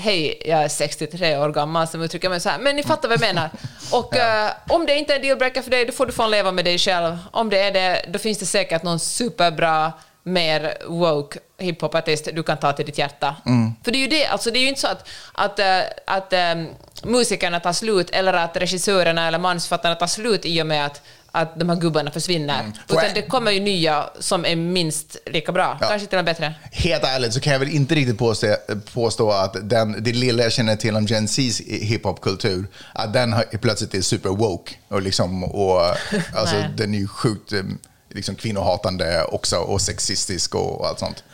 Hej, 0.00 0.42
jag 0.44 0.62
är 0.62 0.68
63 0.68 1.38
år 1.38 1.48
gammal 1.48 1.88
som 1.88 2.02
uttrycker 2.02 2.28
mig 2.28 2.40
så 2.40 2.48
här. 2.48 2.58
Men 2.58 2.76
ni 2.76 2.82
fattar 2.82 3.08
vad 3.08 3.14
jag 3.14 3.34
menar. 3.34 3.50
Och 3.92 4.16
eh, 4.16 4.50
om 4.68 4.86
det 4.86 4.96
inte 4.98 5.12
är 5.12 5.16
en 5.16 5.22
dealbreaker 5.22 5.62
för 5.62 5.70
dig, 5.70 5.84
då 5.84 5.92
får 5.92 6.06
du 6.06 6.12
få 6.12 6.26
leva 6.26 6.52
med 6.52 6.64
dig 6.64 6.78
själv. 6.78 7.18
Om 7.30 7.50
det 7.50 7.58
är 7.58 7.72
det, 7.72 8.04
då 8.08 8.18
finns 8.18 8.38
det 8.38 8.46
säkert 8.46 8.82
någon 8.82 8.98
superbra, 9.00 9.92
mer 10.22 10.74
woke 10.86 11.38
hiphopartist 11.58 12.28
du 12.32 12.42
kan 12.42 12.58
ta 12.58 12.72
till 12.72 12.86
ditt 12.86 12.98
hjärta. 12.98 13.36
För 13.84 13.90
det 13.92 13.98
är 13.98 14.00
ju 14.00 14.06
det, 14.06 14.26
alltså 14.26 14.50
det 14.50 14.58
är 14.58 14.60
ju 14.60 14.68
inte 14.68 14.80
så 14.80 14.88
att, 14.88 15.08
att, 15.32 15.58
eh, 15.58 15.80
att 16.06 16.32
um, 16.32 16.68
musikerna 17.02 17.60
tar 17.60 17.72
slut 17.72 18.10
eller 18.10 18.32
att 18.32 18.56
regissörerna 18.56 19.28
eller 19.28 19.38
manusförfattarna 19.38 19.94
tar 19.94 20.06
slut 20.06 20.44
i 20.44 20.62
och 20.62 20.66
med 20.66 20.86
att 20.86 21.02
att 21.32 21.60
de 21.60 21.68
här 21.68 21.76
gubbarna 21.76 22.10
försvinner. 22.10 22.72
Jag- 22.88 22.96
Utan 23.04 23.14
det 23.14 23.22
kommer 23.22 23.50
ju 23.50 23.60
nya 23.60 24.10
som 24.20 24.44
är 24.44 24.56
minst 24.56 25.16
lika 25.26 25.52
bra. 25.52 25.78
Kanske 25.80 26.08
till 26.08 26.18
och 26.18 26.24
med 26.24 26.34
bättre. 26.34 26.54
Helt 26.72 27.04
ärligt 27.04 27.34
så 27.34 27.40
kan 27.40 27.52
jag 27.52 27.60
väl 27.60 27.68
inte 27.68 27.94
riktigt 27.94 28.18
påstå, 28.18 28.56
påstå 28.94 29.30
att 29.30 29.56
den, 29.70 30.04
det 30.04 30.12
lilla 30.12 30.42
jag 30.42 30.52
känner 30.52 30.76
till 30.76 30.96
om 30.96 31.06
Gen 31.06 31.26
Z's 31.26 31.62
hiphopkultur, 31.84 32.66
att 32.94 33.12
den 33.12 33.32
har, 33.32 33.42
plötsligt 33.42 33.94
är 33.94 34.00
super 34.02 34.28
woke. 34.28 34.74
Och 34.88 35.02
liksom, 35.02 35.44
och, 35.44 35.80
alltså, 36.36 36.56
den 36.76 36.94
är 36.94 36.98
ju 36.98 37.08
sjukt 37.08 37.52
eh, 37.52 37.62
liksom, 38.10 38.34
kvinnohatande 38.34 39.24
också 39.24 39.56
och 39.56 39.80
sexistisk 39.80 40.54
och, 40.54 40.80
och 40.80 40.86
allt 40.86 40.98
sånt. 40.98 41.24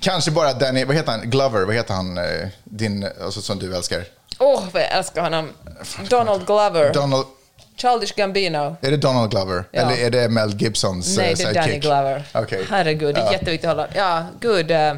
Kanske 0.00 0.30
bara 0.30 0.50
är, 0.50 0.84
vad 0.86 0.96
heter 0.96 1.12
han, 1.12 1.30
Glover, 1.30 1.64
vad 1.64 1.74
heter 1.74 1.94
han, 1.94 2.18
eh, 2.18 2.48
din, 2.64 3.08
alltså, 3.24 3.42
som 3.42 3.58
du 3.58 3.76
älskar? 3.76 4.04
Åh, 4.38 4.62
vad 4.72 4.82
jag 4.82 4.92
älskar 4.92 5.22
honom. 5.22 5.48
Donald 6.08 6.46
Glover. 6.46 6.92
Donald, 6.94 7.26
Childish 7.76 8.14
Gambino. 8.16 8.76
är 8.80 8.90
det 8.90 8.96
Donald 8.96 9.30
Glover? 9.30 9.64
Ja. 9.70 9.80
Eller 9.80 10.06
är 10.06 10.10
det 10.10 10.28
Mel 10.28 10.54
Gibsons 10.62 11.16
Nej, 11.16 11.32
eh, 11.32 11.36
det 11.38 11.44
är? 11.44 11.54
Danny 11.54 11.78
Glover. 11.78 12.22
Okej. 12.34 12.66
Herregud, 12.70 13.14
det 13.14 13.20
är 13.20 13.24
Ja. 13.24 13.32
jätteviktigt 13.32 13.70
att 13.70 13.76
hålla... 13.76 13.88
Ja, 13.94 14.22
gud. 14.40 14.70
eh, 14.70 14.94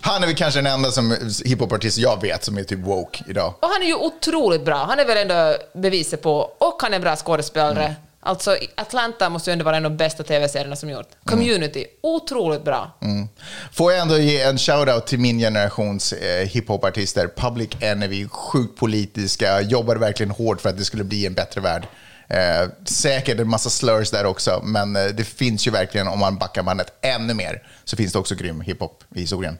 Han 0.00 0.22
är 0.22 0.26
väl 0.26 0.36
kanske 0.36 0.58
den 0.60 0.72
enda 0.72 0.90
som, 0.90 1.16
hiphopartist 1.44 1.98
jag 1.98 2.22
vet 2.22 2.44
som 2.44 2.58
är 2.58 2.62
typ 2.64 2.78
woke 2.78 3.24
idag. 3.28 3.54
Och 3.60 3.68
han 3.68 3.82
är 3.82 3.86
ju 3.86 3.94
otroligt 3.94 4.64
bra. 4.64 4.76
Han 4.88 4.98
är 4.98 5.04
väl 5.04 5.16
ändå 5.30 5.56
beviset 5.74 6.22
på... 6.22 6.50
Och 6.58 6.78
han 6.82 6.92
är 6.92 6.96
en 6.96 7.02
bra 7.02 7.16
skådespelare. 7.16 7.84
Mm. 7.84 7.92
Alltså, 8.22 8.56
Atlanta 8.74 9.28
måste 9.28 9.50
ju 9.50 9.52
ändå 9.52 9.64
vara 9.64 9.76
en 9.76 9.84
av 9.84 9.90
de 9.90 9.96
bästa 9.96 10.22
tv-serierna 10.22 10.76
som 10.76 10.90
gjort. 10.90 11.08
Community, 11.24 11.86
otroligt 12.02 12.64
bra. 12.64 12.96
Mm. 13.02 13.28
Får 13.72 13.92
jag 13.92 14.00
ändå 14.00 14.18
ge 14.18 14.40
en 14.40 14.56
shout-out 14.56 15.00
till 15.00 15.18
min 15.18 15.38
generations 15.38 16.12
eh, 16.12 16.46
hiphopartister. 16.46 17.28
Public 17.36 17.70
Enemy, 17.80 18.28
sjukt 18.28 18.78
politiska, 18.78 19.60
jobbade 19.60 20.00
verkligen 20.00 20.30
hårt 20.30 20.60
för 20.60 20.68
att 20.68 20.78
det 20.78 20.84
skulle 20.84 21.04
bli 21.04 21.26
en 21.26 21.34
bättre 21.34 21.60
värld. 21.60 21.86
Eh, 22.28 22.68
säkert 22.84 23.40
en 23.40 23.48
massa 23.48 23.70
slurs 23.70 24.10
där 24.10 24.26
också, 24.26 24.60
men 24.64 24.96
eh, 24.96 25.04
det 25.04 25.24
finns 25.24 25.66
ju 25.66 25.70
verkligen, 25.70 26.08
om 26.08 26.18
man 26.18 26.38
backar 26.38 26.62
bandet 26.62 26.92
ännu 27.02 27.34
mer, 27.34 27.62
så 27.84 27.96
finns 27.96 28.12
det 28.12 28.18
också 28.18 28.34
grym 28.34 28.60
hiphop 28.60 29.04
i 29.14 29.20
historien. 29.20 29.58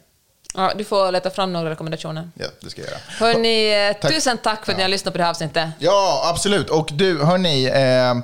Ja, 0.54 0.72
du 0.76 0.84
får 0.84 1.12
leta 1.12 1.30
fram 1.30 1.52
några 1.52 1.70
rekommendationer. 1.70 2.30
Ja, 2.34 2.46
det 2.60 2.70
ska 2.70 2.80
jag 2.80 2.90
göra. 2.90 3.00
Hörni, 3.08 3.88
eh, 3.88 4.00
Tack. 4.00 4.12
tusen 4.14 4.38
tack 4.38 4.64
för 4.64 4.72
att 4.72 4.78
ni 4.78 4.84
har 4.84 4.90
lyssnat 4.90 5.14
på 5.14 5.18
det 5.18 5.24
här 5.24 5.30
avsnittet. 5.30 5.68
Ja, 5.78 6.22
absolut. 6.34 6.70
Och 6.70 6.88
du, 6.92 7.24
hörni, 7.24 7.64
eh, 7.64 8.14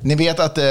ni 0.00 0.14
vet 0.14 0.40
att 0.40 0.58
eh, 0.58 0.64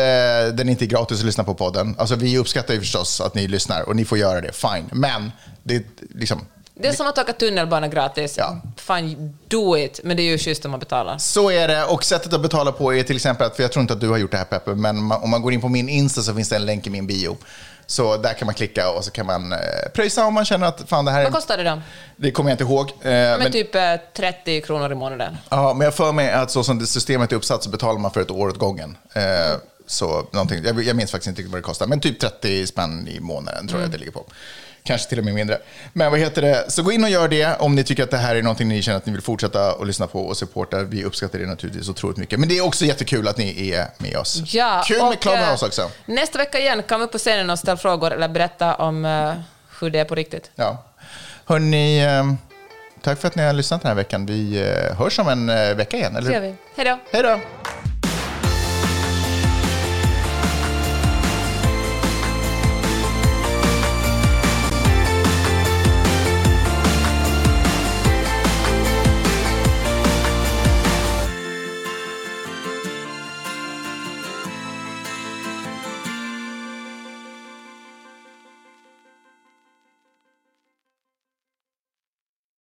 den 0.53 0.69
inte 0.69 0.86
är 0.86 0.88
gratis 0.88 1.19
att 1.19 1.25
lyssna 1.25 1.43
på 1.43 1.53
podden. 1.53 1.95
Alltså, 1.97 2.15
vi 2.15 2.38
uppskattar 2.38 2.73
ju 2.73 2.80
förstås 2.80 3.21
att 3.21 3.36
ni 3.36 3.47
lyssnar 3.47 3.82
och 3.82 3.95
ni 3.95 4.05
får 4.05 4.17
göra 4.17 4.41
det, 4.41 4.51
fine. 4.51 4.89
Men 4.91 5.32
det 5.63 5.75
är 5.75 5.84
liksom... 6.15 6.45
Det 6.80 6.88
är 6.88 6.93
som 6.93 7.07
att 7.07 7.17
åka 7.17 7.34
tunnelbana 7.34 7.88
gratis. 7.88 8.38
Ja. 8.38 8.61
Fan, 8.78 9.34
do 9.47 9.78
it. 9.78 9.99
Men 10.03 10.17
det 10.17 10.23
är 10.23 10.32
ju 10.32 10.38
schysst 10.38 10.65
om 10.65 10.71
man 10.71 10.80
betalar. 10.80 11.17
Så 11.17 11.51
är 11.51 11.67
det. 11.67 11.86
Och 11.86 12.03
sättet 12.03 12.34
att 12.34 12.41
betala 12.41 12.71
på 12.71 12.93
är 12.93 13.03
till 13.03 13.15
exempel, 13.15 13.47
att, 13.47 13.55
för 13.55 13.63
jag 13.63 13.71
tror 13.71 13.82
inte 13.82 13.93
att 13.93 14.01
du 14.01 14.09
har 14.09 14.17
gjort 14.17 14.32
det 14.32 14.38
här 14.38 14.45
Peppe, 14.45 14.75
men 14.75 15.11
om 15.11 15.30
man 15.30 15.41
går 15.41 15.53
in 15.53 15.61
på 15.61 15.69
min 15.69 15.89
Insta 15.89 16.21
så 16.21 16.34
finns 16.34 16.49
det 16.49 16.55
en 16.55 16.65
länk 16.65 16.88
i 16.88 16.89
min 16.89 17.07
bio. 17.07 17.38
Så 17.90 18.18
där 18.18 18.34
kan 18.34 18.46
man 18.46 18.56
klicka 18.56 18.90
och 18.92 19.06
så 19.06 19.12
kan 19.12 19.26
man 19.26 19.54
eh, 19.54 19.58
pröjsa 19.94 20.26
om 20.26 20.34
man 20.34 20.46
känner 20.46 20.68
att 20.68 20.90
fan 20.90 21.06
det 21.06 21.12
här 21.12 21.20
Vad 21.20 21.28
är... 21.28 21.32
kostar 21.36 21.58
det 21.58 21.64
då? 21.64 21.82
Det 22.16 22.32
kommer 22.32 22.50
jag 22.50 22.54
inte 22.54 22.64
ihåg. 22.64 22.90
Eh, 22.90 23.10
Men, 23.12 23.40
men, 23.40 23.52
typ 23.52 23.76
eh, 23.76 23.82
30 24.18 24.62
kronor 24.62 24.92
i 24.92 24.96
månaden. 24.96 25.38
ja, 25.50 25.74
men 25.74 25.86
jag 25.86 25.94
för 25.96 26.12
mig 26.12 26.32
att 26.32 26.52
så 26.52 26.64
som 26.64 26.80
det 26.80 26.88
systemet 26.88 27.32
är 27.32 27.36
uppsatt 27.36 27.64
så 27.64 27.70
betalar 27.70 28.00
man 28.00 28.12
för 28.12 28.22
ett 28.22 28.32
år 28.32 28.48
åt 28.50 28.58
gången. 28.58 28.98
Eh, 29.14 29.24
så 29.88 30.28
någonting, 30.32 30.64
jag, 30.66 30.84
jag 30.84 30.96
minns 30.96 31.12
faktiskt 31.12 31.40
inte 31.40 31.52
vad 31.52 31.58
det 31.60 31.64
kostar, 31.64 31.88
men 31.88 32.00
typ 32.00 32.20
30 32.20 32.68
spänn 32.68 33.08
i 33.08 33.20
månaden 33.20 33.68
tror 33.68 33.80
jag 33.82 33.86
att 33.86 33.92
det 33.92 33.98
ligger 33.98 34.12
på. 34.12 34.26
Kanske 34.88 35.10
till 35.10 35.20
och 35.20 35.26
med 35.26 35.34
mindre. 35.34 35.58
Men 35.94 36.12
vad 36.12 36.20
heter 36.20 36.42
det? 36.42 36.72
Så 36.72 36.84
gå 36.84 36.92
in 36.92 37.04
och 37.04 37.10
gör 37.10 37.28
det 37.28 37.56
om 37.60 37.76
ni 37.76 37.84
tycker 37.84 38.04
att 38.04 38.12
det 38.12 38.18
här 38.18 38.36
är 38.36 38.42
någonting 38.42 38.68
ni 38.68 38.82
känner 38.82 38.98
att 38.98 39.06
ni 39.06 39.12
vill 39.12 39.22
fortsätta 39.22 39.72
att 39.72 39.88
lyssna 39.88 40.08
på 40.08 40.22
och 40.22 40.38
supporta. 40.38 40.84
Vi 40.84 41.04
uppskattar 41.04 41.40
det 41.40 41.46
naturligtvis 41.46 41.90
otroligt 41.90 42.18
mycket. 42.18 42.40
Men 42.40 42.50
det 42.50 42.58
är 42.58 42.66
också 42.66 42.86
jättekul 42.86 43.28
att 43.28 43.38
ni 43.38 43.72
är 43.72 43.88
med 43.98 44.18
oss. 44.18 44.42
Ja, 44.54 44.84
Kul 44.88 45.04
med 45.04 45.20
Clubhouse 45.20 45.66
eh, 45.66 45.68
också. 45.68 45.92
Nästa 46.06 46.38
vecka 46.38 46.60
igen, 46.60 46.84
kom 46.84 47.02
upp 47.02 47.12
på 47.12 47.18
scenen 47.18 47.50
och 47.50 47.60
ställ 47.60 47.78
frågor 47.78 48.12
eller 48.14 48.28
berätta 48.28 48.76
om 48.76 49.06
eh, 49.06 49.34
hur 49.80 49.90
det 49.90 50.00
är 50.00 50.06
på 50.06 50.16
riktigt. 50.16 50.52
Ja. 50.56 50.84
Hörni, 51.46 52.04
eh, 52.04 52.34
tack 53.02 53.20
för 53.20 53.28
att 53.28 53.36
ni 53.36 53.44
har 53.44 53.54
lyssnat 53.54 53.82
den 53.82 53.90
här 53.90 53.96
veckan. 53.96 54.26
Vi 54.26 54.66
hörs 54.98 55.20
om 55.20 55.28
en 55.28 55.48
vecka 55.78 55.98
igen. 55.98 56.14
Det 56.14 56.20
Eller? 56.20 56.32
gör 56.32 56.42
vi. 56.42 56.56
Hej 56.76 56.86
då! 56.86 57.00
Hej 57.12 57.24
då! 57.24 57.40